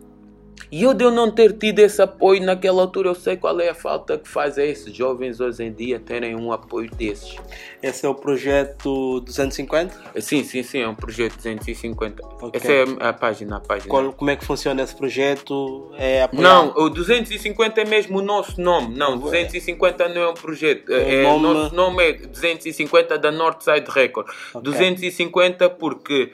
E 0.71 0.83
eu 0.83 0.95
de 0.95 1.05
eu 1.05 1.11
não 1.11 1.31
ter 1.31 1.53
tido 1.59 1.79
esse 1.81 2.01
apoio 2.01 2.43
naquela 2.43 2.83
altura, 2.83 3.09
eu 3.11 3.15
sei 3.15 3.37
qual 3.37 3.61
é 3.61 3.69
a 3.69 3.75
falta 3.75 4.17
que 4.19 4.29
faz 4.29 4.57
a 4.59 4.65
esses 4.65 4.95
jovens 4.95 5.41
hoje 5.41 5.63
em 5.65 5.73
dia 5.73 5.99
terem 6.01 6.35
um 6.35 6.53
apoio 6.53 6.91
desses. 6.91 7.37
Esse 7.83 8.07
é 8.07 8.09
o 8.09 8.15
projeto 8.15 9.21
250? 9.21 10.21
Sim, 10.21 10.45
sim, 10.45 10.63
sim, 10.63 10.81
é 10.81 10.89
um 10.89 10.95
projeto 10.95 11.37
250. 11.37 12.23
Ok. 12.41 12.51
Essa 12.55 12.73
é 12.73 12.85
a 13.09 13.13
página, 13.13 13.57
a 13.57 13.61
página. 13.61 13.89
Qual- 13.91 14.13
como 14.13 14.31
é 14.31 14.37
que 14.37 14.45
funciona 14.45 14.83
esse 14.83 14.95
projeto? 14.97 15.91
É 15.99 16.23
apoiar- 16.23 16.43
Não, 16.43 16.69
o 16.77 16.89
250 16.89 17.81
é 17.81 17.85
mesmo 17.85 18.19
o 18.19 18.23
nosso 18.23 18.61
nome. 18.61 18.97
Não, 18.97 19.19
250 19.19 20.09
não 20.09 20.23
é 20.23 20.29
um 20.31 20.35
projeto. 20.35 20.89
O 20.89 20.93
É, 20.95 21.23
nome- 21.23 21.47
O 21.47 21.55
nosso 21.55 21.75
nome 21.75 22.03
é 22.03 22.13
250 22.13 23.19
da 23.19 23.31
Northside 23.31 23.85
Record. 23.91 24.29
Ok. 24.55 24.63
250 24.63 25.69
porque 25.69 26.33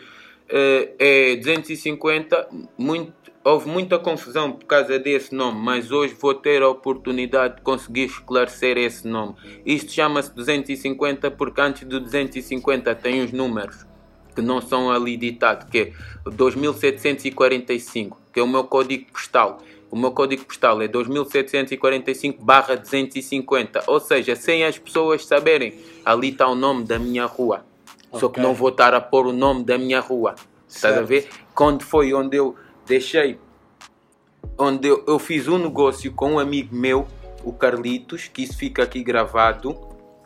eh, 0.51 0.89
é 0.99 1.37
250, 1.37 2.49
muito, 2.79 3.13
houve 3.45 3.69
muita 3.69 3.99
confusão 3.99 4.53
por 4.53 4.67
causa 4.67 4.99
desse 4.99 5.35
nome, 5.35 5.59
mas 5.61 5.91
hoje 5.91 6.15
vou 6.19 6.35
ter 6.35 6.63
a 6.63 6.69
oportunidade 6.69 7.57
de 7.57 7.63
conseguir 7.63 8.05
esclarecer 8.05 8.77
esse 8.77 9.07
nome. 9.07 9.35
Isto 9.65 9.93
chama-se 9.93 10.35
250 10.35 11.31
porque 11.31 11.61
antes 11.61 11.85
do 11.85 12.01
250 12.01 12.95
tem 12.97 13.23
os 13.23 13.33
números 13.33 13.87
que 14.35 14.43
não 14.43 14.61
são 14.61 14.91
ali 14.91 15.17
ditados, 15.17 15.69
que 15.69 15.79
é 15.79 15.93
2745, 16.31 18.21
que 18.33 18.39
é 18.39 18.43
o 18.43 18.47
meu 18.47 18.65
código 18.65 19.11
postal. 19.13 19.59
O 19.91 19.97
meu 19.97 20.13
código 20.13 20.45
postal 20.45 20.81
é 20.83 20.87
2745 20.89 22.45
barra 22.45 22.77
250, 22.77 23.85
ou 23.87 23.99
seja, 23.99 24.37
sem 24.37 24.65
as 24.65 24.79
pessoas 24.79 25.25
saberem, 25.27 25.75
ali 26.05 26.29
está 26.29 26.47
o 26.47 26.55
nome 26.55 26.85
da 26.85 26.99
minha 26.99 27.25
rua. 27.27 27.65
Só 28.13 28.29
que 28.29 28.41
não 28.41 28.55
vou 28.55 28.69
estar 28.69 28.95
a 28.95 29.01
pôr 29.01 29.27
o 29.27 29.33
nome 29.33 29.65
da 29.65 29.77
minha 29.77 30.01
rua. 30.01 30.35
Estás 30.69 30.95
a 30.95 30.99
Certo. 30.99 31.09
ver? 31.09 31.29
Quando 31.55 31.83
foi 31.83 32.13
onde 32.15 32.37
eu 32.37 32.55
deixei, 32.89 33.39
onde 34.59 34.89
eu, 34.89 35.05
eu 35.07 35.19
fiz 35.19 35.47
um 35.47 35.59
negócio 35.59 36.11
com 36.13 36.33
um 36.33 36.39
amigo 36.39 36.75
meu, 36.75 37.07
o 37.45 37.53
Carlitos, 37.53 38.27
que 38.27 38.43
isso 38.43 38.57
fica 38.57 38.83
aqui 38.83 39.05
gravado. 39.05 39.79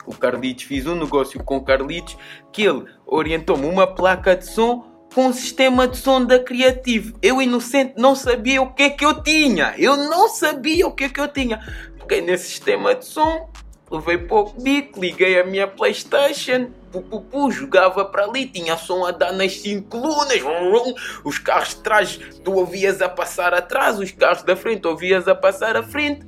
O 0.06 0.14
Carlitos, 0.16 0.64
fiz 0.64 0.86
um 0.86 0.94
negócio 0.94 1.42
com 1.44 1.58
o 1.58 1.64
Carlitos, 1.64 2.16
que 2.52 2.62
ele 2.62 2.84
orientou-me 3.06 3.66
uma 3.66 3.86
placa 3.86 4.34
de 4.34 4.46
som 4.46 4.90
com 5.14 5.26
um 5.26 5.32
sistema 5.32 5.86
de 5.86 5.98
som 5.98 6.24
da 6.24 6.38
Creative. 6.38 7.14
Eu, 7.20 7.42
inocente, 7.42 7.94
não 7.96 8.14
sabia 8.14 8.62
o 8.62 8.72
que 8.72 8.84
é 8.84 8.90
que 8.90 9.04
eu 9.04 9.22
tinha. 9.22 9.74
Eu 9.76 9.96
não 9.96 10.28
sabia 10.28 10.86
o 10.86 10.92
que 10.92 11.04
é 11.04 11.08
que 11.08 11.20
eu 11.20 11.28
tinha. 11.28 11.60
Peguei 11.98 12.22
nesse 12.22 12.48
sistema 12.48 12.94
de 12.94 13.04
som, 13.04 13.48
levei 13.90 14.18
para 14.18 14.36
o 14.36 14.52
bico, 14.54 15.00
liguei 15.00 15.38
a 15.38 15.44
minha 15.44 15.68
Playstation, 15.68 16.70
pu, 16.92 17.00
pu, 17.00 17.20
pu, 17.22 17.50
jogava 17.50 18.04
para 18.04 18.24
ali, 18.24 18.46
tinha 18.46 18.76
som 18.76 19.04
a 19.06 19.10
dar 19.10 19.32
nas 19.32 19.56
cinco 19.60 19.98
colunas, 20.00 20.40
os 21.24 21.38
carros 21.38 21.70
de 21.70 21.76
trás 21.76 22.20
tu 22.44 22.52
ouvias 22.52 23.00
a 23.00 23.08
passar 23.08 23.54
atrás, 23.54 23.98
os 23.98 24.10
carros 24.10 24.42
da 24.42 24.54
frente 24.54 24.86
ouvias 24.86 25.26
a 25.26 25.34
passar 25.34 25.76
à 25.76 25.82
frente. 25.82 26.26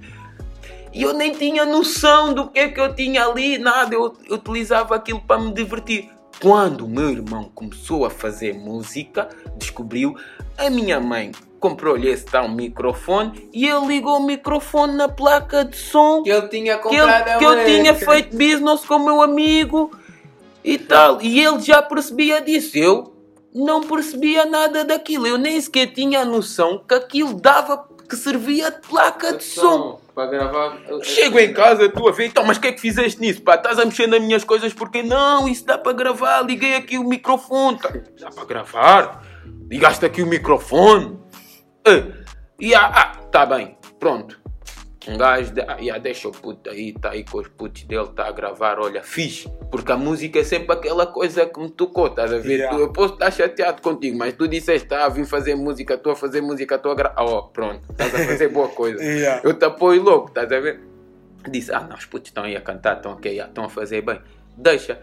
E 0.93 1.03
eu 1.03 1.13
nem 1.13 1.33
tinha 1.33 1.67
noção 1.67 2.33
do 2.33 2.49
que 2.49 2.59
é 2.61 2.69
que 2.69 2.81
eu 2.81 2.95
tinha 2.95 3.27
ali, 3.27 3.59
nada, 3.59 3.95
eu 3.95 4.15
utilizava 4.31 4.95
aquilo 4.95 5.21
para 5.21 5.41
me 5.41 5.53
divertir. 5.53 6.09
Quando 6.41 6.85
o 6.85 6.89
meu 6.89 7.11
irmão 7.11 7.51
começou 7.55 8.07
a 8.07 8.11
fazer 8.11 8.55
música, 8.55 9.29
descobriu, 9.57 10.17
a 10.57 10.71
minha 10.71 11.01
mãe 11.01 11.33
comprou-lhe 11.59 12.09
esse 12.09 12.27
tal 12.27 12.49
microfone 12.49 13.49
e 13.53 13.67
ele 13.67 13.87
ligou 13.87 14.19
o 14.19 14.27
microfone 14.27 14.95
na 14.95 15.09
placa 15.09 15.65
de 15.65 15.77
som 15.77 16.23
Que 16.23 16.31
ele 16.31 16.49
tinha 16.49 16.77
que, 16.79 16.89
ele- 16.89 17.01
comprado 17.01 17.39
que 17.39 17.45
eu 17.45 17.65
tinha 17.65 17.95
feito 17.95 18.37
business 18.37 18.85
com 18.85 18.97
o 18.97 19.05
meu 19.05 19.23
amigo 19.23 19.91
e 20.65 20.79
tal. 20.79 21.21
E 21.21 21.39
ele 21.39 21.61
já 21.61 21.83
percebia 21.83 22.41
disso. 22.41 22.77
Eu 22.77 23.15
não 23.55 23.83
percebia 23.83 24.45
nada 24.47 24.85
daquilo. 24.85 25.27
Eu 25.27 25.39
nem 25.39 25.61
sequer 25.61 25.93
tinha 25.93 26.21
a 26.21 26.25
noção 26.25 26.83
que 26.89 26.95
aquilo 26.95 27.35
dava, 27.41 27.87
que 28.09 28.17
servia 28.17 28.71
de 28.71 28.81
placa 28.89 29.37
de 29.37 29.45
som. 29.45 30.01
Para 30.15 30.27
gravar. 30.31 30.79
Chego 31.03 31.39
em 31.41 31.53
casa, 31.53 31.89
tu 31.89 32.09
a 32.09 32.13
ver, 32.13 32.27
então, 32.27 32.45
mas 32.45 32.57
o 32.57 32.61
que 32.61 32.69
é 32.69 32.73
que 32.73 32.81
fizeste 32.81 33.21
nisso? 33.21 33.43
Pá, 33.43 33.57
estás 33.57 33.79
a 33.81 33.85
mexer 33.85 34.07
nas 34.07 34.21
minhas 34.21 34.45
coisas 34.45 34.73
porque 34.73 35.03
não, 35.03 35.49
isso 35.49 35.67
dá 35.67 35.77
para 35.77 35.93
gravar. 35.93 36.43
Liguei 36.43 36.77
aqui 36.77 36.97
o 36.99 37.05
microfone. 37.05 37.79
Tá, 37.79 37.93
dá 38.21 38.31
para 38.31 38.45
gravar? 38.45 39.23
Ligaste 39.69 40.07
aqui 40.07 40.23
o 40.23 40.27
microfone? 40.27 41.19
Eh, 41.85 42.05
E 42.61 42.73
ah, 42.75 42.87
ah, 42.95 43.17
tá 43.33 43.45
bem, 43.45 43.77
pronto. 43.99 44.41
Um 45.07 45.19
gajo, 45.19 45.53
de, 45.53 45.61
ah, 45.61 45.77
yeah, 45.79 45.99
deixa 45.99 46.29
o 46.29 46.33
puto 46.33 46.71
aí, 46.71 46.93
tá 46.93 47.11
aí 47.11 47.25
com 47.25 47.39
os 47.39 47.49
putos 47.49 47.85
dele, 47.85 48.09
tá 48.15 48.27
a 48.27 48.33
gravar, 48.33 48.79
olha, 48.79 49.03
fixe. 49.03 49.49
Porque 49.71 49.93
a 49.93 49.97
música 49.97 50.39
é 50.39 50.45
sempre 50.45 50.75
aquela 50.75 51.07
coisa 51.07 51.45
que 51.45 51.61
me 51.61 51.71
tocou, 51.71 52.07
estás 52.07 52.33
a 52.33 52.39
ver? 52.39 52.61
Yeah. 52.61 52.79
Eu 52.79 52.91
posso 52.91 53.15
estar 53.15 53.31
chateado 53.31 53.83
contigo, 53.83 54.17
mas 54.17 54.33
tu 54.33 54.49
disseste, 54.49 54.89
tá, 54.89 55.07
vim 55.09 55.25
fazer 55.25 55.55
música, 55.55 55.95
estou 55.95 56.13
a 56.13 56.17
fazer 56.17 56.41
música, 56.41 56.77
estou 56.77 56.93
a 56.93 56.95
gravar. 56.95 57.23
Oh, 57.23 57.43
pronto, 57.43 57.83
estás 57.91 58.15
a 58.15 58.25
fazer 58.25 58.49
boa 58.49 58.69
coisa. 58.69 59.03
Yeah. 59.15 59.43
Eu 59.45 59.55
te 59.55 59.65
apoio 59.65 60.03
logo, 60.03 60.29
estás 60.29 60.51
a 60.51 60.61
ver? 60.61 60.81
Disse, 61.49 61.73
ah, 61.73 61.81
não, 61.81 61.97
os 61.97 62.05
putos 62.05 62.31
estão 62.31 62.45
aí 62.45 62.57
a 62.57 62.61
cantar, 62.61 62.97
estão 62.97 63.13
ok, 63.13 63.31
yeah, 63.31 63.49
estão 63.49 63.65
a 63.65 63.69
fazer 63.69 64.03
bem. 64.03 64.21
Deixa. 64.57 65.01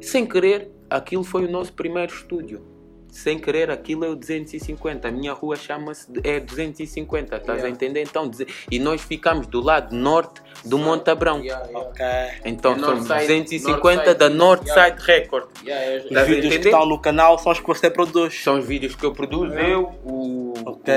Sem 0.00 0.24
querer, 0.26 0.70
aquilo 0.88 1.24
foi 1.24 1.44
o 1.44 1.50
nosso 1.50 1.72
primeiro 1.72 2.12
estúdio. 2.12 2.75
Sem 3.16 3.38
querer, 3.38 3.70
aquilo 3.70 4.04
é 4.04 4.08
o 4.10 4.14
250. 4.14 5.08
A 5.08 5.10
minha 5.10 5.32
rua 5.32 5.56
chama-se, 5.56 6.06
é 6.22 6.38
250, 6.38 7.36
estás 7.36 7.48
a 7.48 7.52
Yeah. 7.62 7.70
entender? 7.70 8.02
Então, 8.02 8.30
e 8.70 8.78
nós 8.78 9.00
ficamos 9.00 9.46
do 9.46 9.62
lado 9.62 9.96
norte 9.96 10.42
do 10.64 10.76
Monte 10.78 11.08
Abrão. 11.10 11.40
Yeah, 11.40 11.64
yeah. 11.66 11.88
Ok. 11.88 12.04
Então, 12.44 12.72
É 12.72 12.78
somos 12.78 13.08
Northside- 13.08 13.42
250 13.42 14.14
da 14.14 14.28
Northside, 14.28 14.96
Record. 14.98 15.48
Yeah, 15.64 15.92
eu- 15.96 16.10
Os 16.10 16.16
a 16.16 16.24
vídeos 16.24 16.56
que 16.58 16.64
estão 16.68 16.84
no 16.84 16.98
canal 17.00 17.38
são 17.38 17.52
os 17.52 17.60
que 17.60 17.66
você 17.66 17.88
produz. 17.90 18.34
São 18.42 18.58
os 18.58 18.66
vídeos 18.66 18.94
que 18.94 19.04
eu 19.04 19.12
produzo, 19.12 19.54
eu, 19.54 19.94
o, 20.04 20.52
Ok. 20.66 20.94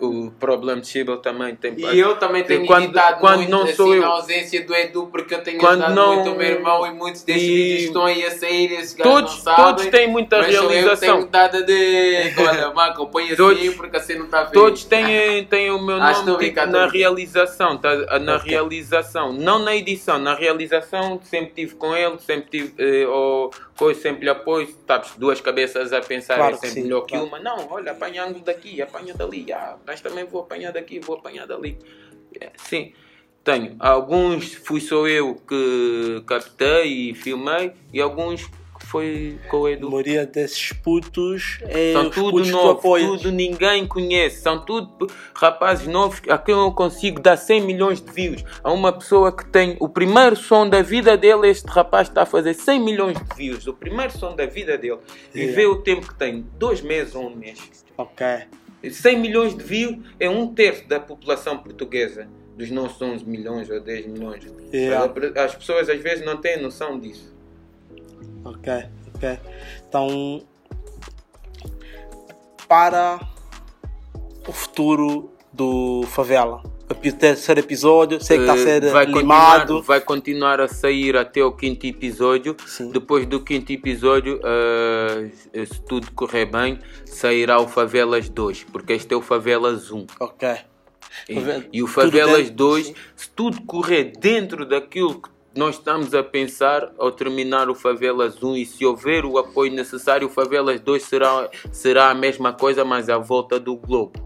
o, 0.00 0.06
o 0.26 0.30
Problem 0.32 0.84
Chibble 0.84 1.20
também 1.20 1.56
tem 1.56 1.74
E 1.80 1.98
eu 1.98 2.16
também 2.16 2.44
tenho 2.44 2.64
Quando- 2.66 2.84
editado 2.84 3.18
quando 3.20 3.36
muito, 3.38 3.50
não 3.50 3.62
assim, 3.64 3.72
sou 3.74 3.92
eu. 3.94 4.00
na 4.02 4.08
ausência 4.08 4.64
do 4.64 4.72
Edu, 4.74 5.06
porque 5.08 5.34
eu 5.34 5.42
tenho 5.42 5.58
Quando 5.58 5.82
ajudado 5.82 5.94
não- 5.94 6.14
muito 6.16 6.30
o 6.30 6.36
meu 6.36 6.46
irmão 6.46 6.86
e 6.86 6.92
muitos 6.92 7.22
destes 7.24 7.44
E- 7.44 7.54
vídeos 7.54 7.82
estão 7.84 8.04
aí 8.06 8.24
a 8.24 8.30
sair, 8.30 8.72
esses 8.72 8.94
Todos, 8.94 9.34
não 9.36 9.42
sabem. 9.42 9.64
todos 9.64 9.86
têm 9.86 10.08
muita 10.08 10.40
realização. 10.42 11.23
Dado 11.26 11.64
de... 11.64 12.32
Olha, 12.38 12.70
Marco, 12.72 13.06
põe 13.08 13.24
assim 13.24 13.36
Todos- 13.36 13.74
porque 13.74 13.96
assim 13.96 14.14
não 14.16 14.26
está 14.26 14.46
feio. 14.46 14.52
Todos 14.52 14.84
têm, 14.84 15.44
têm 15.46 15.70
o 15.70 15.80
meu 15.82 15.96
Ah, 16.00 16.22
nome 16.22 16.48
tipo, 16.50 16.66
na 16.66 16.86
realização, 16.86 17.76
tá? 17.78 18.18
na 18.18 18.36
Ok. 18.36 18.50
realização, 18.50 19.32
não 19.32 19.58
na 19.58 19.74
edição, 19.74 20.18
na 20.18 20.34
realização 20.34 21.20
sempre 21.22 21.52
tive 21.54 21.74
com 21.76 21.94
ele, 21.94 22.18
sempre 22.20 22.48
tive, 22.50 22.74
eh, 22.78 23.06
ou 23.06 23.50
coisa, 23.76 24.00
sempre 24.00 24.24
lhe 24.24 24.30
apoio, 24.30 24.68
sabes, 24.86 25.12
duas 25.16 25.40
cabeças 25.40 25.92
a 25.92 26.00
pensar 26.00 26.36
Claro 26.36 26.54
é 26.54 26.58
sempre 26.58 26.74
sim, 26.74 26.82
melhor 26.82 27.02
que 27.02 27.10
claro. 27.10 27.26
uma, 27.26 27.38
não, 27.38 27.68
olha, 27.70 27.92
apanha 27.92 28.24
ângulo 28.24 28.44
daqui, 28.44 28.80
apanha 28.80 29.14
dali, 29.14 29.52
ah, 29.52 29.76
mas 29.86 30.00
também 30.00 30.24
vou 30.24 30.42
apanhar 30.42 30.72
daqui, 30.72 31.00
vou 31.00 31.16
apanhar 31.16 31.46
dali. 31.46 31.78
É, 32.40 32.50
Sim, 32.56 32.92
tenho. 33.44 33.76
Alguns 33.78 34.54
fui 34.54 34.80
só 34.80 35.06
eu 35.06 35.34
que 35.46 36.22
captei 36.26 37.10
e 37.10 37.14
filmei, 37.14 37.72
e 37.92 38.00
alguns 38.00 38.48
foi 38.94 39.40
o 39.52 39.66
A 39.66 39.90
maioria 39.90 40.24
desses 40.24 40.72
putos 40.72 41.58
é 41.62 41.92
São 41.92 42.08
os 42.08 42.14
tudo 42.14 42.30
putos 42.30 42.50
novo, 42.50 42.98
tudo 42.98 43.32
ninguém 43.32 43.88
conhece. 43.88 44.40
São 44.40 44.64
tudo 44.64 45.08
rapazes 45.34 45.88
novos 45.88 46.22
a 46.28 46.38
quem 46.38 46.54
eu 46.54 46.70
consigo 46.70 47.20
dar 47.20 47.36
100 47.36 47.60
milhões 47.62 48.00
de 48.00 48.12
views. 48.12 48.44
A 48.62 48.72
uma 48.72 48.92
pessoa 48.92 49.36
que 49.36 49.44
tem 49.46 49.76
o 49.80 49.88
primeiro 49.88 50.36
som 50.36 50.68
da 50.68 50.80
vida 50.80 51.16
dele, 51.16 51.48
este 51.48 51.66
rapaz 51.66 52.06
está 52.06 52.22
a 52.22 52.26
fazer 52.26 52.54
100 52.54 52.80
milhões 52.80 53.18
de 53.18 53.36
views. 53.36 53.66
O 53.66 53.74
primeiro 53.74 54.16
som 54.16 54.36
da 54.36 54.46
vida 54.46 54.78
dele. 54.78 55.00
E 55.34 55.44
Yeah. 55.44 55.56
vê 55.56 55.66
o 55.66 55.82
tempo 55.82 56.06
que 56.06 56.14
tem, 56.14 56.46
dois 56.56 56.80
meses 56.80 57.14
ou 57.16 57.26
um 57.26 57.34
mês. 57.34 57.84
Ok. 57.98 58.24
100 58.88 59.18
milhões 59.18 59.56
de 59.56 59.64
views 59.64 59.98
é 60.20 60.30
um 60.30 60.54
terço 60.54 60.86
da 60.86 61.00
população 61.00 61.58
portuguesa. 61.58 62.28
Dos 62.56 62.70
nossos 62.70 63.02
11 63.02 63.24
milhões 63.24 63.68
ou 63.68 63.80
10 63.80 64.06
milhões. 64.06 64.44
Yeah. 64.72 65.12
As 65.42 65.54
pessoas 65.56 65.88
às 65.88 66.00
vezes 66.00 66.24
não 66.24 66.36
têm 66.36 66.62
noção 66.62 67.00
disso. 67.00 67.34
Ok, 68.44 68.72
ok. 69.14 69.38
Então, 69.88 70.42
para 72.68 73.20
o 74.46 74.52
futuro 74.52 75.32
do 75.52 76.02
Favela, 76.08 76.62
o 76.90 76.94
terceiro 77.12 77.60
episódio, 77.60 78.22
sei 78.22 78.36
que 78.38 78.42
está 78.42 78.54
a 78.54 78.58
ser 78.58 78.82
Eh, 78.84 78.90
vai 78.92 79.04
animado. 79.04 79.60
continuar, 79.60 79.82
vai 79.82 80.00
continuar 80.00 80.60
a 80.60 80.68
sair 80.68 81.16
até 81.16 81.42
o 81.42 81.52
quinto 81.52 81.86
episódio. 81.86 82.56
Sim. 82.66 82.90
Depois 82.90 83.26
do 83.26 83.40
quinto 83.42 83.72
episódio, 83.72 84.40
eh, 84.44 85.30
se 85.66 85.80
tudo 85.82 86.12
correr 86.12 86.46
bem, 86.46 86.78
sairá 87.06 87.58
o 87.60 87.66
Favelas 87.66 88.28
2, 88.28 88.64
porque 88.64 88.92
este 88.92 89.14
é 89.14 89.16
o 89.16 89.22
Favelas 89.22 89.90
1. 89.90 90.06
Ok. 90.20 90.48
E, 91.28 91.34
e 91.72 91.82
o 91.82 91.86
Favelas 91.86 92.48
dentro, 92.48 92.54
2, 92.54 92.86
sim. 92.86 92.94
se 93.16 93.30
tudo 93.30 93.62
correr 93.62 94.12
dentro 94.18 94.66
daquilo 94.66 95.22
que 95.22 95.28
nós 95.56 95.76
estamos 95.76 96.14
a 96.14 96.22
pensar 96.22 96.92
ao 96.98 97.12
terminar 97.12 97.68
o 97.70 97.74
Favelas 97.74 98.42
1 98.42 98.56
e 98.56 98.66
se 98.66 98.84
houver 98.84 99.24
o 99.24 99.38
apoio 99.38 99.72
necessário, 99.72 100.26
o 100.26 100.30
Favelas 100.30 100.80
2 100.80 101.02
será, 101.02 101.48
será 101.72 102.10
a 102.10 102.14
mesma 102.14 102.52
coisa, 102.52 102.84
mas 102.84 103.08
à 103.08 103.18
volta 103.18 103.58
do 103.60 103.76
globo. 103.76 104.24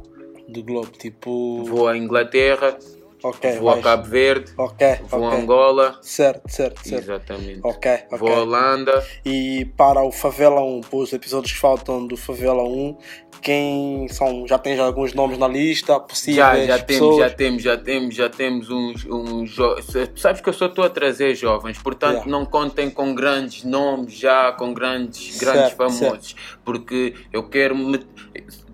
Do 0.48 0.62
Globo, 0.62 0.88
tipo. 0.92 1.62
Vou 1.64 1.86
à 1.86 1.94
Inglaterra, 1.94 2.78
Ok, 3.22 3.58
vou 3.58 3.68
a 3.68 3.72
vais. 3.72 3.84
Cabo 3.84 4.08
Verde, 4.08 4.52
Ok, 4.56 4.98
vou 5.08 5.24
a 5.24 5.28
ok. 5.28 5.40
Angola. 5.40 5.98
Certo, 6.02 6.48
certo, 6.48 6.88
certo. 6.88 7.02
Exatamente. 7.02 7.60
Ok, 7.64 7.92
ok. 8.06 8.18
Vou 8.18 8.32
à 8.32 8.40
Holanda. 8.40 9.04
E 9.24 9.64
para 9.76 10.02
o 10.02 10.12
Favela 10.12 10.62
1, 10.62 10.82
para 10.82 10.98
os 10.98 11.12
episódios 11.12 11.52
que 11.52 11.58
faltam 11.58 12.06
do 12.06 12.16
Favela 12.16 12.62
1, 12.62 12.96
quem 13.40 14.06
são? 14.08 14.46
Já 14.46 14.58
tens 14.58 14.78
alguns 14.78 15.14
nomes 15.14 15.38
na 15.38 15.48
lista? 15.48 15.98
Possíveis 16.00 16.36
Já, 16.36 16.56
já 16.66 16.78
temos, 16.78 16.86
pessoas? 16.86 17.18
já 17.18 17.30
temos, 17.36 17.62
já 17.62 17.76
temos, 17.76 18.14
já 18.14 18.28
temos 18.28 18.70
uns, 18.70 19.04
uns 19.06 19.50
jovens. 19.50 19.86
Sabes 20.16 20.40
que 20.40 20.48
eu 20.48 20.52
só 20.52 20.66
estou 20.66 20.84
a 20.84 20.90
trazer 20.90 21.34
jovens, 21.34 21.78
portanto 21.78 22.08
Yeah. 22.18 22.30
não 22.30 22.44
contem 22.46 22.90
com 22.90 23.14
grandes 23.14 23.64
nomes 23.64 24.12
já, 24.14 24.52
com 24.52 24.72
grandes, 24.74 25.34
Certo, 25.36 25.52
grandes 25.54 25.72
famosos, 25.76 26.36
porque 26.64 27.14
eu 27.32 27.42
quero 27.48 27.76
me, 27.76 28.00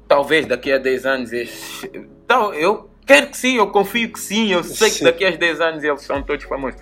talvez 0.08 0.46
daqui 0.46 0.72
a 0.72 0.78
10 0.78 1.06
anos 1.06 1.30
então, 2.24 2.54
eu 2.54 2.88
quero 3.06 3.26
que 3.28 3.36
sim, 3.36 3.56
eu 3.56 3.66
confio 3.68 4.10
que 4.12 4.18
sim, 4.18 4.52
eu 4.52 4.62
sei 4.64 4.88
que 4.88 4.96
Sim. 4.96 5.04
daqui 5.04 5.24
a 5.24 5.30
10 5.30 5.60
anos 5.60 5.84
eles 5.84 6.02
são 6.02 6.22
todos 6.22 6.44
famosos. 6.46 6.80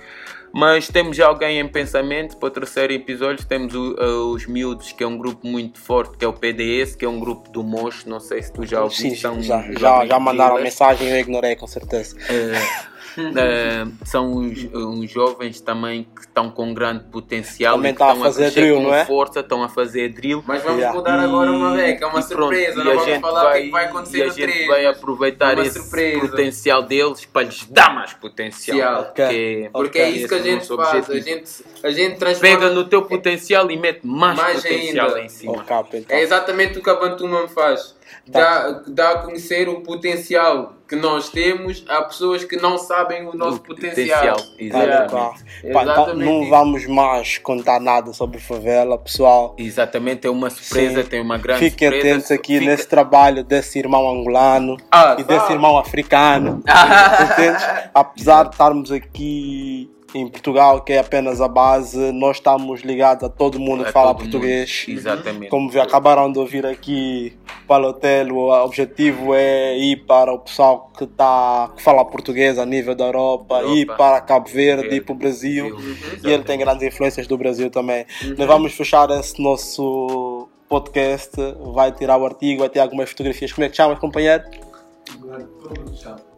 Mas 0.55 0.86
temos 0.88 1.16
já 1.16 1.26
alguém 1.26 1.59
em 1.59 1.66
pensamento 1.68 2.36
para 2.36 2.46
o 2.48 2.50
terceiro 2.50 2.92
episódio. 2.92 3.44
Temos 3.46 3.74
o- 3.74 3.94
uh, 3.94 4.32
os 4.32 4.46
Miúdos, 4.46 4.92
que 4.92 5.03
é 5.03 5.07
um 5.07 5.16
grupo 5.16 5.46
muito 5.46 5.78
forte, 5.80 6.16
que 6.18 6.24
é 6.24 6.28
o 6.28 6.32
PDS, 6.32 6.94
que 6.94 7.05
é 7.05 7.09
um 7.09 7.18
grupo 7.18 7.48
do 7.50 7.62
Mocho. 7.62 8.09
Não 8.09 8.20
sei 8.20 8.42
se 8.42 8.53
tu 8.53 8.64
já 8.66 8.82
ouviste. 8.82 9.16
Sim, 9.16 9.42
já, 9.42 9.62
já, 9.78 10.07
já 10.07 10.18
mandaram 10.18 10.61
mensagem 10.62 11.09
eu 11.09 11.18
ignorei 11.18 11.57
com 11.57 11.66
certeza. 11.66 12.16
Eh, 12.28 12.91
eh, 13.18 13.86
são 14.04 14.32
uns, 14.32 14.64
uns 14.74 15.10
jovens 15.10 15.60
também 15.60 16.06
que 16.14 16.22
estão 16.22 16.50
com 16.50 16.72
grande 16.74 17.04
potencial 17.04 17.76
Também 17.76 17.90
e 17.90 17.94
que 17.94 17.98
tá 17.98 18.06
a 18.06 18.08
estão 18.10 18.24
fazer 18.24 18.42
crescer 18.44 18.60
drill, 18.60 18.76
com 18.76 18.82
não 18.82 18.94
é? 18.94 19.04
força, 19.04 19.40
estão 19.40 19.62
a 19.62 19.68
fazer 19.68 20.08
drill. 20.10 20.42
Mas 20.46 20.62
vamos 20.62 20.78
Yeah. 20.78 20.96
mudar 20.98 21.18
agora 21.20 21.52
uma 21.52 21.74
vez, 21.76 21.98
que 21.98 22.04
é 22.04 22.06
uma 22.06 22.20
E 22.20 22.24
pronto, 22.24 22.38
surpresa. 22.42 22.80
e 22.80 22.84
Não 22.84 22.90
a 22.90 22.94
vamos 22.94 23.04
gente 23.08 23.20
falar 23.20 23.48
o 23.48 23.52
que 23.52 23.58
é 23.58 23.62
que 23.62 23.70
vai 23.70 23.84
acontecer 23.84 24.18
e 24.18 24.22
a 24.22 24.28
gente 24.28 24.42
3. 24.42 24.66
vai 24.66 24.86
aproveitar 24.86 25.54
Uma 25.54 25.66
esse 25.66 25.78
surpresa. 25.80 26.20
potencial 26.28 26.82
deles 26.82 27.24
para 27.26 27.42
lhes 27.42 27.66
dar 27.70 27.94
mais 27.94 28.12
potencial. 28.14 29.02
Potencial. 29.04 29.12
que 29.14 29.22
é- 29.22 29.70
Porque 29.72 29.98
é 29.98 30.10
isso 30.10 30.28
que 30.28 30.34
a 30.34 30.38
é 30.38 30.40
o 30.40 30.44
gente 30.44 30.66
faz. 30.68 31.10
A 31.10 31.18
gente, 31.20 31.64
a 31.84 31.90
gente 31.90 32.16
transforma. 32.18 32.56
Pega 32.58 32.70
no 32.70 32.84
teu 32.84 33.02
potencial 33.02 33.70
e 33.70 33.76
mete 33.76 34.00
mais, 34.06 34.36
Mais 34.36 34.62
potencial 34.62 35.06
ainda. 35.08 35.20
em 35.20 35.28
cima. 35.28 35.62
Capo, 35.64 35.96
então. 35.96 36.16
É 36.16 36.22
exatamente 36.22 36.78
o 36.78 36.82
que 36.82 36.90
a 36.90 36.94
Bantuma 36.94 37.43
me 37.43 37.48
faz. 37.48 37.94
Dá, 38.27 38.82
dá 38.86 39.11
a 39.11 39.19
conhecer 39.19 39.69
o 39.69 39.81
potencial 39.81 40.74
que 40.89 40.94
nós 40.94 41.28
temos 41.28 41.85
a 41.89 42.03
pessoas 42.03 42.44
que 42.44 42.57
não 42.57 42.78
sabem 42.78 43.27
o 43.27 43.35
nosso 43.35 43.57
O 43.57 43.61
potencial. 43.61 44.36
Tá, 44.36 44.43
Exatamente. 44.59 45.11
tá. 45.11 45.16
Pá, 45.16 45.35
então 45.62 45.82
Exatamente 45.82 46.24
não 46.24 46.49
vamos 46.49 46.86
mais 46.86 47.39
contar 47.39 47.81
nada 47.81 48.12
sobre 48.12 48.39
favela, 48.39 48.97
pessoal. 48.97 49.57
Exatamente, 49.59 50.27
é 50.27 50.31
uma 50.31 50.51
surpresa, 50.51 51.03
Sim. 51.03 51.09
tem 51.09 51.20
uma 51.20 51.36
grande 51.39 51.69
Fiquem 51.70 51.89
surpresa. 51.90 52.15
atentos 52.16 52.31
aqui 52.31 52.59
Fica- 52.61 52.70
nesse 52.70 52.86
trabalho 52.89 53.43
desse 53.43 53.78
irmão 53.78 54.09
angolano 54.09 54.77
Ah, 54.90 55.16
e 55.19 55.24
desse 55.24 55.47
tá. 55.47 55.53
irmão 55.53 55.77
africano. 55.77 56.62
Entendes? 57.32 57.65
Apesar 57.93 58.44
de 58.44 58.51
estarmos 58.51 58.93
aqui 58.93 59.90
em 60.14 60.28
Portugal, 60.28 60.80
que 60.82 60.93
é 60.93 60.98
apenas 60.98 61.40
a 61.40 61.48
base, 61.48 62.12
nós 62.12 62.36
estamos 62.36 62.82
ligados 62.82 63.24
a 63.24 63.28
todo 63.28 63.59
mundo 63.59 63.84
que 63.84 63.93
fala 63.93 64.09
todo 64.14 64.22
mundo. 64.24 64.30
português. 64.32 64.84
Exatamente. 64.89 65.48
Como 65.48 65.70
vi- 65.70 65.80
acabaram 65.80 66.30
de 66.30 66.39
ouvir 66.39 66.66
aqui 66.66 67.36
para 67.66 67.84
o 67.84 67.89
hotel, 67.90 68.34
o 68.34 68.51
objetivo 68.64 69.34
é 69.34 69.78
ir 69.78 70.05
para 70.05 70.32
o 70.32 70.39
pessoal 70.39 70.90
que, 70.98 71.06
tá, 71.06 71.70
que 71.76 71.82
fala 71.82 72.05
português 72.05 72.59
a 72.59 72.66
nível 72.66 72.94
da 72.94 73.06
Europa, 73.06 73.56
Europa. 73.60 73.76
ir 73.76 73.86
para 73.86 74.20
Cabo 74.20 74.48
Verde, 74.48 74.82
Verde. 74.82 74.97
ir 74.97 75.01
para 75.01 75.12
o 75.12 75.16
Brasil. 75.16 75.74
Uhum. 75.74 75.97
E 76.24 76.30
ele 76.30 76.44
tem 76.44 76.59
grandes 76.59 76.82
influências 76.86 77.26
do 77.26 77.39
Brasil 77.39 77.70
também. 77.70 78.05
Nós 78.36 78.47
vamos 78.47 78.72
fechar 78.74 79.09
esse 79.10 79.40
nosso 79.43 80.48
podcast. 80.68 81.30
Vai 81.74 81.90
tirar 81.93 82.18
o 82.18 82.24
artigo, 82.26 82.60
vai 82.60 82.68
ter 82.68 82.80
algumas 82.80 83.09
fotografias. 83.10 83.52
Como 83.52 83.64
é 83.64 83.68
que 83.68 83.76
chamas, 83.76 83.98
companheiro? 83.98 84.43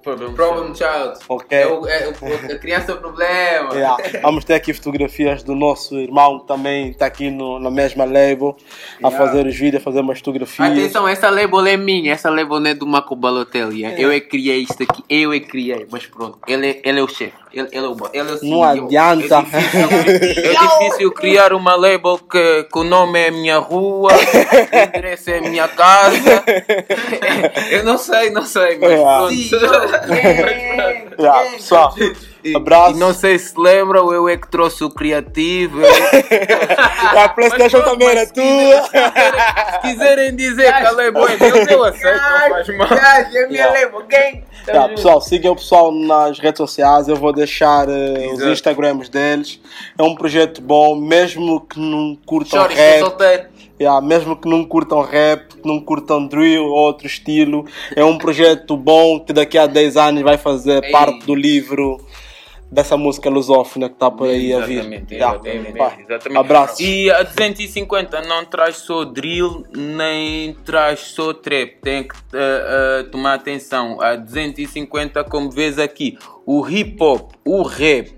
Problem, 0.05 0.35
Problem 0.35 0.75
Child. 0.75 1.19
Ok. 1.29 1.59
É, 1.59 1.67
o, 1.67 1.87
é 1.89 2.09
o- 2.09 2.53
a 2.55 2.59
criança 2.59 2.95
problema. 2.95 3.25
Yeah. 3.75 3.97
Vamos 4.23 4.45
ter 4.45 4.55
aqui 4.55 4.73
fotografias 4.73 5.43
do 5.43 5.55
nosso 5.55 5.97
irmão 5.99 6.41
que 6.41 6.47
também 6.47 6.91
está 6.91 7.07
aqui 7.07 7.31
no, 7.31 7.59
na 7.59 7.71
mesma 7.71 8.05
label 8.05 8.57
a 9.03 9.09
Yeah. 9.09 9.19
fazer 9.27 9.47
os 9.47 9.57
vídeos, 9.57 9.81
a 9.83 9.85
fazer 9.85 10.01
umas 10.01 10.19
fotografias. 10.19 10.71
Atenção, 10.71 11.09
essa 11.09 11.31
label 11.31 11.67
é 11.67 11.77
minha, 11.77 12.13
essa 12.13 12.29
label 12.31 12.61
não 12.61 12.71
é 12.71 12.75
do 12.75 12.87
Marco 12.87 13.17
Balotelli. 13.17 13.85
é. 13.85 13.95
Eu 13.99 14.11
é 14.11 14.21
que 14.21 14.29
criei 14.29 14.59
isto 14.63 14.83
aqui, 14.83 15.03
eu 15.09 15.33
é 15.33 15.41
que 15.41 15.47
criei, 15.49 15.87
mas 15.91 16.07
pronto, 16.07 16.39
ele 16.47 16.69
é, 16.71 16.81
ele 16.85 17.01
é 17.01 17.03
o 17.03 17.09
chefe, 17.09 17.33
ele, 17.61 17.69
ele 17.73 17.87
é 17.87 18.21
ele 18.21 18.31
é 18.31 18.33
o 18.33 18.39
CEO. 18.39 18.51
Não 18.51 18.63
adianta. 18.65 19.45
É 20.45 20.55
difícil 20.85 21.11
criar 21.13 21.53
uma 21.53 21.75
label 21.75 22.19
que, 22.19 22.65
que 22.65 22.79
o 22.79 22.85
nome 22.85 23.19
é 23.19 23.31
minha 23.31 23.59
rua, 23.59 24.13
o 24.13 24.77
endereço 24.77 25.31
é 25.31 25.41
minha 25.41 25.69
casa. 25.69 26.43
Eu 27.71 27.85
não 27.85 27.99
sei, 27.99 28.31
não 28.31 28.45
sei, 28.45 28.79
mas 28.79 28.91
Yeah. 28.91 29.19
pronto. 29.19 29.35
Yeah, 31.19 31.51
pessoal, 31.57 31.95
E- 32.45 32.55
abraço. 32.57 32.97
E 32.97 32.99
não 32.99 33.15
sei 33.15 33.39
se 33.39 33.55
lembram, 33.59 34.13
eu 34.13 34.29
é 34.29 34.37
que 34.37 34.47
trouxe 34.49 34.85
o 34.85 34.91
criativo. 34.91 35.81
eu- 35.81 35.89
A 37.19 37.29
Playstation 37.31 37.81
também 37.83 38.09
era 38.09 38.27
tua. 38.27 38.45
Se 38.85 39.79
quiserem 39.81 40.35
dizer 40.37 40.65
que 40.73 40.83
a 40.87 40.91
label 40.91 41.27
é 41.29 41.37
dele, 41.37 41.67
eu 41.73 41.85
aceito, 41.85 42.21
não 42.21 42.49
faz 42.51 42.69
mal. 42.77 42.89
é 42.93 43.55
Yeah. 43.55 43.81
label, 43.81 44.07
gang. 44.07 44.45
Tá, 44.67 44.89
pessoal, 44.89 45.21
sigam 45.21 45.53
o 45.53 45.57
pessoal 45.57 45.93
nas 45.93 46.39
redes 46.39 46.59
sociais. 46.59 47.09
Eu 47.09 47.17
vou 47.17 47.33
deixar 47.33 47.89
eh, 47.89 48.29
os. 48.33 48.43
Instagrams 48.43 49.09
deles. 49.09 49.61
É 49.99 50.03
um 50.03 50.15
projeto 50.15 50.61
bom, 50.63 50.95
mesmo 50.97 51.61
que 51.61 51.79
não 51.79 52.17
curtam 52.27 52.61
Chora, 52.63 52.73
estou 52.75 53.17
rap. 53.19 53.49
Yeah, 53.81 54.01
mesmo 54.01 54.37
que 54.37 54.49
não 54.49 54.65
curtam 54.65 55.03
rap, 55.03 55.57
que 55.57 55.67
não 55.69 55.81
curtam 55.81 56.27
drill 56.29 56.65
ou 56.65 56.71
outro 56.73 57.07
estilo, 57.09 57.67
é 57.97 58.05
um 58.05 58.17
projeto 58.17 58.77
bom 58.77 59.19
que 59.19 59.33
daqui 59.33 59.59
a 59.59 59.67
10 59.67 59.97
anos 59.97 60.23
vai 60.23 60.39
fazer 60.39 60.83
Ei. 60.85 60.91
parte 60.93 61.27
do 61.27 61.35
livro 61.35 61.99
dessa 62.75 62.97
música 62.97 63.31
lusófona 63.31 63.89
que 63.89 63.95
está 63.95 64.11
por 64.11 64.29
aí 64.29 64.53
a 64.53 64.61
vir. 64.67 64.79
Exatamente, 64.81 65.15
Yeah. 65.15 65.37
exatamente, 65.37 65.79
Pá, 65.79 65.97
exatamente. 65.99 66.39
Abraço. 66.39 66.83
E 66.83 67.11
a 67.11 67.23
250 67.23 68.21
não 68.23 68.45
traz 68.45 68.77
só 68.79 69.05
drill, 69.05 69.65
nem 69.75 70.55
traz 70.65 71.01
só 71.01 71.33
trap. 71.33 71.77
Tem 71.81 72.03
que 72.03 72.17
eh, 72.33 73.01
eh, 73.01 73.03
tomar 73.05 73.35
atenção. 73.35 74.01
A 74.01 74.17
250, 74.17 75.23
como 75.25 75.51
vês 75.51 75.79
aqui, 75.79 76.19
o 76.45 76.69
hip 76.69 76.97
hop, 77.01 77.31
o 77.45 77.63
rap, 77.63 78.13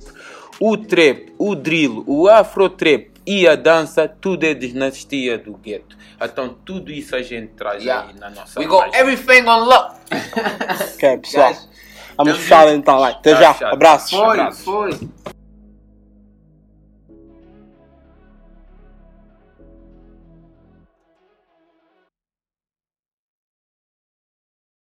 o 0.59 0.77
trap, 0.79 1.35
o 1.39 1.55
drill, 1.55 2.03
o 2.07 2.27
afro 2.27 2.71
trap 2.71 3.11
e 3.27 3.47
a 3.47 3.57
dança, 3.57 4.09
tudo 4.09 4.45
é 4.45 4.55
dinastia 4.55 5.37
do 5.37 5.53
gueto. 5.53 5.95
Então 6.19 6.57
tudo 6.65 6.91
isso 6.91 7.15
a 7.15 7.21
gente 7.21 7.49
traz 7.49 7.83
Yeah. 7.85 8.09
aí 8.09 8.19
na 8.19 8.31
nossa 8.31 8.59
We 8.59 8.65
got 8.67 8.95
everything 8.95 9.43
on 9.47 9.67
lock. 9.67 9.97
Ok, 10.95 11.19
pessoal. 11.19 11.49
Guys, 11.53 11.69
Vamos 12.17 12.33
tamo 12.33 12.43
fechar 12.45 12.69
então 12.75 12.99
lá. 12.99 13.09
Até 13.09 13.35
Tá 13.35 13.41
já. 13.55 13.69
Abraços. 13.73 14.11
Foi, 14.11 14.41
Abraço. 14.41 14.63
foi. 14.65 14.91